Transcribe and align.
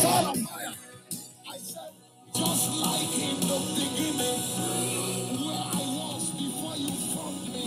Liatala. 0.00 0.32
I 1.48 1.58
said, 1.58 1.92
just 2.34 2.70
like 2.80 3.18
in 3.18 3.40
the 3.40 3.58
beginning, 3.76 4.40
where 5.44 5.56
I 5.56 5.82
was 5.98 6.30
before 6.30 6.76
you 6.76 6.90
found 7.12 7.52
me, 7.52 7.64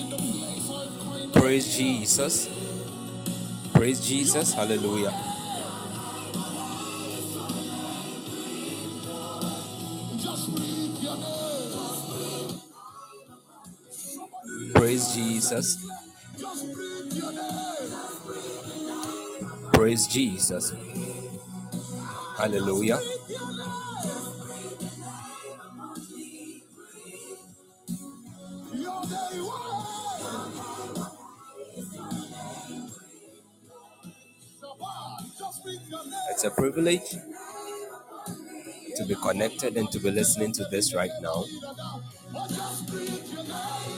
in 0.00 0.10
the 0.10 0.16
place. 0.16 1.32
Praise 1.32 1.76
Jesus. 1.76 2.48
Praise 3.72 4.00
Jesus. 4.06 4.52
Hallelujah. 4.54 5.14
Praise 14.74 15.14
Jesus. 15.14 15.78
Praise 19.72 20.06
Jesus. 20.08 20.72
Name. 22.46 23.00
It's 36.30 36.44
a 36.44 36.50
privilege 36.50 37.16
to 38.96 39.04
be 39.06 39.14
connected 39.16 39.76
and 39.76 39.90
to 39.90 39.98
be 39.98 40.10
listening 40.10 40.52
to 40.52 40.64
this 40.66 40.94
right 40.94 41.10
now. 41.20 41.44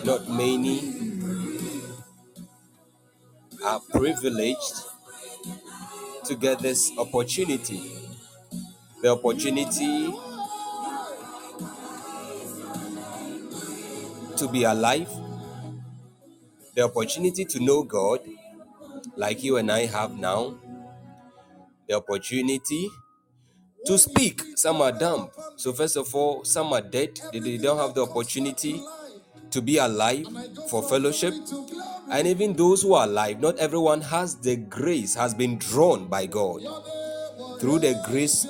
Not 0.04 0.28
many 0.28 0.80
are 3.64 3.80
privileged 3.90 4.74
to 6.24 6.34
get 6.34 6.60
this 6.60 6.90
opportunity. 6.96 7.99
The 9.02 9.08
opportunity 9.10 10.12
to 14.36 14.48
be 14.48 14.64
alive, 14.64 15.08
the 16.74 16.82
opportunity 16.82 17.44
to 17.44 17.60
know 17.60 17.82
God 17.82 18.20
like 19.16 19.42
you 19.42 19.56
and 19.56 19.70
I 19.70 19.86
have 19.86 20.18
now, 20.18 20.58
the 21.88 21.96
opportunity 21.96 22.88
to 23.86 23.98
speak. 23.98 24.42
Some 24.56 24.80
are 24.82 24.92
dumb. 24.92 25.30
So, 25.56 25.72
first 25.72 25.96
of 25.96 26.14
all, 26.14 26.44
some 26.44 26.72
are 26.72 26.80
dead. 26.82 27.20
They, 27.32 27.40
they 27.40 27.58
don't 27.58 27.78
have 27.78 27.94
the 27.94 28.02
opportunity 28.02 28.82
to 29.50 29.62
be 29.62 29.78
alive 29.78 30.26
for 30.68 30.82
fellowship. 30.82 31.34
And 32.10 32.26
even 32.28 32.54
those 32.54 32.82
who 32.82 32.94
are 32.94 33.04
alive, 33.06 33.40
not 33.40 33.58
everyone 33.58 34.00
has 34.02 34.36
the 34.36 34.56
grace, 34.56 35.14
has 35.14 35.34
been 35.34 35.58
drawn 35.58 36.06
by 36.08 36.26
God 36.26 36.62
through 37.60 37.80
the 37.80 38.00
grace 38.06 38.46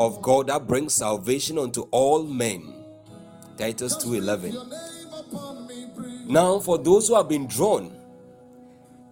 of 0.00 0.22
God 0.22 0.48
that 0.48 0.66
brings 0.66 0.94
salvation 0.94 1.58
unto 1.58 1.82
all 1.92 2.24
men. 2.24 2.74
Titus 3.58 3.96
2:11. 3.98 4.52
Your 4.54 4.64
name 4.64 5.12
upon 5.12 5.66
me. 5.68 5.86
Breathe. 5.94 6.26
Now, 6.26 6.58
for 6.58 6.78
those 6.78 7.08
who 7.08 7.14
have 7.16 7.28
been 7.28 7.46
drawn, 7.46 7.92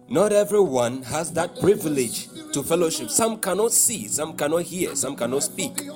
not 0.09 0.33
everyone 0.33 1.03
has 1.03 1.31
that 1.33 1.59
privilege 1.59 2.27
to 2.53 2.63
fellowship. 2.63 3.11
Some 3.11 3.37
cannot 3.37 3.71
see, 3.71 4.07
some 4.07 4.33
cannot 4.35 4.63
hear, 4.63 4.95
some 4.95 5.15
cannot 5.15 5.43
speak, 5.43 5.87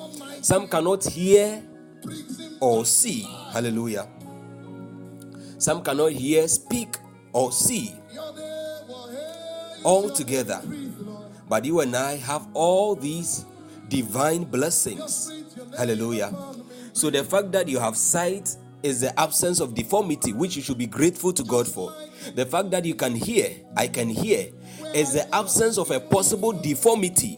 some 0.41 0.67
cannot 0.67 1.03
hear 1.03 1.63
or 2.61 2.85
see. 2.85 3.21
Hallelujah. 3.51 4.07
Some 5.57 5.81
cannot 5.81 6.11
hear, 6.11 6.47
speak, 6.47 6.97
or 7.33 7.51
see 7.51 7.95
Your 8.13 8.33
name 8.35 8.87
will 8.87 9.07
hail. 9.09 9.81
all 9.83 10.09
together. 10.11 10.61
But 11.49 11.65
you 11.65 11.79
and 11.79 11.95
I 11.95 12.17
have 12.17 12.47
all 12.53 12.95
these 12.95 13.45
divine 13.93 14.43
blessings. 14.43 15.31
Hallelujah. 15.77 16.33
So 16.93 17.11
the 17.11 17.23
fact 17.23 17.51
that 17.51 17.67
you 17.67 17.77
have 17.77 17.95
sight 17.95 18.55
is 18.81 19.01
the 19.01 19.17
absence 19.19 19.59
of 19.59 19.75
deformity, 19.75 20.33
which 20.33 20.55
you 20.55 20.63
should 20.63 20.79
be 20.79 20.87
grateful 20.87 21.31
to 21.31 21.43
God 21.43 21.67
for. 21.67 21.93
The 22.33 22.45
fact 22.45 22.71
that 22.71 22.85
you 22.85 22.95
can 22.95 23.13
hear, 23.13 23.51
I 23.77 23.87
can 23.87 24.09
hear, 24.09 24.47
is 24.95 25.13
the 25.13 25.33
absence 25.33 25.77
of 25.77 25.91
a 25.91 25.99
possible 25.99 26.53
deformity, 26.53 27.35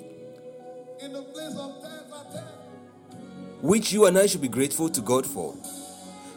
which 3.61 3.91
you 3.91 4.05
and 4.05 4.17
I 4.17 4.25
should 4.27 4.41
be 4.41 4.47
grateful 4.47 4.87
to 4.87 5.01
God 5.01 5.27
for. 5.27 5.55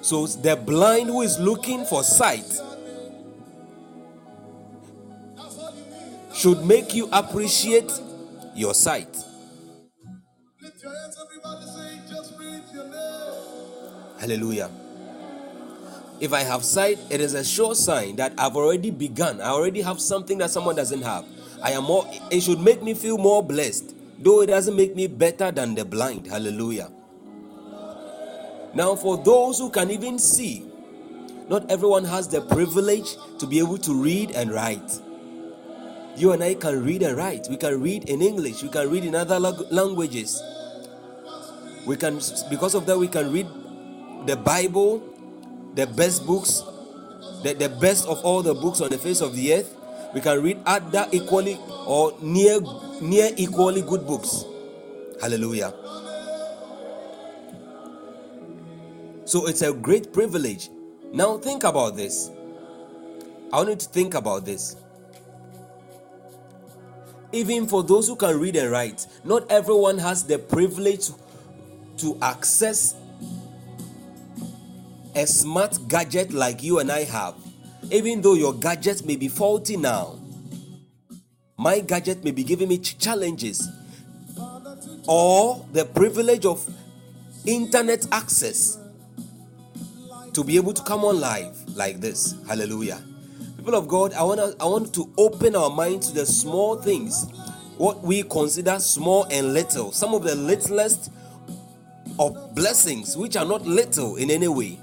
So 0.02 0.26
the 0.26 0.56
blind 0.56 1.10
who 1.10 1.22
is 1.22 1.38
looking 1.38 1.84
for 1.84 2.02
sight 2.02 2.60
should 6.34 6.64
make 6.64 6.92
you 6.92 7.08
appreciate 7.12 7.92
your 8.56 8.74
sight. 8.74 9.24
Hallelujah. 14.18 14.70
If 16.20 16.32
I 16.32 16.40
have 16.40 16.64
sight, 16.64 16.98
it 17.10 17.20
is 17.20 17.34
a 17.34 17.44
sure 17.44 17.74
sign 17.74 18.16
that 18.16 18.32
I've 18.36 18.56
already 18.56 18.90
begun. 18.90 19.40
I 19.40 19.50
already 19.50 19.80
have 19.82 20.00
something 20.00 20.38
that 20.38 20.50
someone 20.50 20.74
doesn't 20.74 21.02
have. 21.02 21.24
I 21.62 21.72
am 21.72 21.84
more, 21.84 22.06
it 22.30 22.40
should 22.40 22.60
make 22.60 22.82
me 22.82 22.94
feel 22.94 23.18
more 23.18 23.42
blessed, 23.42 23.94
though 24.18 24.42
it 24.42 24.46
doesn't 24.46 24.74
make 24.74 24.96
me 24.96 25.06
better 25.06 25.50
than 25.50 25.74
the 25.74 25.84
blind. 25.84 26.26
Hallelujah. 26.26 26.90
Now, 28.74 28.96
for 28.96 29.16
those 29.16 29.58
who 29.58 29.70
can 29.70 29.90
even 29.90 30.18
see, 30.18 30.66
not 31.48 31.70
everyone 31.70 32.04
has 32.04 32.28
the 32.28 32.40
privilege 32.40 33.16
to 33.38 33.46
be 33.46 33.58
able 33.60 33.78
to 33.78 33.94
read 33.94 34.32
and 34.32 34.52
write. 34.52 35.00
You 36.16 36.32
and 36.32 36.42
I 36.42 36.54
can 36.54 36.84
read 36.84 37.02
and 37.02 37.16
write. 37.16 37.46
We 37.48 37.56
can 37.56 37.80
read 37.80 38.08
in 38.08 38.20
English. 38.20 38.62
We 38.62 38.68
can 38.68 38.90
read 38.90 39.04
in 39.04 39.14
other 39.14 39.38
languages. 39.38 40.42
We 41.86 41.96
can, 41.96 42.20
because 42.50 42.74
of 42.74 42.86
that, 42.86 42.98
we 42.98 43.08
can 43.08 43.32
read 43.32 43.46
the 44.26 44.36
Bible, 44.36 45.02
the 45.74 45.86
best 45.86 46.26
books, 46.26 46.62
the, 47.42 47.54
the 47.54 47.68
best 47.68 48.06
of 48.06 48.18
all 48.24 48.42
the 48.42 48.54
books 48.54 48.80
on 48.80 48.90
the 48.90 48.98
face 48.98 49.20
of 49.20 49.34
the 49.34 49.54
earth. 49.54 49.74
We 50.14 50.20
can 50.20 50.42
read 50.42 50.58
other 50.64 51.06
equally 51.12 51.58
or 51.86 52.14
near 52.22 52.60
near 53.00 53.30
equally 53.36 53.82
good 53.82 54.06
books. 54.06 54.44
Hallelujah. 55.20 55.72
So 59.24 59.46
it's 59.46 59.62
a 59.62 59.72
great 59.72 60.12
privilege. 60.12 60.70
Now 61.12 61.36
think 61.36 61.64
about 61.64 61.96
this. 61.96 62.30
I 63.52 63.56
want 63.56 63.68
you 63.68 63.76
to 63.76 63.88
think 63.88 64.14
about 64.14 64.44
this. 64.44 64.76
Even 67.32 67.66
for 67.66 67.82
those 67.82 68.08
who 68.08 68.16
can 68.16 68.40
read 68.40 68.56
and 68.56 68.70
write, 68.70 69.06
not 69.24 69.50
everyone 69.50 69.98
has 69.98 70.24
the 70.24 70.38
privilege 70.38 71.08
to 71.98 72.16
access 72.22 72.94
a 75.18 75.26
smart 75.26 75.76
gadget 75.88 76.32
like 76.32 76.62
you 76.62 76.78
and 76.78 76.92
I 76.92 77.02
have. 77.04 77.34
Even 77.90 78.22
though 78.22 78.34
your 78.34 78.54
gadget 78.54 79.04
may 79.04 79.16
be 79.16 79.28
faulty 79.28 79.76
now, 79.76 80.18
my 81.56 81.80
gadget 81.80 82.22
may 82.22 82.30
be 82.30 82.44
giving 82.44 82.68
me 82.68 82.78
challenges 82.78 83.68
or 85.08 85.66
the 85.72 85.84
privilege 85.84 86.44
of 86.44 86.64
internet 87.46 88.06
access 88.12 88.78
to 90.32 90.44
be 90.44 90.56
able 90.56 90.72
to 90.72 90.82
come 90.84 91.04
on 91.04 91.18
live 91.18 91.56
like 91.74 92.00
this. 92.00 92.36
Hallelujah. 92.46 93.02
People 93.56 93.74
of 93.74 93.88
God, 93.88 94.12
I 94.12 94.22
want 94.22 94.40
I 94.60 94.66
want 94.66 94.94
to 94.94 95.12
open 95.18 95.56
our 95.56 95.70
minds 95.70 96.08
to 96.08 96.14
the 96.14 96.26
small 96.26 96.76
things, 96.76 97.26
what 97.76 98.02
we 98.02 98.22
consider 98.22 98.78
small 98.78 99.26
and 99.32 99.52
little. 99.52 99.90
Some 99.90 100.14
of 100.14 100.22
the 100.22 100.36
littlest 100.36 101.10
of 102.20 102.54
blessings, 102.54 103.16
which 103.16 103.36
are 103.36 103.44
not 103.44 103.62
little 103.62 104.14
in 104.14 104.30
any 104.30 104.48
way. 104.48 104.78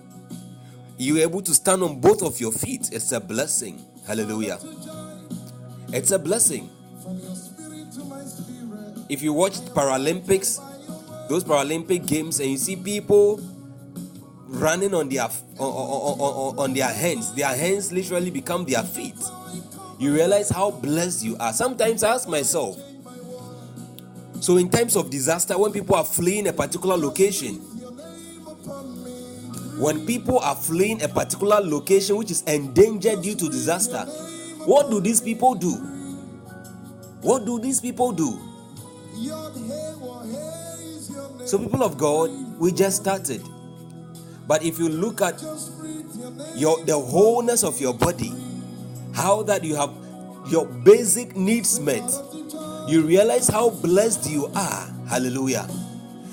You're 0.97 1.19
able 1.19 1.41
to 1.41 1.53
stand 1.53 1.83
on 1.83 1.99
both 1.99 2.21
of 2.21 2.39
your 2.39 2.51
feet. 2.51 2.89
It's 2.91 3.11
a 3.11 3.19
blessing. 3.19 3.83
Hallelujah. 4.07 4.59
It's 5.89 6.11
a 6.11 6.19
blessing. 6.19 6.69
If 9.09 9.21
you 9.21 9.33
watch 9.33 9.53
Paralympics, 9.53 10.59
those 11.27 11.43
Paralympic 11.43 12.07
games, 12.07 12.39
and 12.39 12.49
you 12.49 12.57
see 12.57 12.75
people 12.75 13.39
running 14.47 14.93
on 14.93 15.09
their 15.09 15.27
on, 15.57 16.57
on, 16.57 16.73
their 16.73 16.87
hands, 16.87 17.33
their 17.33 17.55
hands 17.55 17.91
literally 17.91 18.31
become 18.31 18.65
their 18.65 18.83
feet. 18.83 19.15
You 19.99 20.13
realize 20.13 20.49
how 20.49 20.71
blessed 20.71 21.23
you 21.23 21.37
are. 21.37 21.53
Sometimes 21.53 22.03
I 22.03 22.13
ask 22.15 22.27
myself. 22.27 22.77
So 24.39 24.57
in 24.57 24.69
times 24.69 24.95
of 24.95 25.09
disaster, 25.09 25.57
when 25.57 25.71
people 25.71 25.95
are 25.95 26.03
fleeing 26.05 26.47
a 26.47 26.53
particular 26.53 26.97
location, 26.97 27.61
when 29.77 30.05
people 30.05 30.39
are 30.39 30.55
fleeing 30.55 31.01
a 31.03 31.07
particular 31.07 31.59
location 31.59 32.15
which 32.15 32.31
is 32.31 32.41
endangered 32.43 33.21
due 33.21 33.35
to 33.35 33.49
disaster, 33.49 34.05
what 34.65 34.89
do 34.89 35.01
these 35.01 35.21
people 35.21 35.53
do? 35.55 35.73
What 37.21 37.45
do 37.45 37.59
these 37.59 37.81
people 37.81 38.11
do? 38.11 38.39
So, 41.45 41.59
people 41.59 41.83
of 41.83 41.97
God, 41.97 42.31
we 42.59 42.71
just 42.71 42.97
started. 43.01 43.41
But 44.47 44.63
if 44.63 44.79
you 44.79 44.89
look 44.89 45.21
at 45.21 45.41
your 46.55 46.83
the 46.85 46.97
wholeness 46.99 47.63
of 47.63 47.79
your 47.81 47.93
body, 47.93 48.31
how 49.13 49.43
that 49.43 49.63
you 49.63 49.75
have 49.75 49.91
your 50.47 50.65
basic 50.67 51.35
needs 51.35 51.79
met, 51.79 52.03
you 52.87 53.01
realize 53.01 53.47
how 53.47 53.69
blessed 53.71 54.29
you 54.29 54.47
are. 54.55 54.87
Hallelujah. 55.07 55.67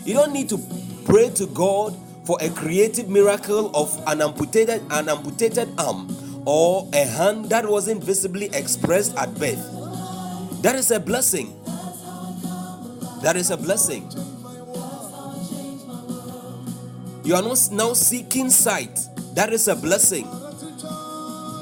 You 0.05 0.15
don't 0.15 0.33
need 0.33 0.49
to 0.51 0.59
pray 1.05 1.31
to 1.31 1.47
God 1.47 1.97
for 2.25 2.39
a 2.41 2.49
creative 2.51 3.09
miracle 3.09 3.71
of 3.75 3.93
an 4.07 4.23
amputated 4.23 4.83
an 4.91 5.09
amputated 5.09 5.69
arm 5.79 6.15
or 6.45 6.89
a 6.93 7.05
hand 7.05 7.47
that 7.47 7.69
wasn't 7.69 8.03
visibly 8.03 8.47
expressed 8.53 9.17
at 9.17 9.33
birth. 9.35 9.63
That 10.63 10.75
is 10.77 10.91
a 10.91 11.01
blessing. 11.01 11.59
That 13.23 13.37
is 13.37 13.51
a 13.51 13.57
blessing. 13.57 14.09
You 17.25 17.37
are 17.37 17.43
not 17.43 17.59
now 17.71 17.93
seeking 17.93 18.51
sight. 18.51 18.99
That 19.35 19.53
is 19.53 19.69
a 19.69 19.77
blessing. 19.77 20.27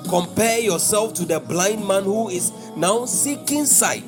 Compare 0.08 0.60
yourself 0.60 1.14
to 1.14 1.24
the 1.24 1.38
blind 1.38 1.86
man 1.86 2.04
who 2.04 2.30
is 2.30 2.50
now 2.76 3.04
seeking 3.04 3.66
sight, 3.66 4.04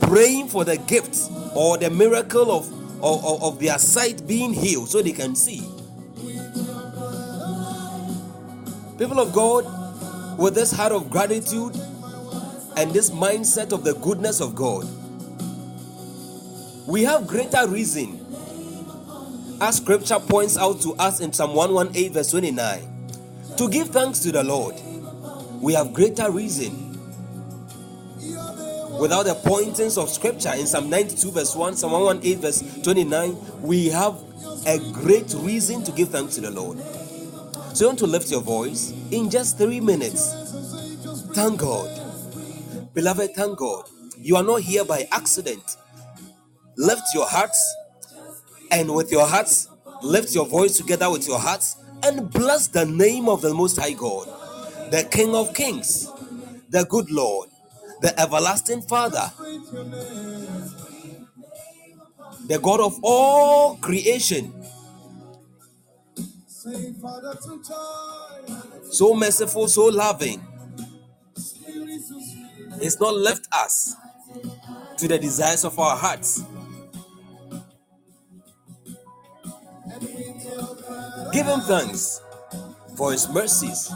praying 0.00 0.48
for 0.48 0.64
the 0.64 0.76
gift 0.76 1.16
or 1.54 1.78
the 1.78 1.88
miracle 1.88 2.50
of, 2.50 2.70
of, 3.02 3.24
of- 3.24 3.42
of 3.42 3.60
their 3.60 3.78
sight 3.78 4.26
being 4.26 4.52
healed 4.52 4.88
so 4.88 5.02
they 5.02 5.12
can 5.12 5.34
see. 5.34 5.62
People 8.98 9.20
of 9.20 9.32
God, 9.32 10.38
with 10.38 10.54
this 10.54 10.72
heart 10.72 10.92
of 10.92 11.10
gratitude 11.10 11.74
and 12.76 12.92
this 12.92 13.10
mindset 13.10 13.72
of 13.72 13.84
the 13.84 13.94
goodness 13.94 14.40
of 14.40 14.54
God, 14.54 14.86
we 16.86 17.04
have 17.04 17.26
greater 17.26 17.66
reason, 17.68 18.24
as 19.60 19.76
scripture 19.76 20.18
points 20.18 20.56
out 20.56 20.80
to 20.82 20.94
us 20.94 21.20
in 21.20 21.32
Psalm 21.32 21.54
118, 21.54 22.12
verse 22.12 22.30
29, 22.30 22.82
to 23.56 23.68
give 23.68 23.88
thanks 23.90 24.20
to 24.20 24.32
the 24.32 24.42
Lord. 24.44 24.74
We 25.60 25.74
have 25.74 25.92
greater 25.92 26.30
reason. 26.30 26.87
Without 29.00 29.24
the 29.24 29.34
pointings 29.34 29.96
of 29.96 30.08
scripture 30.08 30.52
in 30.54 30.66
Psalm 30.66 30.90
92, 30.90 31.30
verse 31.30 31.54
1, 31.54 31.76
Psalm 31.76 31.92
118, 31.92 32.40
verse 32.40 32.82
29, 32.82 33.36
we 33.62 33.88
have 33.88 34.16
a 34.66 34.78
great 34.92 35.32
reason 35.38 35.84
to 35.84 35.92
give 35.92 36.08
thanks 36.08 36.34
to 36.34 36.40
the 36.40 36.50
Lord. 36.50 36.78
So 37.74 37.84
you 37.84 37.86
want 37.88 37.98
to 38.00 38.06
lift 38.06 38.30
your 38.30 38.40
voice 38.40 38.92
in 39.10 39.30
just 39.30 39.56
three 39.56 39.80
minutes. 39.80 40.32
Thank 41.32 41.60
God. 41.60 41.88
Beloved, 42.92 43.34
thank 43.34 43.58
God. 43.58 43.88
You 44.18 44.36
are 44.36 44.42
not 44.42 44.62
here 44.62 44.84
by 44.84 45.06
accident. 45.12 45.76
Lift 46.76 47.02
your 47.14 47.26
hearts, 47.26 47.76
and 48.70 48.94
with 48.94 49.12
your 49.12 49.26
hearts, 49.26 49.68
lift 50.02 50.34
your 50.34 50.46
voice 50.46 50.76
together 50.76 51.10
with 51.10 51.26
your 51.26 51.38
hearts 51.38 51.76
and 52.02 52.30
bless 52.30 52.68
the 52.68 52.84
name 52.84 53.28
of 53.28 53.42
the 53.42 53.52
Most 53.52 53.78
High 53.78 53.92
God, 53.92 54.28
the 54.90 55.06
King 55.10 55.34
of 55.34 55.54
Kings, 55.54 56.10
the 56.68 56.84
good 56.84 57.10
Lord, 57.10 57.48
the 58.00 58.18
everlasting 58.20 58.82
Father, 58.82 59.32
the 62.46 62.58
God 62.60 62.80
of 62.80 62.98
all 63.02 63.76
creation, 63.76 64.52
so 68.90 69.14
merciful, 69.14 69.68
so 69.68 69.86
loving. 69.86 70.42
It's 72.80 73.00
not 73.00 73.16
left 73.16 73.48
us 73.52 73.96
to 74.98 75.08
the 75.08 75.18
desires 75.18 75.64
of 75.64 75.78
our 75.78 75.96
hearts. 75.96 76.42
Give 81.32 81.46
him 81.46 81.60
thanks 81.60 82.20
for 82.96 83.12
his 83.12 83.28
mercies. 83.28 83.92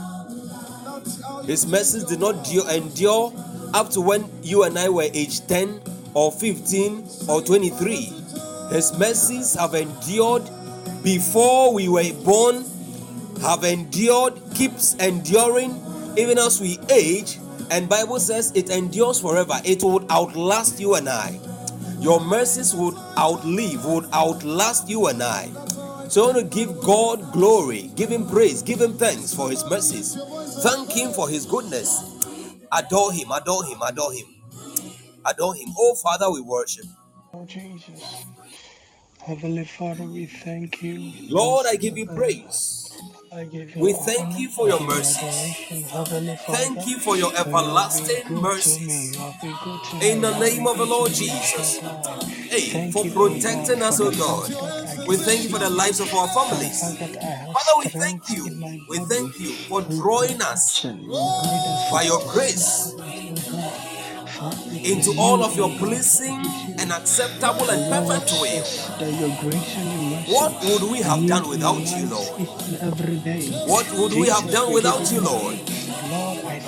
His 1.47 1.67
mercies 1.67 2.05
did 2.05 2.21
not 2.21 2.47
endure 2.71 3.33
up 3.75 3.91
to 3.91 4.00
when 4.00 4.31
you 4.43 4.64
and 4.64 4.79
I 4.79 4.88
were 4.88 5.09
age 5.12 5.47
10 5.47 5.81
or 6.14 6.33
15 6.33 7.09
or 7.29 7.43
23. 7.43 8.12
His 8.71 8.97
mercies 8.99 9.55
have 9.55 9.75
endured 9.75 10.49
before 11.02 11.75
we 11.75 11.88
were 11.88 12.12
born, 12.25 12.64
have 13.41 13.64
endured, 13.64 14.41
keeps 14.55 14.95
enduring 14.95 15.81
even 16.17 16.38
as 16.38 16.61
we 16.61 16.79
age, 16.91 17.38
and 17.71 17.88
Bible 17.88 18.21
says 18.21 18.52
it 18.55 18.71
endures 18.71 19.21
forever. 19.21 19.61
It 19.64 19.83
would 19.83 20.11
outlast 20.11 20.79
you 20.79 20.95
and 20.95 21.09
I. 21.09 21.41
Your 22.00 22.21
mercies 22.21 22.75
would 22.75 22.97
outlive, 23.17 23.85
would 23.87 24.07
outlast 24.12 24.88
you 24.88 25.07
and 25.07 25.23
I. 25.23 25.49
So 26.09 26.25
I 26.25 26.33
want 26.33 26.38
to 26.38 26.45
give 26.45 26.81
God 26.83 27.33
glory, 27.33 27.91
give 27.97 28.11
Him 28.11 28.29
praise, 28.29 28.61
give 28.61 28.81
Him 28.81 28.99
thanks 28.99 29.33
for 29.33 29.49
His 29.50 29.64
mercies. 29.64 30.19
Thank 30.62 30.93
Him 30.93 31.12
for 31.12 31.29
His 31.29 31.47
goodness. 31.47 32.12
Adore 32.73 33.12
Him, 33.12 33.33
adore 33.33 33.64
Him, 33.64 33.83
adore 33.83 34.12
Him, 34.12 34.26
adore 35.26 35.55
Him. 35.55 35.69
Oh 35.79 35.95
Father, 35.97 36.31
we 36.31 36.41
worship. 36.41 36.87
Oh 37.35 37.45
Jesus. 37.47 38.25
Heavenly 39.21 39.64
Father, 39.64 40.05
we 40.05 40.26
thank 40.26 40.83
you. 40.83 41.12
Lord, 41.31 41.67
I 41.69 41.76
give 41.76 41.99
you 41.99 42.07
praise. 42.07 42.91
I 43.33 43.45
give 43.45 43.75
you 43.76 43.83
We 43.83 43.93
thank 43.95 44.38
you 44.38 44.49
for 44.50 44.67
I 44.67 44.71
your 44.71 44.81
give 44.81 44.88
you 44.91 44.97
mercies. 44.97 45.19
adoration, 45.19 45.83
Heavenly 45.85 46.37
Thank 46.37 46.76
Father. 46.79 46.91
you 46.91 46.99
for 47.00 47.17
your 47.17 47.33
For 47.33 47.37
you 47.38 47.45
have 47.45 47.55
been 47.55 47.62
everlasting 47.64 48.17
good 48.17 48.26
to 48.26 48.33
me. 48.33 48.43
mercies. 48.43 49.17
You 49.17 49.21
have 49.23 49.41
been 49.43 49.57
good 49.64 49.85
to 49.85 49.97
me. 49.97 50.11
In 50.12 50.21
the 50.23 50.29
You 50.29 50.35
have 50.35 50.43
name 50.43 50.59
been 50.59 50.69
of 50.69 50.79
the 50.79 50.85
good 50.85 50.91
Lord 50.91 51.12
to 51.12 51.21
me 51.21 51.29
Jesus. 51.29 51.81
Hey, 52.50 52.71
Thank 52.71 52.93
for 52.95 53.05
you, 53.05 53.12
O 53.14 53.29
protecting 53.29 53.83
us, 53.83 53.99
for 53.99 54.05
oh 54.05 54.11
the 54.11 54.19
God. 54.19 54.92
We 55.09 55.17
thank 55.17 55.43
you 55.45 55.49
for 55.51 55.59
the 55.59 55.71
lives 55.71 56.01
of 56.01 56.13
our 56.15 56.29
families. 56.29 56.81
Father, 56.81 57.75
we 57.79 57.87
thank 57.87 58.29
you. 58.31 58.45
We 58.89 58.99
thank 59.01 59.39
you 59.41 59.53
for 59.69 59.83
drawing 59.83 60.41
us 60.43 60.85
by 61.93 62.03
your 62.03 62.21
grace 62.33 62.95
into 64.85 65.15
all 65.19 65.45
of 65.45 65.57
your 65.57 65.71
pleasing 65.79 66.45
and 66.79 66.93
acceptable 66.93 67.71
and 67.71 67.93
perfect 67.93 68.33
will. 68.41 68.65
What 70.35 70.65
would 70.65 70.91
we 70.91 70.99
have 71.03 71.27
done 71.27 71.49
without 71.49 71.79
you, 71.97 72.07
Lord? 72.09 72.49
What 73.69 73.93
would 73.93 74.13
we 74.15 74.29
have 74.29 74.51
done 74.51 74.73
without 74.73 75.11
you, 75.13 75.21
Lord? 75.21 75.59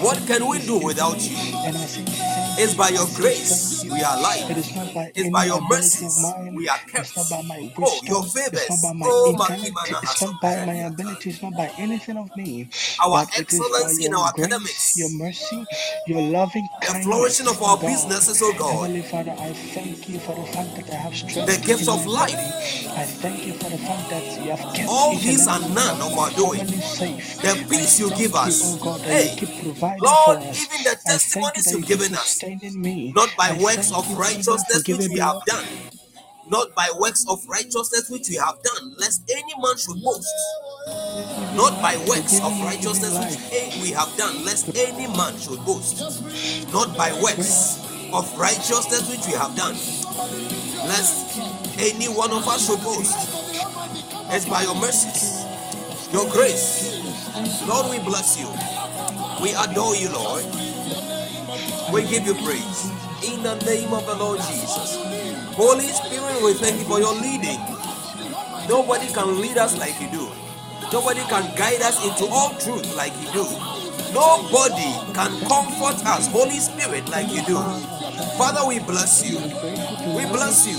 What 0.01 0.19
can 0.27 0.47
we 0.47 0.59
do 0.61 0.79
without 0.79 1.21
you? 1.21 1.37
It's 2.59 2.75
by 2.75 2.91
your 2.91 3.07
grace 3.17 3.74
you. 3.87 3.93
we 3.93 4.03
are 4.03 4.17
alive. 4.19 4.51
is 4.59 4.77
not 4.77 4.95
by 4.95 5.13
It's 5.15 5.31
by 5.31 5.45
your 5.47 5.61
of 5.61 5.71
mercies 5.71 6.19
mine, 6.21 6.55
we 6.57 6.69
are 6.69 6.79
it's 6.79 6.93
kept. 6.93 7.19
Oh, 7.19 7.23
not 7.23 7.31
by 7.31 7.43
my 7.43 7.71
Oh, 7.79 8.01
your 8.07 8.23
wisdom, 8.23 8.55
it's 8.55 8.71
not 8.71 8.81
by 8.83 8.93
favors. 8.93 8.99
my 8.99 9.07
Oh, 9.07 9.25
intellect, 9.27 10.03
it's 10.03 10.23
not 10.23 10.41
by 10.41 10.57
my 10.67 10.75
ability, 10.75 11.31
it's 11.31 11.43
not 11.43 11.57
by 11.57 11.71
anything 11.79 12.17
of 12.19 12.35
me, 12.37 12.69
Our 13.05 13.21
but 13.21 13.29
it 13.37 13.39
excellence 13.41 13.99
in 13.99 14.15
our 14.15 14.33
grace, 14.35 14.97
your 14.97 15.11
mercy, 15.11 15.69
your 16.07 16.23
loving 16.23 16.69
kindness. 16.81 17.07
the 17.07 17.11
flourishing 17.11 17.49
of 17.49 17.63
oh 17.63 17.67
our 17.71 17.77
God. 17.79 17.91
businesses, 17.91 18.43
oh 18.43 18.55
God, 18.59 18.73
Heavenly 18.81 19.03
Father, 19.03 19.33
I 19.39 19.53
thank 19.53 20.09
you 20.09 20.19
for 20.21 20.35
the 20.35 20.47
fact 20.47 20.77
that 20.77 20.91
I 20.91 20.97
have 20.97 21.15
strength. 21.15 21.49
the 21.49 21.67
gifts 21.67 21.89
of 21.89 22.07
life. 22.07 22.35
I 22.97 23.05
thank 23.07 23.47
you 23.47 23.55
for 23.55 23.71
the 23.71 23.79
fact 23.79 24.11
that 24.11 24.25
you 24.45 24.51
have 24.51 24.75
kept 24.75 24.91
All 24.91 25.13
and 25.13 25.21
these 25.21 25.47
are 25.49 25.61
none 25.75 26.01
of 26.03 26.19
our 26.19 26.31
doing. 26.33 26.67
safe. 26.83 27.43
The 27.43 27.55
peace 27.71 28.01
you 28.01 28.11
give 28.11 28.35
you, 28.45 28.55
oh 28.63 28.77
us. 28.77 28.77
God, 28.79 29.01
Hey, 29.03 29.37
Lord, 30.01 30.39
even 30.57 30.85
the 30.85 30.97
testimonies 31.07 31.73
you've 31.73 31.87
given 31.87 32.15
us, 32.15 32.43
me. 32.83 33.15
not 33.15 33.37
by 33.37 33.51
I 33.51 33.59
works 33.77 33.93
of 33.93 34.07
thank 34.07 34.39
you, 34.39 34.45
God, 34.45 34.67
for 34.69 34.77
righteousness 34.77 34.89
which 34.89 35.09
we 35.09 35.19
have 35.19 35.45
done, 35.47 35.65
not 36.49 36.75
by 36.75 36.89
works 36.99 37.27
of 37.29 37.47
righteousness 37.49 38.11
which 38.11 38.29
we 38.29 38.37
have 38.37 38.63
done, 38.63 38.95
lest 38.99 39.31
any 39.31 39.55
man 39.63 39.77
should 39.77 40.03
boast. 40.03 40.29
Not 41.55 41.83
by 41.83 41.97
works 42.09 42.41
of 42.43 42.53
giving 42.53 42.65
me 42.65 42.65
even 42.65 42.67
righteousness 42.67 43.19
which 43.19 43.83
we 43.83 43.91
have 43.93 44.17
done, 44.17 44.45
lest 44.45 44.77
any 44.77 45.07
man 45.09 45.39
should 45.39 45.65
boast. 45.65 45.99
Not 46.73 46.97
by 46.97 47.13
works 47.23 47.79
of 48.13 48.39
righteousness 48.39 49.11
which 49.11 49.27
we 49.27 49.33
have 49.35 49.57
done, 49.57 49.75
lest 50.89 51.39
any 51.79 52.07
one 52.09 52.33
of 52.33 52.47
us 52.49 52.67
should 52.67 52.81
boast. 52.83 53.41
It's 54.31 54.49
by 54.49 54.63
your 54.63 54.77
mercies, 54.77 55.45
your 56.13 56.31
grace. 56.31 56.93
Jesus. 56.93 57.33
Thank 57.33 57.61
you. 57.61 57.69
Lord, 57.69 57.91
we 57.91 57.99
bless 58.01 58.39
you. 58.39 58.49
We 59.43 59.55
adore 59.55 59.97
you, 59.97 60.11
Lord. 60.11 60.45
We 61.93 62.03
give 62.09 62.27
you, 62.27 62.35
praise. 62.35 63.04
In 63.25 63.43
the 63.43 63.55
name 63.65 63.93
of 63.95 64.07
the 64.07 64.15
Lord 64.17 64.39
Jesus. 64.41 64.97
Holy 65.57 65.89
Spirit, 65.89 66.43
we 66.45 66.55
thank 66.55 66.79
you 66.79 66.85
for 66.85 67.01
your 67.01 67.15
leading. 67.15 67.61
Nobody 68.69 69.09
can 69.13 69.41
lead 69.41 69.59
us 69.59 69.79
like 69.79 70.01
you 70.01 70.09
do. 70.11 70.29
Nobody 70.93 71.21
can 71.23 71.57
guide 71.57 71.83
us 71.83 72.05
into 72.05 72.27
all 72.33 72.51
truth 72.59 72.95
like 72.97 73.13
you 73.23 73.33
do. 73.33 73.45
Nobody 74.13 74.93
can 75.15 75.33
comfort 75.49 76.05
us, 76.07 76.29
Holy 76.29 76.59
Spirit, 76.61 77.09
like 77.09 77.31
you 77.33 77.43
do. 77.47 77.57
Father. 78.39 78.67
We 78.69 78.79
bless 78.81 79.25
you. 79.29 79.39
We 80.17 80.25
bless 80.27 80.67
you 80.67 80.79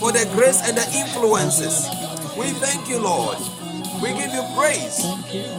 for 0.00 0.12
the 0.12 0.28
grace 0.34 0.62
and 0.66 0.76
the 0.76 0.86
influences. 0.92 1.88
We 2.36 2.50
thank 2.58 2.88
you. 2.88 2.98
Lord. 3.00 3.38
We 4.02 4.10
give 4.14 4.32
you 4.32 4.44
praise. 4.56 4.98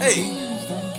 Hey, 0.01 0.29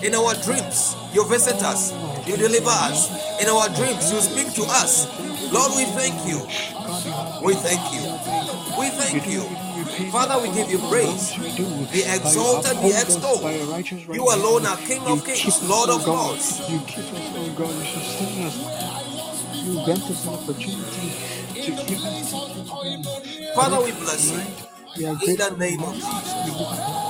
in 0.03 0.15
our 0.15 0.35
dreams, 0.43 0.97
you 1.13 1.25
visit 1.29 1.63
us, 1.63 1.93
you 2.29 2.37
deliver 2.37 2.71
us. 2.71 3.11
In 3.43 3.49
our 3.49 3.69
dreams, 3.71 4.13
you 4.13 4.21
speak 4.21 4.53
to 4.55 4.65
us. 4.69 5.07
Lord, 5.53 5.73
we 5.77 5.85
thank 5.87 6.15
you. 6.27 6.39
evening. 6.39 6.87
God, 6.87 7.05
you 7.05 7.13
have 7.13 7.43
We 7.43 7.55
thank 7.55 7.95
you. 7.95 8.01
You 8.01 8.09
have 8.11 8.25
been 8.25 8.47
good. 8.47 8.79
We 8.79 8.89
thank 8.91 9.27
you. 9.27 9.39
not 9.41 9.51
even 9.53 9.85
repay 9.87 10.05
you 10.07 10.13
Father, 10.13 10.39
we 10.43 10.49
give 10.55 10.71
you 10.71 10.79
all 10.81 10.91
the 10.91 10.97
wrongs 11.07 11.33
praise. 11.35 11.93
Be 11.93 11.99
you 11.99 12.15
exalted, 12.15 12.83
be 12.83 12.89
us 12.91 13.03
extolled. 13.05 13.43
You 14.15 14.25
alone 14.35 14.67
are 14.67 14.77
King 14.79 15.03
of 15.03 15.25
kings, 15.25 15.63
Lord 15.69 15.91
of 15.91 16.07
lords. 16.07 16.61
You 16.71 16.81
keep 16.87 16.99
us, 16.99 17.33
oh 17.37 17.55
God. 17.57 17.75
You 17.77 17.85
sustain 17.87 18.45
us. 18.47 18.57
You 19.67 19.75
grant 19.85 20.03
us 20.05 20.27
an 20.27 20.35
opportunity 20.35 21.09
to 21.55 21.77
see 21.77 21.95
another 21.95 23.55
Father, 23.55 23.81
we 23.85 23.93
bless 23.93 24.31
you 24.31 24.39
life. 24.39 24.69
We 24.99 25.07
are 25.07 25.19
in 25.27 25.37
the 25.37 25.51
name 25.59 25.83
of 25.83 25.95
Jesus. 25.95 27.06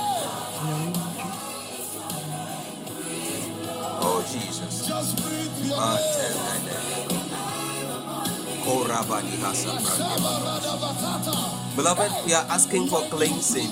Oh, 3.99 4.21
Jesus. 4.31 4.87
Beloved, 11.75 12.11
we 12.25 12.33
are 12.33 12.45
asking 12.49 12.87
for 12.87 13.01
cleansing. 13.09 13.69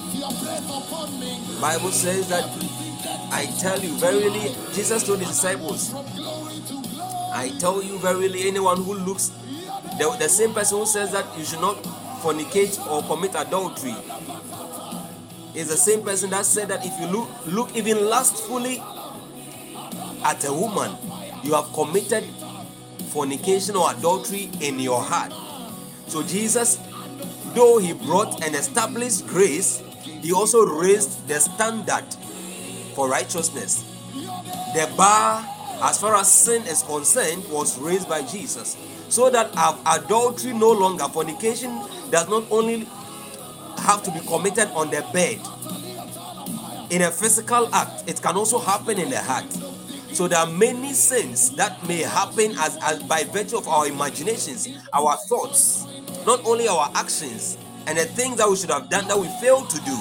Bible 1.61 1.91
says 1.91 2.29
that 2.29 2.45
I 3.31 3.45
tell 3.59 3.79
you 3.79 3.93
verily, 3.97 4.55
Jesus 4.73 5.03
told 5.03 5.19
his 5.19 5.29
disciples, 5.29 5.93
I 7.33 7.51
tell 7.59 7.83
you 7.83 7.97
verily, 7.99 8.47
anyone 8.47 8.77
who 8.83 8.93
looks, 8.95 9.29
the, 9.99 10.15
the 10.19 10.29
same 10.29 10.53
person 10.53 10.79
who 10.79 10.85
says 10.85 11.11
that 11.11 11.25
you 11.37 11.43
should 11.45 11.61
not 11.61 11.75
fornicate 12.21 12.79
or 12.89 13.03
commit 13.03 13.35
adultery 13.35 13.95
is 15.53 15.69
the 15.69 15.77
same 15.77 16.03
person 16.03 16.29
that 16.31 16.45
said 16.45 16.67
that 16.69 16.85
if 16.85 16.99
you 16.99 17.07
look, 17.07 17.29
look 17.47 17.75
even 17.75 18.05
lustfully 18.05 18.81
at 20.25 20.43
a 20.45 20.51
woman, 20.51 20.97
you 21.43 21.53
have 21.53 21.71
committed 21.73 22.25
fornication 23.09 23.75
or 23.75 23.91
adultery 23.91 24.49
in 24.59 24.79
your 24.79 25.01
heart. 25.01 25.31
So 26.07 26.23
Jesus, 26.23 26.79
though 27.53 27.77
he 27.77 27.93
brought 27.93 28.43
and 28.43 28.55
established 28.55 29.27
grace, 29.27 29.81
he 30.21 30.33
also 30.33 30.65
raised 30.65 31.27
the 31.27 31.39
standard 31.39 32.05
for 32.95 33.07
righteousness. 33.07 33.83
The 34.73 34.91
bar, 34.97 35.45
as 35.83 35.99
far 35.99 36.15
as 36.15 36.31
sin 36.31 36.63
is 36.63 36.81
concerned, 36.81 37.45
was 37.49 37.77
raised 37.79 38.09
by 38.09 38.23
Jesus. 38.23 38.75
So 39.09 39.29
that 39.29 39.51
adultery 39.85 40.53
no 40.53 40.71
longer, 40.71 41.05
fornication 41.05 41.79
does 42.09 42.27
not 42.27 42.43
only 42.49 42.87
have 43.77 44.01
to 44.03 44.11
be 44.11 44.19
committed 44.21 44.69
on 44.69 44.89
the 44.89 45.05
bed, 45.13 45.39
in 46.89 47.01
a 47.01 47.11
physical 47.11 47.73
act, 47.73 48.03
it 48.07 48.21
can 48.21 48.35
also 48.35 48.59
happen 48.59 48.99
in 48.99 49.09
the 49.09 49.19
heart. 49.19 49.45
So 50.15 50.29
there 50.29 50.39
are 50.39 50.47
many 50.47 50.93
sins 50.93 51.51
that 51.57 51.85
may 51.85 51.97
happen 51.97 52.53
as, 52.57 52.77
as 52.81 53.03
by 53.03 53.25
virtue 53.25 53.57
of 53.57 53.67
our 53.67 53.85
imaginations, 53.85 54.69
our 54.93 55.17
thoughts, 55.17 55.85
not 56.25 56.39
only 56.45 56.69
our 56.69 56.89
actions, 56.95 57.57
and 57.85 57.97
the 57.97 58.05
things 58.05 58.37
that 58.37 58.49
we 58.49 58.55
should 58.55 58.69
have 58.69 58.89
done 58.89 59.09
that 59.09 59.19
we 59.19 59.27
failed 59.41 59.69
to 59.71 59.77
do. 59.81 59.97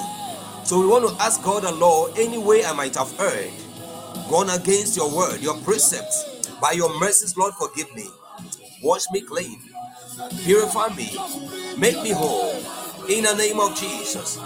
So 0.63 0.79
we 0.79 0.87
want 0.87 1.05
to 1.09 1.21
ask 1.21 1.43
God 1.43 1.63
the 1.63 1.73
Lord, 1.73 2.13
any 2.17 2.37
way 2.37 2.63
I 2.63 2.71
might 2.71 2.95
have 2.95 3.13
erred, 3.19 3.51
gone 4.29 4.49
against 4.51 4.95
your 4.95 5.13
word, 5.13 5.41
your 5.41 5.57
precepts, 5.57 6.47
by 6.61 6.71
your 6.71 6.97
mercies, 6.97 7.35
Lord, 7.35 7.53
forgive 7.55 7.93
me. 7.93 8.07
Wash 8.81 9.03
me 9.11 9.19
clean, 9.19 9.59
purify 10.45 10.95
me, 10.95 11.11
make 11.77 12.01
me 12.01 12.11
whole. 12.11 12.55
In 13.09 13.25
the 13.25 13.35
name 13.35 13.59
of 13.59 13.75
Jesus. 13.75 14.39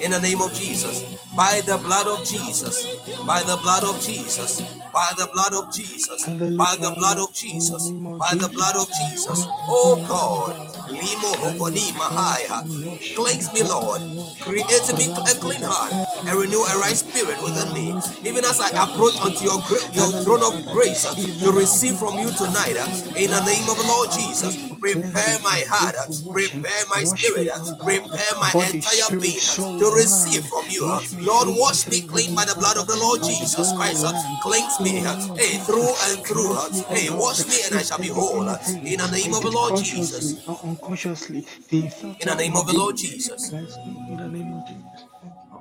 In 0.00 0.12
the 0.12 0.20
name 0.20 0.40
of 0.40 0.54
Jesus. 0.54 1.04
By 1.40 1.62
the 1.62 1.78
blood 1.78 2.06
of 2.06 2.26
Jesus. 2.26 2.84
By 3.26 3.40
the 3.42 3.56
blood 3.62 3.82
of 3.82 3.98
Jesus. 4.04 4.60
By 4.92 5.10
the 5.16 5.26
blood 5.32 5.54
of 5.54 5.72
Jesus. 5.72 6.26
By 6.58 6.76
the 6.76 6.92
blood 6.94 7.16
of 7.16 7.32
Jesus. 7.32 7.90
By 8.20 8.34
the 8.36 8.48
blood 8.52 8.76
of 8.76 8.86
Jesus. 8.92 9.46
oh 9.64 9.96
God, 10.06 10.70
Limo 10.90 11.32
cleanse 11.40 11.92
mahaya. 11.96 12.60
and 12.60 12.84
wash 12.84 13.08
and 13.08 13.16
Cleanse 13.16 13.52
me, 13.54 13.62
Lord. 13.62 14.02
Create 14.40 14.84
in 14.90 14.96
me 14.98 15.06
a 15.08 15.32
clean 15.40 15.62
heart 15.62 15.92
and 16.28 16.36
renew 16.36 16.60
a 16.60 16.74
right 16.78 16.96
spirit 16.96 17.40
within 17.42 17.72
me. 17.72 17.96
Even 18.28 18.44
as 18.44 18.60
I 18.60 18.68
approach 18.84 19.16
unto 19.22 19.44
your, 19.44 19.62
your 19.96 20.10
throne 20.20 20.44
of 20.44 20.72
grace 20.72 21.04
to 21.08 21.52
receive 21.52 21.96
from 21.96 22.18
you 22.18 22.30
tonight. 22.36 22.76
come 22.76 22.92
on 22.92 23.00
your 23.00 23.16
In 23.16 23.30
the 23.30 23.42
name 23.48 23.64
of 23.70 23.76
the 23.80 23.86
Lord 23.88 24.10
Jesus, 24.12 24.56
prepare 24.80 25.38
my 25.40 25.62
heart, 25.70 25.96
prepare 26.28 26.84
my 26.90 27.04
spirit, 27.04 27.48
prepare 27.80 28.34
my 28.40 28.52
entire 28.68 29.20
being 29.20 29.40
to 29.40 29.86
receive 29.94 30.44
from 30.44 30.66
you. 30.68 30.84
Lord, 31.30 31.48
wash 31.56 31.86
me 31.88 32.02
clean 32.02 32.34
by 32.34 32.44
the 32.44 32.54
blood 32.56 32.76
of 32.76 32.86
the 32.86 32.96
Lord 32.96 33.22
Jesus 33.22 33.54
blood 33.72 33.94
of 33.94 34.02
the 34.02 34.10
Christ. 34.10 34.42
Cleanse 34.42 34.80
me, 34.80 35.00
the 35.00 35.14
name 35.14 35.30
of 35.30 35.38
hey, 35.38 35.58
through 35.62 35.94
and 36.10 36.26
through. 36.26 36.52
oh 36.58 36.86
Hey, 36.90 37.08
wash 37.10 37.46
me 37.46 37.56
and 37.66 37.74
I 37.78 37.82
shall 37.82 37.98
be 37.98 38.08
whole. 38.08 38.42
In 38.42 38.98
the 38.98 39.10
name 39.14 39.34
of 39.34 39.42
the 39.42 39.50
Lord 39.50 39.76
Jesus. 39.78 40.42
consciously 40.42 40.54
unconsciously, 40.70 41.46
In 41.70 42.26
the 42.26 42.34
name 42.36 42.56
of 42.56 42.66
the 42.66 42.74
Lord 42.74 42.96
Jesus. 42.96 43.52
in 43.52 44.16
the 44.16 44.28
name 44.28 44.52
of 44.54 44.66
Jesus. 44.66 45.06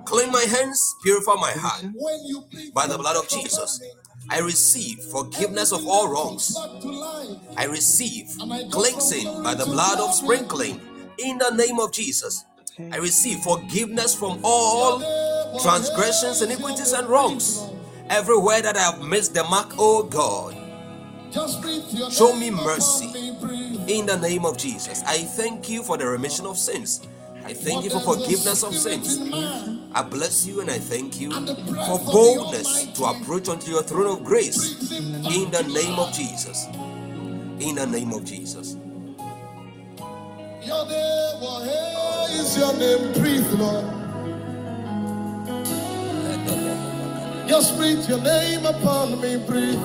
Clean 0.06 0.32
my 0.32 0.42
hands, 0.42 0.96
purify 1.04 1.36
my 1.36 1.52
heart 1.52 1.86
by 2.74 2.88
the 2.88 2.98
blood 2.98 3.16
of 3.16 3.30
Jesus. 3.30 3.80
I 4.30 4.40
receive 4.40 5.00
forgiveness 5.12 5.72
of 5.72 5.86
all 5.88 6.08
wrongs. 6.10 6.56
I 7.58 7.66
receive 7.66 8.26
cleansing 8.72 9.44
by 9.44 9.54
the 9.54 9.66
blood 9.66 10.00
of 10.00 10.14
sprinkling 10.14 10.82
in 11.20 11.38
the 11.38 11.52
name 11.52 11.80
of 11.80 11.92
Jesus. 11.94 12.46
I 12.92 12.98
receive 12.98 13.40
forgiveness 13.40 14.16
from 14.16 14.40
all 14.44 15.00
transgressions, 15.62 16.42
iniquities, 16.42 16.94
and 16.94 17.08
wrongs. 17.08 17.66
Everywhere 18.10 18.62
that 18.62 18.76
I 18.76 18.82
have 18.82 19.02
missed 19.02 19.34
the 19.34 19.44
mark, 19.44 19.74
oh 19.78 20.04
God, 20.04 20.56
show 22.12 22.36
me 22.36 22.50
mercy 22.50 23.30
in 23.88 24.06
the 24.06 24.18
name 24.20 24.46
of 24.46 24.58
Jesus. 24.58 25.04
I 25.06 25.20
thank 25.20 25.70
you 25.70 25.84
for 25.84 25.98
the 25.98 26.08
remission 26.08 26.46
of 26.46 26.58
sins. 26.58 27.08
I 27.46 27.54
thank 27.54 27.84
you 27.84 27.90
for 27.90 28.00
forgiveness 28.00 28.64
of 28.64 28.76
sins. 28.76 29.20
I 29.94 30.04
bless 30.04 30.46
you 30.46 30.62
and 30.62 30.70
I 30.70 30.78
thank 30.78 31.20
you 31.20 31.32
for 31.32 32.00
boldness 32.00 32.88
to 32.94 33.06
approach 33.06 33.50
unto 33.50 33.72
your 33.72 33.84
throne 33.84 34.20
of 34.20 34.24
grace 34.24 34.92
in 34.92 35.50
the 35.52 35.64
name 35.64 36.00
of 36.00 36.14
Jesus. 36.14 36.66
In 37.60 37.76
the 37.76 37.86
name 37.86 38.14
of 38.14 38.24
Jesus. 38.24 38.76
Your 40.62 40.86
name 40.86 41.40
oh, 41.42 42.28
is 42.32 42.58
your 42.58 42.74
name, 42.78 43.14
breathe, 43.14 43.52
Lord. 43.54 44.09
Just 47.48 47.78
breathe 47.78 48.08
your 48.10 48.22
name 48.22 48.66
upon 48.66 49.20
me, 49.22 49.38
breathe. 49.38 49.82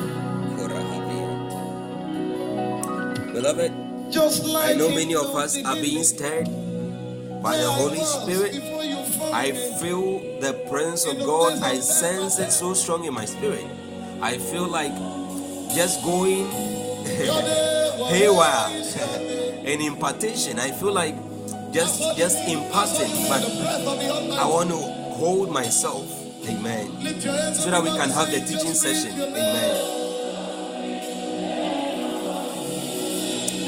Beloved, 3.33 3.73
Just 4.11 4.45
like 4.47 4.71
I 4.71 4.75
know 4.75 4.89
many 4.91 5.15
of 5.15 5.35
us 5.35 5.63
are 5.65 5.75
being 5.77 6.05
stirred 6.05 6.47
by 7.43 7.57
the 7.59 7.71
Holy 7.71 8.01
Spirit. 8.05 8.53
Before 8.53 8.85
you 8.85 8.97
formed 9.19 9.35
I 9.35 9.53
feel 9.81 10.21
the 10.41 10.55
presence 10.71 11.07
of 11.07 11.19
God. 11.19 11.63
I 11.63 11.81
sense 11.81 12.39
it 12.39 12.53
so 12.53 12.75
strong 12.75 13.05
in 13.05 13.15
my 13.15 13.25
spirit. 13.25 13.67
I 14.23 14.39
feel 14.39 14.69
like 14.69 14.93
just 15.75 16.03
going 16.05 16.47
Your 17.19 17.43
name 17.43 18.01
was 18.01 18.11
haywire 18.13 19.67
in 19.67 19.81
impartation. 19.93 20.59
I 20.61 20.71
feel 20.73 20.93
like 20.93 21.17
just 21.73 22.01
just 22.17 22.39
imparting, 22.49 23.11
but 23.29 23.41
the 23.43 23.51
breath 23.63 23.87
of 23.87 23.99
the 23.99 24.11
Almighty. 24.11 24.39
I 24.39 24.47
want 24.47 24.71
to 24.71 24.79
hold 25.25 25.51
myself. 25.51 26.05
Amen. 26.47 26.87
So 27.55 27.71
that 27.71 27.83
we 27.83 27.89
can 27.89 28.11
have 28.11 28.31
the 28.31 28.41
teaching 28.41 28.75
session. 28.75 29.13
Amen. 29.19 29.77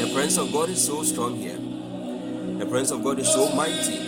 The 0.01 0.13
presence 0.13 0.37
of 0.37 0.53
God 0.53 0.69
is 0.69 0.85
so 0.85 1.03
strong 1.03 1.37
here. 1.37 1.57
The 2.59 2.67
presence 2.67 2.91
of 2.91 3.03
God 3.03 3.19
is 3.19 3.33
so 3.33 3.49
mighty. 3.55 3.99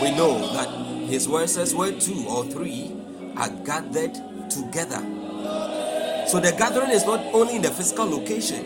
We 0.00 0.16
know 0.16 0.40
that 0.54 0.70
His 1.06 1.28
word 1.28 1.50
says, 1.50 1.74
where 1.74 1.92
two 1.92 2.24
or 2.26 2.46
three 2.46 2.96
are 3.36 3.50
gathered 3.50 4.14
together. 4.48 5.04
So 6.28 6.40
the 6.40 6.54
gathering 6.56 6.92
is 6.92 7.04
not 7.04 7.20
only 7.34 7.56
in 7.56 7.62
the 7.62 7.70
physical 7.70 8.06
location. 8.06 8.64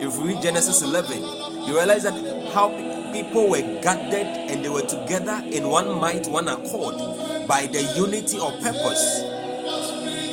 If 0.00 0.16
we 0.18 0.34
read 0.34 0.42
Genesis 0.42 0.82
11, 0.82 1.22
you 1.68 1.76
realize 1.76 2.02
that 2.02 2.14
how 2.52 2.70
people 3.12 3.48
were 3.48 3.60
gathered 3.82 4.26
and 4.50 4.64
they 4.64 4.68
were 4.68 4.82
together 4.82 5.42
in 5.46 5.68
one 5.68 5.98
might, 6.00 6.26
one 6.26 6.48
accord 6.48 6.96
by 7.46 7.66
the 7.66 7.82
unity 7.96 8.38
of 8.38 8.58
purpose. 8.60 9.22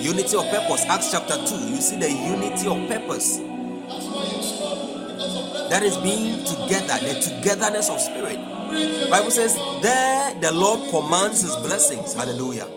Unity 0.02 0.38
of 0.38 0.46
purpose, 0.50 0.86
Acts 0.86 1.12
chapter 1.12 1.36
2. 1.36 1.42
You 1.42 1.82
see 1.82 1.98
the 1.98 2.12
unity 2.12 2.68
of 2.68 2.88
purpose. 2.88 3.38
That 5.70 5.84
is 5.84 5.98
being 5.98 6.44
together, 6.46 6.98
the 7.06 7.20
togetherness 7.22 7.90
of 7.90 8.00
spirit. 8.00 8.38
Bible 9.10 9.32
says, 9.32 9.56
there 9.82 10.34
the 10.40 10.52
Lord 10.54 10.90
commands 10.90 11.42
his 11.42 11.56
blessings. 11.58 12.14
Hallelujah. 12.14 12.68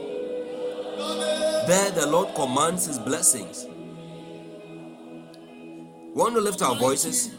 There 1.66 1.90
the 1.92 2.06
Lord 2.06 2.34
commands 2.34 2.86
his 2.86 2.98
blessings. 2.98 3.66
We 6.14 6.20
want 6.20 6.34
to 6.34 6.40
lift 6.40 6.60
our 6.60 6.74
voices 6.74 7.30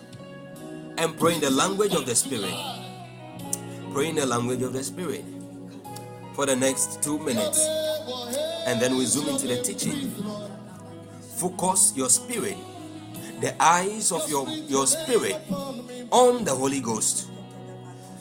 and 0.97 1.17
pray 1.17 1.35
in 1.35 1.41
the 1.41 1.49
language 1.51 1.93
of 1.93 2.05
the 2.05 2.15
Spirit. 2.15 2.53
Pray 3.93 4.09
in 4.09 4.15
the 4.15 4.25
language 4.25 4.61
of 4.61 4.73
the 4.73 4.83
Spirit 4.83 5.25
for 6.33 6.45
the 6.45 6.55
next 6.55 7.01
two 7.03 7.19
minutes. 7.19 7.65
And 8.65 8.81
then 8.81 8.97
we 8.97 9.05
zoom 9.05 9.29
into 9.29 9.47
the 9.47 9.61
teaching. 9.61 10.11
Focus 11.35 11.93
your 11.95 12.09
spirit, 12.09 12.55
the 13.41 13.53
eyes 13.61 14.11
of 14.11 14.29
your, 14.29 14.47
your 14.49 14.87
spirit 14.87 15.35
on 16.11 16.43
the 16.43 16.55
Holy 16.55 16.79
Ghost. 16.79 17.27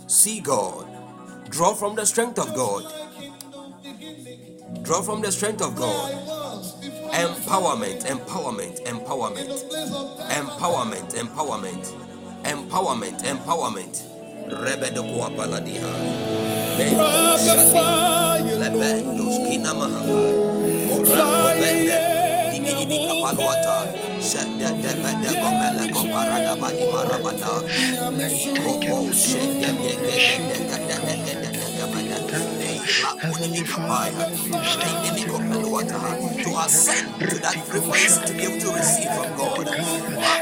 See 0.07 0.41
God. 0.41 0.89
Draw 1.51 1.75
from 1.75 1.95
the 1.95 2.05
strength 2.05 2.39
of 2.39 2.55
God. 2.55 2.93
Draw 4.83 5.03
from 5.03 5.21
the 5.23 5.31
strength 5.31 5.63
of 5.63 5.77
God. 5.77 6.13
Empowerment, 7.13 8.05
empowerment, 8.07 8.83
empowerment, 8.87 9.71
empowerment, 10.31 11.15
empowerment, 11.15 12.02
empowerment, 12.45 13.25
empowerment. 13.25 14.03
Rebedo 14.65 15.03
kwa 15.03 15.31
paladiha. 15.31 15.89
Lebendo 18.61 19.25
skina. 19.33 19.73
Orako 20.93 21.61
bende. 21.61 22.13
Bika 22.53 23.23
To 36.43 36.51
ascend 36.59 37.21
to 37.21 37.39
that 37.41 37.55
frequency 37.67 38.27
to 38.27 38.33
be 38.35 38.43
able 38.45 38.61
to 38.61 38.77
receive 38.77 39.11
from 39.15 39.37
God. 39.37 40.42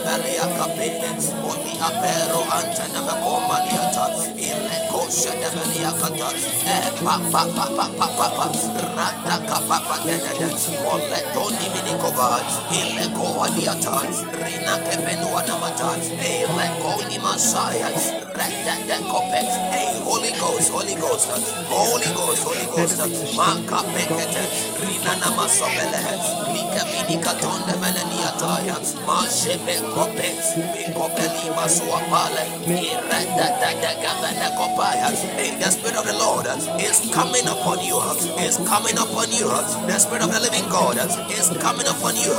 shende 0.00 0.22
belia 0.22 0.46
kapine. 0.56 1.10
Oni 1.44 1.72
apero 1.80 2.40
antene 2.50 3.00
mekoma 3.06 3.60
diata. 3.68 4.06
Ile 4.36 4.88
koshe 4.90 5.30
de 5.30 5.48
belia 5.50 5.92
kata. 6.00 6.30
E 6.66 7.04
pa 7.04 7.18
pa 7.32 7.44
pa 7.54 7.66
pa 7.76 7.86
pa 7.98 8.06
pa 8.16 8.28
pa. 8.36 8.46
Rata 8.96 9.36
kapa 9.46 9.78
pa 9.86 9.96
de 10.04 10.16
de 10.18 10.32
de. 10.38 10.46
Ole 10.86 11.20
toni 11.34 11.66
mini 11.74 11.94
kova. 12.00 12.40
Ile 12.72 13.06
kowa 13.14 13.48
diata. 13.50 14.00
Rina 14.44 14.78
kepenua 14.78 15.42
namata. 15.46 15.96
Ile 15.96 16.66
koni 16.82 17.18
masaya. 17.18 17.88
Rete 18.36 18.74
de 18.86 18.96
kope. 19.10 19.40
Hey, 19.72 20.00
Holy 20.04 20.32
Ghost, 20.40 20.70
Holy 20.72 20.94
Ghost, 20.94 21.28
Holy 21.68 22.10
Ghost, 22.14 22.42
Holy 22.44 22.66
Ghost. 22.66 22.98
Maka 23.36 23.82
pekete. 23.92 24.42
Rina 24.80 25.12
namasobele. 25.20 26.00
Lika 26.52 26.82
mini 26.90 27.16
katonde 27.22 27.74
meneniataya. 27.80 28.76
Mashebe 29.06 29.74
kope. 29.80 29.89
Kopaya. 34.58 35.08
The 35.60 35.70
Spirit 35.70 35.96
of 35.96 36.06
the 36.06 36.14
Lord 36.14 36.46
is 36.80 37.00
coming 37.12 37.46
upon 37.46 37.78
you. 37.84 37.98
Is 38.40 38.56
coming 38.68 38.96
upon 38.98 39.30
you. 39.32 39.48
The 39.86 39.98
Spirit 39.98 40.22
of 40.22 40.30
the 40.32 40.40
living 40.40 40.68
God 40.70 40.96
is 41.30 41.48
coming 41.58 41.86
upon 41.86 42.16
you. 42.16 42.32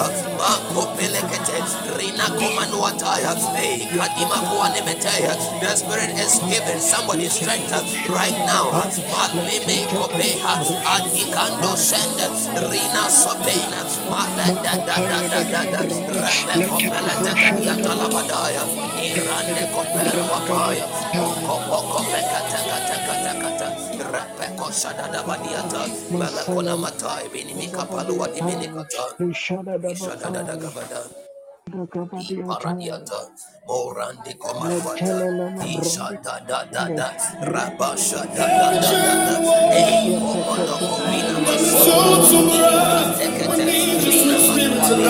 The 5.62 5.76
Spirit 5.76 6.10
is 6.18 6.40
giving 6.50 6.80
somebody 6.80 7.28
strength 7.30 7.72
right 8.10 8.38
now. 8.46 8.72
Sende. 11.76 12.28
Rina 12.70 13.10
sopena. 13.10 13.82
Irande 19.04 19.66
wapaya. 20.32 20.88
Badiata. 25.28 25.82
Balakona 26.20 26.78
matai. 26.78 27.30
Gabada. 30.58 31.02
Iparadiata, 32.30 33.32
Morandi 33.68 34.34
Komarwata, 34.38 35.28
Isha 35.66 36.20
da 36.24 36.40
da 36.48 36.66
da 36.66 36.90
da, 36.96 37.08
Rabasha 37.42 38.26
da 38.36 38.48
da 38.48 38.72
da 38.82 38.94
da 39.04 39.16
da, 39.26 39.36
Komina 41.82 43.06
Tekete, 43.18 43.68
Lina 44.04 44.38
Manuata, 44.48 45.10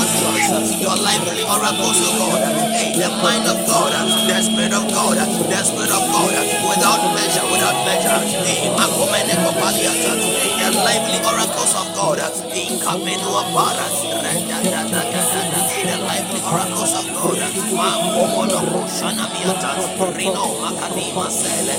Paranemico, 0.51 1.47
Atras 1.47 1.77
Ghost 1.79 2.03
of 2.03 2.19
God, 2.19 2.43
hey, 2.75 2.91
the 2.99 3.07
mind 3.23 3.47
of 3.47 3.59
God, 3.67 3.93
the 4.27 4.35
Spirit 4.43 4.73
of 4.73 4.83
God, 4.91 5.15
the 5.17 5.59
Spirit 5.63 5.91
of 5.91 6.03
God, 6.11 6.33
without 6.67 7.01
measure, 7.15 7.45
without 7.51 7.77
measure, 7.87 8.19
hey, 8.43 8.67
the 10.59 10.71
lively 10.83 11.19
oracles 11.23 11.73
of 11.75 11.87
God, 11.95 12.19
in 12.51 12.79
Kamenu 12.83 13.29
Apara, 13.31 13.87
the 15.87 15.95
lively 16.03 16.39
oracles 16.43 16.93
of 16.99 17.05
God, 17.15 17.39
Makomono 17.71 18.59
Shanamiata, 18.91 19.71
Rino 20.17 20.45
Makani 20.59 21.05
Masele, 21.15 21.77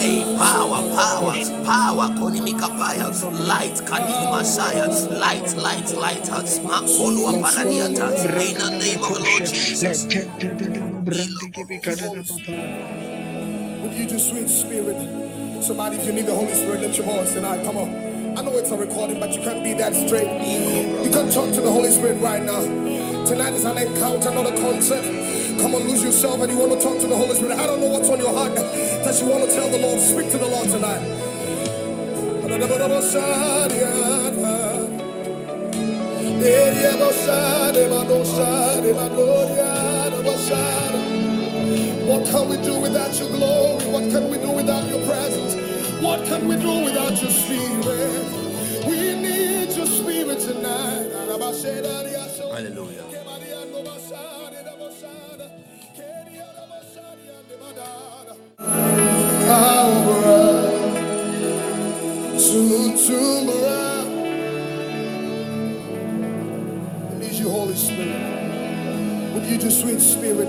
Hey, 0.00 0.24
power, 0.38 0.82
power, 0.96 1.34
power, 1.64 2.08
Konimika 2.18 2.68
Paya, 2.78 3.08
light, 3.48 3.76
Kanima 3.86 4.42
Shaya, 4.44 4.88
light, 5.20 5.56
light, 5.56 5.94
light, 5.96 6.30
Makolu 6.64 7.42
Paradiata, 7.42 8.08
in 8.40 8.58
the 8.58 8.70
name 8.78 9.02
of 9.04 9.20
Lord 9.20 9.46
Jesus. 9.46 10.06
Would 10.06 10.16
you 13.94 14.06
just 14.06 14.30
sweet 14.30 14.48
spirit? 14.48 14.96
Somebody, 15.64 15.96
if 15.96 16.06
you 16.06 16.12
need 16.14 16.26
the 16.26 16.34
Holy 16.34 16.54
Spirit, 16.54 16.80
lift 16.82 16.98
your 16.98 17.06
voice 17.06 17.32
tonight. 17.34 17.64
Come 17.64 17.78
on. 17.78 18.09
I 18.40 18.42
know 18.42 18.56
it's 18.56 18.70
a 18.70 18.76
recording, 18.76 19.20
but 19.20 19.34
you 19.36 19.42
can't 19.42 19.62
be 19.62 19.74
that 19.74 19.92
straight. 19.92 20.24
You 21.04 21.10
can 21.10 21.28
talk 21.30 21.52
to 21.52 21.60
the 21.60 21.70
Holy 21.70 21.90
Spirit 21.90 22.16
right 22.22 22.42
now. 22.42 22.62
Tonight 23.26 23.52
is 23.52 23.66
an 23.66 23.76
encounter, 23.76 24.30
not 24.30 24.46
a 24.46 24.56
concert. 24.56 25.04
Come 25.60 25.74
on, 25.74 25.82
lose 25.84 26.02
yourself 26.02 26.40
and 26.40 26.50
you 26.50 26.56
want 26.56 26.72
to 26.72 26.80
talk 26.80 26.98
to 27.00 27.06
the 27.06 27.16
Holy 27.16 27.34
Spirit. 27.34 27.58
I 27.58 27.66
don't 27.66 27.82
know 27.82 27.88
what's 27.88 28.08
on 28.08 28.18
your 28.18 28.32
heart 28.32 28.54
that 28.54 29.20
you 29.20 29.28
want 29.28 29.44
to 29.44 29.54
tell 29.54 29.68
the 29.68 29.76
Lord. 29.76 30.00
Speak 30.00 30.30
to 30.30 30.38
the 30.38 30.48
Lord 30.48 30.70
tonight. 30.70 31.04
What 42.08 42.24
can 42.24 42.48
we 42.48 42.56
do 42.56 42.80
without 42.80 43.20
your 43.20 43.28
glory? 43.28 43.84
What 43.84 44.10
can 44.10 44.30
we 44.30 44.38
do 44.38 44.50
without 44.50 44.88
your 44.88 45.04
presence? 45.04 45.56
What 46.00 46.24
can 46.24 46.48
we 46.48 46.56
do 46.56 46.84
without 46.84 47.20
your 47.20 47.29
Hallelujah. 52.60 53.04
I 67.08 67.14
need 67.14 67.32
you, 67.32 67.48
Holy 67.48 67.74
Spirit. 67.74 69.32
Would 69.32 69.46
you 69.46 69.56
just 69.56 69.80
sweet 69.80 69.98
spirit? 69.98 70.48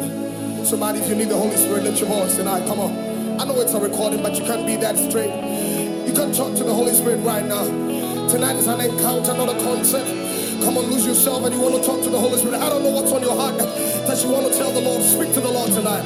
Somebody, 0.66 1.00
if 1.00 1.08
you 1.08 1.16
need 1.16 1.30
the 1.30 1.38
Holy 1.38 1.56
Spirit, 1.56 1.84
lift 1.84 2.02
your 2.02 2.10
voice 2.10 2.36
tonight. 2.36 2.68
Come 2.68 2.82
on. 2.82 3.40
I 3.40 3.46
know 3.46 3.58
it's 3.62 3.74
a 3.74 3.80
recording, 3.80 4.22
but 4.22 4.36
you 4.38 4.44
can't 4.44 4.68
be 4.68 4.76
that 4.76 4.98
straight. 4.98 5.32
You 6.06 6.12
can 6.12 6.34
talk 6.34 6.58
to 6.58 6.66
the 6.66 6.74
Holy 6.74 6.92
Spirit 6.92 7.24
right 7.24 7.46
now. 7.46 7.64
Tonight 8.28 8.58
is 8.58 8.68
an 8.68 8.82
encounter, 8.82 9.34
not 9.34 9.48
a 9.48 9.58
concert. 9.64 10.21
Come 10.64 10.78
on, 10.78 10.86
lose 10.92 11.06
yourself 11.08 11.46
and 11.46 11.56
you 11.56 11.62
want 11.62 11.76
to 11.76 11.84
talk 11.84 12.02
to 12.04 12.10
the 12.10 12.20
Holy 12.20 12.38
Spirit. 12.38 12.62
I 12.62 12.70
don't 12.70 12.84
know 12.84 12.92
what's 12.92 13.12
on 13.12 13.22
your 13.22 13.36
heart 13.36 13.58
that 13.58 14.24
you 14.24 14.30
want 14.32 14.52
to 14.52 14.58
tell 14.58 14.72
the 14.72 14.82
Lord. 14.82 15.02
Speak 15.04 15.34
to 15.34 15.42
the 15.42 15.52
Lord 15.52 15.72
tonight. 15.72 16.06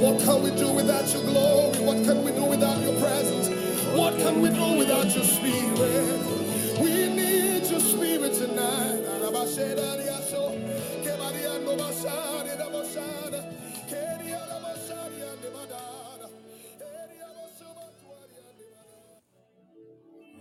What 0.00 0.18
can 0.20 0.42
we 0.42 0.50
do 0.52 0.72
without 0.72 1.12
your 1.14 1.22
glory? 1.24 1.78
What 1.80 2.04
can 2.04 2.24
we 2.24 2.32
do 2.32 2.44
without 2.44 2.82
your 2.82 2.98
presence? 3.00 3.48
What 3.96 4.16
can 4.18 4.40
we 4.42 4.50
do 4.50 4.78
without 4.78 5.14
your 5.14 5.24
spirit? 5.24 6.20
We 6.80 7.08
need 7.14 7.66
your 7.70 7.80
spirit 7.80 8.34
tonight. 8.34 9.02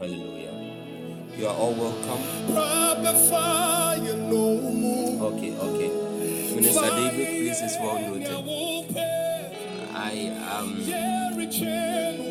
Hallelujah. 0.01 0.55
You 1.37 1.47
are 1.47 1.55
all 1.55 1.73
welcome. 1.73 2.21
No 4.29 4.61
more. 4.61 5.33
Okay, 5.33 5.51
okay. 5.57 5.89
Minister 6.55 6.81
David, 6.81 7.27
please 7.27 7.61
is 7.61 7.77
well 7.79 7.99
noted. 7.99 8.27
I 9.93 10.27
um 10.57 10.83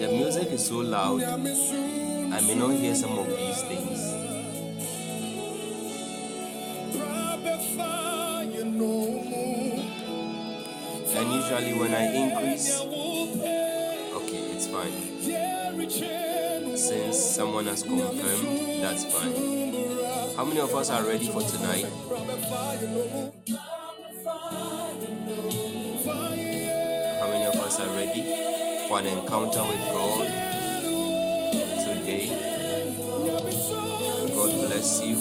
the 0.00 0.08
music 0.08 0.48
is 0.50 0.66
so 0.66 0.78
loud. 0.78 1.22
I 1.22 1.36
may 1.36 2.54
not 2.54 2.70
hear 2.72 2.94
some 2.94 3.18
of 3.18 3.26
these 3.28 3.62
things. 3.62 4.20
And 11.12 11.32
usually 11.32 11.74
when 11.74 11.92
I 11.94 12.04
increase, 12.14 12.80
okay, 12.80 14.42
it's 14.54 14.66
fine. 14.68 14.92
Since 16.76 17.18
someone 17.18 17.66
has 17.66 17.82
confirmed, 17.82 18.82
that's 18.82 19.04
fine. 19.04 19.34
How 20.36 20.44
many 20.44 20.60
of 20.60 20.74
us 20.74 20.88
are 20.90 21.04
ready 21.04 21.26
for 21.26 21.42
tonight? 21.42 21.86
How 27.18 27.28
many 27.28 27.44
of 27.44 27.56
us 27.56 27.80
are 27.80 27.94
ready 27.96 28.22
for 28.88 29.00
an 29.00 29.06
encounter 29.06 29.62
with 29.64 29.80
God 29.90 30.26
today? 31.84 32.28
God 34.34 34.50
bless 34.66 35.02
you. 35.02 35.16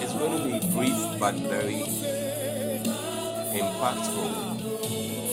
It's 0.00 0.12
going 0.14 0.38
to 0.38 0.44
be 0.44 0.58
brief 0.74 1.20
but 1.20 1.34
very 1.34 1.84
impactful. 3.52 4.30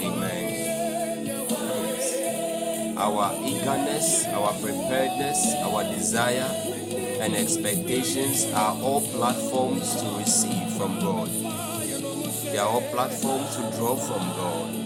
Amen. 0.04 1.26
Yes. 1.26 2.98
Our 2.98 3.36
eagerness, 3.44 4.26
our 4.28 4.54
preparedness, 4.54 5.56
our 5.64 5.84
desire, 5.84 6.50
and 7.22 7.36
expectations 7.36 8.46
are 8.54 8.76
all 8.82 9.02
platforms 9.02 9.96
to 10.02 10.08
receive 10.18 10.70
from 10.78 11.00
God. 11.00 11.30
They 12.44 12.58
are 12.58 12.70
all 12.70 12.82
platforms 12.92 13.56
to 13.56 13.62
draw 13.78 13.96
from 13.96 14.30
God. 14.38 14.85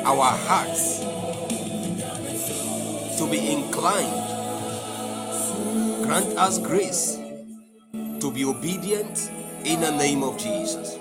our 0.04 0.32
hearts 0.48 1.00
to 3.18 3.28
be 3.30 3.52
inclined. 3.52 4.38
Grant 6.02 6.36
us 6.38 6.58
grace 6.58 7.18
to 8.20 8.30
be 8.32 8.44
obedient 8.44 9.30
in 9.64 9.80
the 9.80 9.90
name 9.92 10.22
of 10.22 10.38
Jesus. 10.38 10.98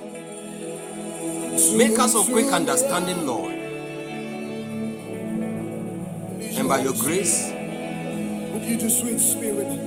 Make 1.75 1.99
us 1.99 2.15
of 2.15 2.27
quick 2.31 2.51
understanding, 2.53 3.25
Lord. 3.27 3.53
And 6.41 6.67
by 6.69 6.81
your 6.81 6.93
grace, 6.93 7.51
Would 8.53 8.63
you 8.63 8.77
just 8.77 9.01
sweet 9.01 9.19
spirit? 9.19 9.82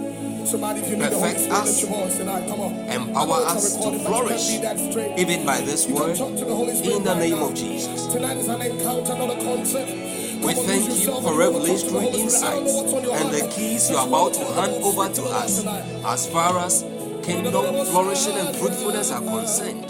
Somebody, 0.46 0.80
if 0.80 0.90
you 0.90 0.96
need 0.96 1.10
the 1.10 1.18
Holy 1.18 1.32
Perfect 1.34 1.50
us. 1.52 1.66
lift 1.66 1.90
your 1.90 2.00
voice 2.06 2.16
tonight. 2.18 2.48
Come 2.48 2.60
on. 2.60 2.72
Empower 2.88 3.22
I 3.22 3.26
know 3.26 3.42
it's 3.42 3.52
a 3.52 3.56
us 3.56 3.72
to 3.72 3.90
recording, 3.90 3.90
but 3.90 3.92
you 3.92 3.98
can't 3.98 4.06
flourish, 4.06 4.46
be 4.46 4.58
that 4.62 4.78
straight. 4.78 5.18
even 5.18 5.46
by 5.46 5.60
this 5.62 5.88
word, 5.88 6.16
talk 6.16 6.36
to 6.36 6.44
the 6.44 6.54
Holy 6.54 6.74
Spirit 6.76 6.96
in 6.98 7.04
the 7.04 7.14
name 7.16 7.42
of 7.42 7.54
Jesus. 7.54 8.06
Tonight 8.06 8.36
is 8.36 8.48
an 8.48 8.62
encounter, 8.62 9.14
not 9.18 9.30
a 9.30 9.44
concert. 9.44 9.88
Come 9.88 10.46
We 10.46 10.54
thank 10.54 10.86
you 10.86 10.94
for 10.94 10.94
and 10.94 11.02
you 11.02 11.10
wanna 11.10 11.18
talk 11.18 11.18
to 11.18 11.22
the 11.26 11.34
revelatory 11.34 12.06
Holy 12.06 12.28
Spirit. 12.28 12.44
I 12.46 12.50
don't 12.54 12.62
insights 12.62 12.72
know 12.72 12.82
what's 12.82 12.94
on 12.94 13.02
your 13.02 13.16
and 13.16 13.30
the 13.34 13.48
keys 13.50 13.90
you 13.90 13.96
are 13.96 14.06
about 14.06 14.34
to 14.34 14.44
hand 14.54 14.74
over 14.84 15.08
to 15.18 15.22
us 15.24 15.66
as 15.66 16.26
far 16.28 16.58
as 16.60 16.84
kingdom 17.26 17.86
flourishing 17.86 18.34
and 18.38 18.56
fruitfulness 18.56 19.10
are 19.10 19.22
concerned, 19.22 19.84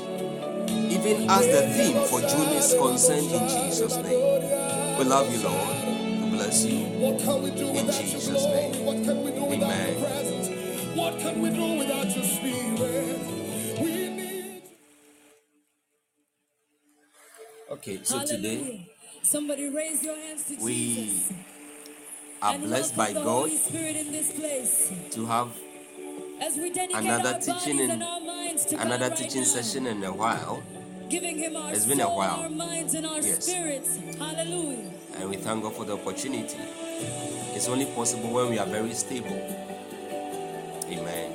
even 0.89 1.29
as 1.29 1.45
the 1.47 1.63
theme 1.77 2.01
for 2.09 2.21
June 2.25 2.49
is 2.57 2.73
concerned 2.73 3.29
in 3.29 3.45
Jesus' 3.49 3.97
name. 3.99 4.97
We 4.99 5.05
love 5.05 5.29
you, 5.31 5.41
Lord. 5.45 6.23
We 6.25 6.31
bless 6.31 6.65
you. 6.65 6.87
What 6.97 7.21
can 7.21 7.43
we 7.43 7.51
do 7.51 7.69
In 7.69 7.87
Jesus' 7.93 8.45
name. 8.47 8.87
What 8.87 9.05
can 9.05 9.23
we 9.23 9.31
do 9.33 9.45
without 9.45 9.71
Amen. 9.71 10.36
What 11.07 11.21
can 11.21 11.41
we 11.41 11.51
do 11.51 11.79
without 11.79 12.17
your 12.17 12.25
spirit? 12.25 13.21
We 13.81 14.09
need 14.09 14.63
Okay, 17.71 18.01
so 18.03 18.25
today 18.27 18.91
Somebody 19.23 19.69
raise 19.69 20.03
your 20.03 20.17
hands 20.17 20.43
to 20.49 20.57
we 20.57 20.75
Jesus. 20.75 21.33
are 22.43 22.59
blessed 22.59 22.97
by 22.97 23.13
God 23.13 23.23
Holy 23.23 23.57
Spirit 23.57 23.95
in 23.95 24.11
this 24.11 24.33
place. 24.33 24.91
to 25.13 25.27
have 25.27 25.51
another 26.93 27.39
teaching 27.39 27.79
in 27.79 28.03
our 28.03 28.21
minds 28.21 28.65
to 28.65 28.81
another 28.81 29.09
right 29.09 29.17
teaching 29.17 29.45
session 29.45 29.87
in 29.87 30.03
a 30.03 30.13
while, 30.13 30.61
giving 31.09 31.39
Him 31.39 31.55
our 31.55 31.73
It's 31.73 31.87
been 31.87 32.01
a 32.01 32.09
while. 32.11 32.41
our 32.41 32.51
minds, 32.51 32.95
and 32.95 33.07
our 33.07 33.21
Yes. 33.21 33.47
spirits. 33.47 33.97
Hallelujah. 34.19 34.91
and 35.15 35.31
we 35.31 35.37
thank 35.37 35.63
God 35.63 35.75
for 35.77 35.85
the 35.85 35.93
opportunity. 35.95 36.59
It's 37.55 37.69
only 37.69 37.87
possible 37.95 38.31
when 38.31 38.51
we 38.51 38.59
are 38.59 38.67
very 38.67 38.93
stable. 38.93 39.76
Amen. 40.89 41.33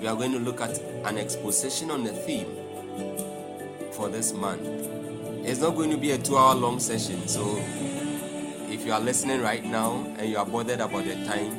We 0.00 0.06
are 0.06 0.14
going 0.14 0.32
to 0.32 0.38
look 0.38 0.60
at 0.60 0.78
an 1.04 1.18
exposition 1.18 1.90
on 1.90 2.04
the 2.04 2.12
theme 2.12 2.54
for 3.92 4.08
this 4.08 4.32
month. 4.32 4.66
It's 5.46 5.60
not 5.60 5.74
going 5.74 5.90
to 5.90 5.96
be 5.96 6.10
a 6.12 6.18
two 6.18 6.36
hour 6.36 6.54
long 6.54 6.78
session, 6.78 7.26
so 7.26 7.42
if 8.70 8.84
you 8.84 8.92
are 8.92 9.00
listening 9.00 9.40
right 9.40 9.64
now 9.64 10.04
and 10.18 10.28
you 10.28 10.36
are 10.36 10.44
bothered 10.46 10.80
about 10.80 11.04
the 11.04 11.14
time, 11.24 11.58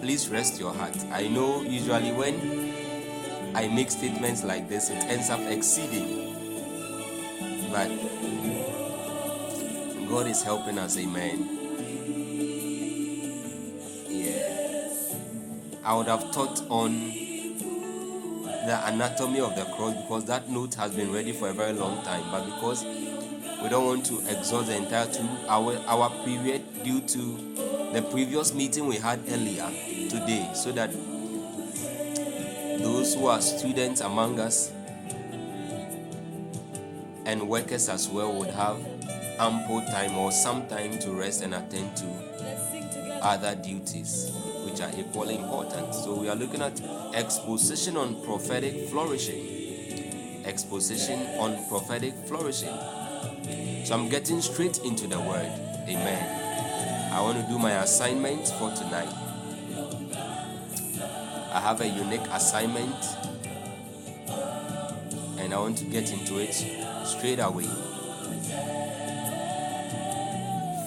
please 0.00 0.28
rest 0.28 0.60
your 0.60 0.74
heart. 0.74 0.96
I 1.10 1.28
know 1.28 1.62
usually 1.62 2.12
when 2.12 2.74
I 3.56 3.68
make 3.68 3.90
statements 3.90 4.44
like 4.44 4.68
this, 4.68 4.90
it 4.90 4.96
ends 5.04 5.30
up 5.30 5.40
exceeding, 5.40 6.34
but 7.72 7.88
God 10.08 10.26
is 10.26 10.42
helping 10.42 10.78
us, 10.78 10.98
amen. 10.98 11.63
I 15.84 15.94
would 15.94 16.06
have 16.06 16.30
taught 16.32 16.62
on 16.70 17.10
the 18.66 18.80
anatomy 18.86 19.40
of 19.40 19.54
the 19.54 19.64
cross 19.76 19.94
because 19.94 20.24
that 20.24 20.48
note 20.48 20.74
has 20.76 20.94
been 20.94 21.12
ready 21.12 21.32
for 21.32 21.50
a 21.50 21.52
very 21.52 21.74
long 21.74 22.02
time, 22.04 22.24
but 22.30 22.44
because 22.46 22.82
we 23.62 23.68
don't 23.68 23.84
want 23.84 24.06
to 24.06 24.18
exhaust 24.30 24.68
the 24.68 24.76
entire 24.76 25.06
two 25.12 25.28
hour 25.46 25.76
hour 25.86 26.10
period 26.24 26.62
due 26.82 27.02
to 27.02 27.92
the 27.92 28.00
previous 28.10 28.54
meeting 28.54 28.86
we 28.86 28.96
had 28.96 29.20
earlier 29.28 29.68
today, 30.08 30.50
so 30.54 30.72
that 30.72 30.90
those 32.82 33.14
who 33.14 33.26
are 33.26 33.42
students 33.42 34.00
among 34.00 34.40
us 34.40 34.72
and 37.26 37.46
workers 37.46 37.90
as 37.90 38.08
well 38.08 38.32
would 38.32 38.48
have 38.50 38.78
ample 39.38 39.82
time 39.82 40.16
or 40.16 40.32
some 40.32 40.66
time 40.68 40.98
to 40.98 41.10
rest 41.12 41.42
and 41.42 41.54
attend 41.54 41.94
to 41.96 42.06
Let's 42.06 42.70
sing 42.70 42.88
together. 42.88 43.18
other 43.22 43.54
duties 43.54 44.30
which 44.74 44.82
are 44.82 44.90
equally 44.98 45.36
important. 45.36 45.94
So 45.94 46.16
we 46.16 46.28
are 46.28 46.34
looking 46.34 46.60
at 46.60 46.80
exposition 47.14 47.96
on 47.96 48.20
prophetic 48.24 48.88
flourishing. 48.88 50.42
Exposition 50.44 51.20
on 51.38 51.64
prophetic 51.68 52.12
flourishing. 52.26 52.76
So 53.84 53.94
I'm 53.94 54.08
getting 54.08 54.40
straight 54.40 54.78
into 54.78 55.06
the 55.06 55.20
word. 55.20 55.52
Amen. 55.88 57.12
I 57.12 57.20
want 57.20 57.40
to 57.40 57.46
do 57.46 57.56
my 57.56 57.70
assignment 57.82 58.48
for 58.48 58.72
tonight. 58.72 59.14
I 61.52 61.60
have 61.60 61.80
a 61.80 61.86
unique 61.86 62.26
assignment 62.32 62.96
and 65.38 65.54
I 65.54 65.58
want 65.60 65.78
to 65.78 65.84
get 65.84 66.10
into 66.10 66.40
it 66.40 66.54
straight 67.06 67.38
away. 67.38 67.68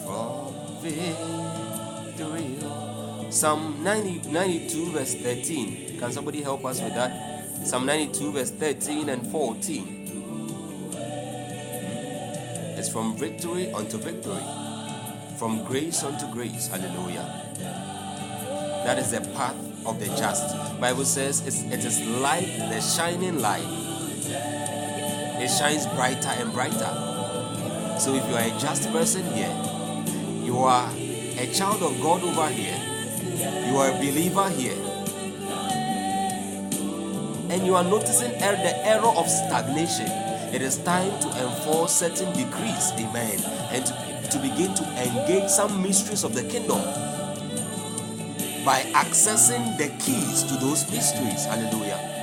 From 0.04 0.54
victory. 0.82 2.87
Psalm 3.30 3.84
90, 3.84 4.30
92, 4.32 4.92
verse 4.92 5.16
13. 5.16 6.00
Can 6.00 6.12
somebody 6.12 6.42
help 6.42 6.66
us 6.66 6.82
with 6.82 6.96
that? 6.96 7.66
Psalm 7.66 7.86
92, 7.86 8.32
verse 8.32 8.52
13 8.52 9.10
and 9.10 9.28
14. 9.28 9.98
It's 12.78 12.90
from 12.90 13.18
victory 13.18 13.72
unto 13.74 13.98
victory, 13.98 14.44
from 15.38 15.66
grace 15.66 16.04
unto 16.04 16.32
grace. 16.32 16.68
Hallelujah. 16.68 17.44
That 18.86 18.98
is 18.98 19.12
the 19.12 19.22
path 19.36 19.56
of 19.86 20.00
the 20.00 20.06
just. 20.16 20.80
Bible 20.80 21.04
says 21.04 21.46
it's, 21.46 21.64
it 21.64 21.84
is 21.84 22.00
like 22.22 22.46
the 22.46 22.80
shining 22.80 23.40
light. 23.40 23.66
It 25.40 25.50
shines 25.50 25.86
brighter 25.88 26.30
and 26.30 26.54
brighter. 26.54 27.98
So 28.00 28.16
if 28.16 28.26
you 28.30 28.36
are 28.36 28.44
a 28.44 28.60
just 28.60 28.90
person 28.92 29.24
here, 29.34 29.52
you 30.46 30.60
are 30.60 30.90
a 30.96 31.52
child 31.54 31.84
of 31.84 32.00
God 32.02 32.24
over 32.24 32.48
here, 32.50 32.80
you 33.68 33.78
are 33.78 33.90
a 33.90 33.98
believer 33.98 34.50
here, 34.50 34.78
and 37.50 37.66
you 37.66 37.76
are 37.76 37.84
noticing 37.84 38.32
er- 38.44 38.60
the 38.62 38.74
error 38.86 39.14
of 39.16 39.30
stagnation, 39.30 40.08
it 40.54 40.62
is 40.62 40.78
time 40.80 41.12
to 41.20 41.28
enforce 41.44 41.94
certain 41.94 42.32
decrees, 42.34 42.92
amen, 43.00 43.40
and 43.72 43.86
to, 43.86 43.94
to 44.32 44.40
begin 44.40 44.74
to 44.76 44.84
engage 45.02 45.50
some 45.50 45.82
mysteries 45.82 46.24
of 46.24 46.34
the 46.34 46.44
kingdom 46.44 46.82
by 48.66 48.82
accessing 48.94 49.78
the 49.78 49.88
keys 50.04 50.44
to 50.44 50.56
those 50.56 50.90
mysteries. 50.92 51.46
Hallelujah. 51.46 52.17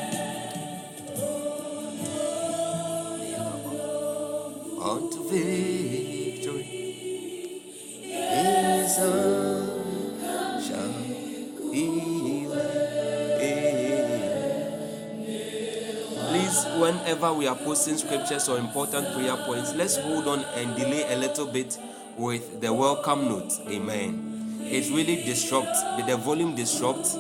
We 17.37 17.47
are 17.47 17.57
posting 17.57 17.97
scriptures 17.97 18.49
or 18.49 18.59
important 18.59 19.12
prayer 19.14 19.37
points, 19.37 19.74
let's 19.74 19.97
hold 19.97 20.28
on 20.28 20.41
and 20.57 20.76
delay 20.76 21.12
a 21.12 21.16
little 21.16 21.47
bit 21.47 21.78
with 22.16 22.61
the 22.61 22.72
welcome 22.72 23.28
note. 23.28 23.53
Amen. 23.68 24.59
It 24.62 24.91
really 24.91 25.16
disrupts, 25.24 25.82
the 26.07 26.16
volume 26.16 26.55
disrupts 26.55 27.16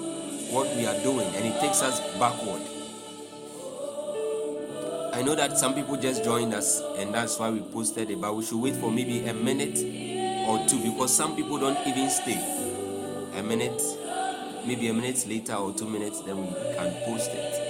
what 0.50 0.74
we 0.76 0.86
are 0.86 0.98
doing 1.02 1.26
and 1.34 1.46
it 1.46 1.60
takes 1.60 1.82
us 1.82 2.00
backward. 2.18 2.62
I 5.12 5.22
know 5.22 5.34
that 5.34 5.58
some 5.58 5.74
people 5.74 5.96
just 5.96 6.24
joined 6.24 6.54
us 6.54 6.80
and 6.96 7.14
that's 7.14 7.38
why 7.38 7.50
we 7.50 7.60
posted 7.60 8.10
it, 8.10 8.20
but 8.20 8.34
we 8.34 8.44
should 8.44 8.60
wait 8.60 8.76
for 8.76 8.90
maybe 8.90 9.26
a 9.26 9.34
minute 9.34 9.78
or 10.48 10.66
two 10.68 10.80
because 10.82 11.14
some 11.14 11.36
people 11.36 11.58
don't 11.58 11.78
even 11.86 12.10
stay. 12.10 12.40
A 13.34 13.42
minute, 13.42 13.82
maybe 14.66 14.88
a 14.88 14.94
minute 14.94 15.24
later 15.28 15.54
or 15.54 15.72
two 15.72 15.88
minutes, 15.88 16.20
then 16.20 16.38
we 16.38 16.52
can 16.74 16.92
post 17.04 17.30
it. 17.32 17.63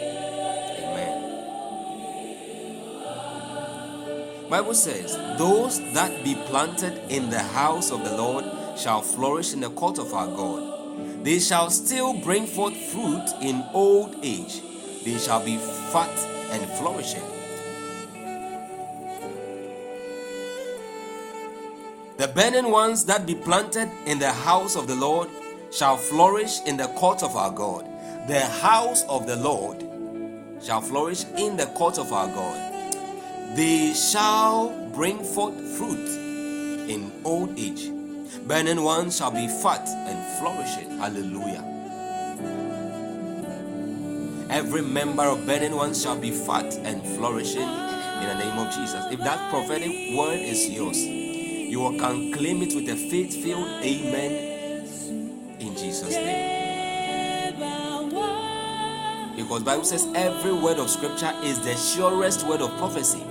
Bible 4.55 4.75
says, 4.75 5.19
"Those 5.37 5.81
that 5.95 6.23
be 6.23 6.37
planted 6.47 6.95
in 7.11 7.29
the 7.29 7.43
house 7.43 7.91
of 7.91 8.05
the 8.05 8.17
Lord 8.17 8.45
shall 8.79 9.03
flourish 9.03 9.53
in 9.53 9.59
the 9.59 9.71
court 9.71 9.99
of 9.99 10.15
our 10.15 10.29
God. 10.29 10.63
They 11.25 11.41
shall 11.41 11.71
still 11.71 12.15
bring 12.15 12.47
forth 12.47 12.77
fruit 12.93 13.27
in 13.41 13.65
old 13.75 14.15
age. 14.23 14.63
They 15.05 15.19
shall 15.19 15.41
be 15.41 15.57
fat 15.93 16.17
and 16.53 16.63
flourishing." 16.79 17.27
The 22.19 22.29
burning 22.29 22.71
ones 22.71 23.07
that 23.07 23.27
be 23.27 23.35
planted 23.35 23.91
in 24.07 24.21
the 24.21 24.31
house 24.31 24.77
of 24.77 24.87
the 24.87 24.95
Lord 24.95 25.29
shall 25.73 25.97
flourish 25.97 26.61
in 26.65 26.77
the 26.77 26.87
court 27.01 27.25
of 27.25 27.35
our 27.35 27.51
God. 27.51 27.85
The 28.29 28.47
house 28.63 29.03
of 29.09 29.27
the 29.27 29.35
Lord 29.35 29.83
shall 30.65 30.81
flourish 30.81 31.25
in 31.37 31.57
the 31.57 31.67
court 31.67 31.99
of 31.99 32.13
our 32.13 32.29
God. 32.29 32.74
They 33.55 33.95
shall 33.95 34.91
bring 34.95 35.23
forth 35.23 35.55
fruit 35.77 36.09
in 36.91 37.13
old 37.25 37.57
age. 37.57 37.89
Burning 38.49 38.83
ones 38.83 39.17
shall 39.17 39.31
be 39.31 39.47
fat 39.47 39.87
and 39.89 40.39
flourishing. 40.39 40.99
Hallelujah. 40.99 41.63
Every 44.51 44.83
member 44.83 45.23
of 45.23 45.47
burning 45.47 45.77
ones 45.77 46.03
shall 46.03 46.19
be 46.19 46.33
fat 46.33 46.75
and 46.83 47.01
flourishing 47.17 47.63
in 47.63 48.27
the 48.27 48.35
name 48.35 48.59
of 48.59 48.75
Jesus. 48.75 49.05
If 49.13 49.21
that 49.21 49.51
prophetic 49.51 50.17
word 50.17 50.41
is 50.41 50.69
yours, 50.69 50.99
you 50.99 51.79
can 51.99 52.33
claim 52.33 52.61
it 52.63 52.75
with 52.75 52.89
a 52.89 52.97
faith 52.97 53.41
filled 53.43 53.69
amen 53.83 54.33
in 55.61 55.77
Jesus' 55.77 56.15
name. 56.15 56.65
Because 59.37 59.63
Bible 59.63 59.85
says 59.85 60.07
every 60.15 60.53
word 60.53 60.79
of 60.79 60.91
scripture 60.91 61.33
is 61.43 61.61
the 61.61 61.77
surest 61.77 62.47
word 62.47 62.61
of 62.61 62.71
prophecy. 62.79 63.23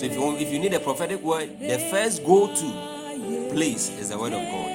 So 0.00 0.06
if 0.06 0.14
you 0.14 0.22
want, 0.22 0.40
if 0.40 0.50
you 0.50 0.58
need 0.58 0.72
a 0.72 0.80
prophetic 0.80 1.20
word, 1.20 1.60
the 1.60 1.78
first 1.90 2.24
go-to 2.24 3.50
place 3.52 3.90
is 3.98 4.08
the 4.08 4.18
word 4.18 4.32
of 4.32 4.40
God. 4.40 4.70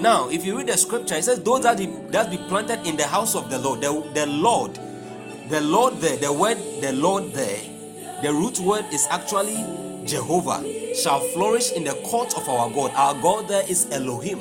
Now, 0.00 0.28
if 0.28 0.44
you 0.44 0.58
read 0.58 0.66
the 0.66 0.76
scripture, 0.76 1.14
it 1.14 1.22
says, 1.22 1.40
Those 1.40 1.62
that 1.62 1.78
be, 1.78 1.86
that 2.10 2.32
be 2.32 2.36
planted 2.36 2.84
in 2.84 2.96
the 2.96 3.06
house 3.06 3.36
of 3.36 3.50
the 3.50 3.60
Lord, 3.60 3.80
the, 3.80 3.92
the 4.12 4.26
Lord, 4.26 4.76
the 5.48 5.60
Lord 5.60 5.94
there, 5.98 6.16
the 6.16 6.32
word 6.32 6.58
the 6.80 6.92
Lord 6.94 7.32
there, 7.32 7.60
the 8.22 8.32
root 8.32 8.58
word 8.58 8.86
is 8.92 9.06
actually 9.08 9.54
Jehovah, 10.04 10.64
shall 10.96 11.20
flourish 11.20 11.70
in 11.70 11.84
the 11.84 11.94
court 12.02 12.36
of 12.36 12.48
our 12.48 12.68
God. 12.70 12.90
Our 12.96 13.14
God 13.22 13.46
there 13.46 13.62
is 13.70 13.88
Elohim. 13.92 14.40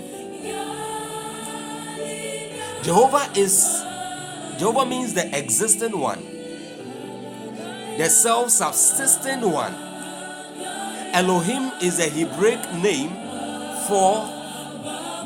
Jehovah 2.82 3.30
is 3.36 3.80
Jehovah 4.58 4.88
means 4.88 5.14
the 5.14 5.38
existing 5.38 6.00
one, 6.00 6.33
the 7.98 8.10
self-subsisting 8.10 9.42
one. 9.42 9.74
Elohim 11.14 11.72
is 11.82 12.00
a 12.00 12.10
Hebraic 12.10 12.60
name 12.82 13.10
for 13.88 14.26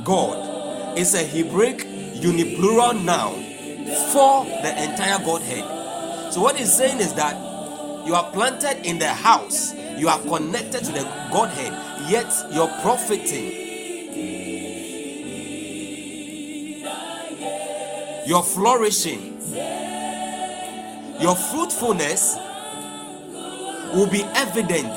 God. 0.04 0.98
It's 0.98 1.14
a 1.14 1.24
Hebraic 1.24 1.86
uniplural 2.22 3.04
noun 3.04 3.44
for 4.12 4.44
the 4.64 4.84
entire 4.84 5.20
Godhead. 5.20 6.34
So, 6.34 6.42
what 6.42 6.58
he's 6.58 6.74
saying 6.74 7.00
is 7.00 7.14
that 7.14 7.36
you 8.06 8.16
are 8.16 8.30
planted 8.32 8.86
in 8.86 9.00
the 9.00 9.08
house, 9.08 9.74
you 9.98 10.10
are 10.10 10.20
connected 10.20 10.84
to 10.84 10.92
the 10.92 11.04
Godhead, 11.32 11.72
yet 12.10 12.34
you're 12.52 12.72
profiting. 12.82 13.66
You're 18.28 18.44
flourishing. 18.44 19.36
Your 21.22 21.36
fruitfulness 21.36 22.38
will 23.94 24.08
be 24.08 24.24
evident 24.36 24.94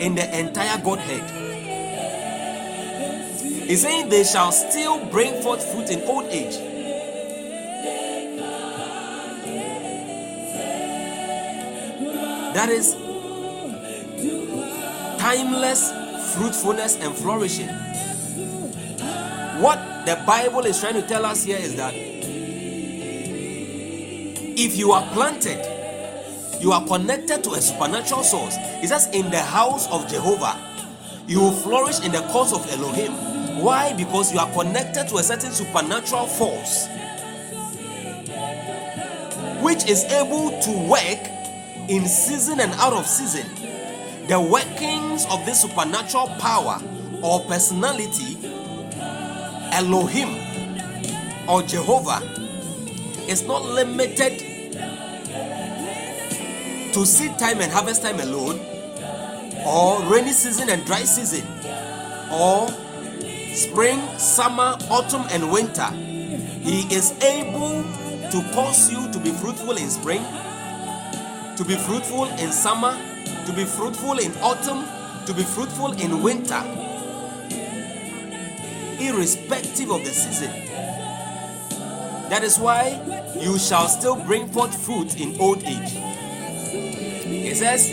in 0.00 0.14
the 0.14 0.38
entire 0.38 0.78
Godhead. 0.82 1.30
He's 3.68 3.82
saying 3.82 4.08
they 4.08 4.24
shall 4.24 4.52
still 4.52 5.04
bring 5.06 5.42
forth 5.42 5.64
fruit 5.72 5.90
in 5.90 6.02
old 6.02 6.26
age. 6.26 6.56
That 12.54 12.68
is 12.70 12.94
timeless 15.18 15.92
fruitfulness 16.34 16.96
and 16.96 17.14
flourishing. 17.14 17.68
What 19.60 19.78
the 20.06 20.22
Bible 20.26 20.66
is 20.66 20.80
trying 20.80 20.94
to 20.94 21.02
tell 21.02 21.24
us 21.24 21.44
here 21.44 21.58
is 21.58 21.76
that 21.76 21.94
if 24.58 24.76
you 24.76 24.92
are 24.92 25.06
planted, 25.12 25.75
you 26.66 26.72
are 26.72 26.84
connected 26.84 27.44
to 27.44 27.50
a 27.52 27.60
supernatural 27.60 28.24
source. 28.24 28.56
It 28.82 28.88
says, 28.88 29.08
In 29.12 29.30
the 29.30 29.38
house 29.38 29.88
of 29.88 30.08
Jehovah, 30.08 30.58
you 31.28 31.38
will 31.40 31.52
flourish 31.52 32.04
in 32.04 32.10
the 32.10 32.22
courts 32.22 32.52
of 32.52 32.68
Elohim. 32.72 33.12
Why? 33.62 33.92
Because 33.92 34.32
you 34.32 34.40
are 34.40 34.50
connected 34.52 35.06
to 35.10 35.18
a 35.18 35.22
certain 35.22 35.52
supernatural 35.52 36.26
force 36.26 36.88
which 39.62 39.88
is 39.88 40.02
able 40.06 40.60
to 40.60 40.88
work 40.88 41.88
in 41.88 42.04
season 42.04 42.58
and 42.58 42.72
out 42.74 42.94
of 42.94 43.06
season. 43.06 43.46
The 44.26 44.40
workings 44.40 45.24
of 45.26 45.46
this 45.46 45.60
supernatural 45.60 46.26
power 46.40 46.80
or 47.22 47.44
personality, 47.44 48.38
Elohim 49.70 50.34
or 51.48 51.62
Jehovah, 51.62 52.22
is 53.28 53.44
not 53.44 53.64
limited 53.64 54.45
to 56.96 57.04
seed 57.04 57.38
time 57.38 57.60
and 57.60 57.70
harvest 57.70 58.00
time 58.00 58.18
alone, 58.20 58.58
or 59.66 60.00
rainy 60.10 60.32
season 60.32 60.70
and 60.70 60.82
dry 60.86 61.02
season, 61.02 61.46
or 62.32 62.66
spring, 63.52 64.00
summer, 64.16 64.78
autumn, 64.88 65.26
and 65.28 65.52
winter. 65.52 65.90
He 65.90 66.86
is 66.94 67.12
able 67.22 67.82
to 68.30 68.50
cause 68.54 68.90
you 68.90 69.12
to 69.12 69.18
be 69.18 69.30
fruitful 69.30 69.76
in 69.76 69.90
spring, 69.90 70.24
to 71.58 71.64
be 71.68 71.76
fruitful 71.76 72.24
in 72.38 72.50
summer, 72.50 72.96
to 73.44 73.52
be 73.52 73.66
fruitful 73.66 74.18
in 74.18 74.32
autumn, 74.38 74.86
to 75.26 75.34
be 75.34 75.42
fruitful 75.42 75.92
in 76.00 76.22
winter, 76.22 76.62
irrespective 78.98 79.90
of 79.90 80.02
the 80.02 80.12
season. 80.14 80.50
That 82.30 82.42
is 82.42 82.58
why 82.58 82.98
you 83.38 83.58
shall 83.58 83.86
still 83.86 84.16
bring 84.16 84.48
forth 84.48 84.74
fruit 84.82 85.20
in 85.20 85.38
old 85.38 85.62
age. 85.62 86.15
It 87.46 87.56
says, 87.56 87.90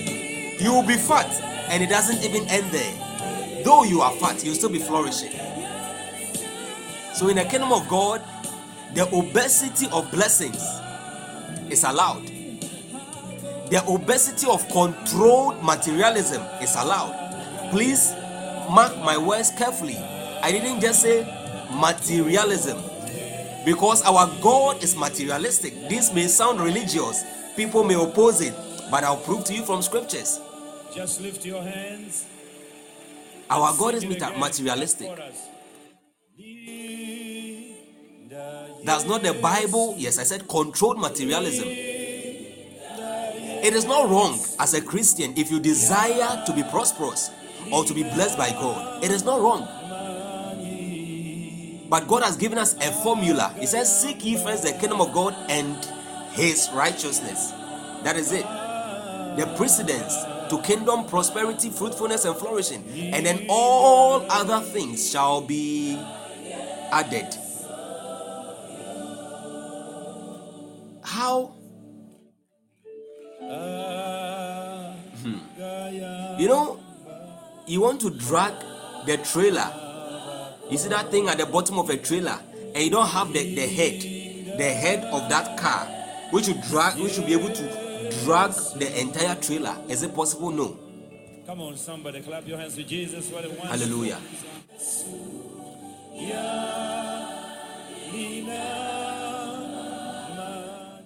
You 0.61 0.73
will 0.73 0.85
be 0.87 0.95
fat, 0.97 1.29
and 1.69 1.83
it 1.83 1.89
doesn't 1.89 2.23
even 2.23 2.47
end 2.49 2.71
there. 2.71 3.63
Though 3.63 3.83
you 3.83 4.01
are 4.01 4.11
fat, 4.13 4.43
you'll 4.43 4.55
still 4.55 4.69
be 4.69 4.79
flourishing. 4.79 5.31
So, 7.13 7.27
in 7.29 7.35
the 7.37 7.45
kingdom 7.45 7.71
of 7.71 7.87
God, 7.87 8.21
the 8.95 9.07
obesity 9.15 9.87
of 9.91 10.09
blessings 10.11 10.61
is 11.69 11.83
allowed. 11.83 12.25
The 13.69 13.83
obesity 13.87 14.47
of 14.49 14.67
controlled 14.69 15.63
materialism 15.63 16.41
is 16.61 16.75
allowed. 16.75 17.69
Please 17.71 18.13
mark 18.69 18.97
my 18.97 19.17
words 19.17 19.51
carefully. 19.51 19.97
I 19.97 20.51
didn't 20.51 20.81
just 20.81 21.01
say 21.01 21.23
materialism 21.71 22.81
because 23.65 24.01
our 24.03 24.27
God 24.41 24.83
is 24.83 24.95
materialistic. 24.95 25.73
This 25.89 26.13
may 26.13 26.27
sound 26.27 26.59
religious, 26.59 27.23
people 27.55 27.83
may 27.83 27.95
oppose 27.95 28.41
it, 28.41 28.53
but 28.93 29.03
I'll 29.03 29.17
prove 29.17 29.43
to 29.45 29.55
you 29.55 29.65
from 29.65 29.81
scriptures. 29.81 30.39
Just 30.93 31.19
lift 31.19 31.43
your 31.43 31.63
hands. 31.63 32.27
Our 33.49 33.75
God 33.75 33.95
is 33.95 34.01
Sing 34.01 34.11
it 34.11 34.19
mata- 34.21 34.27
again. 34.27 34.39
materialistic. 34.39 35.07
That's 38.85 39.05
not 39.05 39.23
the 39.23 39.33
Bible. 39.41 39.95
Yes, 39.97 40.19
I 40.19 40.23
said 40.23 40.47
controlled 40.47 40.99
materialism. 40.99 41.67
It 41.69 43.73
is 43.73 43.85
not 43.85 44.11
wrong 44.11 44.39
as 44.59 44.75
a 44.75 44.81
Christian 44.81 45.33
if 45.37 45.49
you 45.49 45.59
desire 45.59 46.43
to 46.45 46.53
be 46.53 46.61
prosperous 46.61 47.31
or 47.71 47.83
to 47.85 47.95
be 47.95 48.03
blessed 48.03 48.37
by 48.37 48.51
God. 48.51 49.03
It 49.03 49.09
is 49.09 49.23
not 49.23 49.41
wrong. 49.41 49.67
But 51.89 52.07
God 52.07 52.21
has 52.21 52.37
given 52.37 52.59
us 52.59 52.75
a 52.75 52.91
formula. 53.01 53.55
He 53.59 53.65
says, 53.65 53.89
Seek 54.01 54.23
ye 54.23 54.37
first 54.37 54.61
the 54.61 54.73
kingdom 54.73 55.01
of 55.01 55.11
God 55.13 55.35
and 55.49 55.83
his 56.33 56.69
righteousness. 56.75 57.53
That 58.03 58.17
is 58.17 58.31
it. 58.31 58.45
The 59.37 59.51
precedence 59.57 60.15
to 60.49 60.61
kingdom 60.61 61.05
prosperity, 61.05 61.69
fruitfulness, 61.69 62.25
and 62.25 62.35
flourishing. 62.35 62.83
And 63.13 63.25
then 63.25 63.45
all 63.49 64.25
other 64.29 64.59
things 64.59 65.09
shall 65.09 65.41
be 65.41 65.97
added. 66.91 67.35
How? 71.03 71.55
Hmm. 75.21 75.37
You 76.39 76.47
know, 76.47 76.79
you 77.65 77.81
want 77.81 78.01
to 78.01 78.09
drag 78.09 78.53
the 79.05 79.17
trailer. 79.17 79.71
You 80.69 80.77
see 80.77 80.89
that 80.89 81.09
thing 81.11 81.27
at 81.27 81.37
the 81.37 81.45
bottom 81.45 81.79
of 81.79 81.89
a 81.89 81.97
trailer, 81.97 82.39
and 82.73 82.83
you 82.83 82.89
don't 82.89 83.07
have 83.07 83.33
the, 83.33 83.55
the 83.55 83.67
head, 83.67 84.01
the 84.57 84.63
head 84.63 85.03
of 85.05 85.29
that 85.29 85.57
car, 85.59 85.85
which 86.31 86.47
you 86.47 86.55
drag, 86.69 86.99
which 86.99 87.13
should 87.13 87.25
be 87.25 87.33
able 87.33 87.49
to 87.49 87.82
drag 88.23 88.51
the 88.79 88.99
entire 88.99 89.35
trailer. 89.35 89.75
Is 89.89 90.03
it 90.03 90.13
possible? 90.15 90.51
No. 90.51 90.77
Come 91.45 91.61
on, 91.61 91.77
somebody, 91.77 92.21
clap 92.21 92.47
your 92.47 92.57
hands 92.57 92.75
to 92.75 92.83
Jesus. 92.83 93.29
What 93.29 93.43
a 93.45 93.49
wonderful- 93.49 93.67
Hallelujah. 93.67 94.19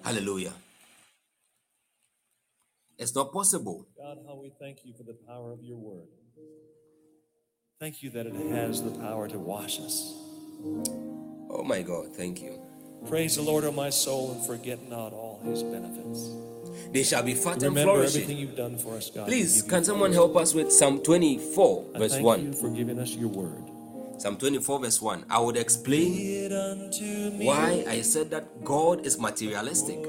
Hallelujah. 0.04 0.54
It's 2.98 3.14
not 3.16 3.32
possible. 3.32 3.86
God, 3.98 4.20
how 4.28 4.36
we 4.36 4.52
thank 4.60 4.80
you 4.86 4.94
for 4.94 5.04
the 5.04 5.14
power 5.28 5.52
of 5.52 5.62
your 5.62 5.78
word. 5.78 6.08
Thank 7.80 8.02
you 8.02 8.10
that 8.12 8.26
it 8.26 8.34
has 8.34 8.82
the 8.82 8.92
power 8.92 9.28
to 9.28 9.38
wash 9.38 9.80
us. 9.80 10.14
Oh 11.50 11.64
my 11.64 11.82
God, 11.82 12.16
thank 12.16 12.42
you. 12.42 12.60
Praise 13.08 13.36
the 13.36 13.44
Lord, 13.44 13.66
O 13.66 13.72
my 13.72 13.90
soul, 13.92 14.32
and 14.32 14.46
forget 14.46 14.90
not 14.90 15.14
all 15.14 15.40
his 15.44 15.62
benefits. 15.62 16.30
They 16.92 17.04
shall 17.04 17.24
be 17.24 17.34
fat 17.34 17.54
and 17.64 17.76
Remember 17.76 18.04
everything 18.04 18.24
flourishing. 18.26 18.38
you've 18.38 18.56
done 18.56 18.78
for 18.78 18.96
us, 18.96 19.10
God. 19.10 19.28
Please, 19.28 19.62
can 19.62 19.84
someone 19.84 20.14
help 20.14 20.36
us 20.38 20.54
with 20.54 20.72
Psalm 20.72 21.00
24, 21.02 21.86
I 21.96 22.00
verse 22.00 22.14
thank 22.14 22.26
1? 22.26 22.44
you 22.46 22.54
for 22.54 22.70
giving 22.70 23.00
us 23.00 23.16
your 23.16 23.30
word. 23.30 23.64
Psalm 24.18 24.38
24, 24.38 24.80
verse 24.80 25.02
1. 25.02 25.26
I 25.30 25.40
would 25.40 25.58
explain 25.58 26.50
why 27.40 27.84
I 27.88 28.02
said 28.02 28.32
that 28.32 28.64
God 28.64 29.06
is 29.06 29.20
materialistic. 29.20 30.00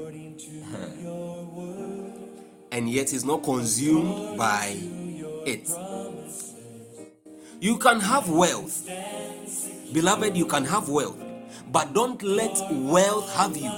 and 2.71 2.89
yet 2.89 3.09
he's 3.09 3.25
not 3.25 3.43
consumed 3.43 4.37
by 4.37 4.75
it. 5.45 5.69
You 7.59 7.77
can 7.77 7.99
have 7.99 8.29
wealth. 8.29 8.87
Beloved, 9.93 10.37
you 10.37 10.45
can 10.45 10.65
have 10.65 10.87
wealth. 10.89 11.17
But 11.71 11.93
don't 11.93 12.21
let 12.23 12.57
wealth 12.71 13.31
have 13.35 13.57
you. 13.57 13.69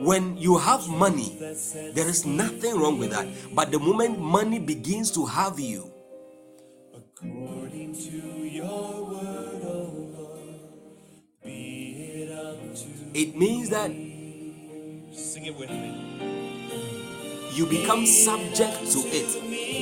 When 0.00 0.36
you 0.36 0.58
have 0.58 0.88
money, 0.88 1.36
there 1.94 2.08
is 2.08 2.26
nothing 2.26 2.78
wrong 2.78 2.98
with 2.98 3.10
that. 3.10 3.26
But 3.54 3.70
the 3.72 3.78
moment 3.78 4.20
money 4.20 4.58
begins 4.58 5.10
to 5.12 5.24
have 5.26 5.58
you, 5.58 5.90
according 6.94 7.94
to 7.94 8.18
your 8.44 8.96
it 13.16 13.34
means 13.34 13.70
that 13.70 13.90
Sing 15.16 15.46
it 15.46 15.56
with 15.56 15.70
me. 15.70 15.88
you 17.54 17.64
become 17.64 18.04
subject 18.04 18.92
to 18.92 19.00
it 19.08 19.28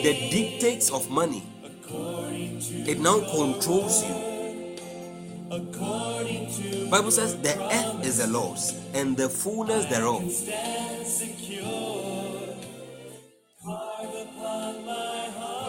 the 0.04 0.12
dictates 0.30 0.90
of 0.90 1.10
money 1.10 1.42
it 2.86 3.00
now 3.00 3.18
controls 3.34 4.04
you 4.06 4.33
bible 6.90 7.10
says 7.10 7.36
the 7.42 7.54
earth 7.72 8.04
is 8.04 8.18
the 8.18 8.26
lord's 8.26 8.74
and 8.94 9.16
the 9.16 9.28
fullness 9.28 9.84
thereof. 9.86 10.22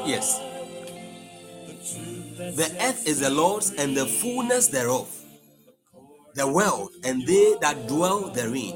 Yes. 0.06 0.40
The 2.38 2.70
earth 2.82 3.08
is 3.08 3.22
the 3.22 3.30
lord's 3.30 3.72
and 3.72 3.96
the 3.98 4.06
fullness 4.06 4.68
thereof. 4.68 5.10
The 6.36 6.48
world 6.48 6.92
and 7.04 7.26
they 7.26 7.56
that 7.62 7.88
dwell 7.88 8.30
therein. 8.30 8.76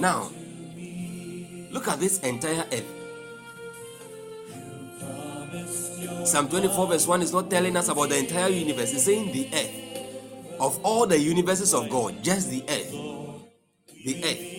Now 0.00 0.30
Look 1.74 1.88
at 1.88 1.98
this 1.98 2.20
entire 2.20 2.64
earth. 2.70 3.03
Psalm 6.24 6.48
24, 6.48 6.86
verse 6.88 7.06
1 7.06 7.22
is 7.22 7.32
not 7.32 7.50
telling 7.50 7.76
us 7.76 7.88
about 7.88 8.08
the 8.08 8.18
entire 8.18 8.48
universe, 8.48 8.92
it's 8.92 9.04
saying 9.04 9.30
the 9.32 9.48
earth. 9.52 9.70
Of 10.58 10.80
all 10.84 11.06
the 11.06 11.18
universes 11.18 11.74
of 11.74 11.90
God, 11.90 12.22
just 12.22 12.50
the 12.50 12.62
earth. 12.68 12.90
The 14.04 14.24
earth. 14.24 14.54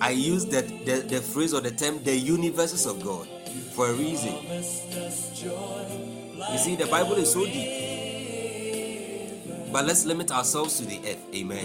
I 0.00 0.10
use 0.10 0.46
that 0.46 0.66
the, 0.84 1.04
the 1.06 1.20
phrase 1.20 1.54
or 1.54 1.60
the 1.60 1.70
term 1.70 2.02
the 2.02 2.16
universes 2.16 2.86
of 2.86 3.04
God 3.04 3.28
for 3.74 3.88
a 3.88 3.92
reason. 3.92 4.34
You 6.50 6.58
see, 6.58 6.74
the 6.74 6.86
Bible 6.90 7.14
is 7.14 7.32
so 7.32 7.44
deep. 7.44 7.68
But 9.72 9.86
let's 9.86 10.04
limit 10.04 10.32
ourselves 10.32 10.78
to 10.78 10.86
the 10.86 10.98
earth. 11.06 11.24
Amen. 11.34 11.64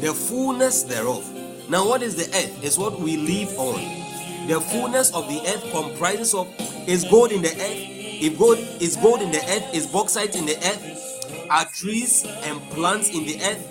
the 0.00 0.12
fullness 0.12 0.82
thereof. 0.82 1.24
Now, 1.70 1.88
what 1.88 2.02
is 2.02 2.14
the 2.14 2.28
earth? 2.36 2.62
Is 2.62 2.78
what 2.78 3.00
we 3.00 3.16
live 3.16 3.58
on. 3.58 4.03
The 4.46 4.60
fullness 4.60 5.10
of 5.12 5.26
the 5.28 5.40
earth 5.40 5.70
comprises 5.72 6.34
of 6.34 6.48
is 6.86 7.04
gold 7.04 7.32
in 7.32 7.42
the 7.42 7.48
earth. 7.48 7.94
If 8.22 8.38
gold 8.38 8.58
is 8.80 8.96
gold 8.96 9.22
in 9.22 9.32
the 9.32 9.38
earth, 9.38 9.74
is 9.74 9.86
bauxite 9.86 10.36
in 10.36 10.46
the 10.46 10.56
earth, 10.56 11.46
are 11.50 11.64
trees 11.66 12.24
and 12.24 12.60
plants 12.70 13.08
in 13.08 13.24
the 13.24 13.42
earth, 13.42 13.66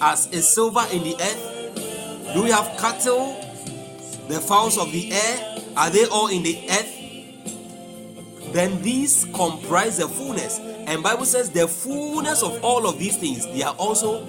as 0.00 0.26
is 0.32 0.48
silver 0.52 0.84
in 0.92 1.04
the 1.04 1.14
earth. 1.14 2.34
Do 2.34 2.42
we 2.42 2.50
have 2.50 2.66
cattle? 2.78 3.44
The 4.28 4.40
fowls 4.40 4.76
of 4.76 4.92
the 4.92 5.12
air 5.12 5.58
are 5.76 5.88
they 5.90 6.04
all 6.06 6.26
in 6.26 6.42
the 6.42 6.58
earth? 6.68 8.52
Then 8.52 8.82
these 8.82 9.24
comprise 9.34 9.98
the 9.98 10.08
fullness, 10.08 10.58
and 10.58 11.02
Bible 11.02 11.26
says 11.26 11.50
the 11.50 11.68
fullness 11.68 12.42
of 12.42 12.62
all 12.64 12.88
of 12.88 12.98
these 12.98 13.16
things 13.16 13.46
they 13.46 13.62
are 13.62 13.74
also 13.74 14.26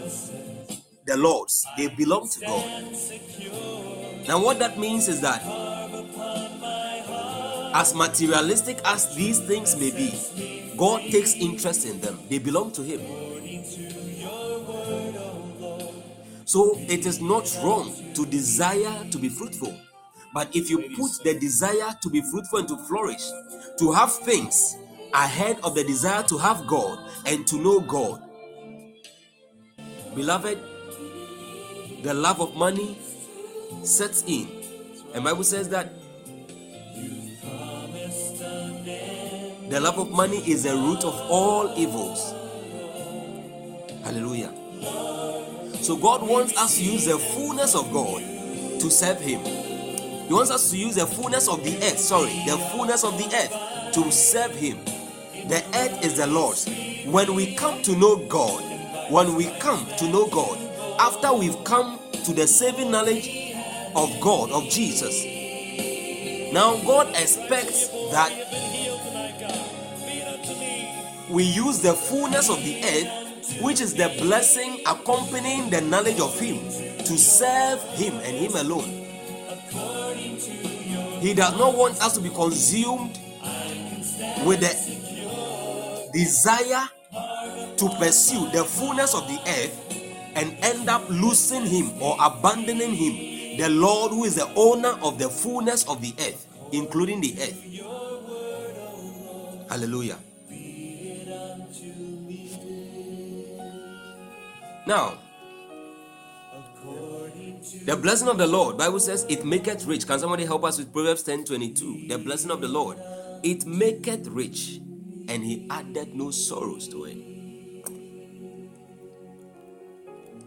the 1.06 1.18
Lord's. 1.18 1.66
They 1.78 1.88
belong 1.88 2.30
to 2.30 2.40
God. 2.42 2.86
Now, 4.28 4.44
what 4.44 4.60
that 4.60 4.78
means 4.78 5.08
is 5.08 5.22
that 5.22 5.42
as 7.74 7.93
materialistic 7.93 8.80
as 8.86 9.15
these 9.15 9.39
things 9.39 9.76
may 9.76 9.91
be, 9.91 10.74
God 10.78 11.01
takes 11.11 11.36
interest 11.36 11.86
in 11.86 11.99
them. 11.99 12.20
They 12.30 12.39
belong 12.39 12.72
to 12.74 12.82
Him. 12.84 13.01
So, 16.45 16.76
it 16.78 17.05
is 17.05 17.22
not 17.22 17.55
wrong 17.63 17.93
to 18.15 18.26
desire 18.26 19.05
to 19.11 19.17
be 19.17 19.30
fruitful. 19.30 19.78
But 20.34 20.55
if 20.55 20.70
you 20.70 20.78
put 20.95 21.11
the 21.24 21.38
desire 21.39 21.95
to 22.01 22.09
be 22.09 22.22
fruitful 22.22 22.59
and 22.59 22.67
to 22.70 22.78
flourish, 22.88 23.24
to 23.78 23.91
have 23.91 24.13
things 24.13 24.76
ahead 25.13 25.59
of 25.63 25.76
the 25.76 25.84
desire 25.84 26.24
to 26.24 26.38
have 26.38 26.65
God 26.67 26.99
and 27.26 27.45
to 27.47 27.57
know 27.57 27.80
God, 27.80 28.22
beloved, 30.15 30.59
the 32.03 32.13
love 32.13 32.41
of 32.41 32.55
money 32.55 32.97
sets 33.84 34.24
in. 34.28 34.47
And 35.13 35.24
Bible 35.24 35.43
says 35.43 35.70
that 35.70 35.91
the 39.70 39.80
love 39.80 39.99
of 39.99 40.09
money 40.09 40.38
is 40.49 40.63
the 40.63 40.76
root 40.76 41.03
of 41.03 41.13
all 41.30 41.72
evils. 41.78 42.34
Hallelujah. 44.03 44.51
So 45.82 45.95
God 45.95 46.28
wants 46.28 46.57
us 46.57 46.78
to 46.78 46.84
use 46.84 47.05
the 47.05 47.20
fullness 47.20 47.76
of 47.76 47.91
God 47.91 48.22
to 48.80 48.89
serve 48.89 49.22
Him. 49.22 49.41
He 50.28 50.34
wants 50.34 50.51
us 50.51 50.72
to 50.72 50.78
use 50.78 50.95
the 50.95 51.05
fullness 51.05 51.47
of 51.47 51.63
the 51.63 51.76
earth, 51.78 51.99
sorry, 51.99 52.43
the 52.47 52.57
fullness 52.72 53.03
of 53.03 53.17
the 53.17 53.26
earth 53.26 53.93
to 53.93 54.11
serve 54.11 54.55
Him. 54.55 54.78
The 55.47 55.63
earth 55.76 56.03
is 56.03 56.17
the 56.17 56.28
Lord's. 56.28 56.67
When 57.05 57.36
we 57.36 57.55
come 57.55 57.82
to 57.84 57.95
know 57.95 58.17
God, 58.28 58.63
when 59.11 59.36
we 59.36 59.51
come 59.59 59.86
to 59.97 60.07
know 60.09 60.28
God, 60.28 60.57
after 60.99 61.32
we've 61.34 61.63
come 61.63 61.99
to 62.26 62.34
the 62.34 62.47
saving 62.47 62.91
knowledge 62.91 63.53
of 63.95 64.20
God, 64.20 64.51
of 64.51 64.63
Jesus, 64.70 65.24
now 66.53 66.76
God 66.84 67.09
expects 67.15 67.89
that 68.11 68.32
we 71.30 71.44
use 71.44 71.80
the 71.80 71.94
fullness 71.94 72.50
of 72.50 72.64
the 72.64 72.82
earth, 72.84 73.62
which 73.62 73.82
is 73.82 73.94
the 73.94 74.10
blessing 74.20 74.82
accompanying 74.86 75.70
the 75.70 75.82
knowledge 75.82 76.20
of 76.20 76.38
Him, 76.40 76.58
to 77.06 77.18
serve 77.18 77.82
Him 77.96 78.14
and 78.16 78.36
Him 78.38 78.56
alone. 78.56 79.00
He 81.22 81.34
does 81.34 81.58
not 81.58 81.76
want 81.76 82.02
us 82.02 82.14
to 82.16 82.22
be 82.22 82.30
consumed 82.30 83.18
with 84.46 84.62
the 84.62 86.10
desire 86.14 86.88
to 87.78 87.90
pursue 88.00 88.50
the 88.52 88.64
fullness 88.64 89.14
of 89.14 89.28
the 89.28 89.40
earth 89.48 89.76
and 90.36 90.56
end 90.62 90.90
up 90.90 91.08
losing 91.10 91.66
him 91.66 91.92
or 92.02 92.16
abandoning 92.22 92.94
him, 92.94 93.58
the 93.58 93.70
Lord 93.70 94.12
who 94.12 94.24
is 94.26 94.36
the 94.36 94.48
owner 94.56 94.98
of 95.02 95.20
the 95.20 95.30
fullness 95.30 95.88
of 95.88 96.02
the 96.02 96.14
earth, 96.20 96.48
including 96.72 97.20
the 97.22 97.36
earth. 97.42 97.66
Hallelujah. 99.70 100.18
Now, 104.90 105.20
the 107.86 107.96
blessing 108.02 108.28
of 108.28 108.40
the 108.40 108.48
Lord, 108.48 108.76
Bible 108.76 109.00
says, 109.00 109.24
it 109.30 109.46
maketh 109.46 109.86
rich. 109.86 110.08
Can 110.08 110.18
somebody 110.18 110.46
help 110.46 110.64
us 110.64 110.80
with 110.80 110.92
Proverbs 110.92 111.22
10 111.22 111.46
22? 111.46 112.08
The 112.08 112.18
blessing 112.18 112.50
of 112.50 112.60
the 112.60 112.68
Lord, 112.68 112.98
it 113.44 113.68
maketh 113.68 114.26
rich, 114.26 114.82
and 115.28 115.44
he 115.44 115.68
added 115.70 116.16
no 116.16 116.32
sorrows 116.32 116.88
to 116.88 117.06
it. 117.06 117.18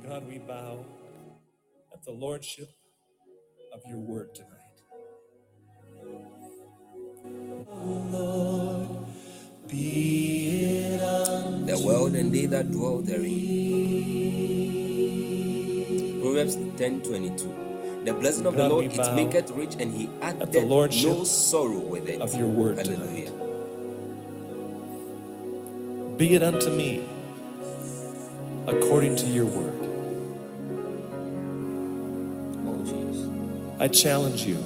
God, 0.09 0.27
we 0.27 0.39
bow 0.39 0.87
at 1.93 2.03
the 2.05 2.11
lordship 2.11 2.73
of 3.73 3.81
your 3.89 4.01
word 4.01 4.35
tonight. 4.35 4.59
Oh, 7.71 9.02
the 11.67 11.83
world 11.85 12.15
and 12.15 12.33
they 12.33 12.47
that 12.47 12.71
dwell 12.71 12.99
therein. 12.99 13.33
Proverbs 16.21 16.57
10 16.77 17.03
22. 17.03 18.03
The 18.05 18.13
blessing 18.13 18.47
of 18.47 18.57
the 18.57 18.69
Lord 18.69 18.87
it 18.87 19.15
maketh 19.15 19.51
rich, 19.53 19.77
and 19.79 19.95
he 19.95 20.09
the 20.51 20.65
lordship 20.67 21.11
no 21.11 21.25
sorrow 21.25 21.79
with 21.79 22.09
it. 22.09 22.21
of 22.21 22.35
your 22.35 22.49
word 22.49 22.79
Hallelujah. 22.79 23.31
Be 26.17 26.35
it 26.35 26.43
unto 26.43 26.71
me 26.71 27.05
according 28.67 29.17
to 29.17 29.27
your 29.27 29.47
word. 29.47 29.73
Oh, 32.67 32.85
Jesus. 32.85 33.29
I 33.79 33.89
challenge 33.89 34.45
you 34.45 34.59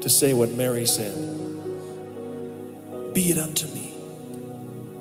to 0.00 0.08
say 0.08 0.32
what 0.34 0.50
Mary 0.52 0.86
said 0.86 1.14
Be 3.14 3.30
it 3.32 3.38
unto 3.38 3.66
me. 3.68 3.92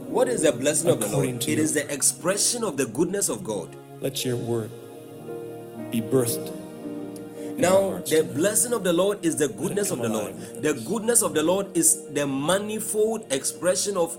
What 0.07 0.27
is 0.27 0.41
the 0.43 0.51
blessing 0.51 0.89
of 0.89 0.99
the 0.99 1.07
Lord? 1.07 1.27
It 1.27 1.47
your- 1.47 1.59
is 1.59 1.73
the 1.73 1.91
expression 1.93 2.63
of 2.63 2.77
the 2.77 2.85
goodness 2.85 3.29
of 3.29 3.43
God. 3.43 3.75
Let 4.01 4.25
your 4.25 4.37
word 4.37 4.71
be 5.91 6.01
birthed. 6.01 6.51
Now, 7.57 7.99
the 8.05 8.23
blessing 8.23 8.73
of 8.73 8.83
the 8.83 8.93
Lord 8.93 9.25
is 9.25 9.35
the 9.37 9.47
goodness 9.47 9.91
of 9.91 9.99
the 9.99 10.09
Lord. 10.09 10.35
The 10.61 10.73
goodness 10.73 11.21
of 11.23 11.33
the 11.33 11.43
Lord 11.43 11.75
is 11.75 12.03
the 12.13 12.25
manifold 12.27 13.25
expression 13.31 13.97
of 13.97 14.17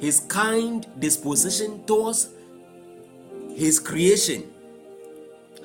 His 0.00 0.20
kind 0.20 0.86
disposition 0.98 1.84
towards 1.84 2.28
His 3.54 3.78
creation. 3.78 4.44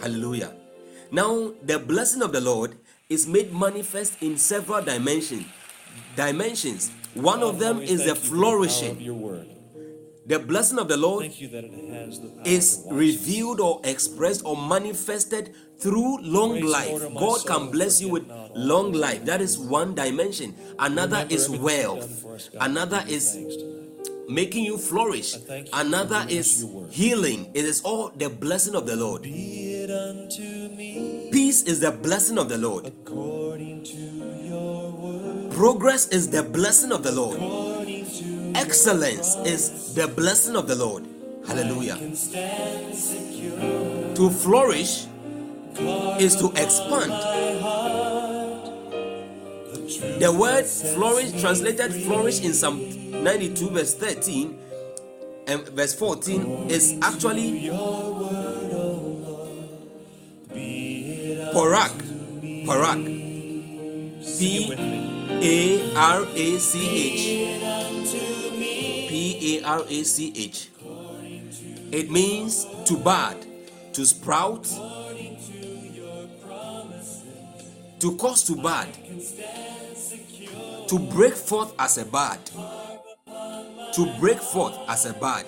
Hallelujah. 0.02 0.54
Now, 1.12 1.54
the 1.64 1.80
blessing 1.80 2.22
of 2.22 2.32
the 2.34 2.42
Lord 2.42 2.76
is 3.10 3.28
made 3.28 3.54
manifest 3.54 4.22
in 4.22 4.38
several 4.38 4.82
dimensions. 4.82 5.46
Dimensions. 6.16 6.92
One 7.14 7.44
of 7.44 7.60
them 7.60 7.82
is 7.82 8.06
the 8.06 8.16
flourishing. 8.16 9.22
word. 9.22 9.50
The 10.26 10.40
blessing 10.40 10.80
of 10.80 10.88
the 10.88 10.96
Lord 10.96 11.26
the 11.26 12.42
is 12.46 12.86
revealed 12.90 13.60
or 13.60 13.82
expressed 13.84 14.46
or 14.46 14.56
manifested 14.56 15.54
through 15.80 16.20
long 16.22 16.52
Praise 16.52 16.72
life. 16.72 17.14
God 17.14 17.46
can 17.46 17.72
bless 17.72 18.00
you 18.00 18.08
with 18.08 18.32
long 18.56 18.94
life. 18.94 19.26
That 19.26 19.42
is 19.42 19.58
one 19.58 19.96
dimension. 19.96 20.56
Another 20.80 21.28
is 21.30 21.50
wealth. 21.50 22.26
Another 22.60 23.04
is 23.06 23.38
making 24.30 24.64
you 24.64 24.78
flourish. 24.78 25.36
You 25.36 25.66
Another 25.74 26.26
is 26.30 26.66
healing. 26.90 27.52
It 27.54 27.66
is 27.66 27.82
all 27.82 28.10
the 28.16 28.30
blessing 28.30 28.76
of 28.76 28.86
the 28.86 28.96
Lord. 28.96 29.26
Be 31.34 31.50
it 31.50 31.56
unto 31.56 31.64
me 31.64 31.64
Peace 31.64 31.64
is 31.64 31.80
the 31.80 31.92
blessing 31.92 32.38
of 32.38 32.50
the 32.50 32.58
Lord. 32.58 32.86
according 32.86 33.84
to. 33.84 35.50
Progress 35.54 36.08
is 36.10 36.30
the 36.30 36.44
blessing 36.44 36.92
of 36.92 37.04
the 37.04 37.12
Lord. 37.12 37.40
Excellence 38.56 39.36
is 39.46 39.94
the 39.96 40.08
blessing 40.08 40.56
of 40.56 40.68
the 40.68 40.76
Lord. 40.76 41.06
Hallelujah. 41.48 41.96
can 41.98 42.16
stand 42.16 42.96
secure. 42.96 44.16
To 44.16 44.30
flourish 44.30 45.08
is 46.20 46.36
to 46.38 46.52
expand. 46.56 47.12
The 50.20 50.32
word 50.32 50.66
flourish, 50.66 51.40
translated 51.42 51.94
flourish 52.04 52.42
in 52.42 52.54
Psalm 52.54 52.80
92, 53.24 53.70
verse 53.70 53.94
13 53.94 54.58
and 55.48 55.68
verse 55.70 55.94
14, 55.94 56.70
is 56.70 56.98
actually 57.02 57.70
Parak. 61.54 61.94
Parak. 62.66 63.00
P 64.40 64.74
A 64.74 65.94
R 65.96 66.26
A 66.36 66.58
C 66.58 66.80
H. 67.14 67.24
P 69.10 69.60
A 69.62 69.64
R 69.64 69.84
A 69.88 70.04
C 70.04 70.34
H. 70.36 70.70
It 71.92 72.10
means 72.10 72.66
to 72.86 72.98
bud, 72.98 73.46
to 73.94 74.04
sprout, 74.04 74.64
to 78.00 78.16
cause 78.18 78.44
to 78.46 78.56
bud, 78.56 78.88
to 80.88 81.00
break 81.14 81.36
forth 81.36 81.76
as 81.78 82.00
a 82.00 82.06
bud, 82.06 82.40
to 83.94 84.06
break 84.20 84.40
forth 84.40 84.76
as 84.90 85.06
a 85.06 85.14
bud. 85.14 85.46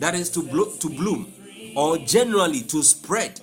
That 0.00 0.16
is 0.16 0.28
to, 0.30 0.42
blo- 0.42 0.74
to 0.80 0.88
bloom, 0.90 1.32
or 1.76 1.98
generally 1.98 2.62
to 2.62 2.82
spread. 2.82 3.40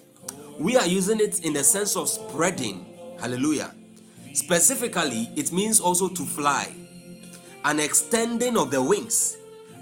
We 0.60 0.78
are 0.78 0.86
using 0.86 1.20
it 1.20 1.44
in 1.44 1.54
the 1.54 1.64
sense 1.64 1.96
of 1.96 2.08
spreading. 2.08 2.86
Hallelujah. 3.20 3.74
Specifically, 4.34 5.30
it 5.36 5.52
means 5.52 5.80
also 5.80 6.08
to 6.10 6.24
fly, 6.26 6.74
an 7.66 7.80
extending 7.80 8.58
of 8.58 8.72
the 8.72 8.82
wings, 8.82 9.38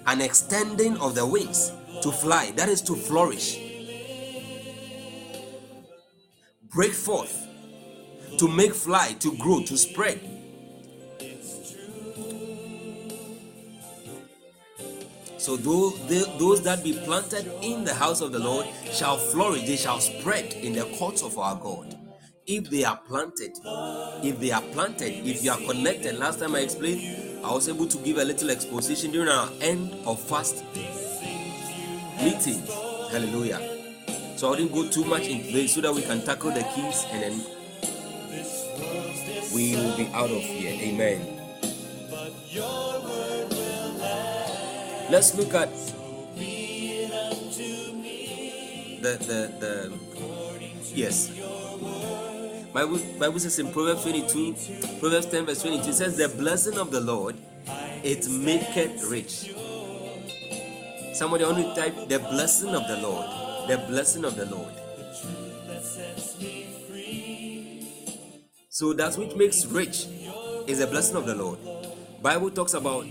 an 0.08 0.22
extending 0.22 0.98
of 0.98 1.16
the 1.16 1.26
wings 1.26 1.72
to 2.02 2.12
fly. 2.12 2.52
That 2.52 2.70
is 2.70 2.82
to 2.84 2.96
flourish, 2.96 3.60
break 6.74 6.94
forth, 6.94 7.48
to 8.38 8.48
make 8.48 8.74
fly, 8.74 9.14
to 9.20 9.36
grow, 9.38 9.62
to 9.64 9.78
spread. 9.78 10.41
So 15.42 15.58
those, 15.58 15.98
those 16.38 16.62
that 16.62 16.84
be 16.84 16.94
planted 16.94 17.52
in 17.64 17.84
the 17.84 17.96
house 17.96 18.22
of 18.22 18.32
the 18.32 18.38
Lord 18.38 18.68
shall 18.92 19.18
flourish, 19.18 19.64
they 19.64 19.76
shall 19.76 20.00
spread 20.00 20.54
in 20.54 20.74
the 20.74 20.86
courts 21.00 21.24
of 21.24 21.40
our 21.40 21.56
God. 21.56 21.98
If 22.46 22.70
they 22.70 22.84
are 22.84 22.98
planted, 22.98 23.58
if 24.24 24.40
they 24.40 24.52
are 24.52 24.62
planted, 24.62 25.28
if 25.28 25.44
you 25.44 25.50
are 25.50 25.58
connected. 25.58 26.20
Last 26.20 26.42
time 26.42 26.54
I 26.54 26.60
explained, 26.60 27.44
I 27.44 27.52
was 27.52 27.68
able 27.68 27.88
to 27.88 27.98
give 27.98 28.20
a 28.20 28.24
little 28.24 28.52
exposition 28.52 29.10
during 29.10 29.30
our 29.30 29.50
end 29.62 29.92
of 30.06 30.22
fast 30.22 30.64
meeting. 32.24 32.62
Hallelujah. 33.10 34.38
So 34.38 34.54
I 34.54 34.58
didn't 34.58 34.74
go 34.74 34.88
too 34.90 35.06
much 35.06 35.28
into 35.28 35.52
this 35.52 35.74
so 35.74 35.82
that 35.82 35.92
we 35.92 36.04
can 36.04 36.24
tackle 36.24 36.52
the 36.52 36.62
keys 36.76 37.04
and 37.10 37.24
then 37.24 37.42
we 39.56 39.76
will 39.76 39.98
be 39.98 40.06
out 40.14 40.30
of 40.30 40.44
here. 40.44 40.80
Amen. 40.84 41.40
Let's 45.12 45.36
look 45.36 45.54
at 45.54 45.68
the 49.04 49.20
the 49.20 49.52
the 49.60 49.92
yes. 50.96 51.28
Bible, 52.72 52.98
Bible 53.20 53.40
says 53.40 53.60
in 53.60 53.74
Proverbs 53.74 54.04
22, 54.04 54.56
Proverbs 55.02 55.26
10, 55.26 55.46
verse 55.46 55.62
22, 55.64 55.90
it 55.90 55.94
says, 55.94 56.16
The 56.16 56.30
blessing 56.30 56.78
of 56.78 56.92
the 56.92 57.02
Lord, 57.02 57.36
it 58.02 58.26
maketh 58.30 59.04
rich. 59.12 59.54
Somebody 61.14 61.44
only 61.44 61.64
type 61.76 62.08
the 62.08 62.20
blessing 62.20 62.74
of 62.74 62.88
the 62.88 62.96
Lord. 62.96 63.28
The 63.68 63.80
blessing 63.90 64.24
of 64.24 64.38
the 64.38 64.46
Lord. 64.46 64.72
So 68.70 68.94
that 68.94 69.18
which 69.18 69.36
makes 69.36 69.66
rich 69.66 70.08
is 70.68 70.80
the 70.80 70.88
blessing 70.88 71.18
of 71.18 71.26
the 71.26 71.36
Lord. 71.36 71.60
Bible 72.22 72.50
talks 72.52 72.76
about 72.76 73.06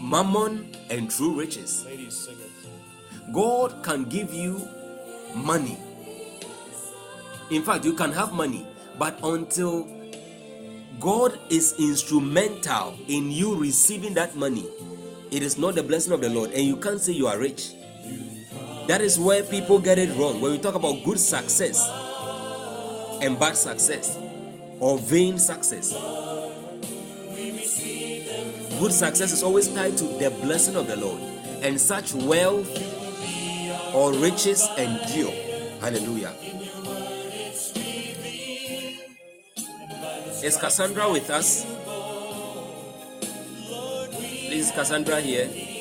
mammon 0.00 0.74
and 0.90 1.10
true 1.10 1.38
riches. 1.38 1.84
Ladies, 1.84 2.16
sing 2.16 2.36
it. 2.38 3.32
God 3.32 3.82
can 3.82 4.04
give 4.04 4.32
you 4.32 4.66
money. 5.34 5.78
In 7.50 7.62
fact, 7.62 7.84
you 7.84 7.92
can 7.92 8.12
have 8.12 8.32
money, 8.32 8.66
but 8.98 9.18
until 9.22 9.88
God 10.98 11.38
is 11.50 11.74
instrumental 11.78 12.96
in 13.08 13.30
you 13.30 13.54
receiving 13.54 14.14
that 14.14 14.36
money, 14.36 14.66
it 15.30 15.42
is 15.42 15.58
not 15.58 15.74
the 15.74 15.82
blessing 15.82 16.12
of 16.12 16.20
the 16.20 16.28
Lord, 16.28 16.50
and 16.52 16.62
you 16.62 16.76
can't 16.76 17.00
say 17.00 17.12
you 17.12 17.26
are 17.26 17.38
rich. 17.38 17.72
That 18.88 19.00
is 19.00 19.18
where 19.18 19.42
people 19.42 19.80
get 19.80 19.98
it 19.98 20.16
wrong. 20.16 20.40
When 20.40 20.52
we 20.52 20.58
talk 20.58 20.76
about 20.76 21.04
good 21.04 21.18
success 21.18 21.88
and 23.20 23.38
bad 23.38 23.56
success 23.56 24.16
or 24.78 24.98
vain 24.98 25.38
success, 25.38 25.92
good 28.78 28.92
success 28.92 29.32
is 29.32 29.42
always 29.42 29.68
tied 29.68 29.96
to 29.98 30.04
the 30.04 30.30
blessing 30.42 30.76
of 30.76 30.86
the 30.86 30.96
Lord, 30.96 31.20
and 31.62 31.80
such 31.80 32.12
wealth 32.14 32.68
or 33.94 34.12
riches 34.12 34.66
endure. 34.76 35.32
Hallelujah. 35.80 36.32
Is 40.42 40.56
Cassandra 40.56 41.10
with 41.10 41.30
us? 41.30 41.64
Please, 44.46 44.70
Cassandra 44.70 45.20
here. 45.20 45.75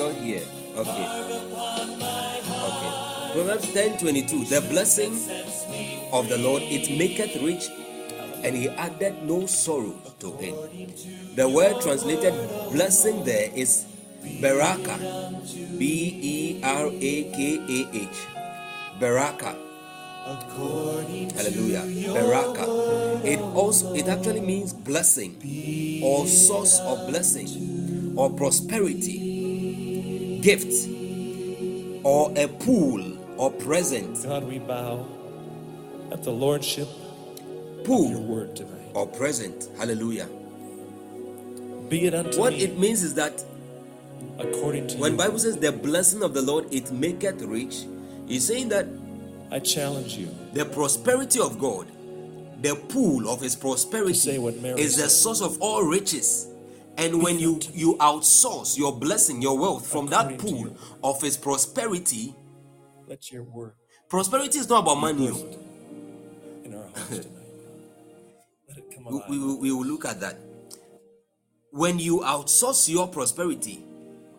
Not 0.00 0.16
here. 0.16 0.44
Okay. 0.76 1.08
Okay. 2.48 2.92
Proverbs 3.36 3.68
10 3.72 3.98
22. 3.98 4.44
The 4.48 4.60
blessing 4.72 5.12
of 6.12 6.28
the 6.28 6.38
Lord 6.38 6.62
it 6.64 6.88
maketh 6.96 7.36
rich, 7.44 7.68
and 8.42 8.56
he 8.56 8.68
added 8.70 9.22
no 9.22 9.44
sorrow 9.44 9.94
to 10.20 10.32
it. 10.40 11.36
The 11.36 11.48
word 11.48 11.80
translated 11.84 12.32
blessing 12.72 13.24
there 13.24 13.52
is 13.54 13.84
Beraka. 14.40 14.96
B 15.78 15.84
E 16.20 16.36
R 16.64 16.88
A 16.88 17.14
K 17.32 17.38
A 17.60 17.80
H. 17.92 18.18
Beraka. 18.98 19.52
Hallelujah. 21.36 21.84
Baraka. 22.12 22.64
It 23.24 23.40
also 23.40 23.92
it 23.94 24.08
actually 24.08 24.40
means 24.40 24.72
blessing 24.72 25.36
or 26.04 26.26
source 26.26 26.80
of 26.80 27.08
blessing 27.08 27.70
or 28.16 28.30
prosperity, 28.30 29.29
gift 30.42 30.88
or 32.04 32.32
a 32.36 32.48
pool 32.48 33.18
or 33.38 33.50
present. 33.52 34.22
God, 34.24 34.44
we 34.44 34.58
bow 34.58 35.06
at 36.12 36.22
the 36.22 36.30
lordship 36.30 36.88
Pool 37.84 38.46
or 38.94 39.06
present. 39.06 39.68
Hallelujah. 39.78 40.28
Be 41.88 42.06
it 42.06 42.14
unto 42.14 42.38
What 42.38 42.52
me 42.52 42.62
it 42.62 42.78
means 42.78 43.02
is 43.02 43.14
that 43.14 43.44
according 44.38 44.88
to 44.88 44.98
when 44.98 45.12
your 45.12 45.18
Bible 45.18 45.38
says 45.38 45.56
the 45.56 45.72
blessing 45.72 46.22
of 46.22 46.34
the 46.34 46.42
Lord 46.42 46.72
it 46.72 46.92
maketh 46.92 47.42
rich, 47.42 47.84
it's 48.28 48.44
saying 48.46 48.68
that 48.68 48.86
I 49.50 49.58
challenge 49.58 50.14
you 50.16 50.28
the 50.52 50.64
prosperity 50.64 51.40
of 51.40 51.58
God, 51.58 51.88
the 52.62 52.76
pool 52.76 53.28
of 53.28 53.40
his 53.40 53.56
prosperity 53.56 54.14
say 54.14 54.38
what 54.38 54.60
Mary 54.60 54.80
is 54.80 54.96
the 54.96 55.08
source 55.08 55.40
of 55.40 55.60
all 55.60 55.82
riches. 55.82 56.46
And 57.00 57.22
when 57.22 57.38
you 57.38 57.58
you 57.72 57.96
outsource 57.96 58.76
your 58.76 58.92
blessing, 58.94 59.40
your 59.40 59.56
wealth 59.58 59.86
from 59.90 60.06
that 60.08 60.38
pool 60.38 60.76
of 61.02 61.22
his 61.22 61.36
prosperity, 61.38 62.34
let 63.08 63.32
your 63.32 63.42
word 63.44 63.72
prosperity 64.10 64.58
is 64.58 64.68
not 64.68 64.82
about 64.82 64.96
money. 64.96 65.30
oh. 65.32 65.58
in 66.64 66.74
our 66.74 66.82
hearts 66.82 67.18
tonight. 67.20 67.46
Let 68.68 68.78
it 68.78 68.84
come 68.94 69.04
We, 69.06 69.38
we, 69.38 69.38
will- 69.44 69.60
we 69.60 69.72
will 69.72 69.84
look 69.86 70.04
at 70.04 70.20
that. 70.20 70.36
When 71.70 71.98
you 71.98 72.20
outsource 72.20 72.88
your 72.88 73.08
prosperity, 73.08 73.82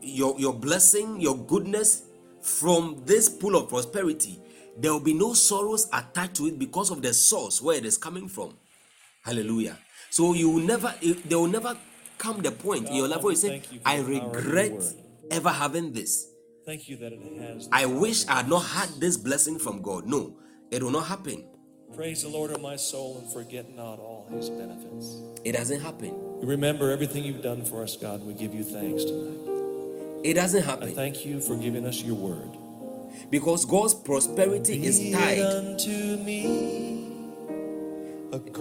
your, 0.01 0.37
your 0.39 0.53
blessing, 0.53 1.19
your 1.21 1.37
goodness 1.37 2.03
from 2.41 3.01
this 3.05 3.29
pool 3.29 3.55
of 3.55 3.69
prosperity, 3.69 4.37
there 4.77 4.91
will 4.91 4.99
be 4.99 5.13
no 5.13 5.33
sorrows 5.33 5.87
attached 5.93 6.35
to 6.35 6.47
it 6.47 6.59
because 6.59 6.91
of 6.91 7.01
the 7.01 7.13
source 7.13 7.61
where 7.61 7.77
it 7.77 7.85
is 7.85 7.97
coming 7.97 8.27
from. 8.27 8.53
Hallelujah. 9.23 9.77
So 10.09 10.33
you 10.33 10.49
will 10.49 10.61
never, 10.63 10.93
there 11.25 11.39
will 11.39 11.47
never 11.47 11.77
come 12.21 12.41
the 12.41 12.51
point 12.51 12.87
in 12.87 12.95
your 12.95 13.07
life 13.07 13.23
where 13.23 13.31
you 13.31 13.37
say, 13.37 13.61
you 13.71 13.79
I 13.83 13.97
the 13.97 14.19
power 14.19 14.29
of 14.29 14.33
your 14.33 14.43
regret 14.43 14.83
ever 15.31 15.49
having 15.49 15.91
this. 15.91 16.27
Thank 16.65 16.87
you 16.87 16.97
that 16.97 17.11
it 17.11 17.41
has. 17.41 17.67
I 17.71 17.87
wish 17.87 18.27
I 18.27 18.35
had 18.37 18.47
not 18.49 18.59
had 18.59 18.89
this 18.99 19.17
blessing 19.17 19.57
from 19.57 19.81
God. 19.81 20.05
No, 20.05 20.37
it 20.69 20.83
will 20.83 20.91
not 20.91 21.07
happen. 21.07 21.45
Praise 21.95 22.21
the 22.21 22.29
Lord, 22.29 22.51
O 22.51 22.57
my 22.59 22.75
soul, 22.77 23.17
and 23.17 23.33
forget 23.33 23.73
not 23.75 23.99
all 23.99 24.27
his 24.31 24.49
benefits. 24.49 25.19
It 25.43 25.53
doesn't 25.53 25.81
happen. 25.81 26.13
We 26.39 26.47
remember 26.47 26.91
everything 26.91 27.23
you've 27.23 27.41
done 27.41 27.65
for 27.65 27.83
us, 27.83 27.97
God. 27.97 28.23
We 28.23 28.33
give 28.33 28.53
you 28.53 28.63
thanks 28.63 29.03
tonight. 29.03 30.21
It 30.23 30.35
doesn't 30.35 30.63
I 30.63 30.65
happen 30.65 30.95
thank 30.95 31.25
you 31.25 31.41
for 31.41 31.55
giving 31.55 31.85
us 31.85 32.01
your 32.03 32.15
word. 32.15 32.55
because 33.31 33.65
God's 33.65 33.95
prosperity 33.95 34.85
is 34.85 35.11
tied 35.11 35.79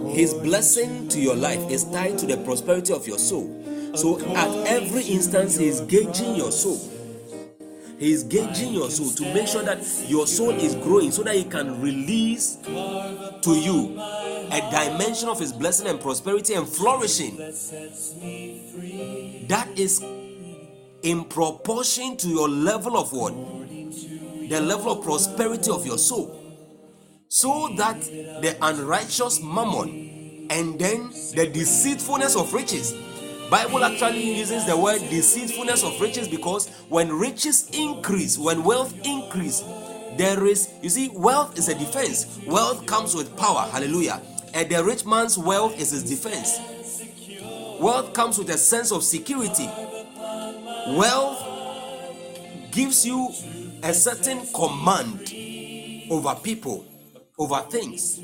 His 0.09 0.33
blessing 0.33 1.07
to 1.09 1.19
your 1.19 1.35
life 1.35 1.69
is 1.69 1.85
tied 1.85 2.17
to 2.19 2.25
the 2.25 2.37
prosperity 2.37 2.93
of 2.93 3.07
your 3.07 3.17
soul. 3.17 3.57
So 3.95 4.19
at 4.35 4.67
every 4.67 5.03
instance, 5.03 5.57
He 5.57 5.67
is 5.67 5.81
gauging 5.81 6.35
your 6.35 6.51
soul. 6.51 6.79
He 7.97 8.11
is 8.11 8.23
gauging 8.23 8.73
your 8.73 8.89
soul 8.89 9.11
to 9.11 9.33
make 9.33 9.47
sure 9.47 9.63
that 9.63 9.79
your 10.07 10.27
soul 10.27 10.49
is 10.51 10.75
growing 10.75 11.11
so 11.11 11.23
that 11.23 11.35
He 11.35 11.43
can 11.45 11.79
release 11.81 12.55
to 12.55 13.51
you 13.51 13.97
a 13.99 14.59
dimension 14.71 15.29
of 15.29 15.39
His 15.39 15.53
blessing 15.53 15.87
and 15.87 16.01
prosperity 16.01 16.53
and 16.55 16.67
flourishing 16.67 17.37
that 19.47 19.69
is 19.75 20.03
in 21.03 21.23
proportion 21.25 22.17
to 22.17 22.27
your 22.27 22.49
level 22.49 22.97
of 22.97 23.13
what? 23.13 23.33
The 24.49 24.59
level 24.59 24.91
of 24.91 25.03
prosperity 25.03 25.71
of 25.71 25.85
your 25.85 25.97
soul 25.97 26.40
so 27.33 27.69
that 27.77 27.97
the 28.01 28.57
unrighteous 28.61 29.39
mammon 29.41 30.47
and 30.49 30.77
then 30.77 31.09
the 31.33 31.49
deceitfulness 31.53 32.35
of 32.35 32.53
riches. 32.53 32.93
Bible 33.49 33.85
actually 33.85 34.37
uses 34.37 34.65
the 34.65 34.75
word 34.75 34.99
deceitfulness 35.09 35.81
of 35.85 35.99
riches 36.01 36.27
because 36.27 36.67
when 36.89 37.09
riches 37.09 37.69
increase 37.71 38.37
when 38.37 38.65
wealth 38.65 38.93
increase 39.05 39.63
there 40.17 40.45
is 40.45 40.73
you 40.81 40.89
see 40.89 41.09
wealth 41.13 41.57
is 41.57 41.69
a 41.69 41.73
defense. 41.73 42.37
Wealth 42.45 42.85
comes 42.85 43.15
with 43.15 43.33
power. 43.37 43.65
Hallelujah. 43.71 44.21
And 44.53 44.69
the 44.69 44.83
rich 44.83 45.05
man's 45.05 45.37
wealth 45.37 45.79
is 45.79 45.91
his 45.91 46.03
defense. 46.03 46.59
Wealth 47.79 48.11
comes 48.11 48.39
with 48.39 48.49
a 48.49 48.57
sense 48.57 48.91
of 48.91 49.05
security. 49.05 49.69
Wealth 50.97 51.41
gives 52.71 53.05
you 53.05 53.29
a 53.83 53.93
certain 53.93 54.45
command 54.53 55.33
over 56.11 56.35
people, 56.35 56.85
over 57.41 57.59
things. 57.71 58.21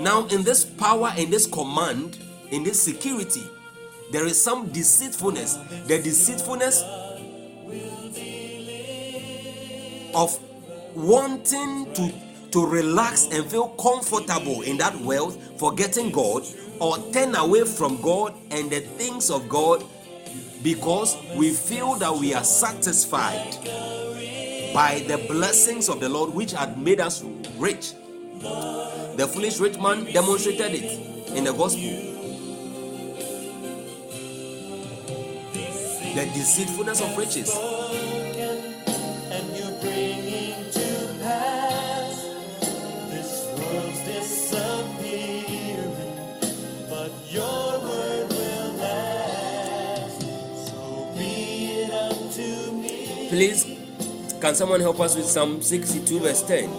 Now, 0.00 0.26
in 0.28 0.42
this 0.42 0.64
power, 0.64 1.12
in 1.18 1.28
this 1.28 1.46
command, 1.46 2.18
in 2.50 2.64
this 2.64 2.82
security, 2.82 3.42
there 4.12 4.24
is 4.24 4.42
some 4.42 4.72
deceitfulness. 4.72 5.56
The 5.86 6.00
deceitfulness 6.02 6.82
of 10.14 10.38
wanting 10.96 11.92
to, 11.92 12.12
to 12.52 12.66
relax 12.66 13.28
and 13.30 13.44
feel 13.44 13.68
comfortable 13.68 14.62
in 14.62 14.78
that 14.78 14.98
wealth, 15.02 15.36
forgetting 15.60 16.12
God, 16.12 16.44
or 16.78 16.96
turn 17.12 17.34
away 17.34 17.64
from 17.66 18.00
God 18.00 18.34
and 18.50 18.70
the 18.70 18.80
things 18.80 19.30
of 19.30 19.50
God 19.50 19.84
because 20.62 21.18
we 21.36 21.50
feel 21.50 21.94
that 21.96 22.14
we 22.14 22.32
are 22.32 22.44
satisfied 22.44 23.56
by 24.72 25.00
the 25.06 25.18
blessings 25.28 25.88
of 25.88 26.00
the 26.00 26.08
Lord 26.08 26.32
which 26.34 26.52
had 26.52 26.78
made 26.78 27.00
us 27.00 27.22
rich. 27.58 27.92
The 28.40 29.28
foolish 29.32 29.58
rich 29.58 29.78
man 29.78 30.04
demonstrated 30.12 30.74
it 30.74 31.36
in 31.36 31.44
the 31.44 31.52
gospel. 31.52 32.08
The 36.14 36.26
deceitfulness 36.34 37.00
of 37.00 37.16
riches. 37.16 37.50
Please, 53.30 53.79
can 54.40 54.54
someone 54.54 54.80
help 54.80 54.98
us 55.00 55.16
with 55.16 55.26
Psalm 55.26 55.60
62, 55.60 56.18
verse 56.20 56.42
10? 56.42 56.70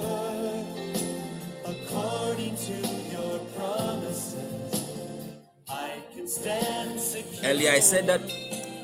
According 1.64 2.56
to 2.56 2.74
your 3.12 3.40
promises, 3.56 5.38
I 5.70 6.02
can 6.14 6.28
stand 6.28 7.00
secure. 7.00 7.50
Earlier, 7.52 7.72
I 7.72 7.80
said 7.80 8.08
that 8.08 8.22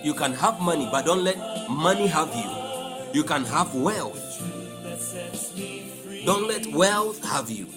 you 0.04 0.14
can 0.14 0.34
have 0.34 0.62
money, 0.62 0.88
but 0.92 1.06
don't 1.06 1.24
let 1.24 1.38
money 1.70 2.06
have 2.08 2.34
you. 2.36 3.18
You 3.20 3.24
can 3.24 3.46
have 3.46 3.74
wealth. 3.74 4.22
Don't 6.26 6.48
let 6.48 6.68
wealth 6.68 7.24
have 7.26 7.50
you. 7.50 7.68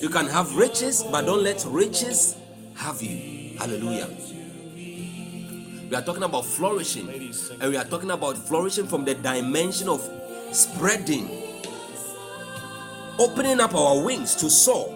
You 0.00 0.10
can 0.10 0.26
have 0.26 0.54
riches, 0.54 1.02
but 1.02 1.22
don't 1.24 1.42
let 1.42 1.64
riches 1.66 2.36
have 2.76 3.00
you. 3.02 3.56
Hallelujah. 3.58 4.08
We 5.88 5.96
are 5.96 6.02
talking 6.02 6.22
about 6.22 6.44
flourishing, 6.44 7.08
and 7.08 7.70
we 7.70 7.76
are 7.78 7.84
talking 7.84 8.10
about 8.10 8.36
flourishing 8.36 8.86
from 8.86 9.06
the 9.06 9.14
dimension 9.14 9.88
of 9.88 10.06
spreading, 10.52 11.30
opening 13.18 13.58
up 13.58 13.74
our 13.74 13.98
wings 14.04 14.34
to 14.36 14.50
soar 14.50 14.90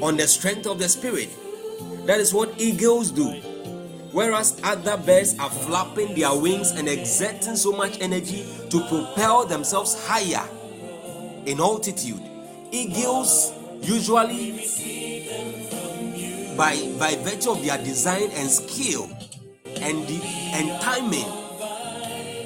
on 0.00 0.16
the 0.16 0.28
strength 0.28 0.66
of 0.66 0.78
the 0.78 0.88
Spirit. 0.88 1.28
That 2.06 2.20
is 2.20 2.32
what 2.32 2.54
eagles 2.60 3.10
do. 3.10 3.32
Whereas 4.12 4.60
other 4.62 4.96
birds 4.96 5.36
are 5.40 5.50
flapping 5.50 6.14
their 6.14 6.34
wings 6.38 6.70
and 6.70 6.88
exerting 6.88 7.56
so 7.56 7.72
much 7.72 8.00
energy 8.00 8.46
to 8.70 8.80
propel 8.88 9.44
themselves 9.44 10.06
higher 10.06 10.48
in 11.46 11.58
altitude, 11.58 12.22
eagles 12.70 13.52
usually, 13.82 14.52
by, 16.56 16.76
by 16.98 17.14
virtue 17.16 17.50
of 17.50 17.64
their 17.64 17.78
design 17.78 18.30
and 18.32 18.50
skill 18.50 19.04
and, 19.64 20.06
the, 20.08 20.20
and 20.54 20.80
timing, 20.80 21.26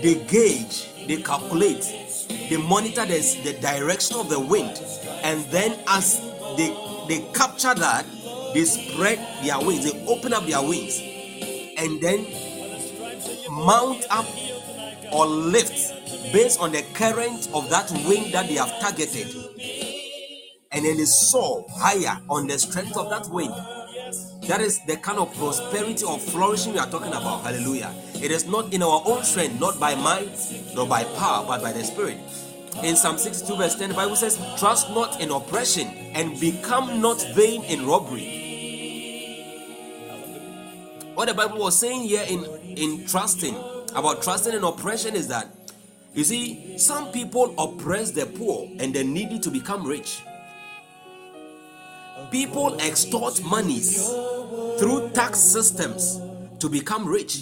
they 0.03 0.25
gauge, 0.29 0.89
they 1.07 1.23
calculate, 1.23 1.83
they 2.49 2.57
monitor 2.57 3.05
the, 3.07 3.21
the 3.45 3.53
direction 3.61 4.17
of 4.17 4.29
the 4.29 4.41
wind, 4.41 4.83
and 5.23 5.45
then 5.47 5.79
as 5.89 6.21
they 6.57 6.75
they 7.09 7.19
capture 7.35 7.75
that, 7.75 8.07
they 8.55 8.65
spread 8.65 9.19
their 9.45 9.59
wings, 9.59 9.91
they 9.91 10.07
open 10.07 10.33
up 10.33 10.47
their 10.47 10.63
wings, 10.63 11.01
and 11.77 12.01
then 12.01 12.25
mount 13.51 14.07
up 14.11 14.27
or 15.13 15.27
lift 15.27 15.93
based 16.33 16.61
on 16.61 16.71
the 16.71 16.83
current 16.95 17.49
of 17.53 17.69
that 17.69 17.91
wing 18.09 18.31
that 18.31 18.47
they 18.47 18.55
have 18.55 18.71
targeted, 18.81 19.35
and 20.71 20.85
then 20.85 20.99
they 20.99 21.05
soar 21.05 21.67
higher 21.71 22.21
on 22.29 22.47
the 22.47 22.57
strength 22.59 22.97
of 22.97 23.11
that 23.11 23.29
wind. 23.29 23.53
That 24.43 24.61
is 24.61 24.81
the 24.87 24.97
kind 24.97 25.19
of 25.19 25.35
prosperity 25.37 26.05
or 26.05 26.19
flourishing 26.19 26.73
we 26.73 26.79
are 26.79 26.89
talking 26.91 27.13
about. 27.13 27.43
Hallelujah. 27.43 27.95
It 28.15 28.31
is 28.31 28.47
not 28.47 28.73
in 28.73 28.83
our 28.83 29.03
own 29.05 29.23
strength, 29.23 29.61
not 29.61 29.79
by 29.79 29.95
might, 29.95 30.31
nor 30.75 30.87
by 30.87 31.05
power, 31.05 31.45
but 31.47 31.63
by 31.63 31.73
the 31.73 31.85
Spirit. 31.85 32.19
In 32.83 32.97
Psalm 32.97 33.19
62, 33.19 33.57
verse 33.57 33.75
10, 33.77 33.91
the 33.91 33.95
Bible 33.95 34.17
says, 34.17 34.39
Trust 34.59 34.91
not 34.91 35.21
in 35.21 35.31
oppression 35.31 35.89
and 36.15 36.41
become 36.41 37.01
not 37.01 37.21
vain 37.35 37.63
in 37.65 37.87
robbery. 37.87 38.39
What 41.15 41.29
the 41.29 41.35
Bible 41.35 41.59
was 41.59 41.79
saying 41.79 42.03
here 42.03 42.25
in, 42.29 42.45
in 42.65 43.07
trusting, 43.07 43.55
about 43.95 44.23
trusting 44.23 44.55
in 44.55 44.65
oppression, 44.65 45.15
is 45.15 45.29
that 45.29 45.49
you 46.15 46.25
see, 46.25 46.77
some 46.79 47.13
people 47.13 47.55
oppress 47.59 48.11
the 48.11 48.27
poor 48.27 48.69
and 48.79 48.95
the 48.95 49.05
needy 49.05 49.39
to 49.41 49.51
become 49.51 49.87
rich. 49.87 50.23
People 52.31 52.81
extort 52.81 53.43
monies 53.45 54.09
through 54.79 55.11
tax 55.11 55.39
systems 55.41 56.21
to 56.59 56.69
become 56.69 57.07
rich. 57.07 57.41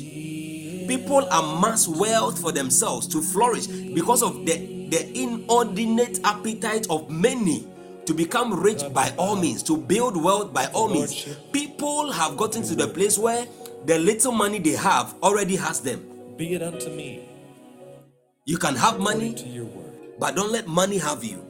People 0.89 1.29
amass 1.31 1.87
wealth 1.87 2.41
for 2.41 2.53
themselves 2.53 3.07
to 3.09 3.20
flourish 3.20 3.66
because 3.66 4.22
of 4.22 4.47
the, 4.47 4.87
the 4.91 5.18
inordinate 5.18 6.18
appetite 6.24 6.87
of 6.89 7.11
many 7.11 7.66
to 8.07 8.14
become 8.14 8.59
rich 8.59 8.83
by 8.95 9.12
all 9.18 9.37
means, 9.37 9.62
to 9.64 9.76
build 9.76 10.16
wealth 10.22 10.53
by 10.55 10.66
all 10.72 10.89
means. 10.89 11.37
People 11.53 12.11
have 12.11 12.39
gotten 12.39 12.62
to 12.62 12.74
the 12.74 12.89
place 12.89 13.18
where 13.18 13.47
the 13.85 13.99
little 13.99 14.33
money 14.33 14.59
they 14.59 14.70
have 14.72 15.14
already 15.22 15.57
has 15.57 15.81
them. 15.81 16.03
Be 16.39 16.55
it 16.55 16.62
unto 16.62 16.89
me 16.91 17.29
You 18.47 18.57
can 18.57 18.76
have 18.76 18.99
money, 18.99 19.35
to 19.35 19.47
your 19.47 19.66
word. 19.66 19.93
but 20.18 20.35
don't 20.37 20.51
let 20.53 20.66
money 20.66 20.97
have 20.99 21.22
you. 21.22 21.45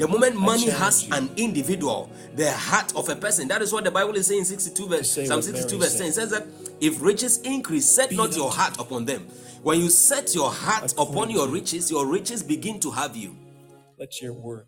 The 0.00 0.08
moment 0.08 0.34
money 0.34 0.70
has 0.70 1.06
you. 1.06 1.14
an 1.14 1.30
individual, 1.36 2.10
the 2.34 2.50
heart 2.50 2.96
of 2.96 3.10
a 3.10 3.14
person. 3.16 3.48
That 3.48 3.60
is 3.60 3.70
what 3.70 3.84
the 3.84 3.90
Bible 3.90 4.16
is 4.16 4.28
saying 4.28 4.40
in 4.40 4.44
62 4.46 4.88
verse 4.88 5.10
Psalm 5.12 5.42
62 5.42 5.76
Mary 5.76 5.78
verse 5.78 5.98
10. 5.98 6.06
It 6.06 6.12
says 6.14 6.30
that 6.30 6.46
if 6.80 7.02
riches 7.02 7.36
increase, 7.42 7.84
set 7.84 8.10
not 8.12 8.34
your 8.34 8.50
heart 8.50 8.80
upon 8.80 9.04
them. 9.04 9.26
When 9.62 9.78
you 9.78 9.90
set 9.90 10.34
your 10.34 10.50
heart 10.50 10.94
upon 10.96 11.28
your 11.28 11.48
riches, 11.48 11.90
your 11.90 12.06
riches 12.06 12.42
begin 12.42 12.80
to 12.80 12.90
have 12.90 13.14
you. 13.14 13.36
Let 13.98 14.22
your 14.22 14.32
word 14.32 14.64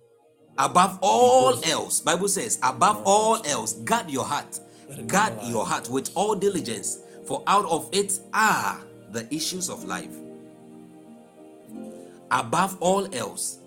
Above 0.59 0.99
all 1.01 1.65
else, 1.65 2.01
Bible 2.01 2.29
says, 2.29 2.59
above 2.63 3.03
all 3.07 3.41
else, 3.47 3.73
guard 3.73 4.11
your 4.11 4.25
heart. 4.25 4.61
Guard 5.07 5.33
your 5.45 5.65
heart 5.65 5.89
with 5.89 6.11
all 6.15 6.35
diligence, 6.35 6.99
for 7.25 7.43
out 7.47 7.65
of 7.65 7.89
it 7.93 8.21
are 8.35 8.83
the 9.13 9.27
issues 9.35 9.71
of 9.71 9.85
life. 9.85 10.15
Above 12.31 12.77
all 12.81 13.15
else, 13.15 13.61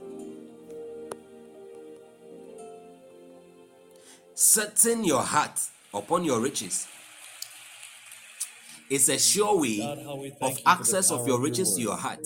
setting 4.36 5.06
your 5.06 5.24
heart 5.24 5.60
upon 5.94 6.24
your 6.26 6.42
riches 6.42 6.88
is 8.90 9.10
a 9.10 9.18
sure 9.18 9.60
way 9.60 9.78
God, 9.80 9.98
thank 9.98 10.10
of 10.10 10.24
you 10.26 10.32
for 10.40 10.50
the 10.52 10.62
access 10.68 11.12
of 11.12 11.26
your 11.26 11.42
riches 11.42 11.76
to 11.76 11.82
your 11.82 11.96
heart. 11.96 12.26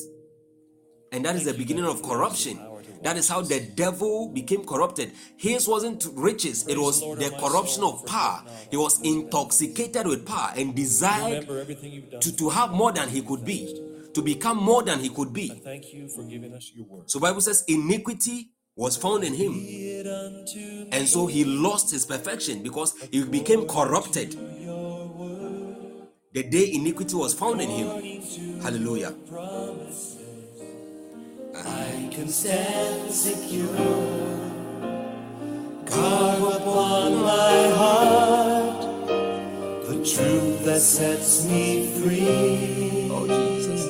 And 1.12 1.24
that 1.26 1.36
is 1.36 1.46
the 1.46 1.54
beginning 1.54 1.86
of 1.86 2.02
corruption. 2.04 2.60
That 3.04 3.16
is 3.16 3.30
how 3.30 3.42
the 3.42 3.60
devil 3.60 4.30
became 4.30 4.66
corrupted. 4.66 5.14
His 5.38 5.68
wasn't 5.68 6.06
riches, 6.14 6.68
it 6.68 6.78
was 6.78 7.00
the 7.00 7.34
corruption 7.40 7.84
of 7.84 8.06
power. 8.06 8.44
He 8.70 8.78
was 8.78 9.00
intoxicated 9.02 10.06
with 10.06 10.26
power 10.26 10.52
and 10.58 10.76
desired 10.76 11.44
remember 11.44 11.60
everything 11.62 11.94
you've 11.94 12.12
done. 12.12 12.22
to, 12.22 12.36
to 12.36 12.50
have 12.50 12.72
more 12.72 12.92
than 12.92 13.10
he 13.10 13.22
could 13.22 13.46
be, 13.46 14.10
to 14.14 14.22
become 14.22 14.58
more 14.58 14.84
than 14.84 15.00
he 15.00 15.10
could 15.10 15.32
be. 15.32 15.50
Thank 15.64 15.94
you 15.94 16.10
for 16.10 16.24
giving 16.24 16.54
us 16.54 16.72
your 16.76 16.86
word. 16.88 17.10
So 17.10 17.20
Bible 17.20 17.42
says 17.42 17.64
iniquity 17.68 18.50
was 18.76 18.98
found 18.98 19.24
in 19.24 19.34
him. 19.34 19.54
And 20.92 21.08
so 21.08 21.28
he 21.28 21.44
lost 21.46 21.92
his 21.92 22.06
perfection 22.06 22.64
because 22.64 22.94
he 23.12 23.24
became 23.24 23.68
corrupted. 23.68 24.32
The 26.32 26.44
day 26.44 26.72
iniquity 26.74 27.16
was 27.16 27.34
found 27.34 27.62
in 27.62 27.70
him. 27.70 28.62
Hallelujah. 28.62 29.14
I 31.56 32.10
can 32.12 32.28
stand 32.30 33.12
secure. 33.12 33.68
Carve 35.86 36.56
upon 36.56 37.22
my 37.22 37.68
heart 37.76 38.82
the 39.88 39.96
truth 39.96 40.64
that 40.66 40.80
sets 40.80 41.46
me 41.46 41.88
free. 42.00 43.10
Oh 43.12 43.26
Jesus. 43.28 43.88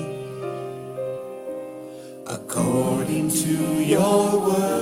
According 2.26 3.30
to 3.32 3.84
your 3.84 4.40
word, 4.48 4.79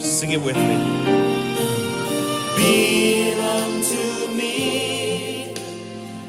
Sing 0.00 0.32
it 0.32 0.42
with 0.42 0.56
me. 0.56 0.76
Be 2.56 3.32
unto 3.34 4.34
me, 4.34 5.54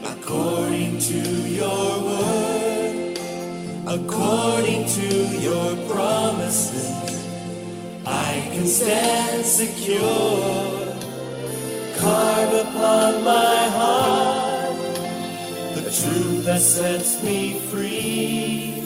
according 0.06 1.00
to 1.00 1.20
your 1.50 2.04
word, 2.04 3.18
according 3.88 4.86
to 4.90 5.08
your 5.40 5.76
promises. 5.90 7.26
I 8.06 8.48
can 8.54 8.68
stand 8.68 9.44
secure. 9.44 10.96
Carve 11.98 12.54
upon 12.68 13.24
my 13.24 13.70
heart 13.78 14.76
the 15.76 15.82
truth 15.82 16.46
that 16.46 16.62
sets 16.62 17.24
me 17.24 17.60
free, 17.60 18.81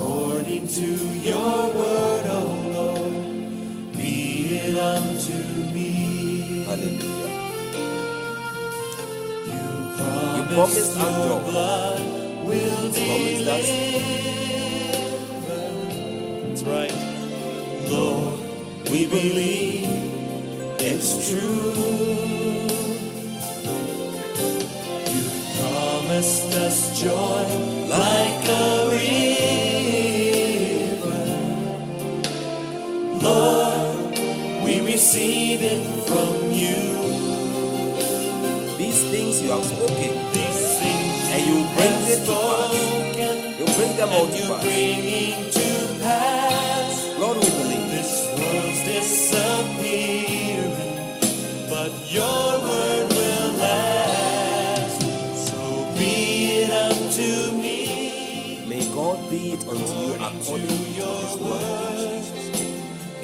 according 0.00 0.66
to 0.66 0.86
your 1.20 1.74
word, 1.74 2.26
O 2.26 2.40
Lord. 2.72 3.92
Be 3.92 4.56
it 4.56 4.76
unto 4.78 5.34
me. 5.74 6.64
Hallelujah. 6.64 7.50
You 9.44 10.38
You 10.38 10.44
promised 10.54 10.96
us 10.96 11.28
job. 11.28 11.50
blood 11.50 12.00
will 12.46 12.82
You 12.88 13.44
promised. 13.44 13.68
That's 16.48 16.62
right. 16.62 16.94
Lord, 17.90 18.40
we 18.90 19.06
believe 19.06 19.88
it's 20.80 21.28
true. 21.28 21.74
You 25.12 25.24
promised 25.60 26.54
us 26.66 27.00
joy 27.00 27.44
like 27.88 28.48
a 28.48 28.90
river. 28.92 29.59
Lord, 33.22 34.18
we 34.64 34.80
receive 34.82 35.62
it 35.62 35.84
from 36.08 36.52
you. 36.52 37.22
These 38.78 39.02
things 39.10 39.42
you 39.42 39.50
have 39.52 39.64
spoken, 39.64 40.12
These 40.32 40.78
things 40.80 41.30
and 41.34 41.46
you 41.46 41.64
bring 41.76 41.96
it 42.12 42.26
to 42.26 42.32
pass. 42.32 42.72
spoken, 42.72 43.36
You 43.58 43.66
bring 43.76 43.96
them 43.96 44.10
all 44.10 44.28
to 44.28 44.36
you 44.36 44.48
pass. 44.48 44.62
to 45.54 46.00
pass. 46.02 47.18
Lord, 47.20 47.38
we 47.38 47.50
believe. 47.50 47.90
This 47.90 48.26
world's 48.38 48.84
disappearing, 48.84 50.76
but 51.70 51.92
your 52.12 52.59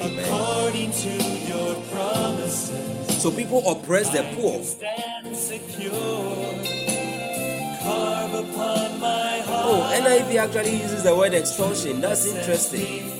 according 0.07 0.91
to 0.91 1.09
your 1.47 1.75
promises. 1.91 3.21
So 3.21 3.31
people 3.31 3.67
oppress 3.69 4.09
the 4.09 4.23
poor. 4.35 4.63
Stand 4.63 5.35
secure, 5.35 5.91
carve 7.81 8.33
upon 8.33 8.99
my 8.99 9.39
heart. 9.39 9.65
Oh, 9.65 10.01
NIV 10.01 10.35
actually 10.37 10.75
uses 10.81 11.03
the 11.03 11.15
word 11.15 11.33
extortion. 11.33 11.99
That's 12.01 12.25
interesting. 12.25 13.13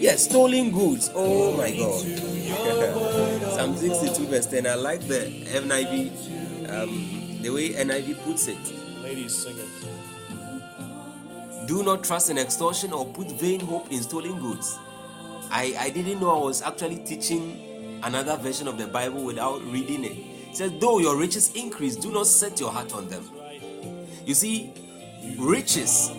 Yes, 0.00 0.24
stolen 0.24 0.70
goods. 0.70 1.10
Oh 1.14 1.56
my 1.56 1.70
God. 1.70 2.00
Psalm 3.54 3.76
62 3.76 4.26
verse 4.26 4.46
10. 4.46 4.66
I 4.66 4.74
like 4.74 5.00
the 5.08 5.20
NIV, 5.54 6.70
um, 6.70 7.38
the 7.42 7.50
way 7.50 7.70
NIV 7.70 8.22
puts 8.24 8.48
it. 8.48 8.58
Ladies, 9.02 9.34
sing 9.34 9.56
it. 9.58 9.68
Do 11.66 11.82
not 11.82 12.04
trust 12.04 12.28
in 12.30 12.36
extortion 12.38 12.92
or 12.92 13.06
put 13.06 13.30
vain 13.32 13.60
hope 13.60 13.90
in 13.90 14.02
stolen 14.02 14.38
goods. 14.38 14.78
I, 15.54 15.72
I 15.78 15.90
didn't 15.90 16.20
know 16.20 16.42
I 16.42 16.44
was 16.44 16.62
actually 16.62 16.96
teaching 16.96 18.00
another 18.02 18.36
version 18.36 18.66
of 18.66 18.76
the 18.76 18.88
Bible 18.88 19.22
without 19.22 19.62
reading 19.62 20.02
it. 20.02 20.16
It 20.50 20.56
says, 20.56 20.72
Though 20.80 20.98
your 20.98 21.16
riches 21.16 21.54
increase, 21.54 21.94
do 21.94 22.10
not 22.10 22.26
set 22.26 22.58
your 22.58 22.72
heart 22.72 22.92
on 22.92 23.08
them. 23.08 23.30
You 24.26 24.34
see, 24.34 24.72
riches 25.38 26.10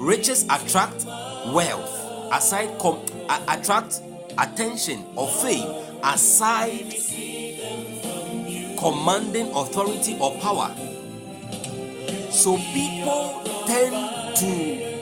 riches 0.00 0.44
attract 0.44 1.04
wealth 1.52 2.32
aside 2.32 2.78
com- 2.78 3.04
attract 3.48 4.00
attention 4.38 5.04
or 5.14 5.28
fame 5.28 5.68
aside 6.04 6.94
commanding 8.78 9.50
authority 9.54 10.16
or 10.20 10.34
power 10.38 10.74
so 12.30 12.56
people 12.72 13.42
tend 13.66 14.36
to 14.36 14.97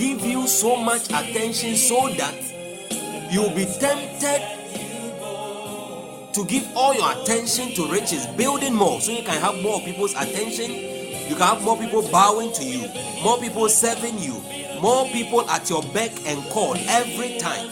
give 0.00 0.24
you 0.24 0.46
so 0.46 0.76
much 0.76 1.04
attention 1.10 1.76
so 1.76 2.08
that 2.14 2.34
you'll 3.30 3.54
be 3.54 3.66
tempted 3.66 4.40
to 6.32 6.44
give 6.46 6.66
all 6.74 6.94
your 6.94 7.20
attention 7.20 7.74
to 7.74 7.86
riches, 7.92 8.26
building 8.28 8.74
more, 8.74 8.98
so 9.02 9.12
you 9.12 9.22
can 9.22 9.38
have 9.38 9.60
more 9.62 9.78
people's 9.82 10.14
attention. 10.14 10.70
You 11.28 11.36
can 11.36 11.46
have 11.46 11.62
more 11.62 11.76
people 11.76 12.00
bowing 12.10 12.50
to 12.54 12.64
you, 12.64 12.88
more 13.22 13.38
people 13.40 13.68
serving 13.68 14.18
you, 14.18 14.40
more 14.80 15.04
people 15.08 15.48
at 15.50 15.68
your 15.68 15.82
beck 15.92 16.12
and 16.26 16.42
call 16.48 16.76
every 16.88 17.36
time. 17.38 17.68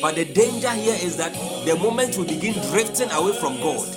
But 0.00 0.14
the 0.14 0.24
danger 0.32 0.70
here 0.70 0.96
is 1.02 1.16
that 1.16 1.32
the 1.64 1.74
moment 1.82 2.16
we 2.16 2.26
begin 2.26 2.52
drifting 2.70 3.10
away 3.10 3.32
from 3.40 3.56
God, 3.56 3.88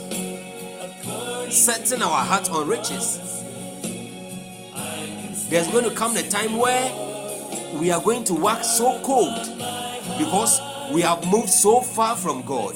setting 1.51 2.01
our 2.01 2.25
heart 2.25 2.49
on 2.49 2.67
riches, 2.67 3.38
there's 5.49 5.67
going 5.67 5.83
to 5.83 5.95
come 5.95 6.13
the 6.13 6.23
time 6.23 6.57
where 6.57 7.79
we 7.79 7.91
are 7.91 8.01
going 8.01 8.23
to 8.25 8.33
wax 8.33 8.77
so 8.77 9.01
cold 9.03 9.33
because 10.17 10.61
we 10.91 11.01
have 11.01 11.25
moved 11.27 11.49
so 11.49 11.81
far 11.81 12.15
from 12.15 12.43
God 12.43 12.75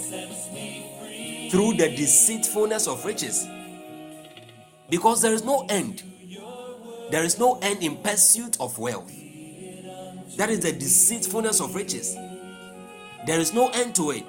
through 1.51 1.75
the 1.75 1.93
deceitfulness 1.95 2.87
of 2.87 3.05
riches. 3.05 3.47
Because 4.89 5.21
there 5.21 5.33
is 5.33 5.43
no 5.43 5.65
end. 5.69 6.03
There 7.11 7.23
is 7.23 7.37
no 7.37 7.59
end 7.61 7.83
in 7.83 7.97
pursuit 7.97 8.57
of 8.59 8.77
wealth. 8.79 9.11
That 10.37 10.49
is 10.49 10.61
the 10.61 10.71
deceitfulness 10.71 11.59
of 11.61 11.75
riches. 11.75 12.15
There 13.25 13.39
is 13.39 13.53
no 13.53 13.69
end 13.69 13.93
to 13.95 14.11
it. 14.11 14.23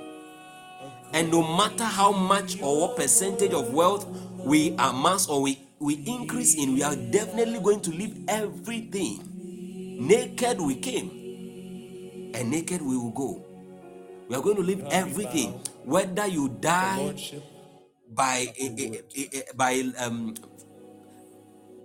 And 1.14 1.30
no 1.30 1.42
matter 1.56 1.84
how 1.84 2.12
much 2.12 2.60
or 2.60 2.80
what 2.80 2.96
percentage 2.96 3.52
of 3.52 3.72
wealth 3.72 4.06
we 4.38 4.74
amass 4.78 5.28
or 5.28 5.40
we, 5.40 5.60
we 5.84 6.02
increase 6.06 6.54
in, 6.54 6.72
we 6.72 6.82
are 6.82 6.96
definitely 6.96 7.60
going 7.60 7.80
to 7.82 7.90
leave 7.90 8.24
everything. 8.26 9.20
Naked 10.00 10.58
we 10.58 10.76
came, 10.76 11.10
and 12.34 12.50
naked 12.50 12.80
we 12.80 12.96
will 12.96 13.10
go. 13.10 13.44
We 14.28 14.34
are 14.34 14.40
going 14.40 14.56
to 14.56 14.62
leave 14.62 14.82
everything, 14.90 15.60
whether 15.84 16.26
you 16.26 16.48
die 16.48 17.14
by 18.14 18.46
by 19.54 19.84
um, 19.98 20.34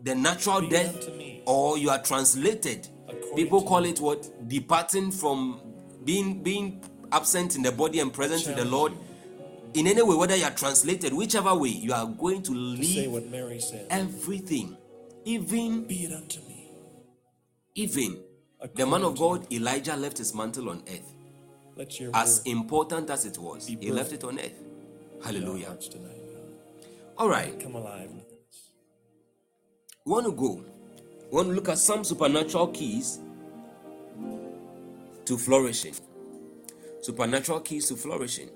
the 0.04 0.16
natural 0.16 0.62
death 0.70 1.10
or 1.46 1.78
you 1.78 1.90
are 1.90 2.02
translated. 2.02 2.88
People 3.36 3.64
call 3.64 3.84
it 3.84 4.00
what? 4.00 4.48
Departing 4.48 5.12
from 5.12 5.60
being 6.06 6.42
being 6.42 6.82
absent 7.12 7.58
in 7.58 7.64
the 7.64 7.72
body 7.72 8.00
and 8.00 8.14
present 8.14 8.48
with 8.48 8.56
the 8.56 8.66
lord 8.66 8.94
in 9.74 9.88
any 9.88 10.02
way 10.02 10.16
whether 10.16 10.36
you 10.36 10.44
are 10.44 10.52
translated 10.52 11.14
whichever 11.14 11.54
way 11.56 11.70
you 11.70 11.94
are 11.94 12.06
going 12.06 12.42
to 12.44 12.52
leave 12.52 13.12
what 13.12 13.30
Mary 13.30 13.60
said. 13.60 13.86
everything. 13.90 14.78
Even 15.26 15.84
Be 15.86 16.06
it 16.06 16.14
unto 16.14 16.40
me. 16.42 16.72
even 17.76 18.20
the 18.76 18.86
man 18.86 19.04
of 19.04 19.18
god 19.18 19.52
elijah 19.52 19.96
left 19.96 20.18
his 20.18 20.34
mantle 20.34 20.70
on 20.70 20.84
earth. 20.90 21.14
As 22.14 22.42
important 22.46 23.10
as 23.10 23.26
it 23.26 23.38
was 23.38 23.68
he 23.68 23.92
left 23.92 24.12
it 24.12 24.24
on 24.24 24.40
earth. 24.40 24.60
hallelujah. 25.24 25.76
tonight, 25.80 26.16
all 27.18 27.30
right. 27.30 27.60
Come 27.60 27.76
alive 27.76 28.10
we 30.06 30.14
want 30.14 30.26
to 30.26 30.32
go. 30.32 30.64
We 31.30 31.36
want 31.36 31.50
to 31.50 31.54
look 31.54 31.70
at 31.70 31.78
some 31.78 32.04
supernatural 32.04 32.70
keys 32.70 33.20
to 35.26 35.38
flourishing. 35.38 35.94
Supernatural 37.02 37.60
keys 37.60 37.88
to 37.90 37.96
flourishing 37.96 38.50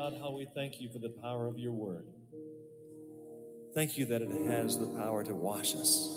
God, 0.00 0.16
how 0.18 0.30
we 0.30 0.46
thank 0.46 0.80
you 0.80 0.88
for 0.88 0.98
the 0.98 1.10
power 1.10 1.46
of 1.46 1.58
your 1.58 1.72
word. 1.72 2.06
Thank 3.74 3.98
you 3.98 4.06
that 4.06 4.22
it 4.22 4.30
has 4.46 4.78
the 4.78 4.86
power 4.86 5.22
to 5.22 5.34
wash 5.34 5.74
us. 5.74 6.08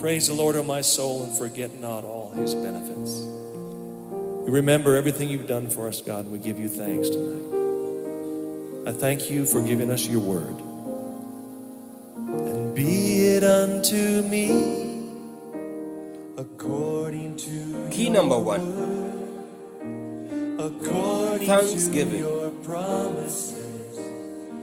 Praise 0.00 0.28
the 0.28 0.32
Lord, 0.32 0.56
O 0.56 0.62
my 0.62 0.80
soul, 0.80 1.24
and 1.24 1.36
forget 1.36 1.78
not 1.80 2.04
all 2.04 2.30
his 2.30 2.54
benefits. 2.54 3.20
We 4.46 4.52
remember 4.52 4.96
everything 4.96 5.28
you've 5.28 5.46
done 5.46 5.68
for 5.68 5.86
us, 5.86 6.00
God, 6.00 6.24
and 6.24 6.32
we 6.32 6.38
give 6.38 6.58
you 6.58 6.70
thanks 6.70 7.10
tonight. 7.10 8.88
I 8.88 8.92
thank 8.92 9.30
you 9.30 9.44
for 9.44 9.60
giving 9.60 9.90
us 9.90 10.06
your 10.06 10.20
word. 10.20 10.56
And 12.40 12.74
be 12.74 13.26
it 13.34 13.44
unto 13.44 14.22
me 14.22 15.10
according 16.38 17.36
to 17.36 17.88
key 17.90 18.08
number 18.08 18.38
one 18.38 18.95
Thanksgiving. 20.58 22.24
to 22.64 23.54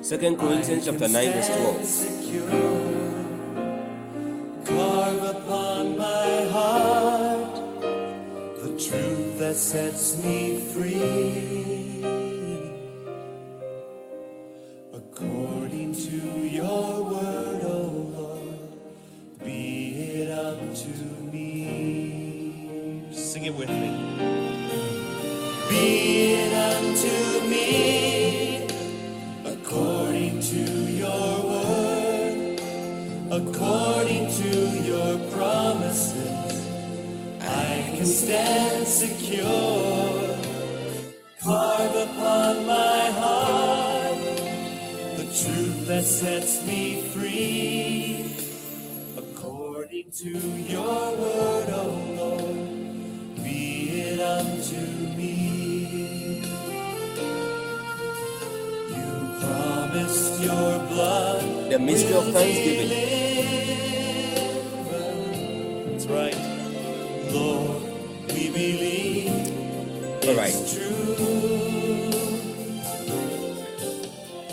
second 0.02 0.38
corinthians 0.38 0.86
chapter 0.86 1.08
9 1.08 1.32
verse 1.34 1.48
12 1.48 1.86
Secure. 1.86 2.50
Carve 4.66 5.24
upon 5.24 5.98
my 5.98 6.48
heart 6.52 7.56
the 8.64 8.70
truth 8.70 9.38
that 9.38 9.56
sets 9.56 10.18
me 10.24 10.60
free. 10.60 12.04
According 14.94 15.94
to 15.94 16.18
your 16.48 17.04
word, 17.04 17.64
O 17.66 17.82
Lord, 18.18 19.44
be 19.44 20.22
it 20.22 20.32
unto 20.32 20.90
me. 21.32 23.10
Sing 23.12 23.46
it 23.46 23.54
with 23.56 23.70
me. 23.70 24.33
According 29.46 30.40
to 30.42 30.64
your 30.92 31.44
word, 31.44 32.60
according 33.32 34.32
to 34.32 34.52
your 34.82 35.18
promises. 35.32 36.68
I 37.42 37.94
can 37.96 38.06
stand 38.06 38.88
secure. 38.88 40.38
Carve 41.42 41.96
upon 42.08 42.66
my 42.68 43.12
heart 43.20 44.18
the 45.18 45.26
truth 45.26 45.88
that 45.88 46.04
sets 46.04 46.66
me 46.66 47.02
free. 47.14 48.36
According 49.18 50.12
to 50.12 50.30
your 50.30 51.18
word, 51.18 51.70
O 51.70 51.84
Lord, 52.18 52.23
the 61.74 61.80
mystery 61.80 62.14
of 62.14 62.32
thanksgiving. 62.32 62.90
That's 65.90 66.06
right. 66.06 66.36
Lord, 67.32 67.82
we 68.28 68.50
believe 68.52 69.32
all 70.28 70.36
right 70.36 70.54
it's 70.54 70.76
true. 70.76 70.84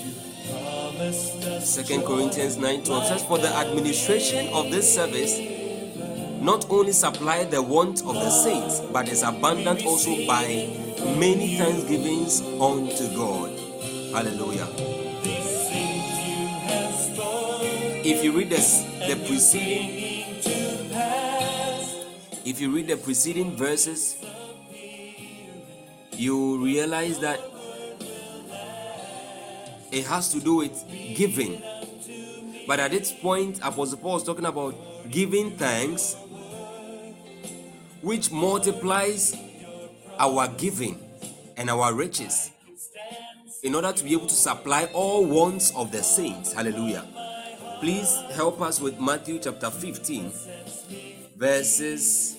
You 0.01 0.55
promised 0.55 1.45
us 1.45 1.69
Second 1.75 2.05
Corinthians 2.07 2.57
9 2.57 2.85
12 2.85 3.07
says, 3.07 3.23
For 3.25 3.37
the 3.39 3.55
administration 3.55 4.49
of 4.55 4.71
this 4.71 4.95
service 4.95 5.39
not 6.41 6.71
only 6.71 6.93
supply 6.93 7.45
the 7.45 7.61
want 7.63 8.01
of 8.01 8.15
the 8.15 8.31
saints, 8.31 8.81
but 8.93 9.09
is 9.11 9.23
abundant 9.23 9.85
also 9.85 10.27
by 10.27 10.47
many 11.19 11.59
thanksgivings 11.59 12.41
unto 12.41 13.15
God. 13.15 13.60
Hallelujah. 14.13 14.67
these 15.23 15.69
things 15.71 16.11
you 16.27 16.47
have 16.67 16.95
spoken 16.95 18.03
If 18.05 18.25
you 18.25 18.33
read 18.33 18.51
this, 18.51 18.83
the 19.07 19.15
preceding, 19.25 19.87
came 19.87 20.41
to 20.43 20.95
pass. 20.95 21.95
if 22.45 22.61
you 22.61 22.75
read 22.75 22.89
the 22.89 22.97
preceding 22.97 23.55
verses, 23.57 24.17
you 26.13 26.63
realize 26.63 27.21
that 27.21 27.39
it 29.93 30.05
has 30.07 30.33
to 30.33 30.41
do 30.41 30.57
with 30.57 30.85
giving. 31.15 31.63
But 32.67 32.81
at 32.81 32.91
this 32.91 33.13
point, 33.13 33.61
Apostle 33.63 33.99
Paul 33.99 34.17
is 34.17 34.25
talking 34.25 34.45
about 34.45 34.75
giving 35.09 35.53
thanks, 35.53 36.17
which 38.03 38.33
multiplies 38.33 39.37
our 40.19 40.49
giving 40.49 40.99
and 41.57 41.71
our 41.71 41.95
riches 41.95 42.51
in 43.63 43.75
order 43.75 43.93
to 43.93 44.05
be 44.05 44.13
able 44.13 44.27
to 44.27 44.35
supply 44.35 44.85
all 44.93 45.25
wants 45.25 45.75
of 45.77 45.93
the 45.93 46.03
saints. 46.03 46.53
Hallelujah. 46.53 47.07
Please 47.81 48.23
help 48.33 48.61
us 48.61 48.81
with 48.81 49.01
Matthew 49.01 49.39
chapter 49.39 49.71
15, 49.71 50.33
verses 51.37 52.37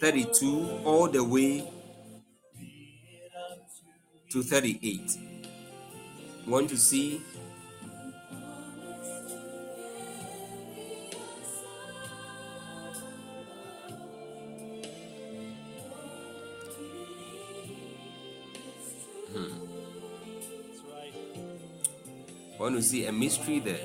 32 0.00 0.80
all 0.84 1.08
the 1.08 1.22
way 1.22 1.70
to 4.30 4.42
38. 4.42 5.00
Want 6.46 6.68
to 6.68 6.76
see 6.76 7.22
I 22.66 22.68
want 22.68 22.82
to 22.82 22.88
see 22.88 23.06
a 23.06 23.12
mystery 23.12 23.60
there. 23.60 23.78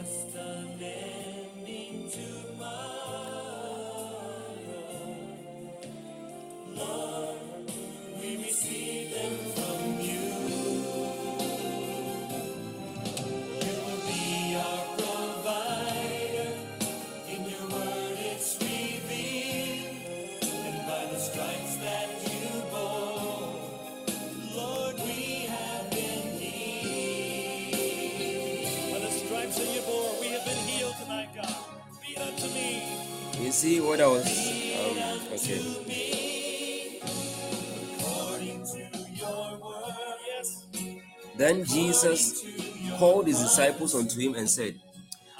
Disciples 43.51 43.93
unto 43.95 44.17
him 44.17 44.35
and 44.35 44.49
said, 44.49 44.79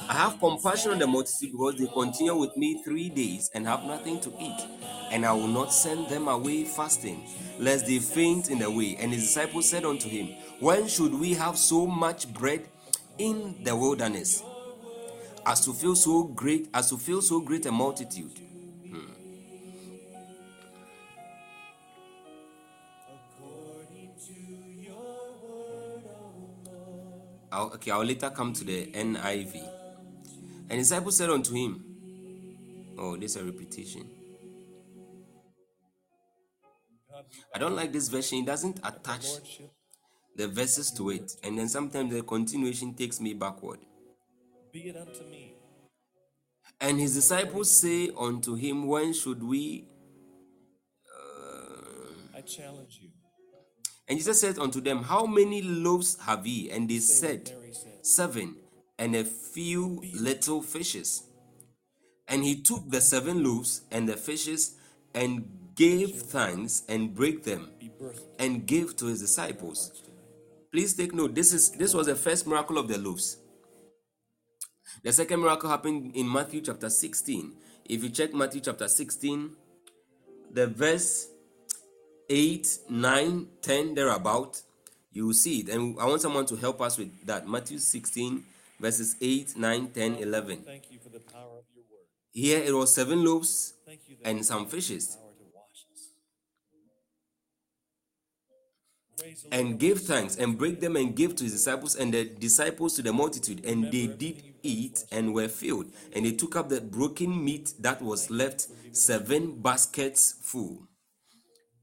I 0.09 0.13
have 0.13 0.39
compassion 0.39 0.91
on 0.91 0.99
the 0.99 1.07
multitude 1.07 1.53
because 1.53 1.75
they 1.77 1.87
continue 1.87 2.35
with 2.35 2.57
me 2.57 2.83
three 2.83 3.07
days 3.07 3.49
and 3.53 3.65
have 3.65 3.85
nothing 3.85 4.19
to 4.21 4.33
eat. 4.37 4.59
And 5.11 5.25
I 5.25 5.31
will 5.31 5.47
not 5.47 5.71
send 5.71 6.09
them 6.09 6.27
away 6.27 6.65
fasting, 6.65 7.23
lest 7.57 7.85
they 7.85 7.99
faint 7.99 8.49
in 8.49 8.59
the 8.59 8.69
way. 8.69 8.97
And 8.99 9.13
his 9.13 9.23
disciples 9.23 9.69
said 9.69 9.85
unto 9.85 10.09
him, 10.09 10.27
When 10.59 10.89
should 10.89 11.13
we 11.13 11.33
have 11.35 11.57
so 11.57 11.87
much 11.87 12.33
bread 12.33 12.67
in 13.17 13.63
the 13.63 13.75
wilderness? 13.75 14.43
As 15.45 15.63
to 15.65 15.73
feel 15.73 15.95
so 15.95 16.23
great, 16.23 16.67
as 16.73 16.89
to 16.89 16.97
feel 16.97 17.21
so 17.21 17.39
great 17.39 17.65
a 17.65 17.71
multitude. 17.71 18.39
I'll, 27.51 27.73
okay, 27.73 27.91
I'll 27.91 28.03
later 28.03 28.29
come 28.29 28.53
to 28.53 28.63
the 28.63 28.87
NIV. 28.87 29.67
And 30.69 30.79
his 30.79 30.89
disciples 30.89 31.17
said 31.17 31.29
unto 31.29 31.53
him, 31.53 31.83
Oh, 32.97 33.17
this 33.17 33.35
is 33.35 33.41
a 33.41 33.45
repetition. 33.45 34.09
I 37.53 37.59
don't 37.59 37.75
like 37.75 37.91
this 37.91 38.07
version. 38.07 38.39
It 38.39 38.45
doesn't 38.45 38.79
attach 38.83 39.25
the 40.35 40.47
verses 40.47 40.91
to 40.91 41.09
it. 41.09 41.31
And 41.43 41.57
then 41.57 41.67
sometimes 41.67 42.13
the 42.13 42.23
continuation 42.23 42.93
takes 42.93 43.19
me 43.19 43.33
backward. 43.33 43.79
be 44.71 44.89
it 44.89 44.95
unto 44.95 45.23
me. 45.29 45.53
And 46.79 46.99
his 46.99 47.13
disciples 47.15 47.69
say 47.79 48.09
unto 48.17 48.55
him, 48.55 48.87
When 48.87 49.13
should 49.13 49.43
we? 49.43 49.85
I 52.35 52.41
challenge 52.41 52.79
you. 52.79 52.80
And 54.11 54.19
Jesus 54.19 54.41
said 54.41 54.59
unto 54.59 54.81
them, 54.81 55.03
How 55.03 55.25
many 55.25 55.61
loaves 55.61 56.19
have 56.23 56.45
ye? 56.45 56.69
And 56.69 56.89
they 56.89 56.97
said, 56.97 57.49
Seven, 58.01 58.57
and 58.99 59.15
a 59.15 59.23
few 59.23 60.03
little 60.13 60.61
fishes. 60.61 61.23
And 62.27 62.43
he 62.43 62.61
took 62.61 62.89
the 62.89 62.99
seven 62.99 63.41
loaves 63.41 63.83
and 63.89 64.09
the 64.09 64.17
fishes 64.17 64.75
and 65.15 65.47
gave 65.75 66.23
thanks 66.23 66.83
and 66.89 67.15
brake 67.15 67.45
them 67.45 67.69
and 68.37 68.65
gave 68.65 68.97
to 68.97 69.05
his 69.05 69.21
disciples. 69.21 70.03
Please 70.73 70.93
take 70.93 71.13
note. 71.13 71.33
This 71.33 71.53
is 71.53 71.71
this 71.71 71.93
was 71.93 72.07
the 72.07 72.15
first 72.17 72.45
miracle 72.45 72.77
of 72.77 72.89
the 72.89 72.97
loaves. 72.97 73.37
The 75.03 75.13
second 75.13 75.39
miracle 75.39 75.69
happened 75.69 76.17
in 76.17 76.29
Matthew 76.29 76.59
chapter 76.59 76.89
16. 76.89 77.53
If 77.85 78.03
you 78.03 78.09
check 78.09 78.33
Matthew 78.33 78.59
chapter 78.59 78.89
16, 78.89 79.51
the 80.51 80.67
verse 80.67 81.30
8, 82.31 82.79
9, 82.89 83.47
10, 83.61 83.93
thereabout, 83.93 84.61
you 85.11 85.27
will 85.27 85.33
see 85.33 85.59
it. 85.59 85.69
And 85.69 85.99
I 85.99 86.05
want 86.05 86.21
someone 86.21 86.45
to 86.45 86.55
help 86.55 86.81
us 86.81 86.97
with 86.97 87.25
that. 87.25 87.45
Matthew 87.45 87.77
16, 87.77 88.41
verses 88.79 89.17
8, 89.19 89.57
9, 89.57 89.87
10, 89.89 90.15
11. 90.15 90.57
Thank 90.59 90.91
you 90.91 90.99
for 90.99 91.09
the 91.09 91.19
power 91.19 91.57
of 91.59 91.65
your 91.75 91.83
word. 91.91 92.05
Here 92.31 92.59
it 92.59 92.73
was 92.73 92.95
seven 92.95 93.25
loaves 93.25 93.73
and 94.23 94.45
some 94.45 94.65
fishes. 94.65 95.17
power 95.17 95.33
to 95.39 95.43
wash 95.53 95.85
us. 95.93 96.07
Praise 99.19 99.41
the 99.43 99.49
Lord. 99.53 99.67
and 99.67 99.77
gave 99.77 99.99
thanks 99.99 100.37
and 100.37 100.57
break 100.57 100.79
them 100.79 100.95
and 100.95 101.13
gave 101.13 101.35
to 101.35 101.43
his 101.43 101.51
disciples 101.51 101.97
and 101.97 102.13
the 102.13 102.23
disciples 102.23 102.95
to 102.95 103.01
the 103.01 103.11
multitude 103.11 103.65
and 103.65 103.91
they 103.91 104.07
did 104.07 104.41
eat 104.63 105.03
and 105.11 105.33
were 105.33 105.49
filled 105.49 105.91
and 106.13 106.25
they 106.25 106.31
took 106.31 106.55
up 106.55 106.69
the 106.69 106.79
broken 106.79 107.43
meat 107.43 107.73
that 107.79 108.01
was 108.01 108.29
left 108.29 108.67
seven 108.93 109.59
baskets 109.61 110.35
full 110.41 110.87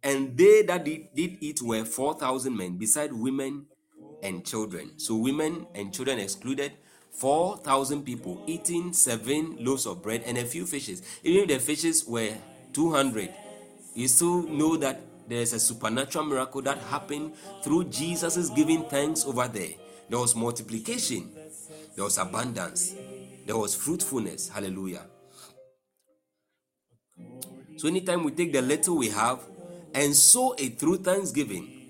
and 0.02 0.36
they 0.36 0.62
that 0.62 0.84
did, 0.84 1.14
did 1.14 1.36
eat 1.40 1.60
were 1.62 1.84
4000 1.84 2.56
men 2.56 2.76
beside 2.76 3.12
women 3.12 3.66
and 4.22 4.44
children 4.44 4.92
so 4.96 5.16
women 5.16 5.66
and 5.74 5.92
children 5.92 6.18
excluded 6.18 6.72
4000 7.12 8.02
people 8.04 8.42
eating 8.46 8.92
seven 8.92 9.56
loaves 9.58 9.86
of 9.86 10.02
bread 10.02 10.22
and 10.24 10.38
a 10.38 10.44
few 10.44 10.66
fishes 10.66 11.02
even 11.24 11.42
if 11.42 11.48
the 11.48 11.58
fishes 11.58 12.04
were 12.06 12.32
200 12.72 13.32
you 13.94 14.06
still 14.06 14.42
know 14.42 14.76
that 14.76 15.00
there's 15.28 15.52
a 15.52 15.60
supernatural 15.60 16.24
miracle 16.24 16.62
that 16.62 16.78
happened 16.78 17.34
through 17.62 17.84
Jesus' 17.84 18.48
giving 18.50 18.84
thanks 18.84 19.24
over 19.24 19.46
there. 19.46 19.70
There 20.08 20.18
was 20.18 20.34
multiplication, 20.34 21.30
there 21.94 22.04
was 22.04 22.16
abundance, 22.16 22.94
there 23.46 23.56
was 23.56 23.74
fruitfulness. 23.74 24.48
Hallelujah. 24.48 25.04
So, 27.76 27.88
anytime 27.88 28.24
we 28.24 28.32
take 28.32 28.52
the 28.52 28.62
little 28.62 28.96
we 28.96 29.10
have 29.10 29.40
and 29.98 30.14
sow 30.14 30.54
it 30.58 30.78
through 30.78 30.98
thanksgiving, 30.98 31.88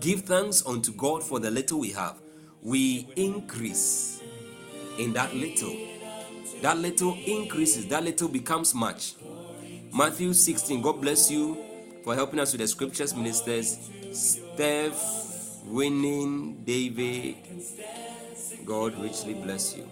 give 0.00 0.22
thanks 0.22 0.64
unto 0.64 0.90
God 0.90 1.22
for 1.22 1.38
the 1.38 1.50
little 1.50 1.78
we 1.80 1.90
have, 1.90 2.16
we 2.62 3.06
increase 3.14 4.22
in 4.98 5.12
that 5.12 5.34
little. 5.34 5.76
That 6.62 6.78
little 6.78 7.14
increases, 7.26 7.88
that 7.88 8.04
little 8.04 8.28
becomes 8.28 8.74
much. 8.74 9.16
Matthew 9.92 10.32
16. 10.32 10.80
God 10.80 11.02
bless 11.02 11.30
you 11.30 11.62
for 12.02 12.14
helping 12.14 12.40
us 12.40 12.52
with 12.52 12.62
the 12.62 12.68
scriptures, 12.68 13.14
ministers. 13.14 13.90
Steph, 14.12 15.62
Winning, 15.66 16.62
David. 16.64 17.36
God 18.64 18.98
richly 18.98 19.34
bless 19.34 19.76
you. 19.76 19.86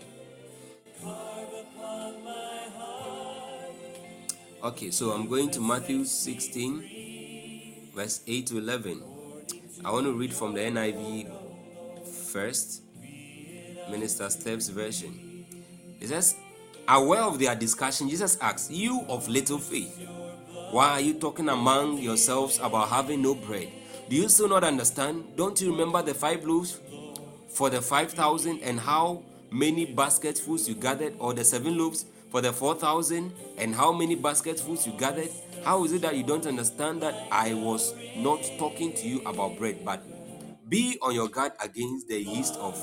Okay, 4.63 4.91
so 4.91 5.11
I'm 5.13 5.27
going 5.27 5.51
to 5.53 5.61
Matthew 5.61 6.05
16, 6.05 7.00
verse 8.01 8.23
8 8.27 8.47
to 8.47 8.57
11. 8.59 9.03
I 9.85 9.91
want 9.91 10.07
to 10.07 10.13
read 10.15 10.33
from 10.33 10.55
the 10.55 10.61
NIV 10.61 11.31
first, 12.33 12.83
Minister 13.91 14.31
Steph's 14.31 14.71
version. 14.71 15.45
It 16.01 16.09
says, 16.09 16.35
Aware 16.89 17.21
of 17.21 17.39
their 17.39 17.55
discussion, 17.55 18.09
Jesus 18.09 18.39
asked, 18.41 18.71
You 18.71 19.03
of 19.07 19.29
little 19.29 19.59
faith, 19.59 20.01
why 20.71 20.93
are 20.93 21.01
you 21.03 21.13
talking 21.13 21.51
among 21.51 21.99
yourselves 21.99 22.59
about 22.63 22.89
having 22.89 23.21
no 23.21 23.35
bread? 23.35 23.69
Do 24.09 24.17
you 24.17 24.31
still 24.31 24.49
not 24.49 24.65
understand? 24.65 25.37
Don't 25.37 25.61
you 25.61 25.71
remember 25.71 26.01
the 26.01 26.15
five 26.15 26.43
loaves 26.47 26.81
for 27.51 27.69
the 27.69 27.83
five 27.83 28.13
thousand 28.13 28.63
and 28.63 28.81
how 28.81 29.23
many 29.51 29.85
basketfuls 29.85 30.67
you 30.67 30.75
gathered, 30.75 31.13
or 31.19 31.35
the 31.35 31.45
seven 31.45 31.77
loaves 31.77 32.07
for 32.31 32.41
the 32.41 32.53
four 32.53 32.75
thousand 32.75 33.33
and 33.59 33.75
how 33.75 33.93
many 33.93 34.15
basketfuls 34.15 34.87
you 34.87 34.93
gathered? 34.99 35.31
How 35.65 35.85
is 35.85 35.93
it 35.93 36.03
that 36.03 36.17
you 36.17 36.23
don't 36.23 36.47
understand 36.47 37.03
that 37.03 37.15
I 37.31 37.55
was 37.55 37.95
not 38.17 38.43
talking 38.59 38.93
to 38.95 39.09
you 39.09 39.21
about 39.27 39.59
bread, 39.59 39.85
but 39.85 40.03
be 40.69 40.99
on 41.03 41.15
your 41.15 41.29
guard 41.29 41.53
against 41.63 42.09
the 42.09 42.23
yeast 42.23 42.55
of, 42.57 42.75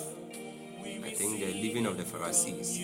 I 0.84 1.11
think, 1.11 1.40
the 1.40 1.53
living 1.53 1.86
of 1.86 1.98
the 1.98 2.03
Pharisees? 2.03 2.80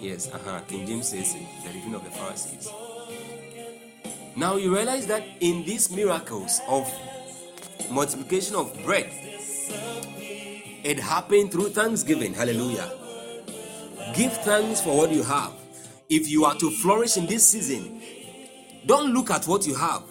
Yes, 0.00 0.30
uh-huh. 0.32 0.60
King 0.68 0.86
James 0.86 1.08
says 1.08 1.34
it, 1.34 1.46
the 1.64 1.72
leaven 1.72 1.94
of 1.94 2.04
the 2.04 2.10
Pharisees. 2.10 2.68
Now 4.36 4.56
you 4.56 4.74
realize 4.74 5.06
that 5.06 5.22
in 5.40 5.64
these 5.64 5.90
miracles 5.90 6.60
of 6.68 6.86
multiplication 7.90 8.54
of 8.54 8.72
bread, 8.84 9.10
it 10.84 11.00
happened 11.00 11.50
through 11.50 11.70
thanksgiving. 11.70 12.34
Hallelujah. 12.34 13.05
Give 14.14 14.32
thanks 14.32 14.80
for 14.80 14.96
what 14.96 15.10
you 15.10 15.22
have. 15.22 15.52
If 16.08 16.28
you 16.28 16.44
are 16.44 16.54
to 16.56 16.70
flourish 16.70 17.16
in 17.16 17.26
this 17.26 17.46
season, 17.46 18.00
don't 18.86 19.12
look 19.12 19.30
at 19.30 19.46
what 19.46 19.66
you 19.66 19.74
have. 19.74 20.02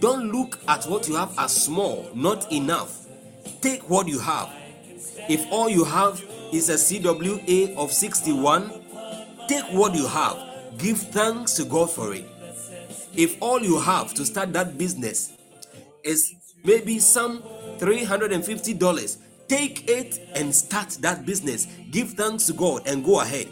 Don't 0.00 0.32
look 0.32 0.58
at 0.66 0.84
what 0.86 1.06
you 1.08 1.14
have 1.14 1.32
as 1.38 1.52
small, 1.52 2.10
not 2.14 2.50
enough. 2.50 3.06
Take 3.60 3.88
what 3.88 4.08
you 4.08 4.18
have. 4.18 4.50
If 5.28 5.46
all 5.52 5.68
you 5.68 5.84
have 5.84 6.20
is 6.52 6.68
a 6.68 6.74
CWA 6.74 7.76
of 7.76 7.92
61, 7.92 8.72
take 9.46 9.64
what 9.66 9.94
you 9.94 10.08
have. 10.08 10.36
Give 10.78 10.98
thanks 10.98 11.54
to 11.54 11.64
God 11.64 11.90
for 11.90 12.12
it. 12.14 12.26
If 13.14 13.36
all 13.40 13.60
you 13.60 13.78
have 13.78 14.12
to 14.14 14.24
start 14.24 14.52
that 14.54 14.76
business 14.76 15.32
is 16.02 16.34
maybe 16.64 16.98
some 16.98 17.42
$350. 17.78 19.18
Take 19.48 19.88
it 19.88 20.28
and 20.34 20.54
start 20.54 20.90
that 21.00 21.26
business. 21.26 21.66
Give 21.90 22.10
thanks 22.10 22.46
to 22.46 22.52
God 22.52 22.86
and 22.86 23.04
go 23.04 23.20
ahead. 23.20 23.48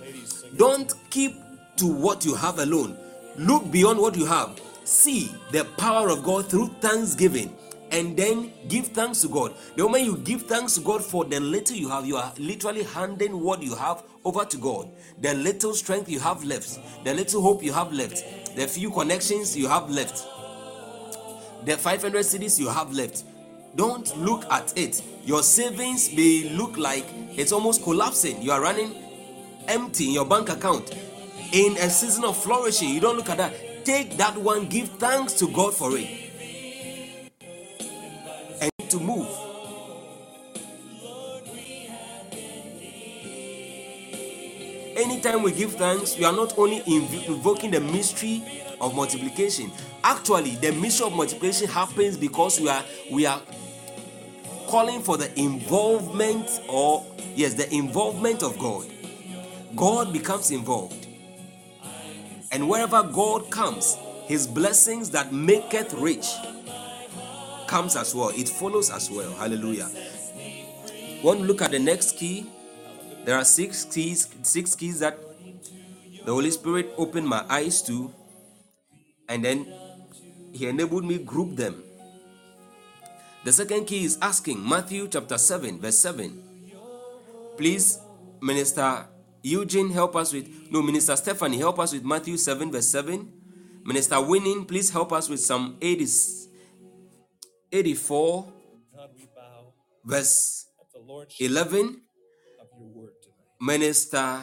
Don't 0.57 0.93
keep 1.11 1.35
to 1.77 1.87
what 1.87 2.25
you 2.25 2.35
have 2.35 2.59
alone. 2.59 2.97
Look 3.37 3.71
beyond 3.71 3.99
what 3.99 4.17
you 4.17 4.27
have. 4.27 4.61
See 4.85 5.31
the 5.53 5.65
power 5.77 6.09
of 6.09 6.23
God 6.25 6.49
through 6.49 6.69
thanksgiving 6.81 7.57
and 7.91 8.17
then 8.17 8.53
give 8.69 8.89
thanks 8.89 9.21
to 9.23 9.29
God. 9.29 9.55
The 9.77 9.83
moment 9.83 10.05
you 10.05 10.17
give 10.19 10.43
thanks 10.43 10.75
to 10.75 10.81
God 10.81 11.05
for 11.05 11.25
the 11.25 11.41
little 11.41 11.77
you 11.77 11.89
have, 11.89 12.07
you 12.07 12.17
are 12.17 12.33
literally 12.39 12.85
handing 12.85 13.41
what 13.41 13.62
you 13.62 13.75
have 13.75 14.03
over 14.25 14.45
to 14.45 14.57
God. 14.57 14.91
The 15.21 15.35
little 15.35 15.75
strength 15.75 16.09
you 16.09 16.21
have 16.21 16.45
left, 16.45 16.79
the 17.05 17.15
little 17.15 17.43
hope 17.43 17.62
you 17.62 17.73
have 17.73 17.93
left, 17.93 18.57
the 18.57 18.67
few 18.67 18.91
connections 18.91 19.57
you 19.57 19.69
have 19.69 19.91
left, 19.91 20.27
the 21.65 21.77
500 21.77 22.21
cedis 22.21 22.59
you 22.59 22.69
have 22.69 22.93
left. 22.93 23.25
Don't 23.81 24.15
look 24.19 24.44
at 24.52 24.77
it. 24.77 25.01
Your 25.24 25.43
savings 25.43 26.12
may 26.12 26.51
look 26.51 26.77
like 26.77 27.07
it's 27.31 27.51
almost 27.51 27.82
collapsing. 27.82 28.43
You 28.43 28.52
are 28.52 28.61
running 28.61 28.94
empty 29.69 30.09
in 30.09 30.12
your 30.12 30.27
bank 30.27 30.51
account. 30.51 30.94
In 31.52 31.78
a 31.78 31.89
season 31.89 32.24
of 32.24 32.36
flourishing, 32.36 32.90
you 32.90 33.01
don't 33.01 33.16
look 33.16 33.31
at 33.31 33.39
that. 33.39 33.86
Take 33.86 34.19
that 34.19 34.36
one, 34.36 34.66
give 34.66 34.90
thanks 34.98 35.32
to 35.39 35.48
God 35.48 35.73
for 35.73 35.93
it. 35.97 36.07
And 38.61 38.90
to 38.90 39.01
move. 39.01 39.27
Anytime 44.94 45.43
we 45.43 45.52
give 45.52 45.73
thanks, 45.77 46.19
we 46.19 46.27
are 46.27 46.35
not 46.35 46.59
only 46.59 46.81
inv- 46.81 47.28
invoking 47.28 47.70
the 47.70 47.81
mystery 47.81 48.44
of 48.78 48.94
multiplication. 48.94 49.73
Actually, 50.05 50.57
the 50.57 50.70
mystery 50.73 51.07
of 51.07 51.15
multiplication 51.15 51.66
happens 51.66 52.19
because 52.19 52.61
we 52.61 52.69
are 52.69 52.85
we 53.11 53.24
are 53.24 53.40
calling 54.70 55.02
for 55.02 55.16
the 55.16 55.36
involvement 55.38 56.48
or 56.68 57.05
yes, 57.34 57.55
the 57.55 57.68
involvement 57.74 58.44
of 58.44 58.56
God. 58.56 58.86
God 59.74 60.12
becomes 60.12 60.52
involved. 60.52 61.09
And 62.52 62.68
wherever 62.68 63.02
God 63.02 63.51
comes, 63.51 63.97
his 64.26 64.47
blessings 64.47 65.10
that 65.10 65.32
maketh 65.32 65.92
rich 65.94 66.26
comes 67.66 67.97
as 67.97 68.14
well. 68.14 68.28
It 68.28 68.48
follows 68.48 68.90
as 68.90 69.10
well. 69.10 69.32
Hallelujah. 69.34 69.90
One 71.22 71.42
look 71.42 71.62
at 71.62 71.72
the 71.72 71.78
next 71.80 72.16
key? 72.16 72.47
There 73.24 73.36
are 73.36 73.44
six 73.44 73.84
keys, 73.84 74.28
six 74.42 74.76
keys 74.76 75.01
that 75.01 75.18
the 76.24 76.32
Holy 76.32 76.51
Spirit 76.52 76.90
opened 76.97 77.26
my 77.26 77.44
eyes 77.48 77.82
to, 77.82 78.12
and 79.28 79.44
then 79.44 79.66
He 80.52 80.68
enabled 80.68 81.05
me 81.05 81.18
group 81.18 81.56
them. 81.56 81.82
The 83.43 83.53
second 83.53 83.87
key 83.87 84.05
is 84.05 84.19
asking 84.21 84.67
Matthew 84.69 85.09
chapter 85.09 85.39
7, 85.39 85.81
verse 85.81 85.99
7. 85.99 86.43
Please, 87.57 87.99
Minister 88.43 89.07
Eugene, 89.43 89.91
help 89.91 90.15
us 90.15 90.33
with 90.33 90.47
no, 90.71 90.83
Minister 90.83 91.17
Stephanie, 91.17 91.57
help 91.57 91.79
us 91.79 91.93
with 91.95 92.05
Matthew 92.05 92.37
7, 92.37 92.71
verse 92.71 92.89
7. 92.89 93.33
Minister 93.83 94.21
Winning, 94.21 94.67
please 94.67 94.91
help 94.91 95.12
us 95.12 95.31
with 95.31 95.41
Psalm 95.41 95.79
80, 95.81 96.07
84, 97.73 98.53
God, 98.95 99.11
we 99.17 99.25
bow 99.35 99.73
verse 100.05 100.67
at 100.79 100.93
the 100.93 101.01
Lordship 101.01 101.41
11. 101.41 102.03
of 102.61 102.69
your 102.79 102.89
word 102.89 103.12
tonight. 103.23 103.37
Minister 103.59 104.43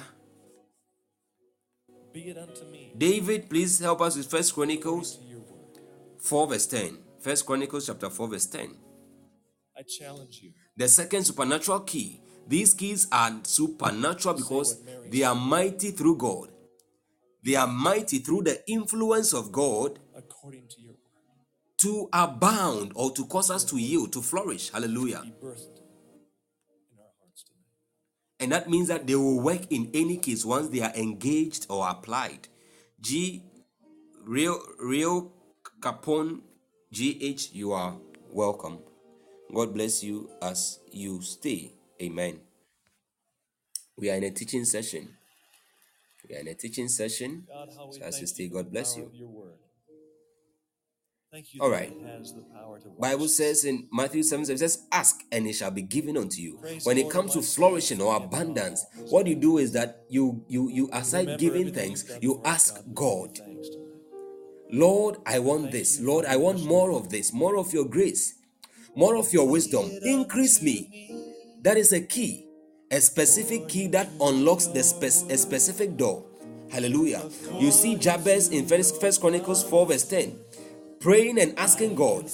David, 2.98 3.48
please 3.48 3.78
help 3.80 4.02
us 4.02 4.18
with 4.18 4.26
First 4.26 4.56
Chronicles 4.56 5.18
to 5.18 5.24
your 5.24 5.40
word. 5.40 5.80
4, 6.20 6.48
verse 6.48 6.66
10. 6.66 6.98
First 7.20 7.46
Chronicles 7.46 7.86
chapter 7.86 8.10
4, 8.10 8.28
verse 8.28 8.46
10. 8.48 8.87
I 9.78 9.84
challenge 9.84 10.40
you. 10.42 10.52
The 10.76 10.88
second 10.88 11.24
supernatural 11.26 11.82
key. 11.82 12.22
These 12.48 12.74
keys 12.74 13.08
are 13.12 13.32
supernatural 13.44 14.36
because 14.36 14.82
they 15.10 15.24
are 15.24 15.36
mighty 15.36 15.92
through 15.92 16.18
God. 16.18 16.50
They 17.44 17.56
are 17.56 17.68
mighty 17.68 18.20
through 18.20 18.44
the 18.44 18.62
influence 18.70 19.34
of 19.34 19.52
God 19.52 20.00
according 20.16 20.68
to 20.70 20.82
your 20.82 20.92
word. 20.92 20.98
to 21.80 22.10
abound 22.12 22.92
or 22.96 23.12
to 23.12 23.26
cause 23.26 23.52
us 23.52 23.64
to 23.66 23.78
yield, 23.78 24.14
to 24.14 24.22
flourish. 24.22 24.72
Hallelujah. 24.72 25.22
Be 25.24 25.30
birthed 25.46 25.78
in 25.78 26.98
our 27.00 27.12
hearts 27.20 27.44
tonight. 27.44 28.40
And 28.40 28.52
that 28.52 28.70
means 28.70 28.88
that 28.88 29.06
they 29.06 29.16
will 29.16 29.40
work 29.42 29.72
in 29.72 29.92
any 29.94 30.18
case 30.18 30.44
once 30.46 30.70
they 30.70 30.82
are 30.82 30.94
engaged 30.96 31.68
or 31.70 31.88
applied. 31.88 32.48
G 33.00 33.44
Real 34.24 34.60
Real 34.80 35.32
Capone 35.82 36.42
GH, 36.92 37.54
you 37.54 37.74
are 37.74 37.96
welcome. 38.32 38.80
God 39.54 39.74
bless 39.74 40.04
you 40.04 40.30
as 40.42 40.80
you 40.92 41.22
stay. 41.22 41.74
Amen. 42.02 42.40
We 43.98 44.10
are 44.12 44.16
in 44.16 44.24
a 44.24 44.32
teaching 44.32 44.66
session. 44.66 45.10
We 46.30 46.36
are 46.36 46.40
in 46.40 46.48
a 46.50 46.54
teaching 46.54 46.90
session. 46.90 47.48
God, 47.48 47.70
So 47.94 48.02
as 48.04 48.20
you 48.20 48.28
stay, 48.28 48.48
God 48.50 48.72
bless 48.72 48.98
you. 48.98 49.12
Thank 51.32 51.54
you 51.54 51.62
All 51.62 51.70
right. 51.70 51.92
it 51.92 52.08
has 52.18 52.34
the 52.34 52.42
power 52.42 52.80
to 52.80 52.90
Bible 53.00 53.28
says 53.28 53.66
in 53.66 53.88
Matthew 53.92 54.24
7, 54.24 54.46
7 54.46 54.56
it 54.56 54.60
says, 54.60 54.88
Ask 54.92 55.20
and 55.32 55.46
it 55.46 55.54
shall 55.54 55.72
be 55.72 55.82
given 55.82 56.18
unto 56.18 56.42
you. 56.42 56.58
Praise 56.58 56.86
When 56.86 56.98
it 56.98 57.10
comes 57.10 57.34
to 57.34 57.42
flourishing 57.42 58.02
or 58.02 58.14
forget 58.14 58.32
not 58.32 58.34
all 58.34 58.40
abundance, 58.40 58.86
what 59.10 59.28
you 59.28 59.36
do 59.36 59.58
is 59.58 59.74
that 59.74 60.04
you 60.10 60.46
you 60.48 60.70
you 60.70 60.90
aside 60.94 61.38
giving 61.38 61.74
thanks, 61.74 62.18
you 62.22 62.42
ask 62.46 62.82
God. 62.94 63.30
We 63.30 63.34
give 63.36 63.48
you 63.48 63.56
God. 63.56 64.78
Lord, 64.80 65.18
I 65.26 65.40
want 65.40 65.72
this. 65.72 66.00
Lord, 66.00 66.26
I 66.26 66.38
want 66.38 66.64
more 66.64 66.92
of 66.92 67.10
this, 67.10 67.34
more 67.34 67.58
of 67.58 67.74
your 67.74 67.86
grace, 67.86 68.34
more 68.98 69.16
of 69.16 69.32
your 69.32 69.48
wisdom. 69.48 69.92
Increase 70.02 70.60
me. 70.62 70.90
That 71.62 71.78
is 71.78 71.94
a 71.94 72.02
key, 72.02 72.48
a 72.90 73.00
specific 73.00 73.68
key 73.68 73.86
that 73.88 74.10
unlocks 74.20 74.66
the 74.66 74.82
spe- 74.82 75.30
a 75.32 75.38
specific 75.38 75.96
door. 75.96 76.26
Hallelujah. 76.72 77.22
You 77.60 77.70
see 77.70 77.96
Jabez 77.96 78.50
in 78.50 78.66
First, 78.66 79.22
Chronicles 79.22 79.64
4, 79.64 79.86
verse 79.86 80.04
10, 80.04 80.36
praying 81.00 81.40
and 81.40 81.58
asking 81.60 81.94
God. 81.94 82.26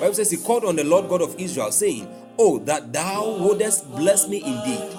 Bible 0.00 0.14
says 0.14 0.32
he 0.32 0.38
called 0.38 0.64
on 0.64 0.74
the 0.74 0.82
Lord 0.82 1.08
God 1.08 1.22
of 1.22 1.38
Israel, 1.38 1.70
saying, 1.70 2.08
Oh, 2.36 2.58
that 2.60 2.92
thou 2.92 3.38
wouldest 3.38 3.88
bless 3.94 4.28
me 4.28 4.38
indeed, 4.38 4.98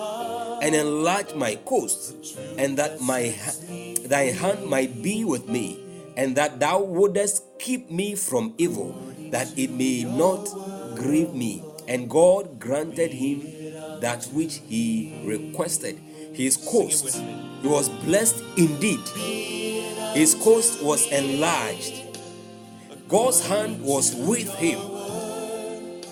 and 0.62 0.74
enlarge 0.74 1.34
my 1.34 1.56
coast, 1.66 2.16
and 2.58 2.78
that 2.78 3.02
my 3.02 3.36
thy 4.06 4.32
hand 4.32 4.66
might 4.66 5.02
be 5.02 5.26
with 5.26 5.50
me, 5.50 5.80
and 6.16 6.36
that 6.38 6.62
thou 6.62 6.82
wouldest 6.82 7.44
keep 7.60 7.92
me 7.92 8.16
from 8.16 8.54
evil, 8.58 8.96
that 9.32 9.58
it 9.58 9.72
may 9.72 10.04
not 10.04 10.48
grieve 11.00 11.34
me. 11.34 11.64
And 11.88 12.10
God 12.10 12.60
granted 12.60 13.12
him 13.12 13.42
that 14.02 14.26
which 14.34 14.62
he 14.68 15.24
requested. 15.26 15.98
His 16.34 16.58
coast, 16.58 17.18
he 17.62 17.68
was 17.68 17.90
blessed 17.90 18.44
indeed. 18.58 19.00
His 20.14 20.36
coast 20.36 20.84
was 20.84 21.08
enlarged. 21.12 22.06
God's 23.08 23.46
hand 23.48 23.82
was 23.82 24.14
with 24.14 24.54
him. 24.56 24.80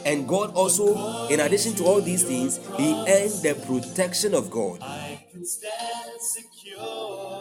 And 0.05 0.27
God 0.27 0.53
also, 0.53 1.27
in 1.27 1.41
addition 1.41 1.75
to 1.75 1.83
all 1.83 2.01
these 2.01 2.23
things, 2.23 2.57
he 2.77 2.93
earned 2.93 3.43
the 3.43 3.55
protection 3.67 4.33
of 4.33 4.49
God 4.49 4.79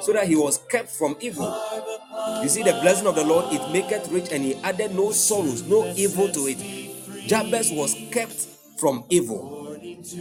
so 0.03 0.13
that 0.13 0.27
he 0.27 0.37
was 0.37 0.59
kept 0.69 0.91
from 0.91 1.17
evil. 1.21 1.47
You 2.43 2.49
see, 2.49 2.63
the 2.63 2.73
blessing 2.83 3.07
of 3.07 3.15
the 3.15 3.25
Lord, 3.25 3.53
it 3.53 3.73
maketh 3.73 4.09
rich, 4.11 4.31
and 4.33 4.43
he 4.43 4.57
added 4.57 4.95
no 4.95 5.13
sorrows, 5.13 5.63
no 5.63 5.87
evil 5.97 6.29
to 6.29 6.41
it. 6.49 6.86
Jabez 7.27 7.73
was 7.73 7.95
kept 8.13 8.47
from 8.79 9.05
evil. 9.11 9.77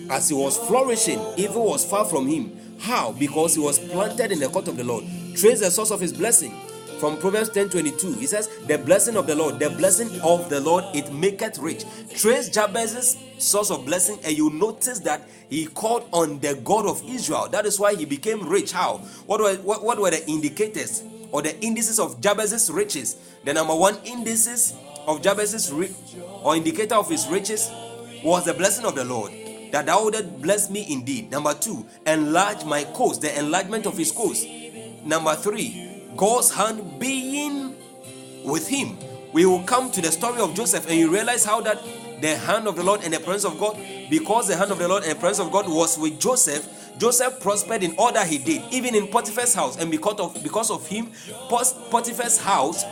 As 0.09 0.29
he 0.29 0.35
was 0.35 0.57
flourishing, 0.57 1.19
evil 1.37 1.65
was 1.67 1.85
far 1.85 2.05
from 2.05 2.27
him. 2.27 2.57
How? 2.79 3.11
Because 3.11 3.55
he 3.55 3.61
was 3.61 3.77
planted 3.79 4.31
in 4.31 4.39
the 4.39 4.47
court 4.49 4.67
of 4.67 4.77
the 4.77 4.83
Lord. 4.83 5.03
Trace 5.35 5.59
the 5.59 5.69
source 5.71 5.91
of 5.91 5.99
his 5.99 6.13
blessing. 6.13 6.59
From 6.99 7.17
Proverbs 7.17 7.49
10 7.49 7.69
22, 7.69 8.13
he 8.13 8.25
says, 8.25 8.47
The 8.67 8.77
blessing 8.77 9.17
of 9.17 9.27
the 9.27 9.35
Lord, 9.35 9.59
the 9.59 9.69
blessing 9.69 10.09
of 10.21 10.49
the 10.49 10.61
Lord, 10.61 10.85
it 10.95 11.11
maketh 11.13 11.59
rich. 11.59 11.83
Trace 12.15 12.49
Jabez's 12.49 13.17
source 13.37 13.69
of 13.69 13.85
blessing, 13.85 14.17
and 14.23 14.35
you 14.35 14.49
notice 14.49 14.99
that 14.99 15.27
he 15.49 15.65
called 15.67 16.07
on 16.13 16.39
the 16.39 16.55
God 16.63 16.85
of 16.87 17.03
Israel. 17.07 17.49
That 17.49 17.65
is 17.65 17.79
why 17.79 17.95
he 17.95 18.05
became 18.05 18.47
rich. 18.47 18.71
How? 18.71 18.97
What 19.27 19.41
were, 19.41 19.55
what, 19.57 19.83
what 19.83 19.99
were 19.99 20.09
the 20.09 20.25
indicators 20.27 21.03
or 21.31 21.41
the 21.41 21.59
indices 21.63 21.99
of 21.99 22.21
Jabez's 22.21 22.71
riches? 22.71 23.17
The 23.43 23.53
number 23.53 23.75
one 23.75 23.97
indices 24.05 24.73
of 25.05 25.21
Jabez's 25.21 25.71
ri- 25.71 25.93
or 26.45 26.55
indicator 26.55 26.93
of 26.93 27.09
his 27.09 27.27
riches 27.27 27.71
was 28.23 28.45
the 28.45 28.53
blessing 28.53 28.85
of 28.85 28.93
the 28.93 29.03
Lord. 29.03 29.31
That 29.71 29.87
thou 29.87 30.03
wouldest 30.03 30.41
bless 30.43 30.69
me 30.69 30.85
indeed. 30.87 31.31
Number 31.31 31.55
two, 31.55 31.85
enlarge 32.05 32.63
my 32.65 32.83
coast, 32.83 33.21
the 33.21 33.37
enlargement 33.37 33.87
of 33.87 33.97
his 33.97 34.11
coast. 34.11 34.47
Number 35.03 35.33
three, 35.35 36.03
God's 36.15 36.53
hand 36.53 36.99
being 36.99 37.75
with 38.43 38.67
him. 38.67 38.95
We 39.33 39.47
will 39.47 39.63
come 39.63 39.91
to 39.91 40.01
the 40.01 40.11
story 40.11 40.39
of 40.39 40.53
Joseph 40.53 40.87
and 40.87 40.99
you 40.99 41.11
realize 41.11 41.43
how 41.43 41.61
that 41.61 41.81
the 42.21 42.37
hand 42.37 42.67
of 42.67 42.75
the 42.75 42.83
Lord 42.83 43.01
and 43.03 43.11
the 43.11 43.19
presence 43.19 43.51
of 43.51 43.59
God, 43.59 43.77
because 44.09 44.47
the 44.47 44.55
hand 44.55 44.71
of 44.71 44.77
the 44.77 44.87
Lord 44.87 45.03
and 45.03 45.11
the 45.11 45.19
presence 45.19 45.45
of 45.45 45.51
God 45.51 45.67
was 45.67 45.97
with 45.97 46.19
Joseph, 46.19 46.93
Joseph 46.99 47.39
prospered 47.39 47.83
in 47.83 47.95
all 47.97 48.13
that 48.13 48.27
he 48.27 48.37
did, 48.37 48.61
even 48.71 48.95
in 48.95 49.07
Potiphar's 49.07 49.53
house, 49.53 49.77
and 49.77 49.91
because 49.91 50.19
of 50.19 50.41
because 50.41 50.71
of 50.71 50.87
him, 50.87 51.11
Potiphar's 51.49 52.37
house 52.37 52.85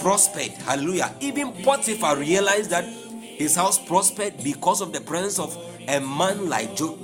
prospered. 0.00 0.52
Hallelujah. 0.64 1.14
Even 1.20 1.52
Potiphar 1.62 2.16
realized 2.16 2.70
that 2.70 2.84
His 2.84 3.56
house 3.56 3.78
prospered 3.78 4.34
because 4.42 4.80
of 4.80 4.92
the 4.92 5.00
presence 5.00 5.38
of 5.38 5.56
a 5.88 6.00
man 6.00 6.48
like 6.48 6.76
jo- 6.76 6.98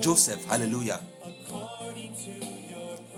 Joseph. 0.00 0.44
Hallelujah. 0.44 1.00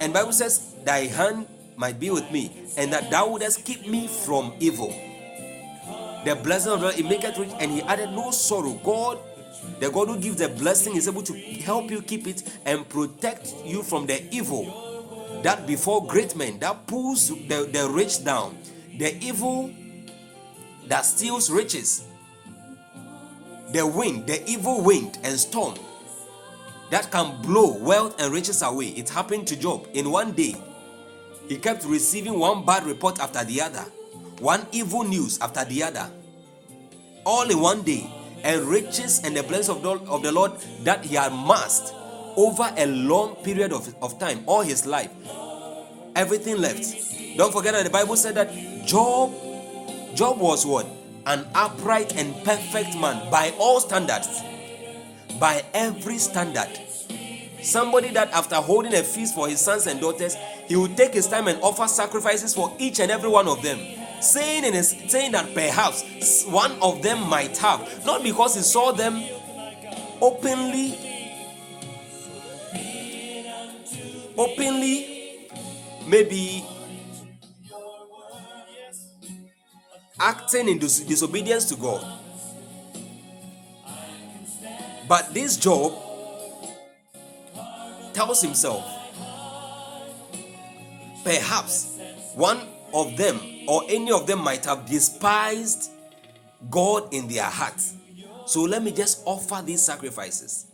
And 0.01 0.13
Bible 0.13 0.33
says, 0.33 0.75
Thy 0.85 1.07
hand 1.07 1.47
might 1.77 1.99
be 2.01 2.11
with 2.11 2.31
me, 2.31 2.51
and 2.77 2.93
that 2.93 3.11
thou 3.11 3.31
wouldest 3.31 3.65
keep 3.65 3.87
me 3.87 4.09
from 4.09 4.53
evil. 4.59 4.89
The 6.25 6.37
blessing 6.37 6.73
of 6.73 6.81
the 6.81 6.87
Lord, 6.87 6.99
it 6.99 7.05
maketh 7.05 7.39
rich, 7.39 7.51
and 7.59 7.71
he 7.71 7.83
added 7.83 8.11
no 8.11 8.31
sorrow. 8.31 8.81
God, 8.85 9.19
the 9.81 9.91
God 9.91 10.09
who 10.09 10.19
gives 10.19 10.37
the 10.37 10.49
blessing, 10.49 10.97
is 10.97 11.09
able 11.09 11.23
to 11.23 11.35
help 11.35 11.91
you 11.91 12.03
keep 12.03 12.27
it 12.27 12.43
and 12.65 12.89
protect 12.89 13.55
you 13.65 13.83
from 13.83 14.07
the 14.07 14.23
evil 14.35 14.93
that 15.43 15.67
before 15.67 16.07
great 16.07 16.37
men 16.37 16.59
that 16.61 16.87
pulls 16.87 17.29
the, 17.29 17.69
the 17.73 17.89
rich 17.91 18.25
down, 18.25 18.57
the 18.99 19.17
evil 19.25 19.73
that 20.87 21.05
steals 21.05 21.51
riches, 21.51 22.05
the 23.73 23.87
wind, 23.87 24.27
the 24.27 24.49
evil 24.49 24.83
wind 24.83 25.19
and 25.23 25.39
storm 25.39 25.75
that 26.91 27.11
can 27.11 27.41
blow 27.41 27.79
wealth 27.79 28.21
and 28.21 28.33
riches 28.33 28.61
away. 28.61 28.89
It 28.89 29.09
happened 29.09 29.47
to 29.49 29.57
Job 29.57 29.89
in 29.95 30.11
one 30.11 30.33
day. 30.33 30.55
He 31.49 31.57
kept 31.57 31.85
receiving 31.85 32.39
one 32.39 32.67
bad 32.67 32.85
report 32.85 33.19
after 33.19 33.43
the 33.45 33.63
other, 33.63 33.85
one 34.41 34.67
evil 34.73 35.03
news 35.03 35.41
after 35.41 35.65
the 35.65 35.83
other, 35.83 36.11
all 37.25 37.51
in 37.51 37.59
one 37.59 37.83
day. 37.83 38.11
And 38.45 38.63
riches 38.65 39.23
and 39.25 39.37
the 39.37 39.43
blessings 39.45 39.69
of 39.69 39.83
the, 39.83 39.91
of 40.11 40.23
the 40.23 40.33
Lord 40.33 40.53
that 40.83 41.05
he 41.05 41.15
had 41.15 41.31
amassed 41.33 41.95
over 42.37 42.69
a 42.77 42.87
long 42.87 43.37
period 43.37 43.73
of, 43.73 43.95
of 44.03 44.19
time, 44.19 44.43
all 44.47 44.63
his 44.63 44.85
life, 44.85 45.11
everything 46.17 46.59
left. 46.59 46.83
Don't 47.37 47.53
forget 47.53 47.73
that 47.73 47.85
the 47.85 47.91
Bible 47.91 48.17
said 48.17 48.35
that 48.35 48.53
Job, 48.85 49.33
Job 50.15 50.39
was 50.39 50.67
what? 50.67 50.87
An 51.27 51.47
upright 51.55 52.17
and 52.17 52.35
perfect 52.45 52.99
man 52.99 53.31
by 53.31 53.55
all 53.59 53.81
standards, 53.81 54.43
by 55.39 55.63
every 55.73 56.19
standard. 56.19 56.69
Somebody 57.63 58.09
that 58.11 58.31
after 58.33 58.57
holding 58.57 58.93
a 58.95 59.03
feast 59.05 59.37
for 59.37 59.49
his 59.49 59.61
sons 59.61 59.87
and 59.87 60.01
daughters, 60.01 60.37
he 60.67 60.75
would 60.75 60.97
take 60.97 61.15
his 61.15 61.29
time 61.29 61.47
and 61.47 61.61
offer 61.63 61.87
sacrifices 61.87 62.55
for 62.55 62.75
each 62.79 62.99
and 62.99 63.11
every 63.11 63.29
one 63.31 63.47
of 63.47 63.63
them. 63.63 63.79
Saying 64.21 64.65
in 64.65 64.75
his, 64.75 64.91
saying 65.09 65.33
that 65.33 65.55
perhaps 65.55 66.45
one 66.45 66.73
of 66.83 67.03
them 67.03 67.29
might 67.29 67.57
have, 67.59 68.05
not 68.05 68.23
because 68.23 68.57
he 68.57 68.63
saw 68.63 68.91
them 68.93 69.23
openly, 70.21 70.99
openly, 74.37 75.49
maybe 76.07 76.65
acting 80.23 80.69
in 80.69 80.79
dis- 80.79 81.01
disobedience 81.01 81.69
to 81.69 81.77
God. 81.77 82.07
But 85.09 85.35
this 85.35 85.57
Job 85.57 85.93
tells 88.15 88.41
himself, 88.41 88.85
perhaps 91.25 91.99
one 92.35 92.61
of 92.95 93.17
them 93.17 93.41
or 93.67 93.83
any 93.89 94.13
of 94.13 94.27
them 94.27 94.41
might 94.43 94.65
have 94.65 94.87
despised 94.87 95.91
God 96.71 97.13
in 97.13 97.27
their 97.27 97.43
hearts. 97.43 97.95
So 98.47 98.63
let 98.63 98.83
me 98.83 98.93
just 98.93 99.23
offer 99.25 99.61
these 99.65 99.83
sacrifices. 99.83 100.67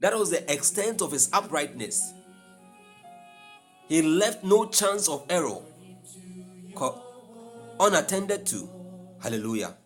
That 0.00 0.16
was 0.16 0.30
the 0.30 0.50
extent 0.52 1.00
of 1.00 1.12
his 1.12 1.30
uprightness. 1.32 2.12
He 3.88 4.02
left 4.02 4.44
no 4.44 4.66
chance 4.66 5.08
of 5.08 5.26
error 5.28 5.58
unattended 7.80 8.46
to. 8.46 8.68
Hallelujah. 9.20 9.76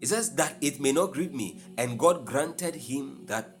It 0.00 0.08
says 0.08 0.34
that 0.36 0.56
it 0.62 0.80
may 0.80 0.92
not 0.92 1.12
grieve 1.12 1.34
me, 1.34 1.60
and 1.76 1.98
God 1.98 2.24
granted 2.24 2.74
him 2.74 3.26
that 3.26 3.58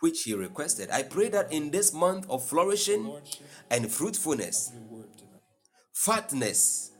which 0.00 0.22
he 0.22 0.34
requested. 0.34 0.90
I 0.90 1.02
pray 1.02 1.28
that 1.28 1.52
in 1.52 1.70
this 1.70 1.92
month 1.92 2.26
of 2.30 2.46
flourishing 2.46 3.12
and 3.70 3.90
fruitfulness, 3.90 4.72
fatness, 5.92 6.90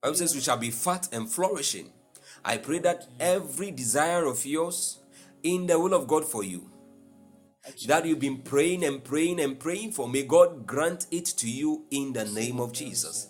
Bible 0.00 0.16
says 0.16 0.34
we 0.34 0.40
shall 0.40 0.58
be 0.58 0.70
fat 0.70 1.08
and 1.12 1.30
flourishing. 1.30 1.90
I 2.44 2.58
pray 2.58 2.78
that 2.80 3.08
every 3.18 3.70
desire 3.70 4.26
of 4.26 4.44
yours 4.44 5.00
in 5.42 5.66
the 5.66 5.78
will 5.78 5.94
of 5.94 6.06
God 6.06 6.24
for 6.24 6.44
you, 6.44 6.70
that 7.86 8.04
you've 8.04 8.20
been 8.20 8.42
praying 8.42 8.84
and 8.84 9.02
praying 9.02 9.40
and 9.40 9.58
praying 9.58 9.92
for, 9.92 10.08
may 10.08 10.22
God 10.22 10.66
grant 10.66 11.06
it 11.10 11.26
to 11.38 11.48
you 11.48 11.84
in 11.90 12.12
the 12.12 12.24
name 12.24 12.60
of 12.60 12.72
Jesus. 12.72 13.28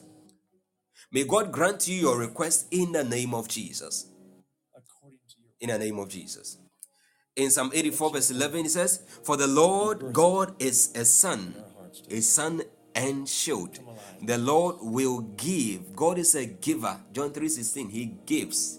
May 1.13 1.25
God 1.25 1.53
grant 1.53 1.87
you 1.87 1.95
your 1.95 2.19
request 2.19 2.67
in 2.71 2.93
the 2.93 3.05
name 3.05 3.35
of 3.35 3.49
Jesus. 3.49 4.11
In 5.61 5.69
the 5.69 5.79
name 5.79 5.99
of 5.99 6.09
Jesus. 6.09 6.59
In 7.37 7.51
Psalm 7.51 7.71
84, 7.73 8.13
verse 8.13 8.31
11, 8.31 8.67
it 8.67 8.71
says, 8.71 9.03
For 9.23 9.37
the 9.37 9.47
Lord 9.47 10.13
God 10.13 10.55
is 10.61 10.93
a 10.95 11.05
sun, 11.05 11.55
a 12.11 12.21
sun 12.21 12.63
and 12.95 13.29
shield. 13.29 13.79
The 14.23 14.39
Lord 14.39 14.77
will 14.81 15.21
give. 15.21 15.95
God 15.95 16.19
is 16.19 16.35
a 16.35 16.47
giver. 16.47 16.97
John 17.13 17.33
3 17.33 17.49
16, 17.49 17.91
He 17.91 18.07
gives. 18.27 18.79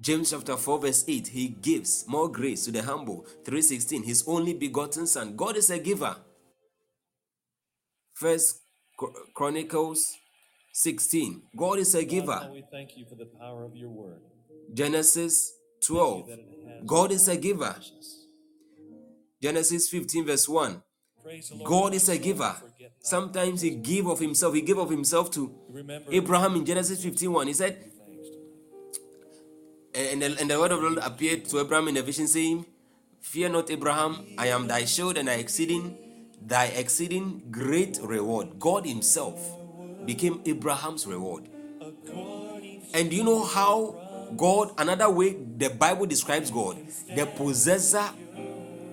James 0.00 0.30
chapter 0.30 0.56
4, 0.56 0.78
verse 0.78 1.04
8, 1.06 1.28
He 1.28 1.48
gives 1.48 2.06
more 2.08 2.30
grace 2.30 2.64
to 2.64 2.70
the 2.70 2.82
humble. 2.82 3.26
316, 3.44 4.04
His 4.04 4.24
only 4.26 4.54
begotten 4.54 5.06
Son. 5.06 5.36
God 5.36 5.56
is 5.56 5.68
a 5.68 5.78
giver. 5.78 6.16
First 8.14 8.60
Chronicles 9.34 10.16
16, 10.72 11.42
God 11.56 11.78
is 11.78 11.94
a 11.94 12.04
giver. 12.04 12.48
We 12.52 12.64
thank 12.70 12.96
you 12.96 13.04
for 13.06 13.14
the 13.14 13.26
power 13.26 13.64
of 13.64 13.76
your 13.76 13.90
word. 13.90 14.20
Genesis 14.72 15.52
12, 15.86 16.30
God 16.86 17.12
is 17.12 17.28
a 17.28 17.36
giver. 17.36 17.74
Genesis 19.42 19.88
15, 19.88 20.26
verse 20.26 20.48
1, 20.48 20.82
Praise 21.22 21.48
the 21.50 21.56
Lord. 21.56 21.68
God 21.68 21.94
is 21.94 22.08
a 22.08 22.16
giver. 22.16 22.54
Sometimes 23.00 23.60
He 23.60 23.70
gave 23.70 24.06
of 24.06 24.18
Himself. 24.18 24.54
He 24.54 24.62
gave 24.62 24.78
of 24.78 24.90
Himself 24.90 25.30
to 25.32 25.54
Abraham 26.10 26.56
in 26.56 26.64
Genesis 26.64 27.02
15, 27.02 27.32
1. 27.32 27.46
He 27.46 27.52
said, 27.52 27.90
Eh, 29.94 30.12
and 30.12 30.22
the, 30.22 30.36
and 30.40 30.50
the 30.50 30.58
word 30.58 30.72
of 30.72 30.80
the 30.80 30.88
Lord 30.88 30.98
appeared 31.04 31.44
to 31.46 31.60
Abraham 31.60 31.88
in 31.88 31.96
a 31.96 32.02
vision, 32.02 32.26
saying, 32.26 32.64
Fear 33.20 33.50
not, 33.50 33.70
Abraham, 33.70 34.24
I 34.38 34.46
am 34.48 34.66
thy 34.66 34.84
shield 34.84 35.18
and 35.18 35.28
thy 35.28 35.34
exceeding 35.34 35.96
thy 36.46 36.66
exceeding 36.66 37.42
great 37.50 37.98
reward. 38.02 38.58
God 38.58 38.86
Himself 38.86 39.38
became 40.06 40.40
Abraham's 40.46 41.06
reward. 41.06 41.48
And 42.94 43.12
you 43.12 43.22
know 43.24 43.44
how 43.44 43.94
God, 44.36 44.72
another 44.78 45.10
way 45.10 45.34
the 45.34 45.68
Bible 45.70 46.06
describes 46.06 46.50
God, 46.50 46.78
the 47.14 47.26
possessor 47.26 48.08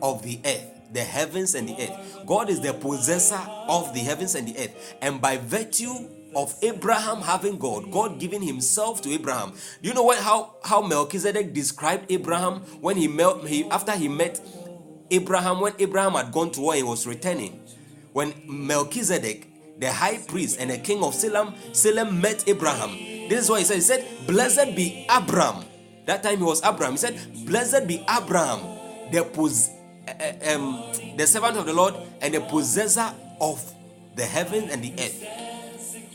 of 0.02 0.24
the 0.24 0.40
earth, 0.45 0.94
the 0.94 1.03
heavens 1.03 1.56
and 1.56 1.69
the 1.69 1.74
earth. 1.82 2.26
God 2.26 2.49
is 2.49 2.61
the 2.61 2.74
possessor 2.74 3.40
of 3.69 3.94
the 3.94 4.02
heavens 4.02 4.36
and 4.36 4.48
the 4.48 4.60
earth. 4.60 4.95
And 5.02 5.22
by 5.22 5.38
virtue 5.38 6.10
of 6.38 6.56
Abraham 6.62 7.22
having 7.22 7.58
God, 7.58 7.90
God 7.90 8.20
giving 8.20 8.44
himself 8.44 9.02
to 9.02 9.10
Abraham. 9.10 9.54
Do 9.82 9.90
you 9.90 9.96
know 9.96 10.04
what 10.04 10.20
how, 10.20 10.54
how 10.64 10.84
Melchizedek 10.84 11.52
described 11.52 12.12
Abraham 12.12 12.60
when 12.80 12.96
he 12.96 13.08
met 13.08 13.44
he 13.48 13.68
after 13.72 13.94
he 13.94 14.08
met 14.08 14.40
Abraham, 15.10 15.60
when 15.60 15.74
Abraham 15.80 16.14
had 16.14 16.32
gone 16.32 16.52
to 16.52 16.62
war 16.62 16.76
and 16.76 16.88
was 16.88 17.08
returning? 17.08 17.60
When 18.14 18.36
Melchizedek, 18.46 19.80
the 19.80 19.92
high 19.92 20.20
priest 20.20 20.58
and 20.60 20.70
the 20.70 20.78
king 20.78 21.04
of 21.04 21.16
Salem, 21.16 21.56
Salem 21.74 22.22
met 22.22 22.48
Abraham. 22.48 22.92
This 23.30 23.46
is 23.46 23.50
what 23.50 23.60
he 23.60 23.66
said. 23.66 23.76
He 23.76 23.82
said, 23.82 24.28
Blessed 24.28 24.76
be 24.76 25.08
Abraham. 25.10 25.66
That 26.06 26.22
time 26.22 26.38
he 26.38 26.44
was 26.44 26.64
Abraham. 26.64 26.94
He 26.94 26.98
said, 26.98 27.20
Blessed 27.48 27.88
be 27.88 28.06
Abraham, 28.08 28.60
the 29.12 29.24
pos- 29.24 29.70
uh, 30.08 30.54
um, 30.54 30.84
the 31.18 31.26
servant 31.26 31.58
of 31.58 31.66
the 31.66 31.74
Lord 31.74 31.96
and 32.22 32.34
the 32.36 32.42
possessor 32.42 33.12
of 33.42 33.74
the 34.16 34.24
heaven 34.24 34.70
and 34.70 34.84
the 34.84 34.94
earth. 34.94 35.47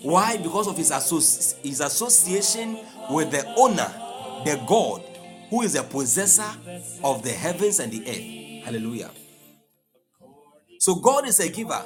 Why? 0.02 0.36
Because 0.36 0.66
of 0.66 0.76
his, 0.76 0.90
associ- 0.90 1.54
his 1.62 1.80
association 1.80 2.78
with 3.10 3.30
the 3.30 3.46
owner, 3.56 3.90
the 4.44 4.60
God, 4.66 5.02
who 5.48 5.62
is 5.62 5.74
the 5.74 5.82
possessor 5.82 6.50
of 7.04 7.22
the 7.22 7.30
heavens 7.30 7.78
and 7.78 7.92
the 7.92 8.00
earth. 8.08 8.64
Hallelujah. 8.64 9.10
So 10.78 10.96
God 10.96 11.28
is 11.28 11.38
a 11.38 11.48
giver. 11.48 11.82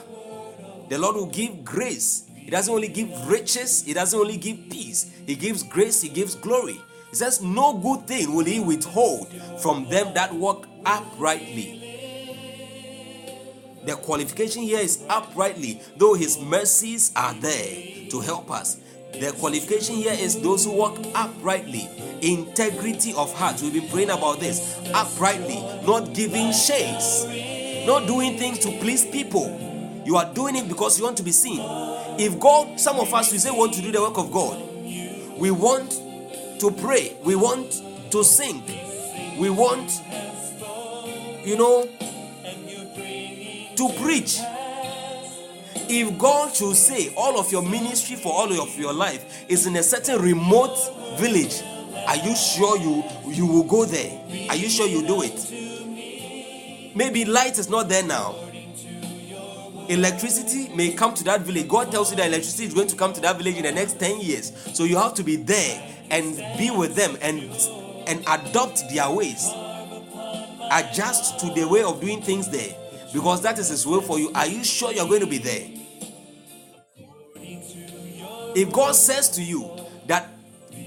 The 0.89 0.99
Lord 0.99 1.17
will 1.17 1.27
give 1.27 1.65
grace. 1.65 2.25
He 2.35 2.51
doesn't 2.51 2.73
only 2.73 2.89
give 2.89 3.29
riches, 3.29 3.85
He 3.85 3.93
doesn't 3.93 4.19
only 4.19 4.37
give 4.37 4.71
peace. 4.71 5.11
He 5.27 5.35
gives 5.35 5.63
grace, 5.63 6.01
He 6.01 6.09
gives 6.09 6.35
glory. 6.37 6.81
He 7.11 7.17
says, 7.17 7.43
No 7.43 7.75
good 7.75 8.07
thing 8.07 8.35
will 8.35 8.45
He 8.45 8.61
withhold 8.61 9.29
from 9.61 9.89
them 9.89 10.15
that 10.15 10.33
walk 10.33 10.67
uprightly. 10.87 11.83
The 13.85 13.97
qualification 13.97 14.63
here 14.63 14.81
is 14.81 15.05
uprightly, 15.09 15.81
though 15.97 16.15
His 16.15 16.39
mercies 16.39 17.13
are 17.17 17.35
there 17.35 17.96
to 18.11 18.21
help 18.21 18.51
us. 18.51 18.79
The 19.13 19.33
qualification 19.39 19.95
here 19.95 20.13
is 20.13 20.41
those 20.41 20.65
who 20.65 20.73
walk 20.73 20.99
uprightly, 21.15 21.89
integrity 22.21 23.15
of 23.15 23.33
heart. 23.33 23.63
We've 23.63 23.73
been 23.73 23.89
praying 23.89 24.11
about 24.11 24.41
this 24.41 24.79
uprightly, 24.93 25.63
not 25.87 26.13
giving 26.13 26.53
shades, 26.53 27.25
not 27.87 28.07
doing 28.07 28.37
things 28.37 28.59
to 28.61 28.71
please 28.79 29.07
people. 29.07 30.03
You 30.05 30.17
are 30.17 30.33
doing 30.35 30.57
it 30.57 30.69
because 30.69 30.99
you 30.99 31.05
want 31.05 31.17
to 31.17 31.23
be 31.23 31.33
seen. 31.33 31.61
If 32.19 32.39
God, 32.39 32.79
some 32.79 33.01
of 33.01 33.13
us, 33.15 33.33
we 33.33 33.39
say 33.39 33.51
want 33.51 33.73
to 33.75 33.83
do 33.83 33.91
the 33.91 34.01
work 34.01 34.19
of 34.19 34.31
God, 34.31 34.61
we 35.39 35.51
want 35.51 35.91
to 36.61 36.71
pray, 36.71 37.17
we 37.25 37.37
want 37.37 37.83
to 38.11 38.23
sing, 38.23 38.63
we 39.39 39.51
want, 39.51 40.03
you 41.45 41.57
know, 41.57 41.89
to 43.77 43.89
preach. 44.03 44.41
If 45.89 46.19
God 46.19 46.55
should 46.55 46.77
say 46.77 47.13
all 47.17 47.39
of 47.39 47.53
your 47.53 47.63
ministry 47.63 48.17
for 48.17 48.33
all 48.33 48.61
of 48.61 48.77
your 48.79 48.93
life 48.93 49.45
is 49.49 49.67
in 49.67 49.77
a 49.77 49.83
certain 49.83 50.21
remote 50.21 50.77
village, 51.19 51.63
are 52.07 52.17
you 52.17 52.35
sure 52.35 52.77
you 52.79 53.05
you 53.29 53.47
will 53.47 53.63
go 53.65 53.85
there? 53.85 54.21
Are 54.51 54.57
you 54.57 54.69
sure 54.69 54.89
you 54.89 55.07
do 55.07 55.23
it? 55.23 56.95
Maybe 56.97 57.25
light 57.25 57.59
is 57.59 57.69
not 57.69 57.89
there 57.89 58.03
now. 58.03 58.35
Electricity 59.89 60.75
may 60.75 60.93
come 60.93 61.15
to 61.15 61.23
that 61.25 61.43
village. 61.43 61.69
God 61.69 61.93
tells 61.93 62.11
you 62.11 62.17
that 62.17 62.27
electricity 62.27 62.65
is 62.65 62.75
going 62.75 62.89
to 62.89 62.97
come 62.97 63.13
to 63.13 63.21
that 63.21 63.37
village 63.37 63.57
in 63.57 63.63
the 63.63 63.73
next 63.73 64.01
10 64.01 64.21
years. 64.21 64.53
So 64.75 64.83
you 64.85 64.97
have 64.97 65.15
to 65.15 65.23
be 65.23 65.37
there 65.37 65.89
and 66.11 66.37
be 66.59 66.71
with 66.71 66.97
them 66.97 67.17
and 67.23 67.43
and 68.09 68.21
adopt 68.27 68.89
their 68.93 69.11
ways. 69.11 69.49
Adjust 70.73 71.39
to 71.41 71.51
the 71.55 71.67
way 71.69 71.83
of 71.83 72.01
doing 72.01 72.23
things 72.23 72.49
there 72.49 72.75
because 73.13 73.43
that 73.43 73.59
is 73.59 73.69
his 73.69 73.87
will 73.87 74.01
for 74.01 74.19
you. 74.19 74.31
Are 74.35 74.47
you 74.47 74.65
sure 74.65 74.93
you're 74.93 75.09
going 75.09 75.21
to 75.21 75.27
be 75.27 75.39
there? 75.39 75.69
If 78.55 78.73
God 78.73 78.93
says 78.93 79.29
to 79.31 79.43
you 79.43 79.71
that 80.07 80.29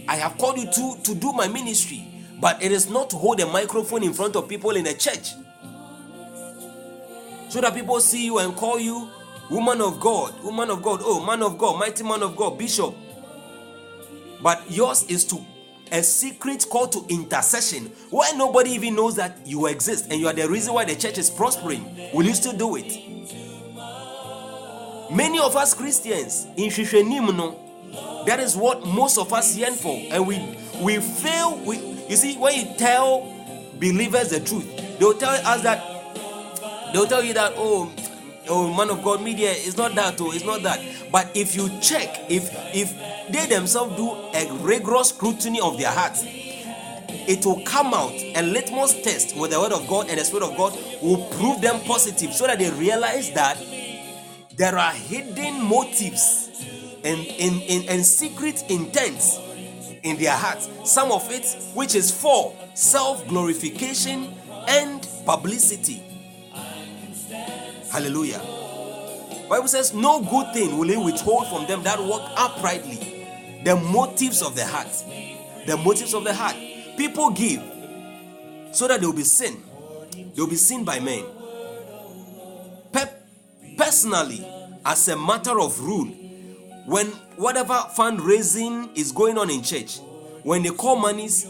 I 0.08 0.16
have 0.16 0.38
called 0.38 0.58
you 0.58 0.66
to, 0.72 0.98
to 1.04 1.16
do 1.16 1.32
my 1.34 1.48
ministry, 1.48 2.06
but 2.42 2.62
it 2.64 2.72
is 2.72 2.90
not 2.90 3.10
to 3.12 3.16
hold 3.16 3.40
a 3.42 3.46
microphone 3.46 4.04
in 4.04 4.14
front 4.14 4.36
of 4.36 4.48
people 4.50 4.72
in 4.72 4.88
a 4.88 4.94
church 4.94 5.34
so 7.50 7.62
that 7.62 7.74
people 7.74 8.00
see 8.00 8.26
you 8.26 8.40
and 8.40 8.56
call 8.56 8.80
you 8.80 9.10
woman 9.50 9.82
of 9.82 10.00
God, 10.00 10.42
woman 10.44 10.70
of 10.70 10.82
God, 10.82 11.02
oh, 11.04 11.26
man 11.26 11.44
of 11.44 11.58
God, 11.58 11.80
mighty 11.80 12.04
man 12.04 12.24
of 12.24 12.36
God, 12.36 12.58
bishop. 12.58 12.96
But 14.42 14.70
yours 14.72 15.04
is 15.04 15.26
to 15.26 15.44
a 15.92 16.04
secret 16.04 16.66
call 16.70 16.88
to 16.88 17.06
intercession 17.10 17.86
where 18.10 18.36
nobody 18.38 18.72
even 18.72 18.96
knows 18.96 19.16
that 19.16 19.38
you 19.46 19.66
exist 19.68 20.08
and 20.10 20.20
you 20.20 20.28
are 20.28 20.34
the 20.34 20.48
reason 20.48 20.74
why 20.74 20.86
the 20.86 20.96
church 20.96 21.18
is 21.18 21.30
prospering. 21.30 21.84
Will 22.14 22.26
you 22.26 22.34
still 22.34 22.54
do 22.58 22.76
it? 22.76 22.86
Many 25.12 25.40
of 25.40 25.56
us 25.56 25.74
Christians 25.74 26.46
in 26.56 26.70
Shishwenim, 26.70 27.36
no, 27.36 28.24
that 28.26 28.40
is 28.40 28.56
what 28.56 28.86
most 28.86 29.18
of 29.18 29.34
us 29.34 29.58
yearn 29.58 29.74
for, 29.74 30.00
and 30.12 30.28
we 30.28 30.38
we 30.82 30.98
fail. 31.00 31.58
We 31.66 31.78
you 32.08 32.16
see 32.16 32.38
when 32.38 32.54
you 32.56 32.76
tell 32.78 33.22
believers 33.80 34.30
the 34.30 34.40
truth, 34.40 35.00
they'll 35.00 35.16
tell 35.18 35.32
us 35.32 35.64
that 35.64 35.80
they'll 36.94 37.08
tell 37.08 37.24
you 37.24 37.34
that 37.34 37.54
oh 37.58 37.92
oh 38.50 38.74
man 38.74 38.90
of 38.90 39.04
god 39.04 39.22
media 39.22 39.52
is 39.52 39.78
not 39.78 39.96
that 39.96 40.20
oh 40.22 40.32
it's 40.32 40.46
not 40.46 40.62
that 40.64 40.80
but 41.12 41.30
if 41.36 41.56
you 41.56 41.70
check 41.82 42.10
if 42.30 42.50
if 42.74 42.94
they 43.32 43.46
themselves 43.46 43.96
do 43.96 44.12
a 44.34 44.52
rigorous 44.62 45.10
scrutiny 45.10 45.60
of 45.62 45.78
their 45.78 45.92
hearts 45.92 46.24
it 46.26 47.46
will 47.46 47.62
come 47.64 47.94
out 47.94 48.12
a 48.12 48.42
litmus 48.42 49.02
test 49.02 49.36
with 49.38 49.52
the 49.52 49.60
word 49.60 49.72
of 49.72 49.88
god 49.88 50.10
and 50.10 50.20
the 50.20 50.26
spirit 50.26 50.44
of 50.44 50.56
god 50.58 50.78
will 51.02 51.26
prove 51.32 51.62
them 51.62 51.80
positive 51.82 52.34
so 52.34 52.48
that 52.48 52.60
they 52.60 52.70
realize 52.72 53.32
that 53.34 53.58
there 54.56 54.78
are 54.78 54.92
hidden 54.92 55.64
motives 55.64 56.50
and 57.04 57.20
in, 57.20 57.88
and 57.88 58.06
secret 58.06 58.64
intents 58.70 59.40
in 60.04 60.18
their 60.18 60.36
hearts 60.36 60.70
some 60.84 61.12
of 61.12 61.30
it 61.32 61.46
which 61.74 61.96
is 61.96 62.12
for 62.12 62.54
self-glorification 62.74 64.34
and 64.68 65.08
publicity 65.26 66.04
Hallelujah. 67.92 68.40
Bible 69.50 69.68
says, 69.68 69.94
No 69.94 70.22
good 70.22 70.54
thing 70.54 70.78
will 70.78 70.88
he 70.88 70.96
withhold 70.98 71.48
from 71.48 71.66
them 71.66 71.82
that 71.84 72.00
walk 72.00 72.22
uprightly. 72.38 73.19
The 73.64 73.76
motives 73.76 74.42
of 74.42 74.56
the 74.56 74.66
heart. 74.66 74.88
The 75.66 75.78
motives 75.78 76.14
of 76.14 76.24
the 76.24 76.34
heart. 76.34 76.56
People 76.98 77.32
give 77.32 77.62
so 78.72 78.88
that 78.88 79.00
they 79.00 79.06
will 79.06 79.14
be 79.14 79.24
seen. 79.24 79.64
They 80.12 80.42
will 80.42 80.48
be 80.50 80.56
seen 80.56 80.84
by 80.84 81.00
men. 81.00 81.24
Pe- 82.92 83.14
personally, 83.78 84.46
as 84.86 85.08
a 85.08 85.18
matter 85.18 85.60
of 85.60 85.80
rule, 85.80 86.08
when 86.86 87.08
whatever 87.36 87.74
fundraising 87.96 88.96
is 88.98 89.12
going 89.12 89.38
on 89.38 89.50
in 89.50 89.62
church, 89.62 90.00
when 90.44 90.64
they 90.64 90.70
call 90.70 90.96
monies, 90.96 91.46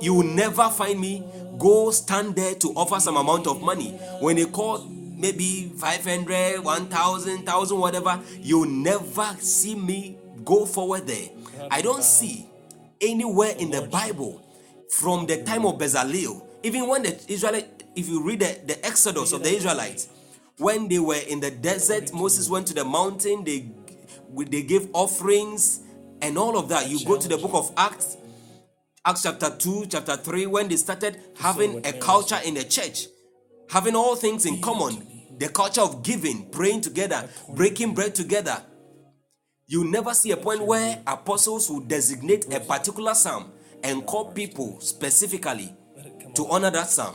you 0.00 0.14
will 0.14 0.24
never 0.24 0.68
find 0.70 0.98
me 0.98 1.22
go 1.58 1.90
stand 1.90 2.34
there 2.34 2.54
to 2.54 2.68
offer 2.68 2.98
some 3.00 3.16
amount 3.16 3.46
of 3.46 3.60
money. 3.60 3.90
When 4.20 4.36
they 4.36 4.46
call 4.46 4.78
maybe 4.88 5.72
500, 5.76 6.64
1000, 6.64 7.36
1000, 7.36 7.78
whatever, 7.78 8.20
you'll 8.40 8.64
never 8.66 9.36
see 9.38 9.74
me 9.74 10.16
go 10.44 10.64
forward 10.64 11.06
there. 11.06 11.28
I 11.70 11.82
don't 11.82 12.04
see 12.04 12.48
anywhere 13.00 13.54
in 13.58 13.70
the 13.70 13.82
Bible 13.82 14.46
from 14.90 15.26
the 15.26 15.42
time 15.42 15.64
of 15.66 15.78
Bezalel, 15.78 16.44
even 16.62 16.88
when 16.88 17.02
the 17.02 17.18
Israelite, 17.28 17.84
if 17.96 18.08
you 18.08 18.22
read 18.22 18.40
the, 18.40 18.60
the 18.66 18.84
Exodus 18.86 19.32
of 19.32 19.42
the 19.42 19.50
Israelites, 19.50 20.08
when 20.58 20.88
they 20.88 20.98
were 20.98 21.20
in 21.28 21.40
the 21.40 21.50
desert, 21.50 22.12
Moses 22.12 22.48
went 22.48 22.66
to 22.68 22.74
the 22.74 22.84
mountain, 22.84 23.44
they 23.44 23.70
they 24.36 24.62
gave 24.62 24.88
offerings 24.92 25.80
and 26.22 26.38
all 26.38 26.56
of 26.56 26.68
that. 26.68 26.88
You 26.88 27.04
go 27.04 27.18
to 27.18 27.28
the 27.28 27.36
book 27.36 27.54
of 27.54 27.72
Acts, 27.76 28.16
Acts 29.04 29.22
chapter 29.22 29.50
2, 29.50 29.86
chapter 29.88 30.16
3, 30.16 30.46
when 30.46 30.68
they 30.68 30.76
started 30.76 31.20
having 31.38 31.84
a 31.86 31.92
culture 31.94 32.38
in 32.44 32.54
the 32.54 32.64
church, 32.64 33.06
having 33.70 33.96
all 33.96 34.14
things 34.14 34.46
in 34.46 34.60
common, 34.60 35.06
the 35.38 35.48
culture 35.48 35.80
of 35.80 36.02
giving, 36.02 36.48
praying 36.50 36.82
together, 36.82 37.28
breaking 37.54 37.94
bread 37.94 38.14
together. 38.14 38.62
You 39.70 39.84
never 39.84 40.14
see 40.14 40.32
a 40.32 40.36
point 40.36 40.62
where 40.66 41.00
apostles 41.06 41.70
will 41.70 41.78
designate 41.78 42.52
a 42.52 42.58
particular 42.58 43.14
psalm 43.14 43.52
and 43.84 44.04
call 44.04 44.32
people 44.32 44.80
specifically 44.80 45.72
to 46.34 46.44
honor 46.48 46.72
that 46.72 46.88
psalm. 46.88 47.14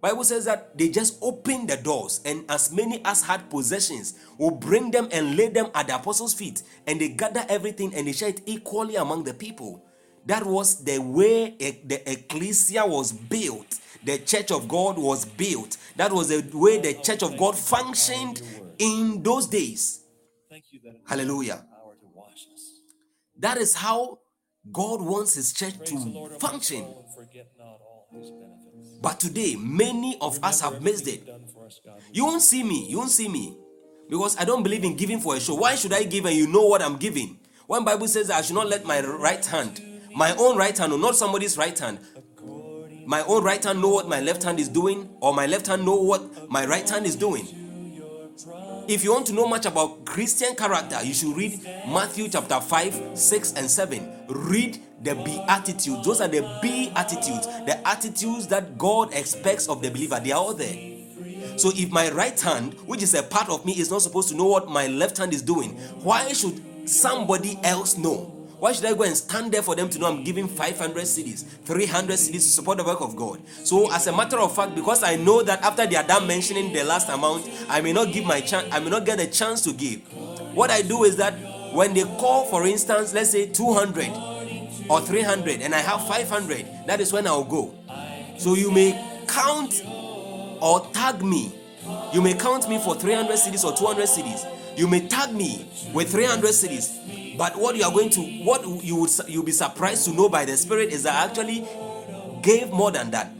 Bible 0.00 0.24
says 0.24 0.46
that 0.46 0.76
they 0.76 0.88
just 0.88 1.16
opened 1.22 1.70
the 1.70 1.76
doors 1.76 2.22
and 2.24 2.44
as 2.48 2.72
many 2.72 3.00
as 3.04 3.22
had 3.22 3.48
possessions 3.48 4.14
will 4.36 4.50
bring 4.50 4.90
them 4.90 5.08
and 5.12 5.36
lay 5.36 5.48
them 5.48 5.70
at 5.76 5.86
the 5.86 5.94
apostles' 5.94 6.34
feet 6.34 6.64
and 6.88 7.00
they 7.00 7.10
gather 7.10 7.46
everything 7.48 7.94
and 7.94 8.08
they 8.08 8.12
share 8.12 8.30
it 8.30 8.40
equally 8.46 8.96
among 8.96 9.22
the 9.22 9.32
people. 9.32 9.80
That 10.26 10.44
was 10.44 10.82
the 10.82 10.98
way 10.98 11.50
the 11.56 12.02
ecclesia 12.10 12.84
was 12.84 13.12
built. 13.12 13.78
The 14.04 14.18
church 14.18 14.50
of 14.50 14.66
God 14.66 14.98
was 14.98 15.24
built. 15.24 15.76
That 15.94 16.10
was 16.12 16.30
the 16.30 16.44
way 16.52 16.80
the 16.80 16.94
church 16.94 17.22
of 17.22 17.36
God 17.36 17.56
functioned 17.56 18.42
in 18.80 19.22
those 19.22 19.46
days. 19.46 20.02
Thank 20.50 20.64
you 20.72 20.80
Hallelujah. 21.06 21.64
power 21.70 21.94
to 22.00 22.06
wash 22.14 22.46
us. 22.54 22.80
That 23.38 23.58
is 23.58 23.74
how 23.74 24.18
God 24.72 25.00
wants 25.02 25.34
his 25.34 25.52
church 25.52 25.78
Praise 25.78 25.90
the 26.04 26.10
Lord 26.10 26.32
to 26.32 26.38
function. 26.38 26.84
soul 26.84 27.04
and 27.06 27.14
forget 27.28 27.48
not 27.58 27.66
all 27.80 28.08
his 28.12 28.30
benefits. 28.30 28.98
But 29.02 29.20
today, 29.20 29.56
many 29.56 30.16
of 30.20 30.42
us 30.42 30.60
have 30.60 30.82
missed 30.82 31.06
it. 31.06 31.28
Us. 31.28 31.80
You 32.12 32.24
won't 32.24 32.42
see 32.42 32.62
me. 32.62 32.88
You 32.88 32.98
won't 32.98 33.10
see 33.10 33.28
me. 33.28 33.56
Because 34.08 34.36
I 34.36 34.44
don't 34.44 34.62
believe 34.62 34.84
in 34.84 34.96
giving 34.96 35.20
for 35.20 35.34
a 35.36 35.40
show. 35.40 35.54
Why 35.54 35.74
should 35.74 35.92
I 35.92 36.04
give 36.04 36.26
and 36.26 36.36
you 36.36 36.46
know 36.46 36.66
what 36.66 36.80
I'm 36.80 36.96
giving? 36.96 37.38
When 37.66 37.84
Bible 37.84 38.06
says 38.08 38.30
I 38.30 38.40
should 38.42 38.54
not 38.54 38.68
let 38.68 38.84
my 38.84 39.00
right 39.04 39.44
hand, 39.44 39.82
my 40.14 40.34
own 40.36 40.56
right 40.56 40.76
hand, 40.76 40.92
or 40.92 40.98
not 40.98 41.16
somebody's 41.16 41.58
right 41.58 41.76
hand, 41.76 41.98
my 43.04 43.22
own 43.22 43.42
right 43.44 43.62
hand 43.62 43.80
know 43.80 43.88
what 43.90 44.08
my 44.08 44.20
left 44.20 44.42
hand 44.44 44.58
is 44.60 44.68
doing, 44.68 45.08
or 45.20 45.34
my 45.34 45.46
left 45.46 45.66
hand 45.66 45.84
know 45.84 45.96
what 45.96 46.48
my 46.50 46.64
right 46.66 46.88
hand 46.88 47.06
is 47.06 47.16
doing. 47.16 47.46
If 48.88 49.02
you 49.02 49.12
want 49.12 49.26
to 49.26 49.32
know 49.32 49.48
much 49.48 49.66
about 49.66 50.04
Christian 50.04 50.54
character, 50.54 51.02
you 51.02 51.12
should 51.12 51.36
read 51.36 51.60
Matthew 51.88 52.28
chapter 52.28 52.60
5, 52.60 53.18
6, 53.18 53.52
and 53.54 53.68
7. 53.68 54.26
Read 54.28 54.78
the 55.02 55.16
Beatitudes. 55.16 56.04
Those 56.04 56.20
are 56.20 56.28
the 56.28 56.58
B 56.62 56.92
attitudes, 56.94 57.46
the 57.66 57.80
attitudes 57.86 58.46
that 58.46 58.78
God 58.78 59.12
expects 59.12 59.68
of 59.68 59.82
the 59.82 59.90
believer. 59.90 60.20
They 60.22 60.30
are 60.30 60.38
all 60.38 60.54
there. 60.54 61.58
So 61.58 61.72
if 61.74 61.90
my 61.90 62.10
right 62.12 62.40
hand, 62.40 62.74
which 62.86 63.02
is 63.02 63.14
a 63.14 63.24
part 63.24 63.48
of 63.48 63.66
me, 63.66 63.72
is 63.72 63.90
not 63.90 64.02
supposed 64.02 64.28
to 64.28 64.36
know 64.36 64.46
what 64.46 64.68
my 64.68 64.86
left 64.86 65.18
hand 65.18 65.34
is 65.34 65.42
doing, 65.42 65.70
why 66.02 66.32
should 66.32 66.88
somebody 66.88 67.58
else 67.64 67.98
know? 67.98 68.35
Why 68.58 68.72
should 68.72 68.86
I 68.86 68.94
go 68.94 69.02
and 69.02 69.14
stand 69.14 69.52
there 69.52 69.62
for 69.62 69.74
them 69.74 69.90
to 69.90 69.98
know 69.98 70.06
I'm 70.06 70.24
giving 70.24 70.48
500 70.48 71.02
cedis, 71.04 71.44
300 71.44 72.14
cedis 72.14 72.32
to 72.32 72.40
support 72.40 72.78
the 72.78 72.84
work 72.84 73.02
of 73.02 73.14
God? 73.14 73.40
So, 73.64 73.92
as 73.92 74.06
a 74.06 74.16
matter 74.16 74.38
of 74.38 74.56
fact, 74.56 74.74
because 74.74 75.02
I 75.02 75.16
know 75.16 75.42
that 75.42 75.60
after 75.62 75.86
they 75.86 75.96
are 75.96 76.06
done 76.06 76.26
mentioning 76.26 76.72
the 76.72 76.82
last 76.82 77.10
amount, 77.10 77.50
I 77.68 77.82
may 77.82 77.92
not 77.92 78.14
give 78.14 78.24
my 78.24 78.40
chance, 78.40 78.66
I 78.72 78.78
may 78.80 78.88
not 78.88 79.04
get 79.04 79.20
a 79.20 79.26
chance 79.26 79.60
to 79.62 79.74
give. 79.74 80.00
What 80.54 80.70
I 80.70 80.80
do 80.80 81.04
is 81.04 81.16
that 81.16 81.34
when 81.74 81.92
they 81.92 82.04
call, 82.04 82.46
for 82.46 82.66
instance, 82.66 83.12
let's 83.12 83.30
say 83.30 83.46
200 83.46 84.08
or 84.88 85.02
300, 85.02 85.60
and 85.60 85.74
I 85.74 85.80
have 85.80 86.08
500, 86.08 86.66
that 86.86 87.00
is 87.00 87.12
when 87.12 87.26
I'll 87.26 87.44
go. 87.44 87.74
So 88.38 88.54
you 88.54 88.70
may 88.70 89.22
count 89.28 89.82
or 90.62 90.80
tag 90.94 91.22
me. 91.22 91.52
You 92.14 92.22
may 92.22 92.32
count 92.32 92.70
me 92.70 92.78
for 92.78 92.94
300 92.94 93.36
cedis 93.36 93.64
or 93.64 93.76
200 93.76 94.06
cedis. 94.06 94.78
You 94.78 94.86
may 94.88 95.06
tag 95.08 95.34
me 95.34 95.68
with 95.92 96.10
300 96.10 96.50
cedis. 96.50 97.25
But 97.36 97.56
what 97.56 97.76
you 97.76 97.84
are 97.84 97.92
going 97.92 98.10
to, 98.10 98.20
what 98.44 98.66
you 98.84 98.96
would 98.96 99.10
you'll 99.28 99.44
be 99.44 99.52
surprised 99.52 100.04
to 100.06 100.12
know 100.12 100.28
by 100.28 100.44
the 100.44 100.56
Spirit 100.56 100.92
is 100.92 101.02
that 101.04 101.14
I 101.14 101.24
actually 101.26 101.66
gave 102.42 102.70
more 102.70 102.90
than 102.90 103.10
that. 103.10 103.30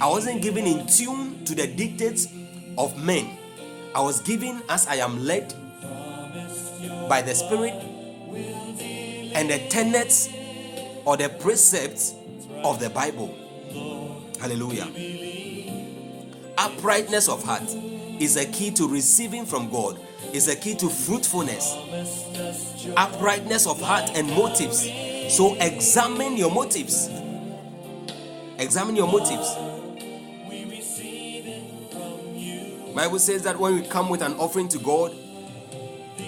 I 0.00 0.08
wasn't 0.08 0.42
giving 0.42 0.66
in 0.66 0.86
tune 0.86 1.44
to 1.44 1.54
the 1.54 1.66
dictates 1.66 2.28
of 2.76 3.02
men. 3.02 3.38
I 3.94 4.00
was 4.00 4.20
giving 4.20 4.60
as 4.68 4.86
I 4.86 4.96
am 4.96 5.24
led 5.24 5.54
by 7.08 7.22
the 7.22 7.34
Spirit 7.34 7.74
and 9.34 9.50
the 9.50 9.58
tenets 9.68 10.28
or 11.04 11.16
the 11.16 11.28
precepts 11.28 12.14
of 12.64 12.80
the 12.80 12.90
Bible. 12.90 13.34
Hallelujah. 14.40 14.88
Uprightness 16.58 17.28
of 17.28 17.42
heart 17.42 17.62
is 18.20 18.36
a 18.36 18.46
key 18.46 18.70
to 18.72 18.88
receiving 18.88 19.44
from 19.44 19.70
God, 19.70 19.98
is 20.32 20.48
a 20.48 20.56
key 20.56 20.74
to 20.76 20.88
fruitfulness. 20.88 21.76
Uprightness 22.96 23.66
of 23.66 23.80
heart 23.80 24.10
and 24.14 24.28
motives. 24.28 24.88
So 25.34 25.54
examine 25.60 26.36
your 26.36 26.50
motives. 26.50 27.08
Examine 28.58 28.96
your 28.96 29.06
motives. 29.08 29.56
Bible 32.94 33.18
says 33.18 33.42
that 33.42 33.58
when 33.58 33.74
we 33.74 33.82
come 33.82 34.08
with 34.08 34.22
an 34.22 34.32
offering 34.34 34.68
to 34.68 34.78
God, 34.78 35.14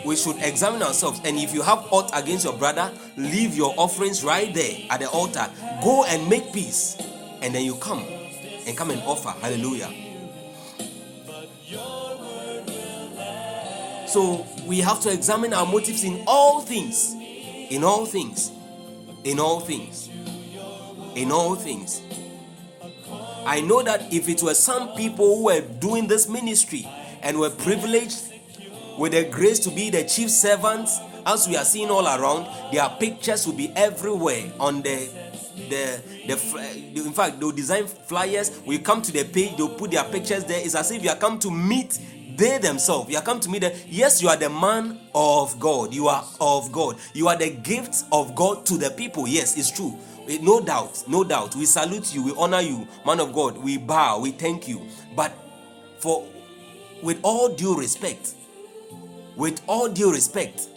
we 0.04 0.16
should 0.16 0.36
examine 0.36 0.82
ourselves. 0.82 1.20
And 1.24 1.38
if 1.38 1.54
you 1.54 1.62
have 1.62 1.86
aught 1.90 2.10
against 2.12 2.44
your 2.44 2.52
brother, 2.52 2.92
leave 3.16 3.56
your 3.56 3.74
offerings 3.78 4.22
right 4.22 4.52
there 4.52 4.82
at 4.90 5.00
the 5.00 5.08
altar. 5.08 5.48
Go 5.82 6.04
and 6.04 6.28
make 6.28 6.52
peace. 6.52 6.96
And 7.40 7.54
then 7.54 7.64
you 7.64 7.76
come 7.76 8.04
and 8.66 8.76
come 8.76 8.90
and 8.90 9.00
offer. 9.02 9.30
Hallelujah. 9.40 10.07
So 14.08 14.46
we 14.66 14.78
have 14.80 15.00
to 15.02 15.12
examine 15.12 15.52
our 15.52 15.66
motives 15.66 16.02
in 16.02 16.24
all 16.26 16.62
things. 16.62 17.14
In 17.14 17.84
all 17.84 18.06
things. 18.06 18.50
In 19.24 19.38
all 19.38 19.60
things. 19.60 20.08
In 21.14 21.30
all 21.30 21.54
things. 21.54 22.00
I 23.44 23.60
know 23.60 23.82
that 23.82 24.12
if 24.12 24.28
it 24.28 24.42
were 24.42 24.54
some 24.54 24.94
people 24.94 25.36
who 25.36 25.44
were 25.44 25.60
doing 25.60 26.06
this 26.06 26.26
ministry 26.28 26.88
and 27.22 27.38
were 27.38 27.50
privileged 27.50 28.32
with 28.98 29.12
the 29.12 29.24
grace 29.24 29.58
to 29.60 29.70
be 29.70 29.90
the 29.90 30.04
chief 30.04 30.30
servants, 30.30 30.98
as 31.26 31.46
we 31.46 31.56
are 31.56 31.64
seeing 31.64 31.90
all 31.90 32.06
around, 32.06 32.46
their 32.72 32.88
pictures 32.98 33.46
will 33.46 33.54
be 33.54 33.70
everywhere 33.76 34.50
on 34.58 34.80
the 34.80 35.08
the 35.68 36.00
the 36.26 37.02
in 37.04 37.12
fact 37.12 37.40
they'll 37.40 37.50
design 37.50 37.84
flyers 37.86 38.60
we 38.64 38.78
come 38.78 39.02
to 39.02 39.10
the 39.10 39.24
page 39.24 39.56
they'll 39.56 39.68
put 39.68 39.90
their 39.90 40.04
pictures 40.04 40.44
there 40.44 40.60
it's 40.60 40.76
as 40.76 40.92
if 40.92 41.02
you 41.02 41.10
are 41.10 41.16
come 41.16 41.36
to 41.36 41.50
meet 41.50 41.98
they 42.38 42.56
themselves. 42.58 43.10
You 43.10 43.18
are 43.18 43.22
come 43.22 43.40
to 43.40 43.50
me 43.50 43.58
them 43.58 43.72
yes 43.88 44.22
you 44.22 44.28
are 44.28 44.36
the 44.36 44.48
man 44.48 44.98
of 45.14 45.58
god. 45.60 45.92
You 45.92 46.06
are 46.08 46.24
of 46.40 46.70
god. 46.72 46.96
You 47.12 47.28
are 47.28 47.36
the 47.36 47.50
gift 47.50 48.04
of 48.12 48.34
god 48.34 48.64
to 48.66 48.78
the 48.78 48.90
people. 48.90 49.26
Yes 49.28 49.58
it's 49.58 49.70
true. 49.70 49.98
Eh, 50.28 50.38
no 50.40 50.60
doubt 50.60 51.02
no 51.08 51.24
doubt. 51.24 51.56
We 51.56 51.66
salute 51.66 52.14
you. 52.14 52.22
We 52.22 52.32
honor 52.38 52.60
you 52.60 52.86
man 53.04 53.20
of 53.20 53.32
god. 53.34 53.58
We 53.58 53.76
bow. 53.76 54.20
We 54.20 54.30
thank 54.30 54.68
you. 54.68 54.86
But 55.16 55.32
for 55.98 56.26
with 57.02 57.18
all 57.22 57.48
due 57.54 57.76
respect 57.78 58.34
with 59.36 59.60
all 59.68 59.88
due 59.88 60.12
respect 60.12 60.68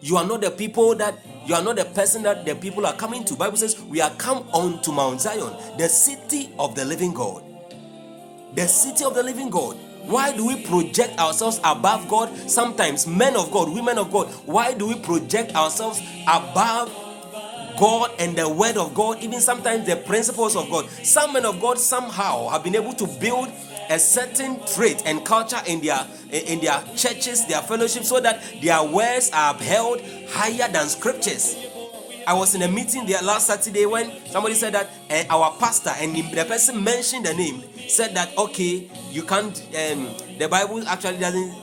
you 0.00 0.16
are 0.16 0.26
not 0.26 0.40
the 0.40 0.50
people 0.50 0.94
that 0.94 1.18
you 1.46 1.54
are 1.54 1.62
not 1.62 1.76
the 1.76 1.84
person 1.84 2.22
that 2.22 2.44
the 2.46 2.54
people 2.54 2.86
are 2.86 2.94
coming 2.94 3.24
to. 3.24 3.34
Bible 3.36 3.56
says 3.58 3.80
we 3.82 4.00
are 4.00 4.10
come 4.16 4.38
on 4.52 4.80
to 4.82 4.92
mount 4.92 5.20
zion 5.22 5.54
the 5.78 5.88
city 5.88 6.50
of 6.58 6.74
the 6.74 6.84
living 6.84 7.12
god. 7.14 7.42
The 8.54 8.66
city 8.66 9.04
of 9.04 9.14
the 9.14 9.22
living 9.22 9.48
god 9.50 9.76
why 10.10 10.34
do 10.36 10.46
we 10.46 10.62
project 10.62 11.18
ourselves 11.18 11.60
above 11.64 12.08
god 12.08 12.28
sometimes 12.50 13.06
men 13.06 13.36
of 13.36 13.50
god 13.50 13.68
women 13.72 13.98
of 13.98 14.10
god 14.10 14.26
why 14.46 14.74
do 14.74 14.88
we 14.88 14.94
project 14.96 15.54
ourselves 15.54 16.00
above 16.28 16.90
God 17.78 18.10
and 18.18 18.36
the 18.36 18.46
word 18.46 18.76
of 18.76 18.92
God, 18.92 19.22
even 19.22 19.40
sometimes 19.40 19.86
the 19.86 19.96
principles 19.96 20.54
of 20.54 20.68
God. 20.68 20.90
Some 21.02 21.32
men 21.32 21.46
of 21.46 21.62
God 21.62 21.78
somehow 21.78 22.48
have 22.48 22.62
been 22.62 22.74
able 22.74 22.92
to 22.92 23.06
build 23.06 23.48
a 23.88 23.98
certain 23.98 24.60
trait 24.66 25.02
and 25.06 25.24
culture 25.24 25.60
in 25.66 25.80
their 25.80 26.06
in 26.30 26.60
their 26.60 26.82
churches, 26.94 27.46
their 27.46 27.62
fellowship, 27.62 28.04
so 28.04 28.20
that 28.20 28.42
their 28.62 28.82
words 28.84 29.30
are 29.32 29.54
upheld 29.54 30.02
higher 30.28 30.70
than 30.70 30.88
scriptures. 30.88 31.56
I 32.26 32.34
was 32.34 32.54
in 32.54 32.62
a 32.62 32.68
meeting 32.68 33.06
there 33.06 33.22
last 33.22 33.46
Saturday 33.46 33.86
when 33.86 34.10
somebody 34.26 34.54
said 34.54 34.74
that 34.74 34.90
eh, 35.08 35.24
our 35.30 35.52
pastor 35.58 35.90
and 35.96 36.14
the 36.14 36.44
person 36.44 36.82
mentioned 36.82 37.26
the 37.26 37.34
name 37.34 37.62
said 37.88 38.14
that 38.14 38.36
okay, 38.38 38.90
you 39.10 39.22
can't. 39.22 39.56
Um, 39.68 40.08
the 40.38 40.48
Bible 40.48 40.86
actually 40.88 41.18
doesn't. 41.18 41.54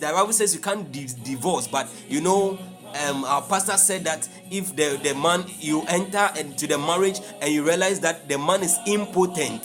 The 0.00 0.06
Bible 0.12 0.32
says 0.32 0.54
you 0.54 0.60
can't 0.60 0.90
di- 0.90 1.06
divorce, 1.24 1.66
but 1.68 1.88
you 2.08 2.20
know 2.20 2.58
um, 3.06 3.24
our 3.24 3.42
pastor 3.42 3.76
said 3.76 4.04
that 4.04 4.28
if 4.50 4.74
the, 4.76 4.98
the 5.02 5.14
man 5.14 5.44
you 5.58 5.82
enter 5.88 6.28
into 6.38 6.66
the 6.66 6.78
marriage 6.78 7.20
and 7.40 7.52
you 7.52 7.64
realize 7.64 8.00
that 8.00 8.28
the 8.28 8.38
man 8.38 8.62
is 8.62 8.78
impotent 8.86 9.62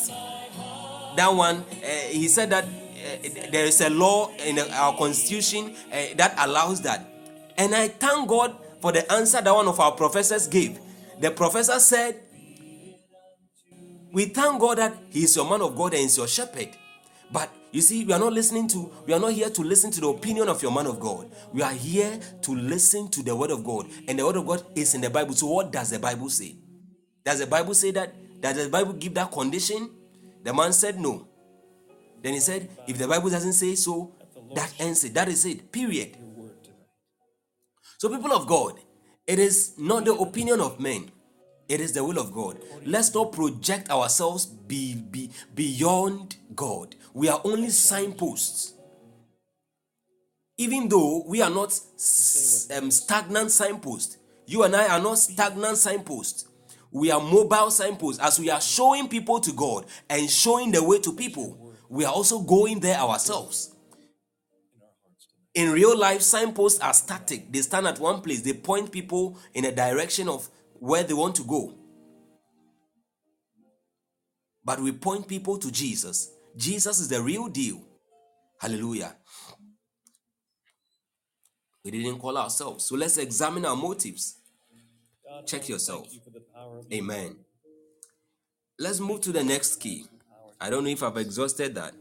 that 1.16 1.28
one 1.34 1.58
uh, 1.58 1.88
he 2.10 2.28
said 2.28 2.50
that 2.50 2.64
uh, 2.66 3.50
there 3.52 3.66
is 3.66 3.82
a 3.82 3.90
law 3.90 4.30
in 4.46 4.60
our 4.60 4.96
constitution 4.98 5.76
uh, 5.92 5.98
that 6.16 6.34
allows 6.40 6.82
that 6.82 7.06
and 7.58 7.76
i 7.76 7.88
thank 7.88 8.28
god 8.28 8.56
for 8.82 8.92
the 8.92 9.12
answer 9.12 9.42
that 9.42 9.54
one 9.54 9.68
of 9.68 9.80
our 9.80 9.92
professors 9.92 10.48
gave 10.48 10.80
the 11.20 11.32
professor 11.32 11.80
said 11.80 12.20
we 14.12 14.26
thank 14.26 14.60
god 14.60 14.78
that 14.78 14.98
he 15.10 15.24
is 15.24 15.36
your 15.36 15.50
man 15.50 15.62
of 15.62 15.76
god 15.76 15.94
and 15.94 16.04
is 16.04 16.18
your 16.18 16.28
shepherd 16.28 16.70
but 17.32 17.50
you 17.72 17.82
see, 17.82 18.04
we 18.04 18.14
are 18.14 18.20
not 18.20 18.34
listening 18.34 18.68
to, 18.70 18.92
we 19.06 19.14
are 19.14 19.20
not 19.20 19.34
here 19.34 19.50
to 19.50 19.62
listen 19.62 19.92
to 19.92 20.02
the 20.02 20.08
opinion 20.08 20.50
of 20.50 20.62
your 20.64 20.72
man 20.72 20.88
of 20.88 21.00
God. 21.00 21.30
We 21.54 21.62
are 21.62 21.72
here 21.72 22.20
to 22.42 22.52
listen 22.56 23.10
to 23.10 23.22
the 23.22 23.36
word 23.36 23.52
of 23.52 23.64
God. 23.64 23.88
And 24.08 24.18
the 24.18 24.26
word 24.26 24.38
of 24.38 24.48
God 24.48 24.66
is 24.76 24.96
in 24.96 25.02
the 25.02 25.10
Bible. 25.10 25.36
So, 25.36 25.48
what 25.48 25.72
does 25.72 25.92
the 25.92 26.00
Bible 26.00 26.30
say? 26.30 26.56
Does 27.24 27.40
the 27.40 27.48
Bible 27.48 27.76
say 27.76 27.92
that? 27.92 28.14
Does 28.42 28.64
the 28.64 28.70
Bible 28.70 28.94
give 28.94 29.14
that 29.14 29.32
condition? 29.32 29.92
The 30.44 30.54
man 30.54 30.74
said 30.74 31.00
no. 31.00 31.28
Then 32.24 32.34
he 32.34 32.40
said, 32.40 32.70
if 32.88 32.98
the 32.98 33.08
Bible 33.08 33.30
doesn't 33.30 33.54
say 33.54 33.76
so, 33.76 34.14
that 34.56 34.74
ends 34.80 35.04
it. 35.04 35.14
That 35.14 35.28
is 35.28 35.46
it. 35.46 35.72
Period. 35.72 36.18
So, 38.00 38.08
people 38.08 38.32
of 38.32 38.48
God, 38.48 38.80
it 39.28 39.40
is 39.40 39.74
not 39.78 40.06
the 40.06 40.14
opinion 40.14 40.62
of 40.62 40.80
men. 40.80 41.12
It 41.68 41.82
is 41.82 41.92
the 41.92 42.02
will 42.02 42.18
of 42.18 42.32
God. 42.32 42.58
Let's 42.86 43.14
not 43.14 43.34
project 43.34 43.92
ourselves 43.92 44.46
be, 44.46 44.96
be, 44.96 45.30
beyond 45.54 46.38
God. 46.56 46.96
We 47.14 47.28
are 47.28 47.42
only 47.44 47.70
signposts. 47.72 48.72
Even 50.58 50.88
though 50.88 51.26
we 51.28 51.42
are 51.42 51.50
not 51.50 51.78
um, 52.78 52.90
stagnant 52.90 53.52
signposts, 53.52 54.18
you 54.46 54.64
and 54.64 54.78
I 54.78 54.88
are 54.88 55.04
not 55.04 55.18
stagnant 55.18 55.78
signposts. 55.78 56.48
We 56.92 57.12
are 57.12 57.20
mobile 57.20 57.70
signposts. 57.70 58.22
As 58.22 58.40
we 58.40 58.50
are 58.50 58.62
showing 58.62 59.10
people 59.10 59.42
to 59.42 59.52
God 59.52 59.86
and 60.10 60.30
showing 60.30 60.72
the 60.72 60.82
way 60.82 61.00
to 61.00 61.12
people, 61.12 61.76
we 61.90 62.06
are 62.06 62.14
also 62.14 62.40
going 62.40 62.80
there 62.80 62.98
ourselves. 62.98 63.76
In 65.56 65.72
real 65.72 65.98
life, 65.98 66.22
signposts 66.22 66.80
are 66.80 66.94
static. 66.94 67.52
They 67.52 67.62
stand 67.62 67.88
at 67.88 68.00
one 68.00 68.22
place. 68.22 68.42
They 68.42 68.54
point 68.54 68.92
people 68.92 69.38
in 69.54 69.66
a 69.66 69.72
direction 69.72 70.30
of 70.30 70.48
where 70.74 71.04
they 71.04 71.14
want 71.14 71.36
to 71.36 71.44
go. 71.44 71.74
But 74.64 74.80
we 74.80 74.92
point 74.92 75.28
people 75.28 75.58
to 75.58 75.72
Jesus. 75.72 76.32
Jesus 76.56 77.00
is 77.00 77.10
the 77.10 77.22
real 77.22 77.48
deal. 77.48 77.82
Hallelujah. 78.60 79.16
We 81.84 81.92
didn't 81.92 82.20
call 82.20 82.38
ourselves. 82.38 82.86
So 82.86 82.96
let's 82.96 83.18
examine 83.18 83.66
our 83.66 83.76
motives. 83.76 84.36
Check 85.46 85.70
yourself. 85.70 86.08
You 86.12 86.20
for 86.24 86.30
the 86.32 86.96
Amen. 86.96 87.38
Let's 88.78 89.00
move 89.00 89.22
to 89.22 89.32
the 89.32 89.44
next 89.44 89.78
key. 89.78 90.06
I 90.60 90.70
don't 90.70 90.84
know 90.84 90.90
if 90.90 91.02
I've 91.04 91.18
exhausted 91.18 91.76
that. 91.76 91.94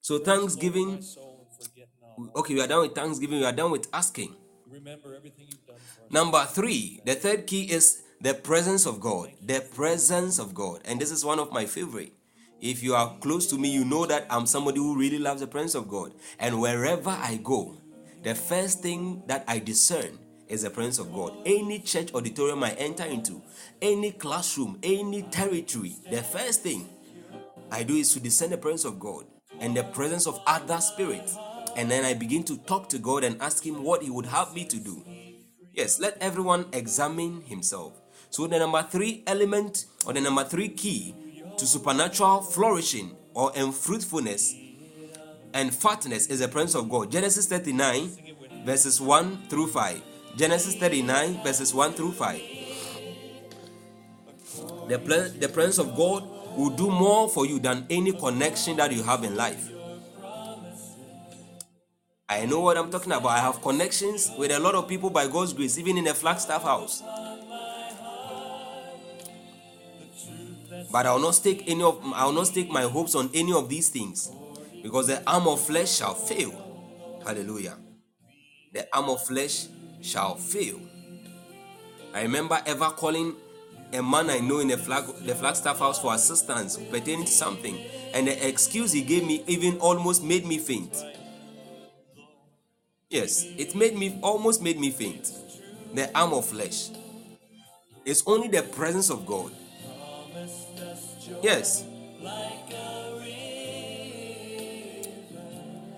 So, 0.00 0.18
Thanksgiving. 0.18 1.00
soul 1.00 1.46
and 1.48 1.64
forget 1.64 1.88
not. 2.00 2.01
Okay, 2.36 2.54
we 2.54 2.60
are 2.60 2.66
done 2.66 2.82
with 2.82 2.94
Thanksgiving. 2.94 3.40
We 3.40 3.44
are 3.46 3.52
done 3.52 3.70
with 3.70 3.88
asking. 3.92 4.36
Remember 4.70 5.14
everything 5.14 5.46
you've 5.48 5.66
done 5.66 5.76
for 5.76 6.04
us. 6.04 6.10
Number 6.10 6.44
three, 6.44 7.00
the 7.04 7.14
third 7.14 7.46
key 7.46 7.70
is 7.70 8.02
the 8.20 8.34
presence 8.34 8.86
of 8.86 9.00
God. 9.00 9.32
The 9.42 9.60
presence 9.74 10.38
of 10.38 10.54
God. 10.54 10.80
And 10.84 11.00
this 11.00 11.10
is 11.10 11.24
one 11.24 11.38
of 11.38 11.52
my 11.52 11.66
favorite. 11.66 12.12
If 12.60 12.82
you 12.82 12.94
are 12.94 13.16
close 13.20 13.46
to 13.48 13.58
me, 13.58 13.70
you 13.70 13.84
know 13.84 14.06
that 14.06 14.26
I'm 14.30 14.46
somebody 14.46 14.78
who 14.78 14.96
really 14.96 15.18
loves 15.18 15.40
the 15.40 15.46
presence 15.46 15.74
of 15.74 15.88
God. 15.88 16.12
And 16.38 16.60
wherever 16.60 17.10
I 17.10 17.40
go, 17.42 17.76
the 18.22 18.34
first 18.34 18.80
thing 18.82 19.22
that 19.26 19.44
I 19.48 19.58
discern 19.58 20.18
is 20.48 20.62
the 20.62 20.70
presence 20.70 20.98
of 20.98 21.12
God. 21.12 21.34
Any 21.44 21.80
church 21.80 22.14
auditorium 22.14 22.62
I 22.62 22.72
enter 22.72 23.04
into, 23.04 23.42
any 23.80 24.12
classroom, 24.12 24.78
any 24.82 25.22
territory, 25.22 25.96
the 26.10 26.22
first 26.22 26.62
thing 26.62 26.88
I 27.70 27.82
do 27.82 27.94
is 27.94 28.12
to 28.12 28.20
discern 28.20 28.50
the 28.50 28.58
presence 28.58 28.84
of 28.84 29.00
God 29.00 29.24
and 29.58 29.76
the 29.76 29.84
presence 29.84 30.26
of 30.26 30.40
other 30.46 30.78
spirits. 30.78 31.36
And 31.76 31.90
then 31.90 32.04
I 32.04 32.14
begin 32.14 32.44
to 32.44 32.56
talk 32.58 32.88
to 32.90 32.98
God 32.98 33.24
and 33.24 33.40
ask 33.40 33.64
Him 33.64 33.82
what 33.82 34.02
He 34.02 34.10
would 34.10 34.26
have 34.26 34.54
me 34.54 34.64
to 34.66 34.78
do. 34.78 35.02
Yes, 35.74 35.98
let 35.98 36.18
everyone 36.20 36.66
examine 36.74 37.40
himself. 37.42 37.94
So, 38.28 38.46
the 38.46 38.58
number 38.58 38.82
three 38.82 39.22
element 39.26 39.86
or 40.06 40.12
the 40.12 40.20
number 40.20 40.44
three 40.44 40.68
key 40.68 41.14
to 41.56 41.66
supernatural 41.66 42.42
flourishing 42.42 43.16
or 43.32 43.52
fruitfulness 43.72 44.54
and 45.54 45.74
fatness 45.74 46.26
is 46.26 46.40
the 46.40 46.48
presence 46.48 46.74
of 46.74 46.90
God. 46.90 47.10
Genesis 47.10 47.46
39, 47.46 48.64
verses 48.66 49.00
1 49.00 49.48
through 49.48 49.68
5. 49.68 50.02
Genesis 50.36 50.76
39, 50.76 51.42
verses 51.42 51.74
1 51.74 51.92
through 51.92 52.12
5. 52.12 52.40
The, 54.88 55.34
the 55.38 55.48
presence 55.48 55.78
of 55.78 55.96
God 55.96 56.28
will 56.56 56.70
do 56.70 56.90
more 56.90 57.30
for 57.30 57.46
you 57.46 57.58
than 57.58 57.86
any 57.88 58.12
connection 58.12 58.76
that 58.76 58.92
you 58.92 59.02
have 59.02 59.24
in 59.24 59.36
life. 59.36 59.71
I 62.32 62.46
know 62.46 62.60
what 62.60 62.78
I'm 62.78 62.90
talking 62.90 63.12
about. 63.12 63.30
I 63.30 63.40
have 63.40 63.60
connections 63.60 64.30
with 64.38 64.50
a 64.50 64.58
lot 64.58 64.74
of 64.74 64.88
people 64.88 65.10
by 65.10 65.26
God's 65.26 65.52
grace, 65.52 65.76
even 65.76 65.98
in 65.98 66.04
the 66.04 66.14
Flagstaff 66.14 66.62
house. 66.62 67.02
But 70.90 71.06
I 71.06 71.12
will 71.12 71.20
not 71.20 71.34
stake 71.34 71.64
any 71.66 71.82
of 71.82 72.00
I 72.14 72.24
will 72.24 72.32
not 72.32 72.46
stake 72.46 72.70
my 72.70 72.82
hopes 72.82 73.14
on 73.14 73.30
any 73.34 73.52
of 73.52 73.68
these 73.68 73.88
things, 73.88 74.30
because 74.82 75.06
the 75.06 75.22
arm 75.26 75.46
of 75.46 75.60
flesh 75.60 75.96
shall 75.96 76.14
fail. 76.14 76.52
Hallelujah. 77.24 77.76
The 78.72 78.88
arm 78.94 79.10
of 79.10 79.24
flesh 79.24 79.66
shall 80.00 80.36
fail. 80.36 80.80
I 82.14 82.22
remember 82.22 82.60
ever 82.66 82.90
calling 82.90 83.36
a 83.92 84.02
man 84.02 84.30
I 84.30 84.38
know 84.40 84.60
in 84.60 84.68
the 84.68 84.78
flag 84.78 85.04
the 85.24 85.34
Flagstaff 85.34 85.78
house 85.78 86.00
for 86.00 86.14
assistance 86.14 86.78
pertaining 86.90 87.26
to 87.26 87.30
something, 87.30 87.78
and 88.14 88.26
the 88.26 88.48
excuse 88.48 88.92
he 88.92 89.02
gave 89.02 89.26
me 89.26 89.44
even 89.46 89.78
almost 89.78 90.24
made 90.24 90.46
me 90.46 90.58
faint. 90.58 90.96
Yes, 93.12 93.44
it 93.58 93.68
mm. 93.68 93.74
made 93.76 93.94
me 93.94 94.18
almost 94.22 94.62
made 94.62 94.80
me 94.80 94.90
faint. 94.90 95.30
The 95.92 96.08
arm 96.16 96.32
of 96.32 96.46
flesh. 96.46 96.88
It's 98.06 98.24
only 98.26 98.48
the 98.48 98.62
presence 98.62 99.10
of 99.10 99.26
God. 99.26 99.52
Yes. 101.42 101.84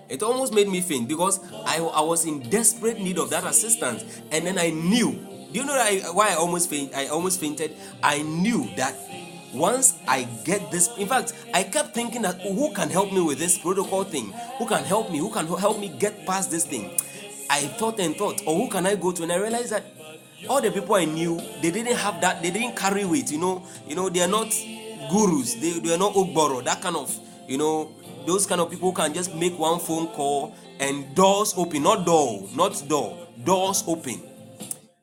It 0.09 0.21
almost 0.21 0.53
made 0.53 0.67
me 0.67 0.81
faint 0.81 1.07
because 1.07 1.39
I, 1.65 1.79
I 1.79 2.01
was 2.01 2.25
in 2.25 2.49
desperate 2.49 2.99
need 2.99 3.17
of 3.17 3.29
that 3.29 3.45
assistance, 3.45 4.03
and 4.31 4.45
then 4.45 4.59
I 4.59 4.71
knew. 4.71 5.13
Do 5.53 5.59
you 5.59 5.65
know 5.65 5.73
I, 5.73 6.01
why 6.11 6.31
I 6.31 6.35
almost 6.35 6.69
faint? 6.69 6.93
I 6.93 7.07
almost 7.07 7.39
fainted. 7.39 7.77
I 8.03 8.23
knew 8.23 8.67
that 8.75 8.93
once 9.55 9.95
I 10.07 10.23
get 10.43 10.71
this, 10.71 10.89
in 10.97 11.07
fact, 11.07 11.33
I 11.53 11.63
kept 11.63 11.93
thinking 11.93 12.21
that 12.23 12.39
oh, 12.43 12.53
who 12.53 12.73
can 12.73 12.89
help 12.89 13.11
me 13.11 13.21
with 13.21 13.39
this 13.39 13.57
protocol 13.57 14.03
thing? 14.03 14.33
Who 14.57 14.67
can 14.67 14.83
help 14.83 15.11
me? 15.11 15.19
Who 15.19 15.31
can 15.31 15.47
help 15.47 15.79
me 15.79 15.89
get 15.89 16.25
past 16.25 16.51
this 16.51 16.65
thing? 16.65 16.91
I 17.49 17.61
thought 17.61 17.99
and 17.99 18.15
thought, 18.15 18.41
or 18.45 18.55
who 18.57 18.69
can 18.69 18.85
I 18.85 18.95
go 18.95 19.11
to? 19.11 19.23
And 19.23 19.31
I 19.31 19.37
realized 19.37 19.71
that 19.71 19.85
all 20.49 20.61
the 20.61 20.71
people 20.71 20.95
I 20.95 21.05
knew, 21.05 21.39
they 21.61 21.71
didn't 21.71 21.95
have 21.97 22.21
that, 22.21 22.41
they 22.41 22.51
didn't 22.51 22.75
carry 22.75 23.05
weight, 23.05 23.31
you 23.31 23.39
know, 23.39 23.65
you 23.87 23.95
know, 23.95 24.09
they 24.09 24.21
are 24.21 24.27
not 24.27 24.53
gurus, 25.11 25.55
they, 25.55 25.79
they 25.79 25.93
are 25.93 25.97
not 25.97 26.13
Ogboro, 26.13 26.63
that 26.63 26.81
kind 26.81 26.95
of, 26.95 27.17
you 27.47 27.57
know, 27.57 27.91
those 28.25 28.45
kind 28.45 28.59
of 28.61 28.69
people 28.69 28.91
can 28.91 29.13
just 29.13 29.35
make 29.35 29.57
one 29.57 29.79
phone 29.79 30.07
call 30.07 30.55
and 30.79 31.15
doors 31.15 31.53
open, 31.57 31.83
not 31.83 32.05
door, 32.05 32.47
not 32.55 32.83
door, 32.87 33.27
doors 33.43 33.83
open. 33.87 34.21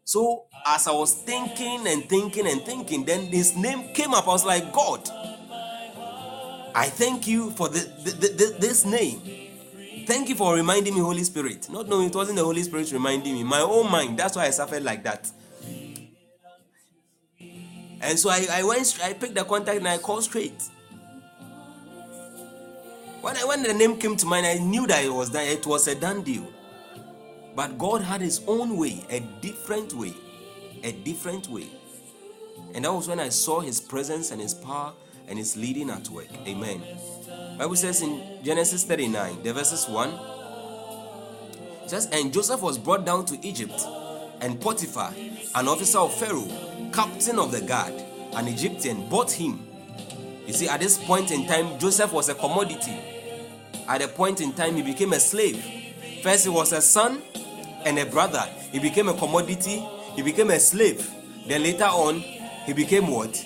So 0.04 0.46
as 0.66 0.86
I 0.88 0.92
was 0.92 1.14
thinking 1.14 1.86
and 1.86 2.08
thinking 2.08 2.46
and 2.46 2.62
thinking, 2.62 3.04
then 3.04 3.26
his 3.26 3.56
name 3.56 3.92
came 3.94 4.14
up. 4.14 4.26
I 4.26 4.30
was 4.32 4.44
like, 4.44 4.72
God, 4.72 5.08
I 6.74 6.88
thank 6.88 7.26
you 7.26 7.50
for 7.52 7.68
the, 7.68 7.80
the, 8.04 8.28
the- 8.28 8.56
this 8.58 8.84
name. 8.84 9.20
Thank 10.06 10.28
you 10.28 10.34
for 10.34 10.54
reminding 10.54 10.94
me, 10.94 11.00
Holy 11.00 11.22
Spirit. 11.22 11.68
Not 11.70 11.88
knowing 11.88 12.08
it 12.08 12.14
wasn't 12.14 12.36
the 12.38 12.44
Holy 12.44 12.62
Spirit 12.62 12.90
reminding 12.92 13.34
me, 13.34 13.44
my 13.44 13.60
own 13.60 13.90
mind. 13.90 14.18
That's 14.18 14.36
why 14.36 14.46
I 14.46 14.50
suffered 14.50 14.82
like 14.82 15.04
that. 15.04 15.30
And 18.00 18.18
so 18.18 18.30
I, 18.30 18.46
I 18.50 18.62
went, 18.64 18.98
I 19.02 19.12
picked 19.12 19.34
the 19.36 19.44
contact 19.44 19.78
and 19.78 19.86
I 19.88 19.98
called 19.98 20.24
straight. 20.24 20.60
When, 23.20 23.36
I, 23.36 23.44
when 23.44 23.62
the 23.62 23.72
name 23.72 23.98
came 23.98 24.16
to 24.16 24.26
mind, 24.26 24.46
I 24.46 24.54
knew 24.58 24.86
that 24.88 25.04
it 25.04 25.12
was 25.12 25.30
that 25.30 25.46
it 25.46 25.64
was 25.66 25.86
a 25.86 25.94
done 25.94 26.22
deal. 26.22 26.46
But 27.54 27.78
God 27.78 28.02
had 28.02 28.20
His 28.20 28.40
own 28.46 28.76
way, 28.76 29.04
a 29.10 29.20
different 29.40 29.92
way, 29.94 30.14
a 30.82 30.92
different 30.92 31.48
way. 31.48 31.68
And 32.74 32.84
that 32.84 32.92
was 32.92 33.08
when 33.08 33.20
I 33.20 33.28
saw 33.28 33.60
His 33.60 33.80
presence 33.80 34.30
and 34.30 34.40
His 34.40 34.54
power 34.54 34.92
and 35.28 35.38
His 35.38 35.56
leading 35.56 35.90
at 35.90 36.08
work. 36.08 36.28
Amen. 36.46 36.82
Bible 37.58 37.76
says 37.76 38.02
in 38.02 38.42
Genesis 38.42 38.84
39, 38.84 39.42
the 39.42 39.52
verses 39.52 39.88
1, 39.88 40.08
it 41.84 41.90
says, 41.90 42.08
And 42.12 42.32
Joseph 42.32 42.62
was 42.62 42.78
brought 42.78 43.04
down 43.04 43.24
to 43.26 43.46
Egypt, 43.46 43.80
and 44.40 44.60
Potiphar, 44.60 45.12
an 45.54 45.68
officer 45.68 45.98
of 45.98 46.14
Pharaoh, 46.14 46.48
captain 46.92 47.38
of 47.38 47.52
the 47.52 47.60
guard, 47.60 47.92
an 48.34 48.48
Egyptian, 48.48 49.08
bought 49.08 49.30
him. 49.30 49.66
You 50.46 50.52
see, 50.52 50.68
at 50.68 50.80
this 50.80 50.98
point 50.98 51.30
in 51.30 51.46
time, 51.46 51.78
Joseph 51.78 52.12
was 52.12 52.28
a 52.28 52.34
commodity. 52.34 52.98
At 53.86 54.02
a 54.02 54.08
point 54.08 54.40
in 54.40 54.52
time, 54.52 54.76
he 54.76 54.82
became 54.82 55.12
a 55.12 55.20
slave. 55.20 55.62
First, 56.22 56.44
he 56.44 56.50
was 56.50 56.72
a 56.72 56.80
son 56.80 57.22
and 57.84 57.98
a 57.98 58.06
brother. 58.06 58.44
He 58.70 58.78
became 58.78 59.08
a 59.08 59.14
commodity. 59.14 59.82
He 60.16 60.22
became 60.22 60.50
a 60.50 60.60
slave. 60.60 61.08
Then 61.46 61.62
later 61.62 61.84
on, 61.84 62.20
he 62.20 62.72
became 62.72 63.08
what? 63.08 63.44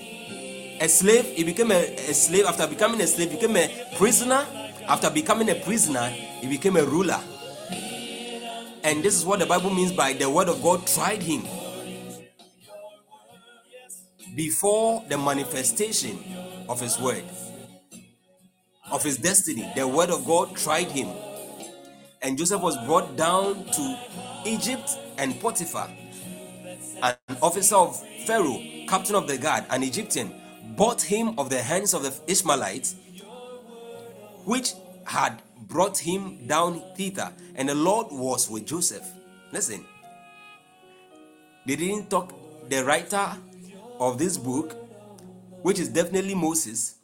A 0.80 0.88
slave. 0.88 1.24
He 1.24 1.44
became 1.44 1.70
a, 1.72 1.94
a 1.94 2.14
slave. 2.14 2.46
After 2.46 2.66
becoming 2.66 3.00
a 3.00 3.06
slave, 3.06 3.30
became 3.30 3.56
a 3.56 3.68
prisoner. 3.96 4.46
After 4.88 5.10
becoming 5.10 5.50
a 5.50 5.54
prisoner, 5.54 6.08
he 6.08 6.46
became 6.46 6.76
a 6.76 6.84
ruler. 6.84 7.20
And 8.84 9.02
this 9.02 9.16
is 9.16 9.24
what 9.24 9.40
the 9.40 9.46
Bible 9.46 9.70
means 9.70 9.92
by 9.92 10.12
the 10.12 10.30
word 10.30 10.48
of 10.48 10.62
God 10.62 10.86
tried 10.86 11.22
him. 11.22 11.42
Before 14.36 15.02
the 15.08 15.18
manifestation 15.18 16.18
of 16.68 16.80
his 16.80 16.98
word, 17.00 17.24
of 18.92 19.02
his 19.02 19.16
destiny, 19.16 19.68
the 19.74 19.88
word 19.88 20.10
of 20.10 20.24
God 20.24 20.54
tried 20.56 20.88
him. 20.88 21.08
And 22.22 22.36
Joseph 22.36 22.60
was 22.62 22.76
brought 22.86 23.16
down 23.16 23.64
to 23.66 23.98
Egypt 24.44 24.90
and 25.18 25.38
Potiphar, 25.40 25.88
an 27.02 27.16
officer 27.42 27.76
of 27.76 28.00
Pharaoh, 28.26 28.60
captain 28.88 29.14
of 29.14 29.28
the 29.28 29.38
guard, 29.38 29.64
an 29.70 29.82
Egyptian, 29.82 30.34
bought 30.76 31.02
him 31.02 31.38
of 31.38 31.50
the 31.50 31.62
hands 31.62 31.94
of 31.94 32.02
the 32.02 32.14
Ishmaelites, 32.30 32.96
which 34.44 34.72
had 35.04 35.40
brought 35.68 35.98
him 35.98 36.46
down 36.46 36.82
thither. 36.96 37.32
And 37.54 37.68
the 37.68 37.74
Lord 37.74 38.08
was 38.10 38.50
with 38.50 38.66
Joseph. 38.66 39.06
Listen, 39.52 39.84
they 41.66 41.76
didn't 41.76 42.10
talk, 42.10 42.32
the 42.68 42.84
writer 42.84 43.36
of 44.00 44.18
this 44.18 44.36
book, 44.36 44.74
which 45.62 45.78
is 45.78 45.88
definitely 45.88 46.34
Moses, 46.34 46.95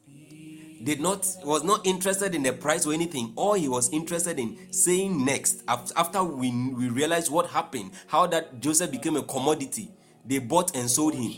did 0.85 1.01
not 1.01 1.27
was 1.45 1.65
not 1.65 1.87
interested 1.87 2.35
in 2.35 2.43
the 2.43 2.53
price 2.53 2.87
or 2.87 2.93
anything. 2.93 3.33
All 3.37 3.55
he 3.55 3.69
was 3.69 3.91
interested 3.93 4.39
in 4.39 4.73
saying 4.73 5.25
next 5.25 5.63
after 5.69 6.23
we, 6.23 6.51
we 6.51 6.89
realized 6.89 7.31
what 7.31 7.51
happened 7.51 7.93
how 8.07 8.27
that 8.29 8.61
joseph 8.61 8.91
became 8.91 9.17
a 9.17 9.23
commodity 9.23 9.91
they 10.25 10.39
bought 10.39 10.75
and 10.77 10.89
sold 10.91 11.15
him. 11.15 11.33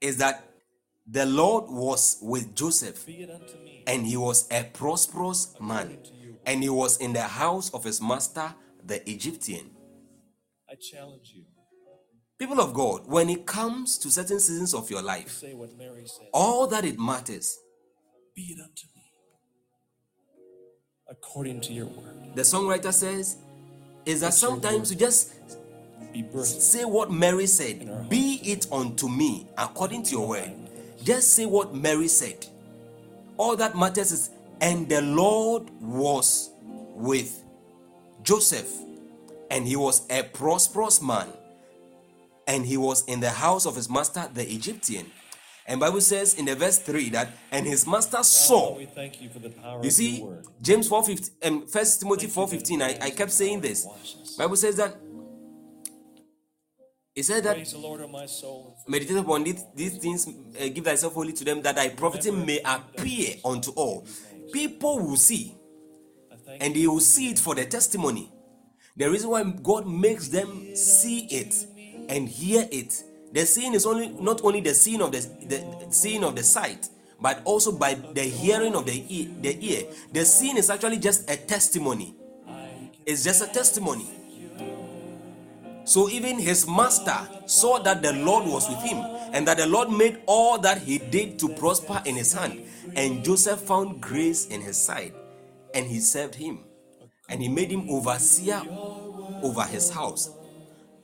Is 0.00 0.18
that 0.18 0.48
the 1.06 1.26
lord 1.26 1.64
was 1.68 2.18
with 2.20 2.54
joseph 2.54 3.06
and 3.86 4.06
he 4.06 4.16
was 4.16 4.48
a 4.50 4.64
prosperous 4.64 5.54
man 5.60 5.98
and 6.44 6.62
he 6.62 6.68
was 6.68 6.96
in 6.98 7.12
the 7.12 7.22
house 7.22 7.70
of 7.70 7.84
his 7.84 8.00
master 8.00 8.54
the 8.84 9.08
egyptian. 9.08 9.70
I 10.70 10.74
challenge 10.74 11.32
you. 11.34 11.45
People 12.38 12.60
of 12.60 12.72
god 12.74 13.02
when 13.06 13.28
it 13.30 13.46
comes 13.46 13.98
to 13.98 14.10
certain 14.10 14.38
seasons 14.40 14.74
of 14.74 14.90
your 14.90 15.02
life 15.02 15.30
Say 15.38 15.54
what 15.54 15.76
Mary 15.76 16.04
said. 16.06 16.26
all 16.32 16.66
that 16.68 16.84
it 16.84 16.98
matters 16.98 17.58
Be 18.34 18.42
it 18.42 18.60
unto 18.60 18.86
me. 18.94 19.02
According 21.08 21.60
to 21.62 21.72
your 21.72 21.86
word. 21.86 22.34
the 22.34 22.42
songwriter 22.42 22.92
says 22.92 23.36
is 24.04 24.20
that 24.20 24.34
sometimes 24.34 24.90
you 24.92 24.96
just 24.98 25.32
Be 26.12 26.24
say 26.44 26.84
what 26.84 27.10
Mary 27.10 27.46
said, 27.46 28.08
be 28.08 28.40
it 28.44 28.66
unto 28.72 29.08
me 29.08 29.46
according 29.58 30.02
to 30.04 30.12
your 30.12 30.28
word. 30.28 30.52
Just 31.02 31.34
say 31.34 31.44
what 31.46 31.74
Mary 31.74 32.08
said. 32.08 32.46
All 33.36 33.54
that 33.56 33.76
matters 33.76 34.12
is, 34.12 34.30
and 34.60 34.88
the 34.88 35.02
Lord 35.02 35.68
was 35.80 36.50
with 36.94 37.42
Joseph, 38.22 38.70
and 39.50 39.66
he 39.66 39.76
was 39.76 40.06
a 40.10 40.22
prosperous 40.22 41.02
man, 41.02 41.28
and 42.46 42.64
he 42.64 42.76
was 42.76 43.04
in 43.04 43.20
the 43.20 43.30
house 43.30 43.66
of 43.66 43.76
his 43.76 43.88
master, 43.90 44.28
the 44.32 44.48
Egyptian. 44.50 45.06
And 45.68 45.80
Bible 45.80 46.00
says 46.00 46.34
in 46.34 46.44
the 46.44 46.54
verse 46.54 46.78
3 46.78 47.10
that, 47.10 47.28
and 47.50 47.66
his 47.66 47.86
master 47.86 48.22
saw 48.22 48.76
We 48.76 48.86
thank 48.86 49.20
you 49.20 49.28
for 49.28 49.40
the 49.40 49.50
power 49.50 49.82
you 49.82 49.90
see. 49.90 50.24
James 50.62 50.88
4:15 50.88 51.30
and 51.42 51.68
First 51.68 52.00
Timothy 52.00 52.28
4:15. 52.28 52.82
I, 52.82 53.06
I 53.06 53.10
kept 53.10 53.32
saying 53.32 53.60
this. 53.60 53.84
Bible 54.38 54.56
says 54.56 54.76
that 54.76 54.96
it 57.16 57.24
said 57.24 57.42
that 57.44 57.54
Praise 57.54 57.72
the 57.72 57.78
Lord, 57.78 58.02
O 58.02 58.08
my 58.08 58.26
soul. 58.26 58.76
meditate 58.86 59.16
upon 59.16 59.42
these, 59.42 59.64
these 59.74 59.96
things, 59.96 60.28
uh, 60.28 60.68
give 60.68 60.84
thyself 60.84 61.14
wholly 61.14 61.32
to 61.32 61.44
them, 61.44 61.62
that 61.62 61.74
thy 61.74 61.88
profiting 61.88 62.44
may 62.44 62.60
appear 62.62 63.36
unto 63.42 63.70
all. 63.70 64.06
People 64.52 64.98
will 65.00 65.16
see, 65.16 65.56
and 66.60 66.76
they 66.76 66.86
will 66.86 67.00
see 67.00 67.30
it 67.30 67.38
for 67.38 67.54
the 67.54 67.64
testimony. 67.64 68.30
The 68.96 69.10
reason 69.10 69.30
why 69.30 69.42
God 69.44 69.88
makes 69.88 70.28
them 70.28 70.76
see 70.76 71.20
it 71.30 71.54
and 72.08 72.28
hear 72.28 72.66
it, 72.70 73.02
the 73.32 73.44
seeing 73.46 73.74
is 73.74 73.86
only 73.86 74.08
not 74.08 74.42
only 74.44 74.60
the 74.60 74.74
seeing 74.74 75.02
of 75.02 75.12
the, 75.12 75.18
the 75.46 75.92
seeing 75.92 76.24
of 76.24 76.36
the 76.36 76.42
sight, 76.42 76.88
but 77.20 77.42
also 77.44 77.72
by 77.72 77.94
the 77.94 78.22
hearing 78.22 78.74
of 78.74 78.86
the 78.86 79.04
ear, 79.08 79.28
the 79.40 79.58
ear. 79.64 79.84
The 80.12 80.24
seeing 80.24 80.56
is 80.56 80.70
actually 80.70 80.98
just 80.98 81.30
a 81.30 81.36
testimony. 81.36 82.14
It's 83.04 83.24
just 83.24 83.42
a 83.42 83.46
testimony. 83.46 84.08
So 85.84 86.08
even 86.10 86.38
his 86.38 86.66
master 86.66 87.16
saw 87.46 87.78
that 87.80 88.02
the 88.02 88.12
Lord 88.12 88.46
was 88.46 88.68
with 88.68 88.82
him 88.82 88.98
and 89.32 89.46
that 89.46 89.58
the 89.58 89.66
Lord 89.66 89.90
made 89.90 90.20
all 90.26 90.58
that 90.58 90.78
he 90.82 90.98
did 90.98 91.38
to 91.40 91.48
prosper 91.50 92.02
in 92.04 92.16
his 92.16 92.32
hand. 92.32 92.62
And 92.96 93.24
Joseph 93.24 93.60
found 93.60 94.00
grace 94.00 94.46
in 94.48 94.60
his 94.60 94.76
sight 94.76 95.14
and 95.74 95.86
he 95.86 96.00
served 96.00 96.34
him. 96.34 96.60
and 97.28 97.42
he 97.42 97.48
made 97.48 97.70
him 97.70 97.88
overseer 97.90 98.62
over 99.42 99.62
his 99.64 99.90
house 99.90 100.30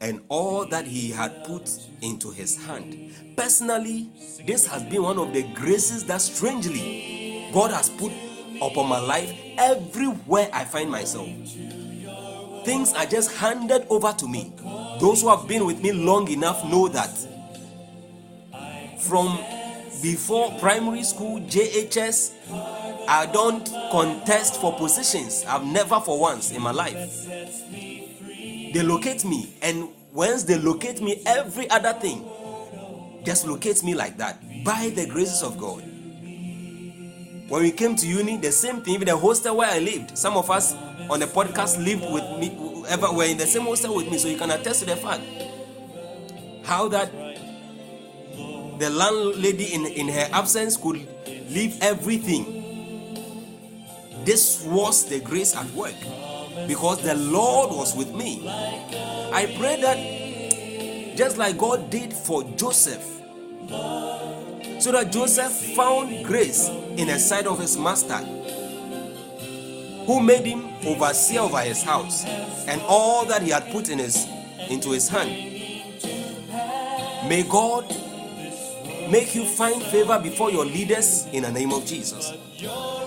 and 0.02 0.20
all 0.28 0.66
that 0.66 0.84
he 0.84 1.10
had 1.10 1.44
put 1.44 1.70
into 2.02 2.30
his 2.30 2.56
hand. 2.56 3.14
Personally, 3.36 4.10
this 4.44 4.66
has 4.66 4.82
been 4.82 5.02
one 5.04 5.16
of 5.16 5.32
the 5.32 5.44
graces 5.54 6.04
that 6.06 6.20
strangely 6.20 7.48
God 7.54 7.70
has 7.70 7.88
put 7.88 8.12
upon 8.60 8.88
my 8.88 8.98
life 8.98 9.32
everywhere 9.56 10.50
I 10.52 10.64
find 10.64 10.90
myself. 10.90 11.28
Things 12.64 12.92
are 12.94 13.06
just 13.06 13.32
handed 13.36 13.86
over 13.88 14.12
to 14.12 14.26
me. 14.28 14.52
Those 15.00 15.22
who 15.22 15.28
have 15.28 15.46
been 15.46 15.64
with 15.66 15.80
me 15.80 15.92
long 15.92 16.28
enough 16.28 16.64
know 16.64 16.88
that 16.88 17.16
from 18.98 19.38
before 20.02 20.50
primary 20.58 21.04
school, 21.04 21.40
JHS, 21.40 22.32
I 23.08 23.26
don't 23.26 23.64
contest 23.92 24.60
for 24.60 24.76
positions. 24.76 25.44
I've 25.46 25.64
never 25.64 26.00
for 26.00 26.18
once 26.18 26.50
in 26.50 26.60
my 26.60 26.72
life. 26.72 27.91
They 28.72 28.82
locate 28.82 29.24
me, 29.24 29.54
and 29.60 29.88
once 30.12 30.44
they 30.44 30.58
locate 30.58 31.02
me, 31.02 31.22
every 31.26 31.68
other 31.68 31.92
thing 31.92 32.24
just 33.24 33.46
locates 33.46 33.82
me 33.82 33.94
like 33.94 34.16
that 34.18 34.40
by 34.64 34.90
the 34.94 35.06
graces 35.06 35.42
of 35.42 35.58
God. 35.58 35.82
When 37.48 37.62
we 37.62 37.70
came 37.70 37.96
to 37.96 38.06
uni, 38.06 38.38
the 38.38 38.50
same 38.50 38.80
thing, 38.80 38.94
even 38.94 39.08
the 39.08 39.16
hostel 39.16 39.56
where 39.58 39.70
I 39.70 39.78
lived. 39.78 40.16
Some 40.16 40.36
of 40.38 40.50
us 40.50 40.72
on 41.10 41.20
the 41.20 41.26
podcast 41.26 41.84
lived 41.84 42.02
with 42.10 42.24
me, 42.40 42.84
ever 42.88 43.12
were 43.12 43.24
in 43.24 43.36
the 43.36 43.46
same 43.46 43.62
hostel 43.62 43.94
with 43.94 44.10
me, 44.10 44.16
so 44.16 44.28
you 44.28 44.38
can 44.38 44.50
attest 44.50 44.80
to 44.80 44.86
the 44.86 44.96
fact 44.96 45.22
how 46.64 46.88
that 46.88 47.12
the 48.78 48.88
landlady 48.88 49.74
in, 49.74 49.84
in 49.86 50.08
her 50.08 50.28
absence 50.32 50.76
could 50.76 51.06
leave 51.50 51.76
everything. 51.82 52.60
This 54.24 54.64
was 54.64 55.04
the 55.04 55.20
grace 55.20 55.54
at 55.54 55.68
work 55.74 55.94
because 56.66 57.02
the 57.02 57.14
Lord 57.14 57.70
was 57.70 57.94
with 57.96 58.14
me. 58.14 58.42
I 58.48 59.54
pray 59.58 59.80
that 59.80 61.16
just 61.16 61.36
like 61.38 61.58
God 61.58 61.90
did 61.90 62.12
for 62.12 62.42
Joseph, 62.56 63.02
so 63.68 64.92
that 64.92 65.10
Joseph 65.12 65.52
found 65.76 66.24
grace 66.24 66.68
in 66.68 67.06
the 67.08 67.18
sight 67.18 67.46
of 67.46 67.58
his 67.58 67.76
master, 67.76 68.18
who 70.06 70.20
made 70.20 70.44
him 70.44 70.68
overseer 70.86 71.40
over 71.40 71.60
his 71.60 71.82
house 71.82 72.24
and 72.66 72.80
all 72.82 73.24
that 73.26 73.42
he 73.42 73.50
had 73.50 73.70
put 73.70 73.88
in 73.88 73.98
his 73.98 74.26
into 74.68 74.90
his 74.90 75.08
hand. 75.08 75.30
May 77.28 77.44
God 77.48 77.88
make 79.10 79.34
you 79.34 79.44
find 79.44 79.82
favor 79.82 80.18
before 80.18 80.50
your 80.50 80.64
leaders 80.64 81.26
in 81.32 81.42
the 81.44 81.52
name 81.52 81.72
of 81.72 81.84
Jesus. 81.86 82.32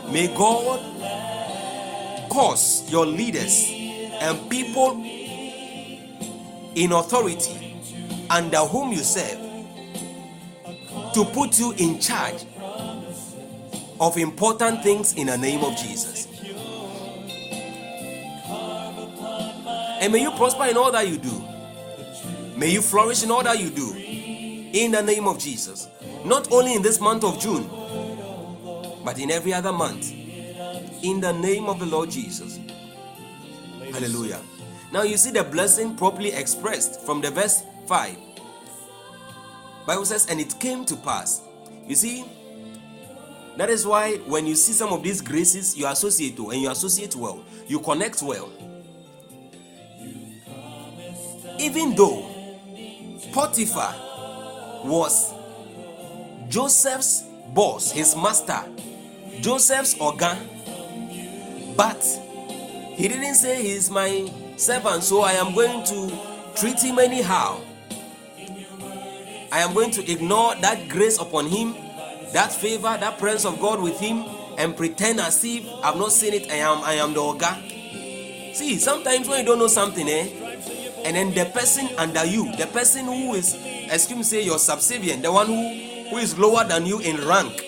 May 0.09 0.27
God 0.35 0.79
cause 2.35 2.91
your 2.91 3.05
leaders 3.05 3.65
and 3.71 4.49
people 4.49 5.01
in 6.75 6.91
authority 6.91 7.77
under 8.29 8.57
whom 8.57 8.91
you 8.91 8.97
serve 8.97 9.39
to 11.13 11.23
put 11.31 11.57
you 11.57 11.71
in 11.77 11.97
charge 11.97 12.45
of 14.01 14.17
important 14.17 14.83
things 14.83 15.13
in 15.13 15.27
the 15.27 15.37
name 15.37 15.63
of 15.63 15.77
Jesus. 15.77 16.27
And 20.01 20.11
may 20.11 20.21
you 20.21 20.31
prosper 20.31 20.65
in 20.65 20.75
all 20.75 20.91
that 20.91 21.07
you 21.07 21.17
do. 21.17 21.41
May 22.57 22.69
you 22.69 22.81
flourish 22.81 23.23
in 23.23 23.31
all 23.31 23.43
that 23.43 23.57
you 23.57 23.69
do. 23.69 23.93
In 23.95 24.91
the 24.91 25.01
name 25.01 25.25
of 25.25 25.39
Jesus. 25.39 25.87
Not 26.25 26.51
only 26.51 26.73
in 26.73 26.81
this 26.81 26.99
month 26.99 27.23
of 27.23 27.39
June, 27.39 27.65
but 29.05 29.17
in 29.19 29.31
every 29.31 29.53
other 29.53 29.71
month. 29.71 30.24
In 31.05 31.21
the 31.21 31.33
name 31.33 31.69
of 31.69 31.77
the 31.77 31.85
Lord 31.85 32.09
Jesus. 32.09 32.59
Hallelujah. 33.93 34.41
Now 34.91 35.03
you 35.03 35.17
see 35.17 35.29
the 35.29 35.43
blessing 35.43 35.95
properly 35.95 36.31
expressed 36.31 36.99
from 37.01 37.21
the 37.21 37.29
verse 37.29 37.61
5. 37.85 38.17
Bible 39.85 40.05
says, 40.05 40.25
and 40.25 40.41
it 40.41 40.59
came 40.59 40.83
to 40.85 40.95
pass. 40.95 41.43
You 41.85 41.93
see, 41.93 42.25
that 43.55 43.69
is 43.69 43.85
why 43.85 44.15
when 44.25 44.47
you 44.47 44.55
see 44.55 44.73
some 44.73 44.91
of 44.91 45.03
these 45.03 45.21
graces, 45.21 45.77
you 45.77 45.85
associate 45.85 46.37
to 46.37 46.49
and 46.49 46.59
you 46.59 46.71
associate 46.71 47.15
well, 47.15 47.45
you 47.67 47.79
connect 47.81 48.23
well. 48.23 48.49
Even 51.59 51.95
though 51.95 52.25
Potiphar 53.31 53.93
was 54.83 55.35
Joseph's 56.49 57.25
boss, 57.53 57.91
his 57.91 58.15
master, 58.15 58.63
Joseph's 59.41 59.95
organ, 59.99 60.54
but 61.75 62.03
he 62.95 63.07
didn't 63.07 63.35
say 63.35 63.61
he's 63.61 63.89
my 63.89 64.31
servant, 64.57 65.03
so 65.03 65.21
I 65.21 65.33
am 65.33 65.53
going 65.53 65.83
to 65.85 66.17
treat 66.55 66.81
him 66.81 66.99
anyhow. 66.99 67.59
I 69.51 69.59
am 69.59 69.73
going 69.73 69.91
to 69.91 70.11
ignore 70.11 70.55
that 70.55 70.89
grace 70.89 71.19
upon 71.19 71.47
him, 71.47 71.75
that 72.33 72.51
favor, 72.51 72.97
that 72.99 73.17
presence 73.17 73.45
of 73.45 73.59
God 73.59 73.81
with 73.81 73.99
him, 73.99 74.25
and 74.57 74.75
pretend 74.75 75.19
as 75.19 75.43
if 75.43 75.65
I've 75.83 75.97
not 75.97 76.11
seen 76.11 76.33
it. 76.33 76.49
I 76.49 76.55
am, 76.55 76.83
I 76.83 76.93
am 76.93 77.13
the 77.13 77.19
ogre. 77.19 77.57
See, 78.53 78.77
sometimes 78.79 79.27
when 79.27 79.41
you 79.41 79.45
don't 79.45 79.59
know 79.59 79.67
something, 79.67 80.07
eh, 80.07 80.29
and 81.03 81.15
then 81.15 81.33
the 81.33 81.45
person 81.51 81.89
under 81.97 82.25
you, 82.25 82.55
the 82.55 82.67
person 82.67 83.05
who 83.05 83.33
is, 83.33 83.55
excuse 83.91 84.17
me, 84.17 84.23
say 84.23 84.41
your 84.43 84.57
subservient, 84.57 85.21
the 85.23 85.31
one 85.31 85.47
who 85.47 85.85
who 86.09 86.17
is 86.17 86.37
lower 86.37 86.63
than 86.63 86.85
you 86.85 86.99
in 86.99 87.17
rank. 87.27 87.63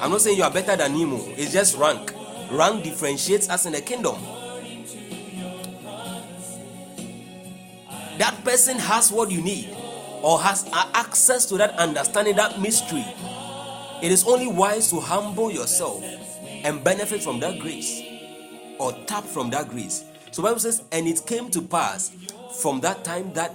I'm 0.00 0.10
not 0.10 0.20
saying 0.20 0.36
you 0.36 0.44
are 0.44 0.50
better 0.50 0.76
than 0.76 0.94
him, 0.94 1.12
oh, 1.14 1.24
it's 1.36 1.52
just 1.52 1.76
rank. 1.76 2.12
Rank 2.50 2.84
differentiates 2.84 3.48
us 3.48 3.66
in 3.66 3.72
the 3.72 3.80
kingdom. 3.80 4.16
That 8.18 8.34
person 8.44 8.78
has 8.78 9.12
what 9.12 9.30
you 9.30 9.40
need 9.42 9.76
or 10.22 10.40
has 10.40 10.68
access 10.72 11.46
to 11.46 11.56
that 11.58 11.78
understanding, 11.78 12.36
that 12.36 12.60
mystery. 12.60 13.04
It 14.02 14.10
is 14.10 14.26
only 14.26 14.48
wise 14.48 14.90
to 14.90 15.00
humble 15.00 15.50
yourself 15.50 16.02
and 16.64 16.82
benefit 16.82 17.22
from 17.22 17.38
that 17.40 17.60
grace 17.60 18.02
or 18.78 18.92
tap 19.06 19.24
from 19.24 19.50
that 19.50 19.68
grace. 19.68 20.04
So 20.32 20.42
Bible 20.42 20.58
says, 20.58 20.82
and 20.90 21.06
it 21.06 21.24
came 21.26 21.50
to 21.50 21.62
pass 21.62 22.10
from 22.60 22.80
that 22.80 23.04
time 23.04 23.32
that 23.34 23.54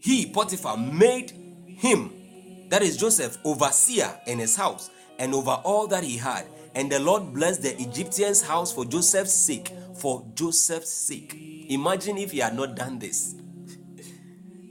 he, 0.00 0.26
Potiphar, 0.26 0.76
made 0.76 1.32
him, 1.66 2.12
that 2.68 2.82
is 2.82 2.96
Joseph, 2.96 3.38
overseer 3.44 4.10
in 4.26 4.38
his 4.38 4.56
house 4.56 4.90
and 5.18 5.34
over 5.34 5.50
all 5.64 5.86
that 5.88 6.04
he 6.04 6.16
had. 6.16 6.46
And 6.78 6.92
the 6.92 7.00
Lord 7.00 7.34
blessed 7.34 7.62
the 7.62 7.76
Egyptian's 7.82 8.40
house 8.40 8.72
for 8.72 8.84
Joseph's 8.84 9.34
sake. 9.34 9.72
For 9.96 10.24
Joseph's 10.36 10.92
sake. 10.92 11.34
Imagine 11.68 12.18
if 12.18 12.30
he 12.30 12.38
had 12.38 12.54
not 12.54 12.76
done 12.76 13.00
this. 13.00 13.34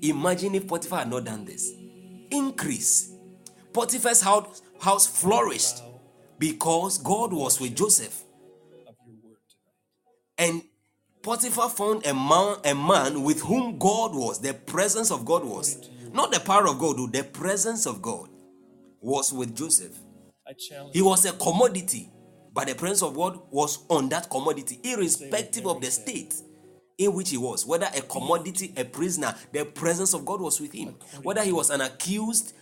Imagine 0.01 0.55
if 0.55 0.65
Potiphar 0.69 0.99
had 0.99 1.09
not 1.09 1.25
done 1.25 1.43
this. 1.43 1.69
Increase. 2.31 3.11
Potiphar's 3.73 4.21
house, 4.21 4.61
house 4.79 5.05
flourished 5.05 5.83
because 6.39 6.97
God 6.97 7.33
was 7.33 7.59
with 7.59 7.75
Joseph. 7.75 8.23
And 10.37 10.61
Potiphar 11.21 11.69
found 11.69 12.05
a 12.05 12.13
man, 12.13 12.55
a 12.63 12.73
man 12.73 13.23
with 13.23 13.41
whom 13.41 13.77
God 13.77 14.15
was, 14.15 14.39
the 14.39 14.53
presence 14.53 15.11
of 15.11 15.25
God 15.25 15.43
was. 15.43 15.89
Not 16.13 16.31
the 16.31 16.39
power 16.39 16.69
of 16.69 16.79
God, 16.79 17.11
the 17.11 17.25
presence 17.25 17.85
of 17.85 18.01
God 18.01 18.29
was 19.01 19.33
with 19.33 19.53
Joseph. 19.53 19.99
He 20.93 21.01
was 21.01 21.25
a 21.25 21.33
commodity, 21.33 22.09
but 22.53 22.67
the 22.67 22.75
presence 22.75 23.01
of 23.03 23.15
God 23.15 23.39
was 23.51 23.85
on 23.89 24.09
that 24.09 24.29
commodity, 24.29 24.79
irrespective 24.83 25.65
of 25.67 25.81
the 25.81 25.91
state 25.91 26.33
in 26.97 27.13
which 27.13 27.29
he 27.29 27.37
was. 27.37 27.65
Whether 27.65 27.87
a 27.95 28.01
commodity, 28.01 28.73
a 28.77 28.83
prisoner, 28.83 29.35
the 29.51 29.65
presence 29.65 30.13
of 30.13 30.25
God 30.25 30.41
was 30.41 30.59
with 30.59 30.73
him. 30.73 30.95
Whether 31.21 31.43
he 31.43 31.51
was 31.51 31.69
an 31.69 31.81
accused 31.81 32.53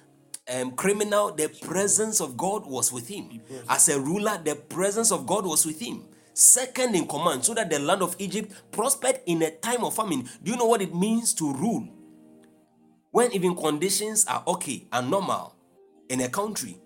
um, 0.54 0.72
criminal, 0.72 1.32
the 1.32 1.48
presence 1.62 2.20
of 2.22 2.36
God 2.38 2.66
was 2.66 2.92
with 2.92 3.08
him. 3.08 3.42
As 3.70 3.90
a 3.90 4.00
ruler, 4.00 4.40
the 4.44 4.56
presence 4.56 5.12
of 5.12 5.26
God 5.26 5.46
was 5.46 5.66
with 5.66 5.80
him. 5.80 6.04
Second 6.34 6.96
in 6.96 7.08
command, 7.08 7.46
so 7.46 7.54
that 7.54 7.70
the 7.70 7.80
land 7.80 8.02
of 8.02 8.16
Egypt 8.20 8.52
prospered 8.72 9.22
in 9.26 9.42
a 9.42 9.52
time 9.52 9.86
of 9.86 9.96
famine. 9.96 10.28
Do 10.44 10.52
you 10.52 10.58
know 10.58 10.66
what 10.66 10.82
it 10.82 10.94
means 10.94 11.34
to 11.36 11.54
rule? 11.54 11.88
When 13.12 13.32
even 13.32 13.56
conditions 13.56 14.26
are 14.26 14.44
okay 14.46 14.86
and 14.92 15.10
normal 15.10 15.56
in 16.10 16.20
a 16.20 16.28
country, 16.28 16.78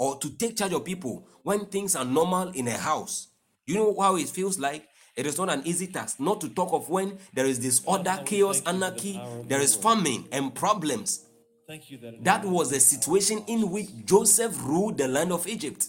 or 0.00 0.16
to 0.18 0.30
take 0.30 0.56
charge 0.56 0.72
of 0.72 0.82
people 0.82 1.28
when 1.42 1.66
things 1.66 1.94
are 1.94 2.06
normal 2.06 2.48
in 2.52 2.66
a 2.68 2.76
house. 2.76 3.28
You 3.66 3.74
know 3.74 4.00
how 4.00 4.16
it 4.16 4.30
feels 4.30 4.58
like? 4.58 4.88
It 5.14 5.26
is 5.26 5.36
not 5.36 5.50
an 5.50 5.60
easy 5.66 5.88
task, 5.88 6.18
not 6.18 6.40
to 6.40 6.48
talk 6.48 6.72
of 6.72 6.88
when 6.88 7.18
there 7.34 7.44
is 7.44 7.58
disorder, 7.58 8.18
chaos, 8.24 8.62
anarchy, 8.64 9.20
there 9.46 9.60
is 9.60 9.74
famine 9.74 10.24
and 10.32 10.54
problems. 10.54 11.26
Thank 11.68 11.90
you 11.90 11.98
that 11.98 12.24
That 12.24 12.44
was 12.46 12.70
the 12.70 12.80
situation 12.80 13.44
in 13.46 13.70
which 13.70 13.88
Joseph 14.06 14.56
ruled 14.64 14.96
the 14.96 15.06
land 15.06 15.32
of 15.32 15.46
Egypt 15.46 15.86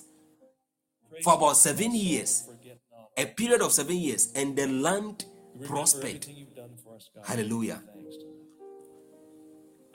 for 1.24 1.36
about 1.36 1.56
seven 1.56 1.96
years, 1.96 2.50
a 3.16 3.26
period 3.26 3.62
of 3.62 3.72
seven 3.72 3.96
years, 3.96 4.34
and 4.36 4.58
the 4.58 4.68
land 4.68 5.24
prospered. 5.64 6.26
everything 6.26 6.36
you've 6.36 6.56
done 6.56 6.72
for 6.84 6.96
us, 6.98 7.10
Hallelujah. 7.24 7.82
Thanks. 7.94 8.16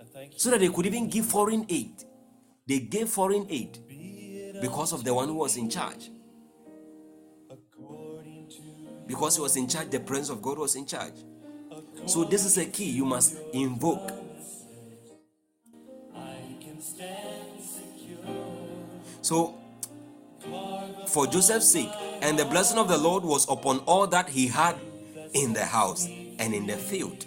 I 0.00 0.04
thank 0.04 0.32
you. 0.32 0.38
So 0.38 0.50
that 0.52 0.60
they 0.60 0.70
could 0.70 0.86
even 0.86 1.10
give 1.10 1.26
foreign 1.26 1.66
aid. 1.68 1.92
They 2.66 2.80
gave 2.80 3.08
foreign 3.10 3.46
aid 3.50 3.78
because 4.60 4.92
of 4.92 5.04
the 5.04 5.12
one 5.12 5.28
who 5.28 5.34
was 5.34 5.56
in 5.56 5.68
charge. 5.68 6.10
Because 9.06 9.36
he 9.36 9.42
was 9.42 9.56
in 9.56 9.68
charge, 9.68 9.90
the 9.90 10.00
presence 10.00 10.30
of 10.30 10.42
God 10.42 10.58
was 10.58 10.74
in 10.74 10.86
charge. 10.86 11.14
So 12.06 12.24
this 12.24 12.44
is 12.44 12.58
a 12.58 12.66
key 12.66 12.90
you 12.90 13.04
must 13.04 13.36
invoke. 13.52 14.12
So 19.22 19.54
for 21.08 21.26
Joseph's 21.26 21.70
sake, 21.70 21.90
and 22.22 22.38
the 22.38 22.44
blessing 22.44 22.78
of 22.78 22.88
the 22.88 22.96
Lord 22.98 23.24
was 23.24 23.48
upon 23.48 23.78
all 23.80 24.06
that 24.08 24.28
he 24.28 24.46
had 24.46 24.76
in 25.32 25.52
the 25.52 25.64
house 25.64 26.06
and 26.06 26.54
in 26.54 26.66
the 26.66 26.76
field. 26.76 27.24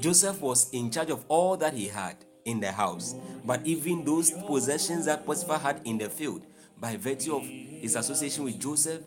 Joseph 0.00 0.40
was 0.40 0.70
in 0.70 0.90
charge 0.90 1.10
of 1.10 1.24
all 1.28 1.56
that 1.56 1.74
he 1.74 1.88
had 1.88 2.16
in 2.44 2.60
the 2.60 2.70
house, 2.70 3.14
but 3.44 3.60
even 3.64 4.04
those 4.04 4.30
possessions 4.30 5.06
that 5.06 5.24
Potiphar 5.24 5.58
had 5.58 5.80
in 5.84 5.98
the 5.98 6.08
field, 6.08 6.46
by 6.78 6.96
virtue 6.96 7.36
of 7.36 7.42
his 7.42 7.96
association 7.96 8.44
with 8.44 8.60
Joseph, 8.60 9.02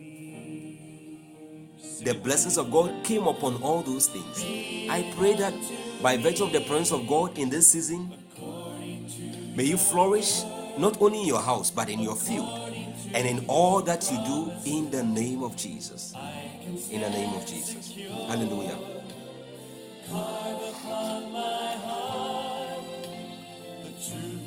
the 2.04 2.14
blessings 2.24 2.58
of 2.58 2.72
God 2.72 3.04
came 3.04 3.28
upon 3.28 3.62
all 3.62 3.82
those 3.82 4.08
things. 4.08 4.44
I 4.90 5.14
pray 5.18 5.36
that 5.36 5.54
by 6.02 6.18
virtue 6.18 6.44
of 6.44 6.52
the 6.52 6.62
presence 6.62 6.92
of 6.92 7.08
God 7.08 7.38
in 7.38 7.50
this 7.50 7.68
season, 7.68 8.12
may 9.56 9.64
you 9.64 9.78
flourish 9.78 10.44
not 10.78 11.02
only 11.02 11.22
in 11.22 11.28
your 11.28 11.42
house 11.42 11.72
but 11.72 11.90
in 11.90 12.00
your 12.00 12.16
field 12.16 12.48
and 13.14 13.28
in 13.28 13.46
all 13.48 13.82
that 13.82 14.10
you 14.12 14.18
do 14.26 14.52
in 14.66 14.92
the 14.92 15.04
name 15.04 15.44
of 15.44 15.56
Jesus. 15.56 16.14
In 16.92 17.02
the 17.02 17.10
name 17.10 17.34
of 17.34 17.46
Jesus. 17.46 17.94
Hallelujah. 18.28 18.78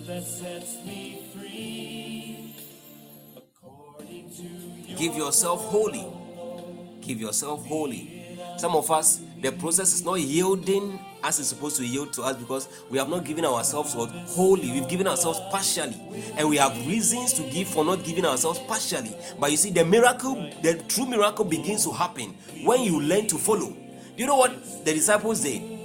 That 0.07 0.23
sets 0.23 0.77
me 0.87 1.23
free. 1.35 2.55
To 4.87 4.95
Give 4.95 5.17
yourself 5.17 5.65
wholly. 5.65 6.07
Give 7.01 7.21
yourself 7.21 7.67
wholly. 7.67 8.39
Some 8.59 8.77
of 8.77 8.89
us, 8.93 9.21
the 9.41 9.51
process 9.51 9.93
is 9.93 10.05
not 10.05 10.21
yielding 10.21 11.01
as 11.25 11.41
it's 11.41 11.49
supposed 11.49 11.77
to 11.79 11.85
yield 11.87 12.13
to 12.13 12.23
us 12.23 12.37
because 12.37 12.69
we 12.91 12.99
have 12.99 13.09
not 13.09 13.25
given 13.25 13.45
ourselves 13.45 13.97
what 13.97 14.11
wholly. 14.11 14.71
We've 14.71 14.89
given 14.89 15.09
ourselves 15.09 15.41
partially, 15.51 16.01
and 16.37 16.49
we 16.49 16.57
have 16.59 16.77
reasons 16.87 17.33
to 17.35 17.43
give 17.51 17.67
for 17.67 17.85
not 17.85 18.05
giving 18.05 18.25
ourselves 18.25 18.61
partially. 18.69 19.17
But 19.41 19.51
you 19.51 19.57
see, 19.57 19.71
the 19.71 19.85
miracle, 19.85 20.35
the 20.63 20.75
true 20.89 21.07
miracle, 21.07 21.45
begins 21.45 21.85
to 21.87 21.91
happen 21.91 22.35
when 22.65 22.83
you 22.83 23.01
learn 23.01 23.27
to 23.29 23.37
follow. 23.39 23.71
Do 23.71 23.77
you 24.17 24.27
know 24.27 24.37
what 24.37 24.85
the 24.85 24.93
disciples 24.95 25.41
did? 25.43 25.80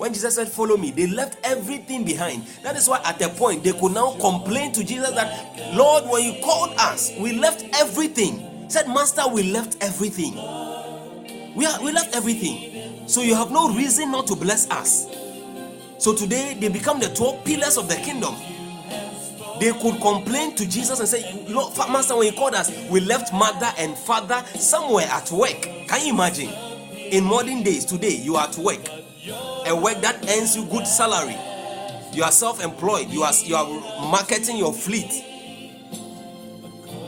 When 0.00 0.14
Jesus 0.14 0.36
said, 0.36 0.48
Follow 0.48 0.78
me, 0.78 0.92
they 0.92 1.06
left 1.06 1.36
everything 1.44 2.06
behind. 2.06 2.46
That 2.62 2.74
is 2.74 2.88
why 2.88 3.02
at 3.04 3.20
a 3.20 3.28
point 3.28 3.62
they 3.62 3.74
could 3.74 3.92
now 3.92 4.16
complain 4.18 4.72
to 4.72 4.82
Jesus 4.82 5.10
that, 5.10 5.74
Lord, 5.76 6.04
when 6.08 6.24
you 6.24 6.42
called 6.42 6.72
us, 6.78 7.12
we 7.18 7.34
left 7.34 7.66
everything. 7.74 8.64
Said, 8.70 8.88
Master, 8.88 9.28
we 9.28 9.52
left 9.52 9.76
everything. 9.82 10.36
We, 11.54 11.66
are, 11.66 11.84
we 11.84 11.92
left 11.92 12.16
everything. 12.16 13.06
So 13.08 13.20
you 13.20 13.34
have 13.34 13.50
no 13.50 13.74
reason 13.74 14.10
not 14.10 14.26
to 14.28 14.36
bless 14.36 14.70
us. 14.70 15.06
So 15.98 16.14
today 16.14 16.56
they 16.58 16.68
become 16.68 16.98
the 16.98 17.10
12 17.10 17.44
pillars 17.44 17.76
of 17.76 17.86
the 17.86 17.96
kingdom. 17.96 18.34
They 19.60 19.72
could 19.72 20.00
complain 20.00 20.54
to 20.54 20.66
Jesus 20.66 20.98
and 20.98 21.08
say, 21.10 21.44
Lord, 21.46 21.76
Master, 21.76 22.16
when 22.16 22.28
you 22.28 22.32
called 22.32 22.54
us, 22.54 22.72
we 22.88 23.00
left 23.00 23.34
mother 23.34 23.70
and 23.76 23.94
father 23.98 24.42
somewhere 24.54 25.08
at 25.10 25.30
work. 25.30 25.60
Can 25.60 26.06
you 26.06 26.14
imagine? 26.14 26.48
In 26.94 27.22
modern 27.22 27.62
days, 27.62 27.84
today, 27.84 28.16
you 28.16 28.36
are 28.36 28.48
at 28.48 28.56
work 28.56 28.80
a 29.26 29.76
work 29.76 30.00
that 30.00 30.24
earns 30.30 30.56
you 30.56 30.64
good 30.66 30.86
salary. 30.86 31.36
You 32.12 32.24
are 32.24 32.32
self-employed. 32.32 33.08
You 33.08 33.22
are 33.22 33.32
you 33.44 33.54
are 33.54 33.66
marketing 34.10 34.56
your 34.56 34.72
fleet. 34.72 35.12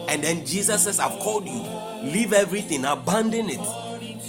And 0.09 0.23
then 0.23 0.45
Jesus 0.45 0.85
says, 0.85 1.01
"I've 1.01 1.19
called 1.21 1.47
you. 1.47 1.63
Leave 2.03 2.33
everything. 2.33 2.85
Abandon 2.85 3.51
it." 3.51 3.61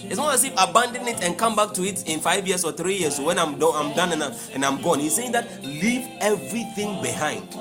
It's 0.05 0.17
not 0.17 0.33
as 0.33 0.43
if 0.43 0.53
abandon 0.53 1.07
it 1.07 1.23
and 1.23 1.37
come 1.37 1.55
back 1.55 1.73
to 1.73 1.83
it 1.83 2.07
in 2.07 2.19
five 2.19 2.47
years 2.47 2.63
or 2.63 2.71
three 2.71 2.95
years 2.97 3.19
when 3.19 3.39
I'm 3.39 3.57
done. 3.57 3.73
I'm 3.73 3.93
done 3.95 4.11
and 4.13 4.23
I'm, 4.23 4.33
and 4.53 4.65
I'm 4.65 4.81
gone. 4.81 4.99
He's 4.99 5.15
saying 5.15 5.31
that 5.31 5.63
leave 5.63 6.07
everything 6.19 7.01
behind. 7.01 7.53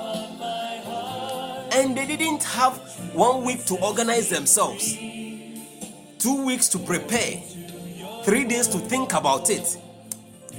And 1.73 1.97
they 1.97 2.05
didn't 2.05 2.43
have 2.43 2.77
one 3.13 3.43
week 3.43 3.65
to 3.65 3.75
organize 3.77 4.29
themselves, 4.29 4.93
two 6.19 6.45
weeks 6.45 6.69
to 6.69 6.79
prepare, 6.79 7.41
three 8.23 8.45
days 8.45 8.67
to 8.69 8.77
think 8.77 9.13
about 9.13 9.49
it 9.49 9.77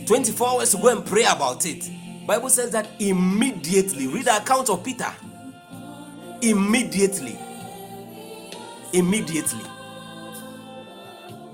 24 0.07 0.49
hours 0.49 0.71
to 0.73 0.79
go 0.79 0.89
and 0.89 1.05
pray 1.05 1.25
about 1.25 1.67
it. 1.67 1.91
Bible 2.27 2.51
says 2.51 2.71
that 2.71 2.89
immediately 2.99 4.07
read 4.07 4.27
the 4.27 4.37
account 4.37 4.71
of 4.71 4.83
peter. 4.85 5.13
Immediately. 6.43 7.39
Immediately. 8.93 9.65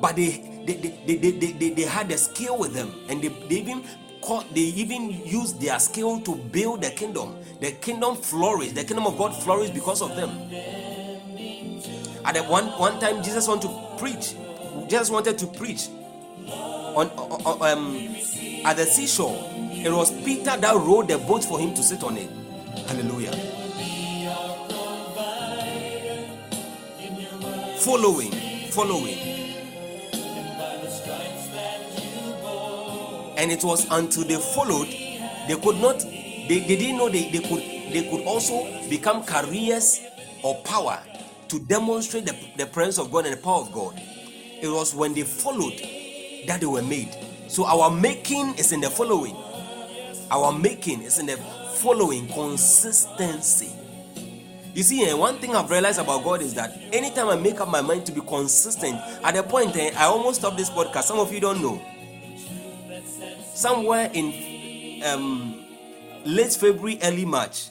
But 0.01 0.17
they 0.17 0.47
they, 0.67 0.75
they, 0.75 1.17
they, 1.17 1.31
they, 1.33 1.53
they, 1.53 1.71
they 1.71 1.83
had 1.83 2.11
a 2.12 2.19
skill 2.19 2.59
with 2.59 2.75
them 2.75 2.93
and 3.09 3.23
they, 3.23 3.29
they 3.29 3.57
even 3.57 3.85
caught, 4.21 4.53
they 4.55 4.61
even 4.61 5.11
used 5.27 5.61
their 5.61 5.79
skill 5.79 6.21
to 6.21 6.35
build 6.37 6.83
the 6.83 6.91
kingdom. 6.91 7.37
The 7.61 7.73
kingdom 7.73 8.17
flourished. 8.17 8.75
The 8.75 8.85
kingdom 8.85 9.07
of 9.07 9.17
god 9.19 9.31
flourished 9.43 9.75
because 9.75 10.03
of 10.03 10.15
them. 10.17 10.31
At 12.25 12.37
one 12.49 12.67
one 12.79 13.01
time 13.01 13.23
jesus 13.23 13.49
wanted 13.49 13.69
to 13.69 13.97
preach. 13.99 14.35
Jesus 14.89 15.11
wanted 15.11 15.39
to 15.39 15.47
preach 15.47 15.89
on, 16.97 17.09
on- 17.11 17.62
um, 17.79 18.17
at 18.65 18.77
the 18.77 18.87
seashore. 18.87 19.37
It 19.73 19.93
was 19.93 20.12
Peter 20.25 20.57
that 20.57 20.75
rowed 20.75 21.09
the 21.09 21.19
boat 21.19 21.45
for 21.45 21.59
him 21.59 21.75
to 21.75 21.83
sit 21.83 22.03
on 22.05 22.17
it. 22.19 22.31
Hallelujah. 22.89 23.33
Following, 27.79 28.33
following. 28.71 29.19
And 33.37 33.51
it 33.53 33.65
was 33.65 33.91
until 33.91 34.25
they 34.25 34.37
followed, 34.37 34.89
they 34.89 35.57
could 35.62 35.77
not, 35.77 36.01
they, 36.01 36.65
they 36.69 36.77
didn't 36.77 36.99
know 36.99 37.09
they, 37.09 37.31
they 37.31 37.41
could 37.41 37.61
they 37.93 38.09
could 38.11 38.23
also 38.27 38.65
become 38.89 39.25
carriers 39.25 40.01
of 40.45 40.62
power 40.65 41.01
to 41.49 41.59
demonstrate 41.61 42.27
the, 42.27 42.37
the 42.57 42.67
presence 42.67 42.99
of 42.99 43.11
God 43.12 43.27
and 43.27 43.35
the 43.37 43.43
power 43.43 43.62
of 43.62 43.73
God. 43.73 44.01
It 44.62 44.69
was 44.69 44.95
when 44.95 45.15
they 45.15 45.23
followed 45.23 45.81
that 46.51 46.61
they 46.61 46.67
were 46.67 46.83
made. 46.83 47.17
So 47.47 47.65
our 47.65 47.91
making 47.91 48.55
is 48.59 48.73
in 48.73 48.81
the 48.81 48.91
following. 48.91 49.37
Our 50.33 50.53
making 50.53 51.03
is 51.03 51.21
in 51.21 51.27
the 51.27 51.37
following 51.77 52.27
consistency. 52.27 53.71
You 54.75 54.83
see, 54.83 55.05
eh, 55.05 55.15
one 55.15 55.39
thing 55.39 55.55
I've 55.55 55.71
realized 55.71 56.01
about 56.01 56.25
God 56.25 56.43
is 56.43 56.55
that 56.55 56.77
anytime 56.93 57.29
I 57.29 57.37
make 57.37 57.61
up 57.61 57.69
my 57.69 57.81
mind 57.81 58.05
to 58.07 58.13
be 58.13 58.21
consistent, 58.21 58.97
at 59.23 59.37
a 59.37 59.43
point 59.45 59.77
eh, 59.77 59.93
I 59.97 60.07
almost 60.07 60.41
stop 60.41 60.57
this 60.57 60.71
podcast. 60.71 61.05
Some 61.05 61.21
of 61.21 61.33
you 61.33 61.39
don't 61.41 61.63
know. 61.63 61.81
Somewhere 63.55 64.11
in 64.13 65.03
um, 65.05 65.65
late 66.25 66.53
February, 66.53 66.99
early 67.03 67.25
March, 67.25 67.71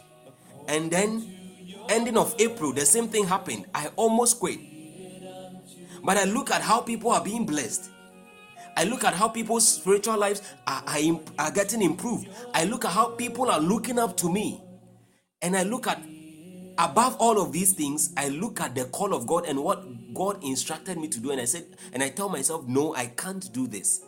and 0.69 0.89
then 0.89 1.35
ending 1.89 2.17
of 2.17 2.33
April, 2.39 2.71
the 2.71 2.85
same 2.85 3.09
thing 3.09 3.25
happened. 3.25 3.65
I 3.75 3.87
almost 3.97 4.39
quit. 4.39 4.59
But 6.01 6.15
I 6.15 6.23
look 6.23 6.49
at 6.51 6.61
how 6.61 6.79
people 6.79 7.11
are 7.11 7.23
being 7.23 7.45
blessed. 7.45 7.89
I 8.79 8.85
look 8.85 9.03
at 9.03 9.13
how 9.13 9.27
people's 9.27 9.67
spiritual 9.67 10.17
lives 10.17 10.41
are, 10.65 10.81
are, 10.87 11.19
are 11.37 11.51
getting 11.51 11.81
improved. 11.81 12.29
I 12.53 12.63
look 12.63 12.85
at 12.85 12.91
how 12.91 13.09
people 13.09 13.51
are 13.51 13.59
looking 13.59 13.99
up 13.99 14.15
to 14.17 14.31
me. 14.31 14.63
And 15.41 15.57
I 15.57 15.63
look 15.63 15.85
at, 15.85 16.01
above 16.77 17.17
all 17.19 17.41
of 17.41 17.51
these 17.51 17.73
things, 17.73 18.13
I 18.15 18.29
look 18.29 18.61
at 18.61 18.75
the 18.75 18.85
call 18.85 19.13
of 19.13 19.27
God 19.27 19.45
and 19.47 19.61
what 19.61 19.83
God 20.13 20.41
instructed 20.45 20.97
me 20.97 21.09
to 21.09 21.19
do. 21.19 21.31
And 21.31 21.41
I 21.41 21.43
said, 21.43 21.65
and 21.91 22.01
I 22.01 22.07
tell 22.07 22.29
myself, 22.29 22.69
no, 22.69 22.95
I 22.95 23.07
can't 23.07 23.51
do 23.51 23.67
this. 23.67 23.99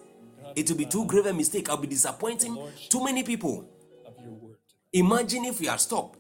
It 0.56 0.70
will 0.70 0.78
be 0.78 0.86
too 0.86 1.04
grave 1.04 1.26
a 1.26 1.34
mistake. 1.34 1.70
I'll 1.70 1.76
be 1.76 1.88
disappointing 1.88 2.58
too 2.88 3.04
many 3.04 3.24
people. 3.24 3.66
Imagine 4.94 5.44
if 5.44 5.60
we 5.60 5.68
are 5.68 5.78
stopped. 5.78 6.18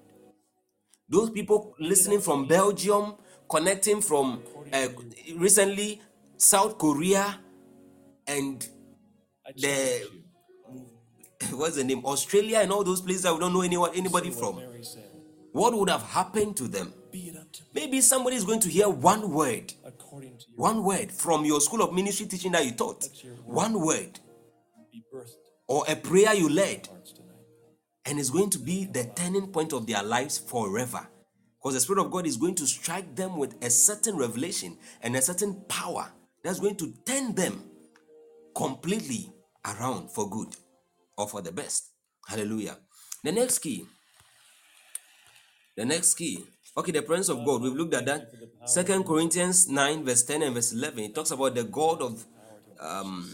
Those 1.07 1.29
people 1.29 1.73
listening 1.79 2.19
from 2.19 2.49
Belgium, 2.49 3.13
connecting 3.49 4.01
from 4.01 4.43
uh, 4.73 4.87
recently 5.37 6.01
South 6.35 6.77
Korea, 6.77 7.39
and 8.31 8.67
the 9.57 10.07
what's 11.51 11.75
the 11.75 11.83
name? 11.83 12.05
Australia 12.05 12.59
and 12.59 12.71
all 12.71 12.83
those 12.83 13.01
places 13.01 13.23
that 13.23 13.33
we 13.33 13.39
don't 13.39 13.53
know 13.53 13.61
anyone 13.61 13.91
anybody 13.95 14.29
from. 14.29 14.61
What 15.51 15.73
would 15.73 15.89
have 15.89 16.03
happened 16.03 16.55
to 16.57 16.67
them? 16.67 16.93
Maybe 17.73 17.99
somebody 18.01 18.37
is 18.37 18.45
going 18.45 18.61
to 18.61 18.69
hear 18.69 18.87
one 18.87 19.31
word, 19.31 19.73
according 19.83 20.37
to 20.37 20.45
your 20.49 20.57
one 20.57 20.83
word 20.83 21.11
from 21.11 21.43
your 21.43 21.59
school 21.59 21.81
of 21.81 21.93
ministry 21.93 22.25
teaching 22.25 22.53
that 22.53 22.65
you 22.65 22.71
taught, 22.71 23.05
one 23.45 23.81
word, 23.81 24.19
or 25.67 25.83
a 25.89 25.95
prayer 25.95 26.33
you 26.33 26.47
led, 26.47 26.87
and 28.05 28.19
it's 28.19 28.29
going 28.29 28.49
to 28.51 28.59
be 28.59 28.85
the 28.85 29.03
turning 29.15 29.47
point 29.47 29.73
of 29.73 29.87
their 29.87 30.03
lives 30.03 30.37
forever. 30.37 31.07
Because 31.59 31.73
the 31.75 31.79
Spirit 31.81 32.05
of 32.05 32.11
God 32.11 32.25
is 32.25 32.37
going 32.37 32.55
to 32.55 32.65
strike 32.65 33.15
them 33.15 33.37
with 33.37 33.61
a 33.63 33.69
certain 33.69 34.15
revelation 34.15 34.77
and 35.03 35.15
a 35.15 35.21
certain 35.21 35.61
power 35.67 36.11
that's 36.43 36.59
going 36.59 36.75
to 36.77 36.93
turn 37.05 37.35
them 37.35 37.70
completely 38.55 39.31
around 39.65 40.11
for 40.11 40.29
good 40.29 40.55
or 41.17 41.27
for 41.27 41.41
the 41.41 41.51
best. 41.51 41.91
Hallelujah. 42.27 42.77
The 43.23 43.31
next 43.31 43.59
key, 43.59 43.85
the 45.75 45.85
next 45.85 46.15
key 46.15 46.43
Okay, 46.77 46.93
the 46.93 47.01
presence 47.01 47.27
of 47.29 47.43
God. 47.45 47.61
We've 47.61 47.73
looked 47.73 47.93
at 47.93 48.05
that. 48.05 48.31
Second 48.65 49.03
Corinthians 49.03 49.67
9, 49.67 50.05
verse 50.05 50.23
10 50.23 50.41
and 50.43 50.55
verse 50.55 50.71
11. 50.71 50.99
It 50.99 51.15
talks 51.15 51.31
about 51.31 51.53
the 51.55 51.65
God 51.65 52.01
of 52.01 52.25
um 52.79 53.27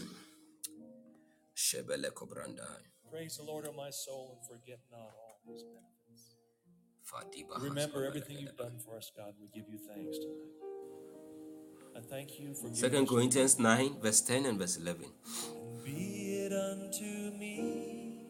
Shebele 1.56 2.10
Kobranda. 2.10 2.66
Praise 3.10 3.36
the 3.36 3.44
Lord, 3.44 3.66
O 3.66 3.72
my 3.72 3.90
soul, 3.90 4.36
and 4.36 4.42
forget 4.58 4.80
not 4.90 5.14
all 5.14 5.38
his 5.46 5.62
benefits. 5.62 6.34
Remember 7.62 8.04
everything 8.04 8.38
you've 8.38 8.56
done 8.56 8.78
for 8.84 8.96
us, 8.96 9.10
God. 9.16 9.34
We 9.40 9.48
give 9.54 9.68
you 9.70 9.78
thanks 9.78 10.18
tonight. 10.18 10.57
I 11.98 12.00
thank 12.00 12.38
you 12.38 12.54
for 12.54 12.68
giving 12.68 12.76
Second 12.76 13.08
Corinthians 13.08 13.58
9, 13.58 13.96
verse 14.00 14.20
10 14.20 14.46
and 14.46 14.56
verse 14.56 14.76
11. 14.76 15.06
Be 15.84 16.46
it 16.46 16.52
unto 16.52 17.36
me 17.36 18.22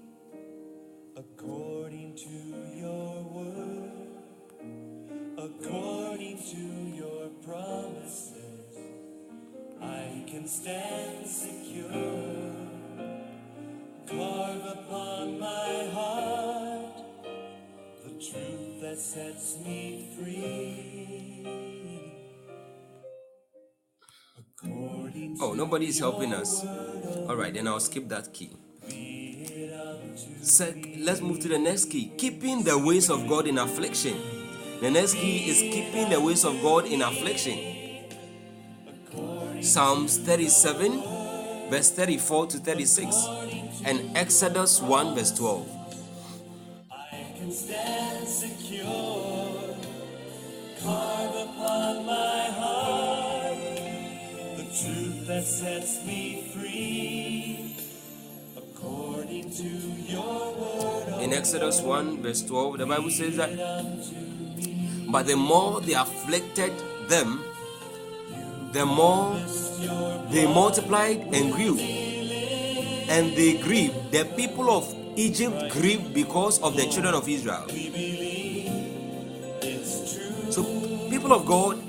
according 1.14 2.16
to 2.16 2.30
your 2.74 3.22
word, 3.24 3.90
according 5.36 6.38
to 6.38 6.96
your 6.96 7.28
promises. 7.44 8.78
I 9.82 10.24
can 10.26 10.48
stand 10.48 11.26
secure. 11.26 12.54
Carve 14.06 14.64
upon 14.64 15.38
my 15.38 15.90
heart 15.92 17.04
the 18.02 18.12
truth 18.12 18.80
that 18.80 18.98
sets 18.98 19.58
me 19.62 20.08
free. 20.16 21.77
Oh, 24.64 25.54
nobody 25.54 25.86
is 25.86 25.98
helping 25.98 26.34
us. 26.34 26.64
All 27.28 27.36
right, 27.36 27.54
then 27.54 27.68
I'll 27.68 27.80
skip 27.80 28.08
that 28.08 28.32
key. 28.32 28.50
Sec- 30.42 30.96
let's 30.98 31.20
move 31.20 31.38
to 31.40 31.48
the 31.48 31.58
next 31.58 31.90
key. 31.90 32.12
Keeping 32.18 32.64
the 32.64 32.76
ways 32.76 33.08
of 33.10 33.28
God 33.28 33.46
in 33.46 33.58
affliction. 33.58 34.16
The 34.80 34.90
next 34.90 35.14
key 35.14 35.48
is 35.48 35.60
keeping 35.60 36.08
the 36.10 36.20
ways 36.20 36.44
of 36.44 36.60
God 36.62 36.86
in 36.86 37.02
affliction. 37.02 37.58
Psalms 39.62 40.18
37, 40.18 41.02
verse 41.70 41.90
34 41.90 42.46
to 42.48 42.58
36, 42.58 43.16
and 43.84 44.16
Exodus 44.16 44.80
1, 44.80 45.14
verse 45.14 45.32
12. 45.32 45.68
That 55.28 55.44
sets 55.44 56.04
me 56.06 56.40
free. 56.56 57.76
According 58.56 59.50
to 59.60 59.68
your 60.08 60.54
word, 60.56 61.22
In 61.22 61.34
Exodus 61.34 61.82
1, 61.82 62.22
verse 62.22 62.40
12, 62.42 62.78
the 62.78 62.86
Bible 62.86 63.10
says 63.10 63.36
that, 63.36 63.52
But 65.12 65.26
the 65.26 65.36
more 65.36 65.82
they 65.82 65.92
afflicted 65.92 66.72
them, 67.08 67.44
the 68.72 68.86
more 68.86 69.36
they 70.32 70.46
multiplied 70.46 71.20
and 71.34 71.52
grew. 71.52 71.76
And 73.08 73.36
they 73.36 73.58
grieved. 73.60 74.10
The 74.12 74.24
people 74.36 74.70
of 74.70 74.88
Egypt 75.16 75.72
grieved 75.72 76.14
because 76.14 76.58
of 76.62 76.74
the 76.74 76.86
children 76.86 77.12
of 77.12 77.28
Israel. 77.28 77.68
So, 80.48 80.64
people 81.10 81.32
of 81.34 81.44
God, 81.44 81.87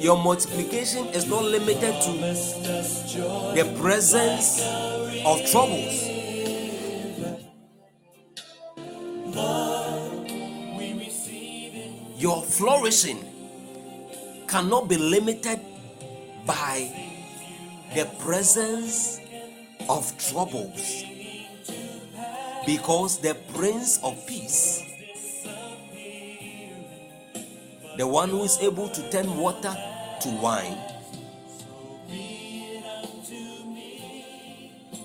your 0.00 0.16
multiplication 0.22 1.06
is 1.08 1.26
not 1.26 1.44
limited 1.44 1.94
to 2.02 2.12
the 3.54 3.76
presence 3.80 4.60
of 5.26 5.44
troubles. 5.50 6.04
Your 12.16 12.42
flourishing 12.42 13.24
cannot 14.48 14.88
be 14.88 14.96
limited 14.96 15.60
by 16.46 16.90
the 17.94 18.04
presence 18.18 19.20
of 19.88 20.12
troubles 20.18 21.04
because 22.66 23.18
the 23.18 23.34
Prince 23.54 23.98
of 24.02 24.14
Peace, 24.26 24.82
the 27.98 28.06
one 28.06 28.30
who 28.30 28.44
is 28.44 28.56
able 28.60 28.88
to 28.88 29.10
turn 29.10 29.36
water 29.36 29.74
to 30.20 30.28
wine, 30.40 30.78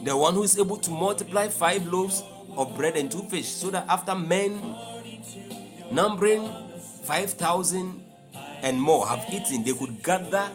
the 0.03 0.15
one 0.15 0.35
who 0.35 0.43
is 0.43 0.59
able 0.59 0.77
to 0.77 0.91
multiply 0.91 1.47
five 1.47 1.85
loaves 1.87 2.23
of 2.55 2.77
bread 2.77 2.95
and 2.95 3.11
two 3.11 3.23
fish, 3.23 3.47
so 3.47 3.71
that 3.71 3.83
after 3.89 4.13
men 4.13 4.75
numbering 5.91 6.47
5,000 7.03 8.03
and 8.61 8.79
more 8.79 9.07
have 9.07 9.25
eaten, 9.33 9.63
they 9.63 9.73
could 9.73 10.03
gather 10.03 10.47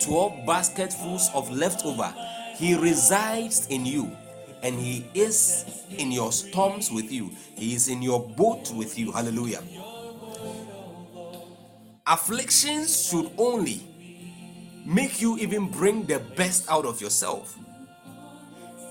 12 0.00 0.46
basketfuls 0.46 1.28
of 1.34 1.50
leftover. 1.50 2.12
He 2.56 2.74
resides 2.74 3.66
in 3.68 3.84
you 3.84 4.10
and 4.62 4.80
he 4.80 5.06
is 5.12 5.84
in 5.90 6.10
your 6.10 6.32
storms 6.32 6.90
with 6.90 7.12
you, 7.12 7.30
he 7.54 7.74
is 7.74 7.88
in 7.88 8.00
your 8.00 8.26
boat 8.26 8.72
with 8.72 8.98
you. 8.98 9.12
Hallelujah. 9.12 9.62
Afflictions 12.08 13.08
should 13.08 13.32
only 13.36 13.82
make 14.84 15.20
you 15.20 15.36
even 15.38 15.68
bring 15.68 16.06
the 16.06 16.20
best 16.36 16.70
out 16.70 16.84
of 16.84 17.00
yourself. 17.00 17.58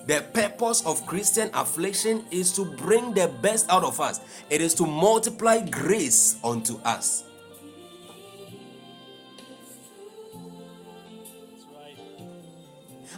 The 0.05 0.23
purpose 0.33 0.85
of 0.85 1.05
Christian 1.05 1.49
affliction 1.53 2.25
is 2.29 2.51
to 2.57 2.65
bring 2.65 3.13
the 3.13 3.29
best 3.41 3.69
out 3.71 3.83
of 3.83 4.01
us. 4.01 4.19
It 4.49 4.59
is 4.59 4.73
to 4.75 4.85
multiply 4.85 5.61
grace 5.61 6.37
unto 6.43 6.77
us. 6.79 7.23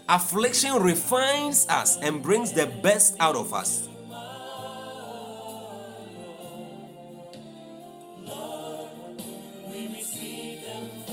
Affliction 0.07 0.75
refines 0.75 1.67
us 1.67 1.97
and 1.97 2.21
brings 2.21 2.53
the 2.53 2.67
best 2.81 3.17
out 3.19 3.35
of 3.35 3.51
us. 3.51 3.86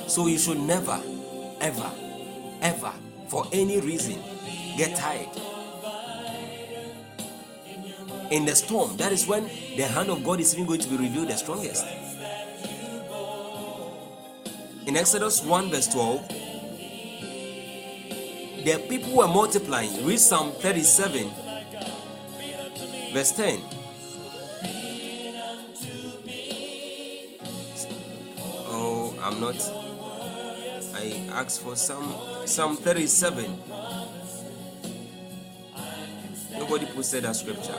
So 0.06 0.26
you 0.26 0.38
should 0.38 0.60
never, 0.60 1.00
ever, 1.60 1.90
ever, 2.60 2.92
for 3.28 3.46
any 3.52 3.80
reason, 3.80 4.20
get 4.76 4.96
tired. 4.96 5.28
In 8.30 8.44
the 8.44 8.54
storm, 8.54 8.96
that 8.96 9.12
is 9.12 9.26
when 9.26 9.44
the 9.76 9.82
hand 9.86 10.10
of 10.10 10.24
God 10.24 10.40
is 10.40 10.54
even 10.54 10.66
going 10.66 10.80
to 10.80 10.88
be 10.88 10.96
revealed 10.96 11.28
the 11.28 11.36
strongest. 11.36 11.84
In 14.86 14.96
Exodus 14.96 15.42
1, 15.42 15.70
verse 15.70 15.88
12, 15.88 16.28
the 18.64 18.84
people 18.88 19.16
were 19.16 19.28
multiplying. 19.28 20.04
Read 20.06 20.18
Psalm 20.18 20.52
37, 20.52 21.30
verse 23.12 23.32
10. 23.32 23.60
Oh, 28.66 29.14
I'm 29.22 29.40
not. 29.40 29.93
I 30.94 31.28
asked 31.32 31.60
for 31.62 31.74
some 31.76 32.14
Psalm 32.46 32.76
37. 32.76 33.44
Nobody 36.52 36.86
posted 36.86 37.24
that 37.24 37.34
scripture. 37.34 37.74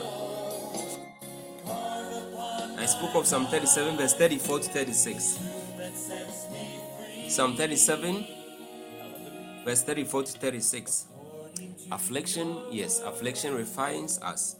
I 2.78 2.84
spoke 2.84 3.14
of 3.14 3.26
Psalm 3.26 3.46
37, 3.46 3.96
verse 3.96 4.14
34 4.14 4.58
to 4.60 4.68
36. 4.68 5.38
Psalm 7.28 7.56
37, 7.56 8.26
verse 9.64 9.82
34 9.82 10.22
to 10.24 10.32
36. 10.38 11.06
Affliction, 11.90 12.58
yes, 12.70 13.00
affliction 13.00 13.54
refines 13.54 14.20
us. 14.20 14.56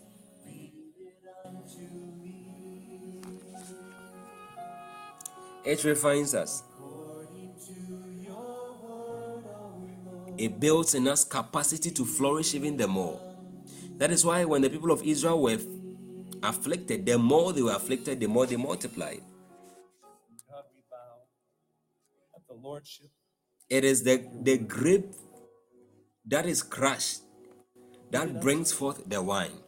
It 5.64 5.84
refines 5.84 6.34
us. 6.34 6.62
It 10.38 10.60
builds 10.60 10.94
in 10.94 11.08
us 11.08 11.24
capacity 11.24 11.90
to 11.92 12.04
flourish 12.04 12.54
even 12.54 12.76
the 12.76 12.88
more. 12.88 13.20
That 13.98 14.10
is 14.10 14.24
why 14.24 14.44
when 14.44 14.62
the 14.62 14.70
people 14.70 14.90
of 14.90 15.02
Israel 15.02 15.42
were 15.42 15.58
afflicted, 16.42 17.06
the 17.06 17.18
more 17.18 17.52
they 17.52 17.62
were 17.62 17.74
afflicted, 17.74 18.20
the 18.20 18.28
more 18.28 18.46
they 18.46 18.56
multiplied. 18.56 19.22
God, 20.50 20.64
we 20.74 20.82
bow 20.90 21.24
at 22.36 22.42
the 22.48 22.54
Lordship 22.54 23.10
It 23.68 23.84
is 23.84 24.04
the, 24.04 24.24
the 24.42 24.58
grape 24.58 25.14
that 26.26 26.46
is 26.46 26.62
crushed 26.62 27.22
that 28.10 28.40
brings 28.40 28.72
forth 28.72 29.02
the 29.08 29.22
wine. 29.22 29.58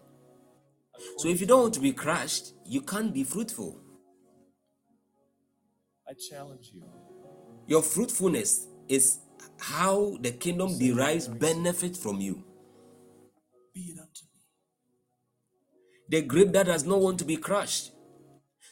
So 1.19 1.28
if 1.28 1.40
you 1.40 1.47
don't 1.47 1.62
want 1.62 1.74
to 1.74 1.81
be 1.81 1.93
crushed, 1.93 2.53
you 2.66 2.81
can't 2.82 3.12
be 3.12 3.24
fruitful. 3.24 3.81
I 6.09 6.12
challenge 6.15 6.70
you. 6.74 6.82
Your 7.66 7.82
fruitfulness 7.82 8.66
is 8.89 9.19
how 9.59 10.16
the 10.20 10.32
kingdom 10.32 10.78
derives 10.78 11.28
benefit 11.28 11.97
from 11.97 12.20
you. 12.20 12.44
Be 13.74 13.80
it 13.80 13.98
unto 13.98 14.24
me. 14.24 14.40
The 16.09 16.22
grape 16.22 16.52
that 16.52 16.66
does 16.66 16.85
not 16.85 17.01
want 17.01 17.18
to 17.18 17.24
be 17.24 17.36
crushed. 17.36 17.93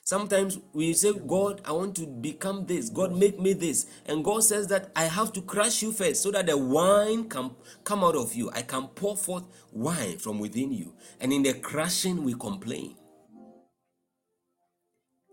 Sometimes 0.05 0.61
we 0.73 0.93
say, 0.93 1.13
God, 1.27 1.61
I 1.65 1.73
want 1.73 1.97
to 1.97 2.07
become 2.07 2.65
this. 2.67 2.91
God, 2.91 3.17
make 3.17 3.41
me 3.41 3.55
this. 3.55 3.87
And 4.07 4.25
God 4.25 4.45
says 4.45 4.69
that 4.69 4.93
I 4.95 5.05
have 5.05 5.33
to 5.33 5.43
crush 5.43 5.83
you 5.83 5.91
first 5.91 6.23
so 6.23 6.31
that 6.31 6.47
the 6.47 6.57
wine 6.57 7.29
can 7.29 7.51
come 7.83 8.05
out 8.05 8.15
of 8.15 8.33
you. 8.33 8.49
I 8.53 8.63
can 8.63 8.87
pour 8.87 9.17
forth 9.17 9.45
wine 9.73 10.19
from 10.19 10.39
within 10.39 10.73
you. 10.73 10.95
And 11.21 11.33
in 11.33 11.43
the 11.43 11.55
crushing, 11.55 12.23
we 12.23 12.35
complain. 12.35 12.95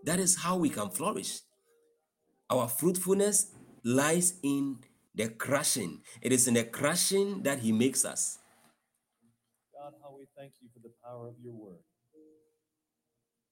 That 0.04 0.18
is 0.18 0.38
how 0.38 0.56
we 0.56 0.70
can 0.70 0.90
flourish. 0.90 1.40
Our 2.50 2.68
fruitfulness 2.68 3.52
lies 3.84 4.34
in 4.42 4.78
the 5.14 5.28
crushing. 5.28 6.00
It 6.20 6.32
is 6.32 6.48
in 6.48 6.54
the 6.54 6.64
crushing 6.64 7.42
that 7.42 7.60
He 7.60 7.72
makes 7.72 8.04
us. 8.04 8.38
God, 9.72 9.94
how 10.02 10.16
we 10.16 10.26
thank 10.36 10.52
you 10.60 10.68
for 10.72 10.80
the 10.80 10.92
power 11.04 11.28
of 11.28 11.34
your 11.42 11.54
word. 11.54 11.78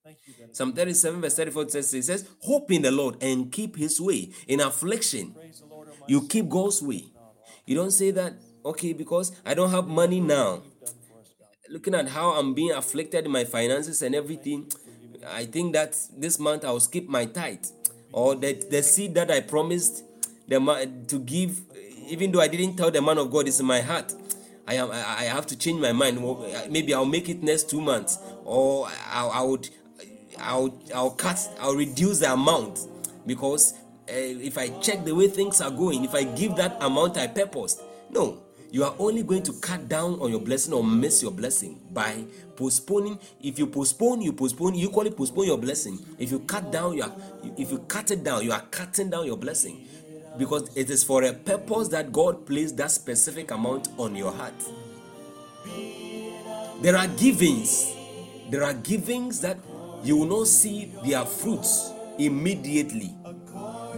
Thank 0.04 0.18
you 0.26 0.34
that 0.40 0.56
Psalm 0.56 0.72
37, 0.72 1.20
verse 1.20 1.36
34 1.36 1.68
says, 1.68 1.94
it 1.94 2.02
says, 2.04 2.28
Hope 2.40 2.72
in 2.72 2.82
the 2.82 2.90
Lord 2.90 3.22
and 3.22 3.52
keep 3.52 3.76
His 3.76 4.00
way. 4.00 4.30
In 4.48 4.60
affliction, 4.60 5.36
Lord, 5.70 5.88
you 6.08 6.26
keep 6.26 6.48
God's 6.48 6.82
way. 6.82 7.04
You 7.66 7.76
don't 7.76 7.92
say 7.92 8.10
that, 8.10 8.34
okay, 8.64 8.92
because 8.92 9.30
I 9.46 9.54
don't 9.54 9.70
have 9.70 9.86
money 9.86 10.18
now. 10.18 10.62
Looking 11.70 11.94
at 11.94 12.08
how 12.08 12.30
I'm 12.30 12.52
being 12.52 12.72
afflicted 12.72 13.24
in 13.26 13.30
my 13.30 13.44
finances 13.44 14.02
and 14.02 14.14
everything, 14.14 14.70
I 15.26 15.44
think 15.44 15.72
that 15.74 15.96
this 16.16 16.38
month 16.40 16.64
I'll 16.64 16.80
skip 16.80 17.08
my 17.08 17.26
tithe. 17.26 17.64
Or 18.12 18.34
that 18.34 18.70
the 18.70 18.82
seed 18.82 19.14
that 19.14 19.30
I 19.30 19.40
promised 19.40 20.02
the 20.52 20.60
ma- 20.60 20.84
to 21.08 21.18
give, 21.18 21.60
even 22.08 22.30
though 22.30 22.40
I 22.40 22.48
didn't 22.48 22.76
tell 22.76 22.90
the 22.90 23.00
man 23.00 23.18
of 23.18 23.30
God, 23.30 23.48
it's 23.48 23.58
in 23.60 23.66
my 23.66 23.80
heart. 23.80 24.14
I 24.66 24.74
am. 24.74 24.90
I 24.90 24.96
I 24.96 25.24
have 25.24 25.46
to 25.46 25.56
change 25.56 25.80
my 25.80 25.92
mind. 25.92 26.20
Maybe 26.70 26.94
I'll 26.94 27.06
make 27.06 27.28
it 27.28 27.42
next 27.42 27.70
two 27.70 27.80
months, 27.80 28.18
or 28.44 28.86
I, 29.10 29.26
I 29.26 29.42
would, 29.42 29.68
I'll, 30.38 30.78
I'll 30.94 31.10
cut, 31.10 31.38
I'll 31.60 31.74
reduce 31.74 32.20
the 32.20 32.32
amount 32.32 32.86
because 33.26 33.72
uh, 33.72 34.12
if 34.12 34.58
I 34.58 34.68
check 34.80 35.04
the 35.04 35.14
way 35.14 35.28
things 35.28 35.60
are 35.60 35.70
going, 35.70 36.04
if 36.04 36.14
I 36.14 36.24
give 36.24 36.54
that 36.56 36.76
amount 36.80 37.16
I 37.16 37.26
purposed, 37.26 37.82
no, 38.10 38.42
you 38.70 38.84
are 38.84 38.94
only 38.98 39.22
going 39.22 39.42
to 39.44 39.52
cut 39.54 39.88
down 39.88 40.20
on 40.20 40.30
your 40.30 40.40
blessing 40.40 40.74
or 40.74 40.84
miss 40.84 41.22
your 41.22 41.32
blessing 41.32 41.80
by 41.90 42.24
postponing. 42.56 43.18
If 43.42 43.58
you 43.58 43.66
postpone, 43.66 44.20
you 44.20 44.32
postpone. 44.32 44.74
You 44.74 44.90
call 44.90 45.06
it 45.06 45.16
postpone 45.16 45.46
your 45.46 45.58
blessing. 45.58 45.98
If 46.18 46.30
you 46.30 46.40
cut 46.40 46.70
down, 46.70 46.96
you 46.96 47.02
are. 47.02 47.12
If 47.56 47.72
you 47.72 47.78
cut 47.80 48.10
it 48.10 48.22
down, 48.22 48.44
you 48.44 48.52
are 48.52 48.62
cutting 48.70 49.10
down 49.10 49.26
your 49.26 49.36
blessing 49.38 49.88
because 50.38 50.74
it 50.76 50.90
is 50.90 51.04
for 51.04 51.24
a 51.24 51.32
purpose 51.32 51.88
that 51.88 52.12
God 52.12 52.46
placed 52.46 52.76
that 52.78 52.90
specific 52.90 53.50
amount 53.50 53.88
on 53.98 54.16
your 54.16 54.32
heart. 54.32 54.54
There 56.80 56.96
are 56.96 57.06
givings, 57.08 57.94
there 58.50 58.64
are 58.64 58.74
givings 58.74 59.40
that 59.40 59.58
you 60.02 60.16
will 60.16 60.38
not 60.38 60.46
see 60.48 60.92
their 61.04 61.24
fruits 61.24 61.92
immediately, 62.18 63.14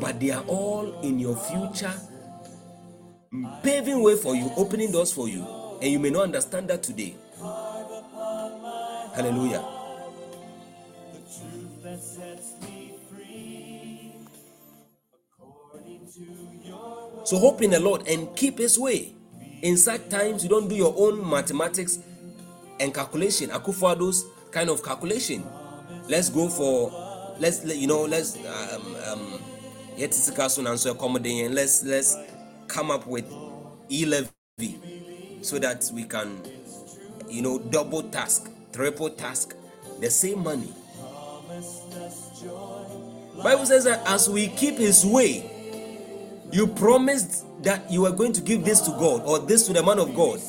but 0.01 0.20
they 0.20 0.31
are 0.31 0.44
all 0.47 1.01
in 1.01 1.19
your 1.19 1.36
future, 1.36 1.94
paving 3.62 4.02
way 4.02 4.16
for 4.16 4.35
you, 4.36 4.51
opening 4.56 4.93
doors 4.93 5.12
for 5.12 5.28
you, 5.28 5.47
and 5.81 5.90
you 5.90 5.98
may 5.98 6.11
not 6.11 6.24
understand 6.24 6.69
that 6.69 6.82
today. 6.82 7.15
Hallelujah. 9.15 9.73
So 17.24 17.38
hope 17.38 17.62
in 17.62 17.70
the 17.70 17.80
Lord 17.80 18.06
and 18.06 18.34
keep 18.36 18.59
His 18.59 18.78
way. 18.78 19.14
In 19.62 19.78
such 19.78 20.09
times, 20.10 20.42
you 20.42 20.51
don't 20.51 20.68
do 20.68 20.74
your 20.74 20.94
own 20.96 21.28
mathematics 21.28 21.98
and 22.80 22.92
calculation. 22.92 23.48
Akufo-Addo's 23.51 24.26
kind 24.51 24.68
of 24.68 24.82
calculation. 24.82 25.42
Let's 26.06 26.28
go 26.28 26.48
for, 26.51 27.34
let's 27.38 27.64
you 27.64 27.86
know, 27.86 28.02
let's 28.02 28.36
um 28.36 28.96
um 29.06 29.40
yet 29.96 30.12
soon 30.12 30.66
and 30.66 31.55
let's 31.55 31.84
let's 31.84 32.16
come 32.68 32.90
up 32.90 33.06
with 33.06 33.24
e 33.88 34.05
levy 34.05 35.38
so 35.40 35.59
that 35.59 35.90
we 35.94 36.05
can, 36.05 36.42
you 37.28 37.40
know, 37.40 37.59
double 37.59 38.02
task, 38.02 38.51
triple 38.72 39.09
task, 39.09 39.55
the 40.01 40.10
same 40.10 40.42
money. 40.42 40.72
Bible 43.42 43.66
says 43.66 43.84
that 43.84 44.02
as 44.06 44.28
we 44.28 44.48
keep 44.48 44.76
His 44.76 45.06
way, 45.06 45.51
you 46.52 46.66
promised 46.66 47.46
that 47.62 47.90
you 47.90 48.02
were 48.02 48.12
going 48.12 48.32
to 48.34 48.40
give 48.40 48.64
this 48.64 48.80
to 48.82 48.90
God 48.92 49.22
or 49.24 49.38
this 49.38 49.66
to 49.66 49.72
the 49.72 49.82
man 49.82 49.98
of 49.98 50.14
God, 50.14 50.40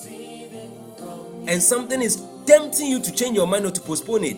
and 1.48 1.62
something 1.62 2.02
is 2.02 2.24
tempting 2.46 2.88
you 2.88 3.00
to 3.00 3.12
change 3.12 3.36
your 3.36 3.48
mind 3.48 3.66
or 3.66 3.72
to 3.72 3.82
postpone 3.82 4.24
it. 4.24 4.38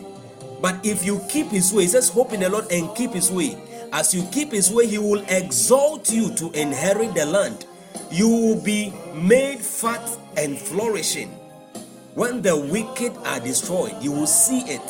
But 0.61 0.85
if 0.85 1.05
you 1.05 1.21
keep 1.29 1.47
His 1.47 1.73
way, 1.73 1.84
He 1.84 1.88
says, 1.89 2.09
Hope 2.09 2.34
in 2.34 2.39
the 2.39 2.49
Lord 2.49 2.71
and 2.71 2.95
keep 2.95 3.11
His 3.11 3.31
way. 3.31 3.57
As 3.93 4.13
you 4.13 4.23
keep 4.31 4.51
His 4.51 4.71
way, 4.71 4.88
He 4.88 4.97
will 4.97 5.23
exalt 5.27 6.11
you 6.11 6.34
to 6.35 6.51
inherit 6.51 7.13
the 7.13 7.25
land. 7.25 7.65
You 8.11 8.27
will 8.27 8.61
be 8.61 8.93
made 9.13 9.59
fat 9.59 10.09
and 10.35 10.57
flourishing. 10.57 11.29
When 12.15 12.41
the 12.41 12.57
wicked 12.57 13.15
are 13.25 13.39
destroyed, 13.39 13.95
you 14.01 14.11
will 14.11 14.27
see 14.27 14.61
it. 14.61 14.81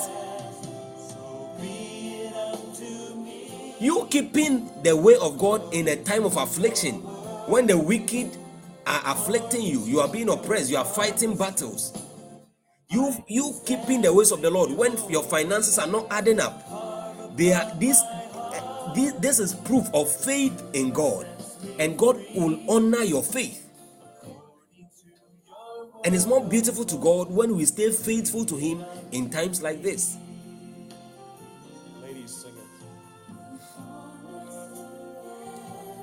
You 3.80 4.08
keeping 4.10 4.70
the 4.84 4.96
way 4.96 5.16
of 5.22 5.38
God 5.38 5.74
in 5.74 5.88
a 5.88 5.96
time 5.96 6.26
of 6.26 6.38
affliction, 6.38 6.96
when 7.48 7.68
the 7.68 7.78
wicked 7.78 8.36
are 8.88 9.02
afflicting 9.06 9.62
you, 9.62 9.82
you 9.82 10.00
are 10.00 10.08
being 10.08 10.30
oppressed, 10.30 10.72
you 10.72 10.78
are 10.78 10.86
fighting 10.86 11.38
battles. 11.38 11.94
You 12.90 13.14
you 13.28 13.54
keeping 13.66 14.02
the 14.02 14.14
ways 14.14 14.32
of 14.32 14.42
the 14.42 14.50
Lord 14.50 14.72
when 14.72 14.98
your 15.10 15.24
finances 15.24 15.78
are 15.78 15.88
not 15.88 16.08
adding 16.10 16.40
up. 16.40 17.36
They 17.36 17.54
are 17.54 17.72
this 17.76 18.02
this, 18.96 19.14
this 19.14 19.40
is 19.40 19.54
proof 19.54 19.88
of 19.94 20.10
faith 20.10 20.64
in 20.74 20.92
God, 20.92 21.28
and 21.78 21.98
God 21.98 22.18
will 22.34 22.60
honor 22.70 23.04
your 23.04 23.22
faith. 23.22 23.64
And 26.04 26.16
it's 26.16 26.26
more 26.26 26.44
beautiful 26.44 26.86
to 26.86 26.96
God 26.98 27.30
when 27.30 27.56
we 27.56 27.66
stay 27.66 27.92
faithful 27.92 28.46
to 28.46 28.56
Him 28.56 28.84
in 29.12 29.30
times 29.30 29.62
like 29.62 29.84
this. 29.84 30.18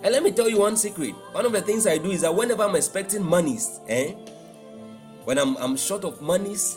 And 0.05 0.12
let 0.12 0.22
me 0.22 0.32
tell 0.32 0.51
you 0.51 0.59
one 0.59 0.76
secret. 0.76 1.12
One 1.32 1.47
of 1.47 1.52
the 1.52 1.62
things 1.62 1.86
I 1.86 1.97
do 1.97 2.10
is 2.10 2.20
that 2.20 2.35
whenever 2.35 2.62
I'm 2.62 2.76
expecting 2.76 3.24
monies, 3.24 3.81
eh, 3.89 4.12
when 5.24 5.39
I'm, 5.39 5.56
I'm 5.56 5.78
short 5.78 6.05
of 6.05 6.20
monies, 6.20 6.76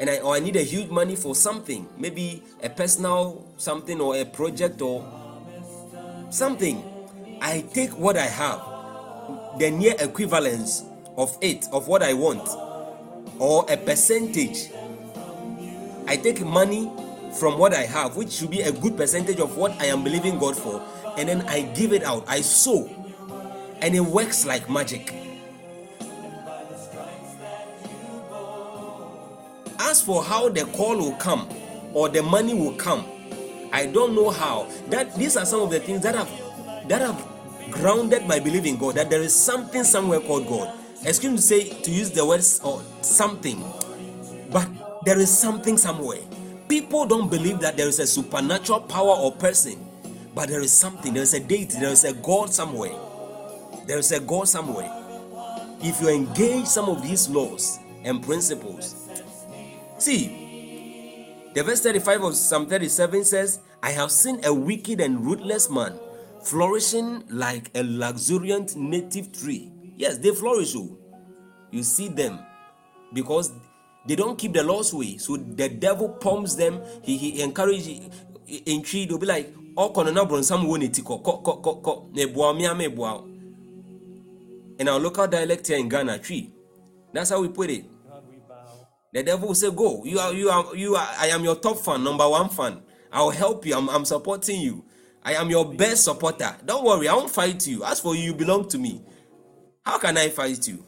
and 0.00 0.10
I 0.10 0.18
or 0.18 0.34
I 0.34 0.40
need 0.40 0.56
a 0.56 0.62
huge 0.62 0.90
money 0.90 1.14
for 1.14 1.36
something, 1.36 1.88
maybe 1.96 2.42
a 2.60 2.68
personal 2.68 3.46
something 3.56 4.00
or 4.00 4.16
a 4.16 4.24
project 4.24 4.82
or 4.82 5.06
something, 6.30 6.82
I 7.40 7.64
take 7.72 7.96
what 7.96 8.16
I 8.16 8.26
have, 8.26 8.60
the 9.60 9.70
near 9.70 9.94
equivalence 10.00 10.82
of 11.16 11.38
it, 11.40 11.68
of 11.72 11.86
what 11.86 12.02
I 12.02 12.14
want, 12.14 12.48
or 13.38 13.64
a 13.70 13.76
percentage. 13.76 14.70
I 16.08 16.16
take 16.16 16.40
money 16.44 16.90
from 17.38 17.58
what 17.58 17.72
I 17.74 17.82
have, 17.82 18.16
which 18.16 18.32
should 18.32 18.50
be 18.50 18.62
a 18.62 18.72
good 18.72 18.96
percentage 18.96 19.38
of 19.38 19.56
what 19.56 19.70
I 19.80 19.86
am 19.86 20.02
believing 20.02 20.36
God 20.38 20.56
for, 20.56 20.82
and 21.16 21.28
then 21.28 21.42
I 21.42 21.62
give 21.62 21.92
it 21.92 22.02
out. 22.04 22.24
I 22.26 22.40
sow, 22.40 22.88
and 23.80 23.94
it 23.94 24.00
works 24.00 24.44
like 24.44 24.68
magic. 24.70 25.14
As 29.78 30.02
for 30.02 30.24
how 30.24 30.48
the 30.48 30.64
call 30.66 30.96
will 30.96 31.16
come 31.16 31.48
or 31.92 32.08
the 32.08 32.22
money 32.22 32.54
will 32.54 32.74
come, 32.74 33.04
I 33.72 33.86
don't 33.86 34.14
know 34.14 34.30
how. 34.30 34.68
That 34.88 35.14
these 35.16 35.36
are 35.36 35.44
some 35.44 35.60
of 35.62 35.70
the 35.70 35.80
things 35.80 36.02
that 36.02 36.14
have 36.14 36.30
that 36.88 37.00
have 37.00 37.26
grounded 37.70 38.26
my 38.26 38.38
belief 38.38 38.64
in 38.66 38.76
God. 38.76 38.94
That 38.94 39.10
there 39.10 39.22
is 39.22 39.34
something 39.34 39.84
somewhere 39.84 40.20
called 40.20 40.46
God. 40.48 40.72
Excuse 41.04 41.30
me 41.30 41.36
to 41.36 41.42
say 41.42 41.82
to 41.82 41.90
use 41.90 42.10
the 42.10 42.24
words 42.24 42.60
or 42.64 42.82
something, 43.02 43.62
but 44.50 44.66
there 45.04 45.18
is 45.18 45.30
something 45.36 45.76
somewhere. 45.76 46.20
People 46.66 47.04
don't 47.04 47.30
believe 47.30 47.60
that 47.60 47.76
there 47.76 47.88
is 47.88 47.98
a 47.98 48.06
supernatural 48.06 48.80
power 48.80 49.14
or 49.16 49.32
person, 49.32 49.83
but 50.34 50.48
there 50.48 50.60
is 50.60 50.72
something. 50.72 51.14
There 51.14 51.22
is 51.22 51.34
a 51.34 51.40
deity. 51.40 51.78
There 51.78 51.90
is 51.90 52.04
a 52.04 52.12
God 52.12 52.52
somewhere. 52.52 52.94
There 53.86 53.98
is 53.98 54.12
a 54.12 54.20
God 54.20 54.48
somewhere. 54.48 54.90
If 55.80 56.00
you 56.00 56.08
engage 56.08 56.66
some 56.66 56.88
of 56.88 57.02
these 57.02 57.28
laws 57.28 57.78
and 58.02 58.22
principles, 58.22 58.96
see, 59.98 60.44
the 61.54 61.62
verse 61.62 61.82
35 61.82 62.22
of 62.22 62.34
Psalm 62.34 62.66
37 62.66 63.24
says, 63.24 63.60
I 63.82 63.90
have 63.90 64.10
seen 64.10 64.44
a 64.44 64.52
wicked 64.52 65.00
and 65.00 65.24
ruthless 65.24 65.70
man 65.70 65.98
flourishing 66.42 67.24
like 67.28 67.70
a 67.74 67.82
luxuriant 67.82 68.76
native 68.76 69.32
tree. 69.32 69.70
Yes, 69.96 70.18
they 70.18 70.30
flourish. 70.34 70.74
Oh. 70.76 70.98
You 71.70 71.82
see 71.82 72.08
them 72.08 72.40
because 73.12 73.52
they 74.06 74.16
don't 74.16 74.38
keep 74.38 74.52
the 74.52 74.62
Lord's 74.62 74.92
way. 74.92 75.16
So 75.16 75.36
the 75.36 75.68
devil 75.68 76.08
pumps 76.08 76.54
them. 76.54 76.80
He, 77.02 77.16
he 77.16 77.42
encourages, 77.42 78.08
in 78.46 78.82
tree, 78.82 79.06
they'll 79.06 79.18
be 79.18 79.26
like, 79.26 79.54
oh, 79.76 79.90
kono 79.90 80.12
na 80.12 80.24
bronsam 80.24 80.66
wo 80.66 80.76
ne 80.76 80.88
ti 80.88 81.02
kɔ 81.02 81.22
kɔ 81.22 81.42
kɔ 81.42 81.62
kɔ 81.62 81.82
kɔ 81.82 82.14
na 82.14 82.52
me 82.52 82.66
ama 82.66 82.84
ebua 82.84 83.12
wo." 83.20 83.28
In 84.78 84.88
our 84.88 84.98
local 84.98 85.26
dialect 85.28 85.66
here 85.68 85.78
in 85.78 85.88
Ghana, 85.88 86.18
tree. 86.18 86.52
That's 87.12 87.30
how 87.30 87.40
we 87.40 87.48
put 87.48 87.70
it. 87.70 87.84
The 89.12 89.22
devil 89.22 89.48
will 89.48 89.54
say, 89.54 89.70
Go. 89.70 90.04
You 90.04 90.18
are 90.18 90.32
you 90.34 90.50
are 90.50 90.74
you 90.74 90.96
are 90.96 91.08
I 91.18 91.28
am 91.28 91.44
your 91.44 91.54
top 91.54 91.78
fan, 91.78 92.02
number 92.02 92.28
one 92.28 92.48
fan. 92.48 92.82
I'll 93.12 93.30
help 93.30 93.64
you. 93.64 93.76
I'm, 93.76 93.88
I'm 93.88 94.04
supporting 94.04 94.60
you. 94.60 94.84
I 95.22 95.34
am 95.34 95.48
your 95.48 95.72
best 95.72 96.04
supporter. 96.04 96.56
Don't 96.64 96.84
worry, 96.84 97.08
I 97.08 97.14
won't 97.14 97.30
fight 97.30 97.64
you. 97.66 97.84
As 97.84 98.00
for 98.00 98.16
you, 98.16 98.22
you 98.24 98.34
belong 98.34 98.68
to 98.70 98.78
me. 98.78 99.00
How 99.84 99.98
can 99.98 100.18
I 100.18 100.28
fight 100.30 100.66
you? 100.66 100.84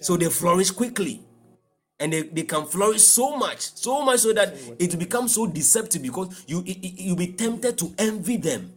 So 0.00 0.16
they 0.16 0.28
flourish 0.30 0.70
quickly. 0.70 1.27
And 2.00 2.12
they, 2.12 2.22
they 2.22 2.42
can 2.42 2.64
flourish 2.66 3.02
so 3.02 3.36
much, 3.36 3.60
so 3.74 4.04
much 4.04 4.20
so 4.20 4.32
that 4.32 4.54
it 4.78 4.96
becomes 4.98 5.34
so 5.34 5.46
deceptive 5.46 6.02
because 6.02 6.44
you 6.46 6.62
you 6.64 7.16
be 7.16 7.28
tempted 7.32 7.76
to 7.78 7.92
envy 7.98 8.36
them, 8.36 8.72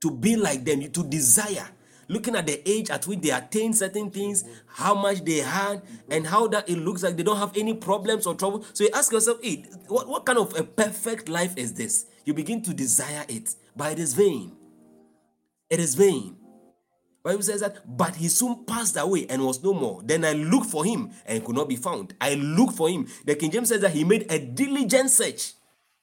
to 0.00 0.10
be 0.10 0.36
like 0.36 0.64
them, 0.64 0.90
to 0.90 1.04
desire. 1.04 1.68
Looking 2.08 2.36
at 2.36 2.46
the 2.46 2.66
age 2.68 2.90
at 2.90 3.06
which 3.06 3.20
they 3.20 3.30
attain 3.30 3.72
certain 3.72 4.10
things, 4.10 4.44
how 4.66 4.94
much 4.94 5.24
they 5.24 5.38
had, 5.38 5.82
and 6.10 6.26
how 6.26 6.46
that 6.48 6.68
it 6.68 6.76
looks 6.76 7.02
like 7.02 7.16
they 7.16 7.22
don't 7.22 7.38
have 7.38 7.56
any 7.56 7.74
problems 7.74 8.26
or 8.26 8.34
trouble. 8.34 8.64
So 8.72 8.84
you 8.84 8.90
ask 8.94 9.12
yourself, 9.12 9.38
hey, 9.42 9.64
what, 9.88 10.08
what 10.08 10.24
kind 10.26 10.38
of 10.38 10.54
a 10.58 10.64
perfect 10.64 11.28
life 11.28 11.56
is 11.56 11.72
this? 11.74 12.06
You 12.24 12.34
begin 12.34 12.62
to 12.62 12.74
desire 12.74 13.24
it, 13.28 13.54
but 13.76 13.92
it 13.92 13.98
is 13.98 14.14
vain. 14.14 14.52
It 15.70 15.80
is 15.80 15.94
vain. 15.94 16.36
Bible 17.24 17.42
says 17.42 17.62
that, 17.62 17.78
but 17.86 18.14
he 18.16 18.28
soon 18.28 18.66
passed 18.66 18.98
away 18.98 19.26
and 19.30 19.42
was 19.42 19.62
no 19.64 19.72
more. 19.72 20.02
Then 20.04 20.26
I 20.26 20.32
looked 20.32 20.66
for 20.66 20.84
him 20.84 21.10
and 21.24 21.42
could 21.42 21.56
not 21.56 21.70
be 21.70 21.76
found. 21.76 22.14
I 22.20 22.34
looked 22.34 22.76
for 22.76 22.90
him. 22.90 23.08
The 23.24 23.34
King 23.34 23.50
James 23.50 23.70
says 23.70 23.80
that 23.80 23.92
he 23.92 24.04
made 24.04 24.30
a 24.30 24.38
diligent 24.38 25.08
search 25.10 25.54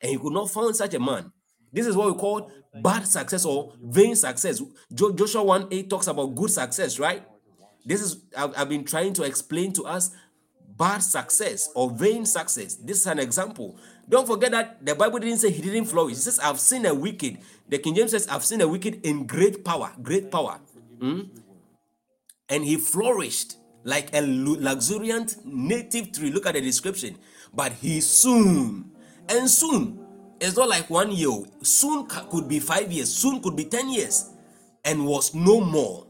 and 0.01 0.11
he 0.11 0.17
could 0.17 0.33
not 0.33 0.49
find 0.49 0.75
such 0.75 0.95
a 0.95 0.99
man. 0.99 1.31
This 1.71 1.85
is 1.85 1.95
what 1.95 2.11
we 2.11 2.19
call 2.19 2.51
bad 2.81 3.07
success 3.07 3.45
or 3.45 3.73
vain 3.83 4.15
success. 4.15 4.63
Jo- 4.91 5.13
Joshua 5.13 5.43
1 5.43 5.67
8 5.69 5.89
talks 5.91 6.07
about 6.07 6.33
good 6.33 6.49
success, 6.49 6.97
right? 6.97 7.23
This 7.85 8.01
is, 8.01 8.23
I've, 8.35 8.53
I've 8.57 8.69
been 8.69 8.83
trying 8.83 9.13
to 9.13 9.23
explain 9.23 9.73
to 9.73 9.83
us 9.83 10.09
bad 10.75 11.03
success 11.03 11.69
or 11.75 11.91
vain 11.91 12.25
success. 12.25 12.75
This 12.75 13.01
is 13.01 13.05
an 13.05 13.19
example. 13.19 13.77
Don't 14.09 14.25
forget 14.25 14.49
that 14.51 14.83
the 14.83 14.95
Bible 14.95 15.19
didn't 15.19 15.37
say 15.37 15.51
he 15.51 15.61
didn't 15.61 15.85
flourish. 15.85 16.13
It 16.13 16.21
says, 16.21 16.39
I've 16.39 16.59
seen 16.59 16.87
a 16.87 16.95
wicked. 16.95 17.37
The 17.69 17.77
King 17.77 17.93
James 17.93 18.11
says, 18.11 18.27
I've 18.27 18.43
seen 18.43 18.61
a 18.61 18.67
wicked 18.67 19.05
in 19.05 19.27
great 19.27 19.63
power, 19.63 19.91
great 20.01 20.31
power. 20.31 20.59
Hmm? 21.01 21.21
And 22.47 22.63
he 22.63 22.77
flourished 22.77 23.57
like 23.83 24.13
a 24.15 24.21
luxuriant 24.21 25.43
native 25.43 26.11
tree. 26.11 26.31
Look 26.31 26.45
at 26.45 26.53
the 26.53 26.61
description. 26.61 27.17
But 27.53 27.73
he 27.73 27.99
soon, 28.01 28.91
and 29.27 29.49
soon, 29.49 29.99
it's 30.39 30.55
not 30.55 30.69
like 30.69 30.89
one 30.89 31.11
year. 31.11 31.31
Soon 31.63 32.05
could 32.05 32.47
be 32.47 32.59
five 32.59 32.91
years, 32.91 33.11
soon 33.11 33.41
could 33.41 33.55
be 33.55 33.65
10 33.65 33.89
years, 33.89 34.29
and 34.85 35.05
was 35.05 35.33
no 35.33 35.59
more. 35.59 36.07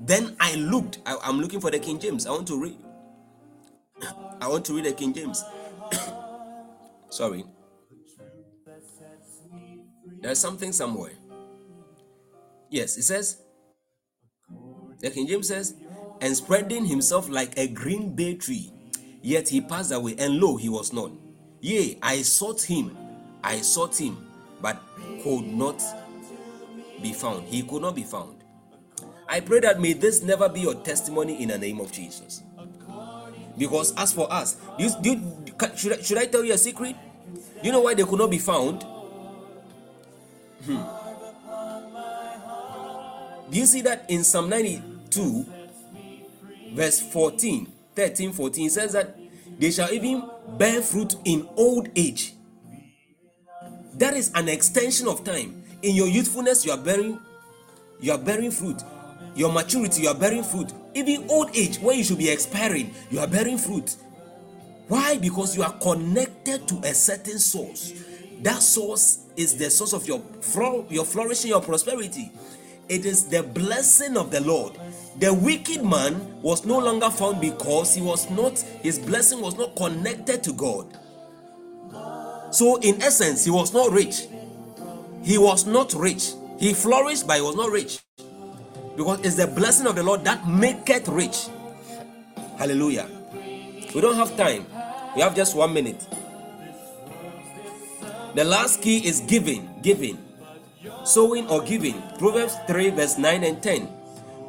Then 0.00 0.36
I 0.38 0.54
looked. 0.56 0.98
I, 1.06 1.16
am 1.24 1.40
looking 1.40 1.60
for 1.60 1.70
the 1.70 1.78
King 1.78 1.98
James. 1.98 2.26
I 2.26 2.30
want 2.30 2.46
to 2.48 2.60
read. 2.60 2.76
I 4.40 4.48
want 4.48 4.64
to 4.66 4.74
read 4.74 4.84
the 4.84 4.92
King 4.92 5.14
James. 5.14 5.42
Sorry. 7.08 7.44
There's 10.20 10.38
something 10.38 10.72
somewhere. 10.72 11.12
Yes, 12.70 12.96
it 12.96 13.02
says, 13.02 13.43
the 15.04 15.10
King 15.10 15.26
James 15.26 15.48
says, 15.48 15.74
and 16.22 16.34
spreading 16.34 16.86
himself 16.86 17.28
like 17.28 17.58
a 17.58 17.68
green 17.68 18.14
bay 18.14 18.34
tree, 18.36 18.72
yet 19.20 19.46
he 19.50 19.60
passed 19.60 19.92
away, 19.92 20.14
and 20.18 20.40
lo, 20.40 20.56
he 20.56 20.70
was 20.70 20.94
not. 20.94 21.10
Yea, 21.60 21.98
I 22.02 22.22
sought 22.22 22.62
him, 22.62 22.96
I 23.42 23.58
sought 23.58 24.00
him, 24.00 24.26
but 24.62 24.80
could 25.22 25.44
not 25.46 25.82
be 27.02 27.12
found. 27.12 27.46
He 27.48 27.62
could 27.62 27.82
not 27.82 27.94
be 27.94 28.02
found. 28.02 28.44
I 29.28 29.40
pray 29.40 29.60
that 29.60 29.78
may 29.78 29.92
this 29.92 30.22
never 30.22 30.48
be 30.48 30.60
your 30.60 30.74
testimony 30.76 31.42
in 31.42 31.50
the 31.50 31.58
name 31.58 31.80
of 31.80 31.92
Jesus. 31.92 32.42
Because 33.58 33.94
as 33.96 34.10
for 34.10 34.32
us, 34.32 34.56
do 34.78 34.84
you, 34.84 34.90
do 35.02 35.10
you- 35.10 35.76
should, 35.76 35.98
I, 35.98 36.02
should 36.02 36.18
I 36.18 36.24
tell 36.24 36.42
you 36.42 36.54
a 36.54 36.58
secret? 36.58 36.96
You 37.62 37.72
know 37.72 37.80
why 37.80 37.92
they 37.92 38.04
could 38.04 38.18
not 38.18 38.30
be 38.30 38.38
found? 38.38 38.86
Hmm. 40.64 40.80
Do 43.50 43.58
you 43.58 43.66
see 43.66 43.82
that 43.82 44.06
in 44.08 44.24
Psalm 44.24 44.48
92, 45.16 45.46
verse 46.74 47.00
14, 47.00 47.66
13, 47.94 48.32
14, 48.32 48.70
says 48.70 48.92
that 48.92 49.16
they 49.58 49.70
shall 49.70 49.92
even 49.92 50.28
bear 50.58 50.82
fruit 50.82 51.16
in 51.24 51.48
old 51.56 51.88
age. 51.96 52.34
That 53.94 54.14
is 54.14 54.32
an 54.34 54.48
extension 54.48 55.06
of 55.06 55.24
time. 55.24 55.62
In 55.82 55.94
your 55.94 56.08
youthfulness, 56.08 56.64
you 56.64 56.72
are 56.72 56.78
bearing, 56.78 57.20
you 58.00 58.12
are 58.12 58.18
bearing 58.18 58.50
fruit. 58.50 58.82
Your 59.36 59.52
maturity, 59.52 60.02
you 60.02 60.08
are 60.08 60.14
bearing 60.14 60.42
fruit. 60.42 60.72
Even 60.94 61.28
old 61.30 61.54
age, 61.56 61.78
when 61.78 61.98
you 61.98 62.04
should 62.04 62.18
be 62.18 62.30
expiring, 62.30 62.92
you 63.10 63.20
are 63.20 63.26
bearing 63.26 63.58
fruit. 63.58 63.96
Why? 64.88 65.18
Because 65.18 65.56
you 65.56 65.62
are 65.62 65.72
connected 65.78 66.68
to 66.68 66.76
a 66.84 66.94
certain 66.94 67.38
source. 67.38 67.92
That 68.42 68.62
source 68.62 69.26
is 69.36 69.56
the 69.56 69.70
source 69.70 69.92
of 69.92 70.06
your 70.06 70.22
your 70.90 71.04
flourishing, 71.04 71.50
your 71.50 71.62
prosperity. 71.62 72.30
It 72.88 73.06
is 73.06 73.24
the 73.24 73.42
blessing 73.42 74.16
of 74.16 74.30
the 74.30 74.40
Lord. 74.40 74.78
The 75.18 75.32
wicked 75.32 75.84
man 75.84 76.42
was 76.42 76.64
no 76.64 76.78
longer 76.78 77.08
found 77.10 77.40
because 77.40 77.94
he 77.94 78.02
was 78.02 78.28
not 78.30 78.58
his 78.82 78.98
blessing 78.98 79.40
was 79.40 79.56
not 79.56 79.76
connected 79.76 80.42
to 80.44 80.52
God. 80.52 80.98
So 82.50 82.76
in 82.80 83.00
essence, 83.02 83.44
he 83.44 83.50
was 83.50 83.72
not 83.72 83.90
rich. 83.90 84.26
He 85.22 85.38
was 85.38 85.66
not 85.66 85.92
rich. 85.94 86.32
He 86.58 86.74
flourished, 86.74 87.26
but 87.26 87.36
he 87.36 87.42
was 87.42 87.56
not 87.56 87.70
rich. 87.70 88.00
Because 88.96 89.20
it's 89.20 89.36
the 89.36 89.46
blessing 89.46 89.86
of 89.86 89.96
the 89.96 90.02
Lord 90.02 90.24
that 90.24 90.48
maketh 90.48 91.08
rich. 91.08 91.46
Hallelujah. 92.58 93.08
We 93.94 94.00
don't 94.00 94.16
have 94.16 94.36
time. 94.36 94.66
We 95.16 95.22
have 95.22 95.34
just 95.34 95.56
one 95.56 95.72
minute. 95.72 96.06
The 98.34 98.44
last 98.44 98.82
key 98.82 98.98
is 99.06 99.20
giving. 99.20 99.68
Giving. 99.82 100.18
Sowing 101.04 101.46
or 101.48 101.62
giving. 101.62 102.02
Proverbs 102.18 102.56
3, 102.66 102.90
verse 102.90 103.18
9 103.18 103.44
and 103.44 103.62
10. 103.62 103.88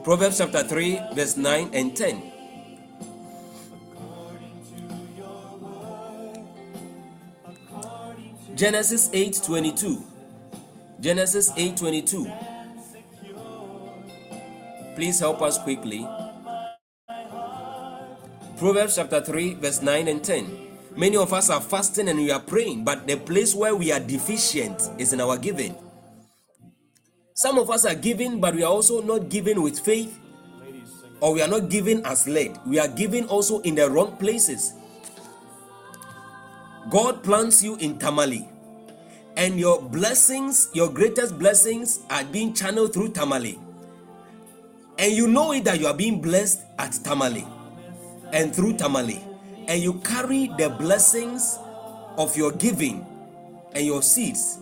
Proverbs 0.05 0.37
chapter 0.37 0.61
3, 0.61 1.17
verse 1.17 1.35
9 1.35 1.71
and 1.73 1.97
10. 1.97 2.31
Genesis 8.53 9.09
8 9.11 9.41
22. 9.43 10.03
Genesis 11.01 11.51
8 11.57 11.75
22. 11.75 12.31
Please 14.93 15.19
help 15.19 15.41
us 15.41 15.57
quickly. 15.57 16.07
Proverbs 18.59 18.97
chapter 18.97 19.21
3, 19.21 19.55
verse 19.55 19.81
9 19.81 20.07
and 20.07 20.23
10. 20.23 20.67
Many 20.95 21.17
of 21.17 21.33
us 21.33 21.49
are 21.49 21.59
fasting 21.59 22.09
and 22.09 22.19
we 22.19 22.29
are 22.29 22.39
praying, 22.39 22.83
but 22.83 23.07
the 23.07 23.17
place 23.17 23.55
where 23.55 23.75
we 23.75 23.91
are 23.91 23.99
deficient 23.99 24.79
is 24.99 25.13
in 25.13 25.19
our 25.19 25.35
giving. 25.35 25.75
Some 27.37 27.57
of 27.57 27.69
us 27.69 27.83
are 27.83 27.95
giving, 27.95 28.39
but 28.39 28.55
we 28.55 28.63
are 28.63 28.71
also 28.71 29.01
not 29.01 29.27
giving 29.27 29.61
with 29.61 29.77
faith, 29.77 30.17
or 31.19 31.33
we 31.33 31.41
are 31.41 31.49
not 31.49 31.67
giving 31.67 32.01
as 32.05 32.29
led. 32.29 32.57
We 32.65 32.79
are 32.79 32.87
giving 32.87 33.27
also 33.27 33.59
in 33.59 33.75
the 33.75 33.89
wrong 33.91 34.15
places. 34.15 34.71
God 36.89 37.25
plants 37.25 37.61
you 37.61 37.75
in 37.75 37.99
Tamale, 37.99 38.47
and 39.35 39.59
your 39.59 39.81
blessings, 39.81 40.69
your 40.71 40.89
greatest 40.89 41.37
blessings, 41.37 41.99
are 42.09 42.23
being 42.23 42.53
channeled 42.53 42.93
through 42.93 43.09
Tamale. 43.09 43.59
And 44.97 45.11
you 45.11 45.27
know 45.27 45.51
it 45.51 45.65
that 45.65 45.77
you 45.77 45.87
are 45.87 45.93
being 45.93 46.21
blessed 46.21 46.61
at 46.79 46.93
Tamale 46.93 47.45
and 48.31 48.55
through 48.55 48.77
Tamale, 48.77 49.21
and 49.67 49.81
you 49.81 49.95
carry 50.05 50.47
the 50.57 50.69
blessings 50.69 51.59
of 52.17 52.37
your 52.37 52.53
giving 52.53 53.05
and 53.73 53.85
your 53.85 54.01
seeds 54.01 54.59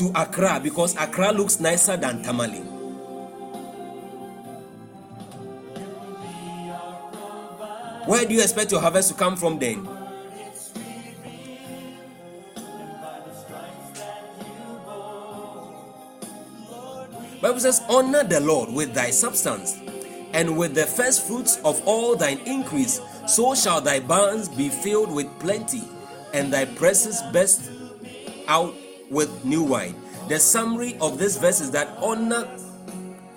to 0.00 0.10
Accra 0.14 0.58
because 0.62 0.96
Accra 0.96 1.30
looks 1.30 1.60
nicer 1.60 1.94
than 1.94 2.22
Tamale. 2.22 2.60
Where 8.06 8.24
do 8.24 8.32
you 8.32 8.40
expect 8.40 8.72
your 8.72 8.80
harvest 8.80 9.10
to 9.10 9.14
come 9.14 9.36
from 9.36 9.58
then? 9.58 9.84
Bible 17.42 17.60
says, 17.60 17.82
Honor 17.90 18.24
the 18.24 18.40
Lord 18.40 18.72
with 18.72 18.94
thy 18.94 19.10
substance 19.10 19.78
and 20.32 20.56
with 20.56 20.74
the 20.74 20.86
first 20.86 21.26
fruits 21.26 21.58
of 21.62 21.78
all 21.86 22.16
thine 22.16 22.38
increase, 22.46 23.02
so 23.26 23.54
shall 23.54 23.82
thy 23.82 24.00
barns 24.00 24.48
be 24.48 24.70
filled 24.70 25.12
with 25.12 25.26
plenty, 25.38 25.82
and 26.32 26.50
thy 26.50 26.64
presses 26.64 27.20
burst 27.32 27.70
out 28.48 28.74
with 29.10 29.44
new 29.44 29.62
wine. 29.62 29.94
The 30.28 30.38
summary 30.38 30.96
of 31.00 31.18
this 31.18 31.36
verse 31.36 31.60
is 31.60 31.70
that 31.72 31.88
honor 31.98 32.48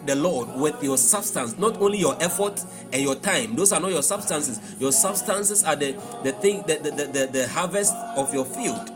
the 0.06 0.16
Lord 0.16 0.50
with 0.56 0.82
your 0.84 0.98
substance, 0.98 1.58
not 1.58 1.82
only 1.82 1.98
your 1.98 2.22
effort 2.22 2.64
and 2.92 3.02
your 3.02 3.16
time. 3.16 3.56
Those 3.56 3.72
are 3.72 3.80
not 3.80 3.92
your 3.92 4.04
substances. 4.04 4.60
Your 4.80 4.92
substances 4.92 5.64
are 5.64 5.76
the, 5.76 5.94
the 6.24 6.34
thing, 6.34 6.64
the, 6.68 6.76
the, 6.76 6.92
the, 6.92 7.30
the, 7.32 7.48
harvest 7.48 7.94
of 8.18 8.34
your 8.34 8.46
field. 8.46 8.88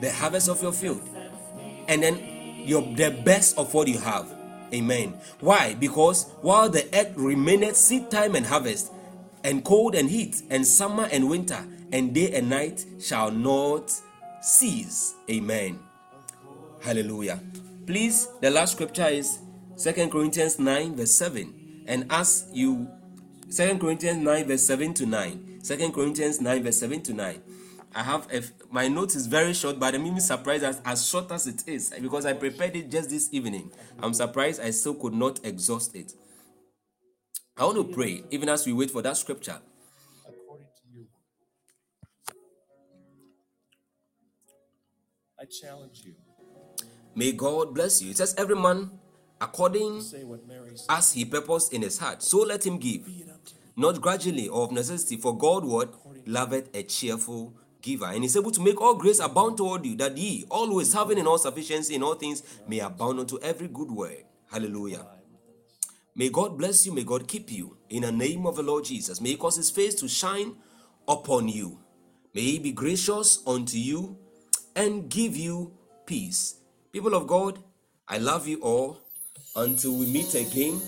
The 0.00 0.10
harvest 0.12 0.48
of 0.48 0.62
your 0.62 0.72
field. 0.72 1.02
And 1.88 2.02
then 2.02 2.18
your 2.66 2.82
the 2.82 3.10
best 3.24 3.58
of 3.58 3.72
what 3.74 3.88
you 3.88 3.98
have. 3.98 4.32
Amen. 4.72 5.14
Why? 5.40 5.74
Because 5.74 6.30
while 6.42 6.68
the 6.68 6.86
earth 6.94 7.12
remaineth 7.16 7.76
seed 7.76 8.10
time 8.10 8.34
and 8.34 8.46
harvest, 8.46 8.92
and 9.42 9.64
cold 9.64 9.94
and 9.94 10.10
heat, 10.10 10.42
and 10.50 10.66
summer 10.66 11.08
and 11.10 11.28
winter, 11.28 11.64
and 11.92 12.14
day 12.14 12.32
and 12.32 12.50
night 12.50 12.84
shall 13.00 13.30
not 13.30 13.92
cease. 14.40 15.14
Amen. 15.30 15.78
Hallelujah. 16.80 17.40
Please, 17.86 18.28
the 18.40 18.50
last 18.50 18.72
scripture 18.72 19.08
is 19.08 19.38
Second 19.76 20.10
Corinthians 20.10 20.58
9, 20.58 20.96
verse 20.96 21.14
7. 21.14 21.84
And 21.86 22.06
as 22.10 22.48
you, 22.52 22.88
Second 23.48 23.80
Corinthians 23.80 24.18
9, 24.18 24.46
verse 24.46 24.66
7 24.66 24.94
to 24.94 25.06
9. 25.06 25.60
2 25.62 25.92
Corinthians 25.92 26.40
9, 26.40 26.62
verse 26.62 26.78
7 26.78 27.02
to 27.02 27.14
9. 27.14 27.42
I 27.94 28.02
have 28.02 28.32
a, 28.32 28.42
my 28.70 28.86
note 28.88 29.16
is 29.16 29.26
very 29.26 29.52
short, 29.52 29.80
but 29.80 29.94
I'm 29.94 30.06
even 30.06 30.20
surprised 30.20 30.62
as, 30.62 30.80
as 30.84 31.08
short 31.08 31.30
as 31.32 31.46
it 31.46 31.66
is 31.66 31.92
because 32.00 32.24
I 32.24 32.34
prepared 32.34 32.76
it 32.76 32.90
just 32.90 33.10
this 33.10 33.28
evening. 33.32 33.72
I'm 34.00 34.14
surprised 34.14 34.60
I 34.60 34.70
still 34.70 34.94
could 34.94 35.14
not 35.14 35.44
exhaust 35.44 35.96
it. 35.96 36.14
I 37.56 37.64
want 37.64 37.76
to 37.76 37.92
pray 37.92 38.22
even 38.30 38.48
as 38.48 38.64
we 38.64 38.72
wait 38.72 38.90
for 38.90 39.02
that 39.02 39.16
scripture. 39.16 39.58
I 45.40 45.44
challenge 45.46 46.02
you 46.04 46.14
May 47.14 47.32
God 47.32 47.74
bless 47.74 48.00
you. 48.02 48.10
It 48.10 48.18
says, 48.18 48.34
Every 48.38 48.54
man 48.56 48.90
according 49.40 50.00
say 50.00 50.22
what 50.22 50.46
Mary 50.46 50.76
said. 50.76 50.86
as 50.88 51.12
he 51.12 51.24
purposed 51.24 51.72
in 51.72 51.82
his 51.82 51.98
heart, 51.98 52.22
so 52.22 52.38
let 52.42 52.64
him 52.64 52.78
give, 52.78 53.08
not 53.76 54.00
grudgingly 54.00 54.48
or 54.48 54.64
of 54.64 54.72
necessity, 54.72 55.16
for 55.16 55.36
God 55.36 55.64
what 55.64 55.92
loveth 56.26 56.68
a 56.74 56.82
cheerful 56.84 57.54
giver, 57.82 58.06
and 58.06 58.22
is 58.24 58.36
able 58.36 58.50
to 58.52 58.60
make 58.60 58.80
all 58.80 58.94
grace 58.94 59.18
abound 59.18 59.56
toward 59.56 59.84
you, 59.86 59.96
that 59.96 60.16
ye 60.16 60.44
always 60.50 60.92
having 60.92 61.18
in 61.18 61.26
all 61.26 61.38
sufficiency 61.38 61.94
in 61.94 62.02
all 62.02 62.14
things 62.14 62.42
may 62.68 62.78
abound 62.78 63.18
unto 63.18 63.38
every 63.40 63.66
good 63.68 63.90
work. 63.90 64.24
Hallelujah. 64.52 65.04
May 66.14 66.28
God 66.28 66.58
bless 66.58 66.86
you. 66.86 66.92
May 66.92 67.04
God 67.04 67.26
keep 67.26 67.50
you. 67.50 67.76
In 67.88 68.02
the 68.02 68.12
name 68.12 68.46
of 68.46 68.56
the 68.56 68.62
Lord 68.62 68.84
Jesus. 68.84 69.20
May 69.20 69.30
He 69.30 69.36
cause 69.36 69.56
His 69.56 69.70
face 69.70 69.94
to 69.96 70.08
shine 70.08 70.54
upon 71.08 71.48
you. 71.48 71.80
May 72.34 72.42
He 72.42 72.58
be 72.58 72.72
gracious 72.72 73.42
unto 73.46 73.78
you 73.78 74.18
and 74.76 75.08
give 75.08 75.36
you 75.36 75.72
peace. 76.06 76.56
People 76.92 77.14
of 77.14 77.26
God, 77.26 77.58
I 78.08 78.18
love 78.18 78.48
you 78.48 78.60
all. 78.62 78.98
Until 79.56 79.96
we 79.96 80.06
meet 80.06 80.34
again, 80.34 80.80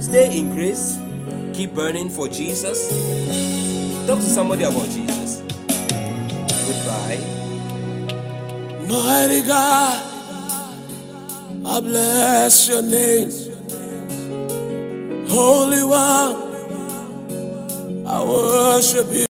stay 0.00 0.38
in 0.38 0.54
grace. 0.54 0.98
Keep 1.52 1.74
burning 1.74 2.08
for 2.08 2.28
Jesus. 2.28 2.88
Talk 4.06 4.18
to 4.18 4.24
somebody 4.24 4.64
about 4.64 4.88
Jesus. 4.88 5.42
Goodbye. 6.66 7.20
Mighty 8.88 9.42
God, 9.46 10.22
I 11.66 11.80
bless 11.80 12.68
your 12.68 12.82
name. 12.82 13.30
Holy 15.28 15.84
One, 15.84 16.66
I 18.06 18.24
worship 18.24 19.06
you. 19.12 19.26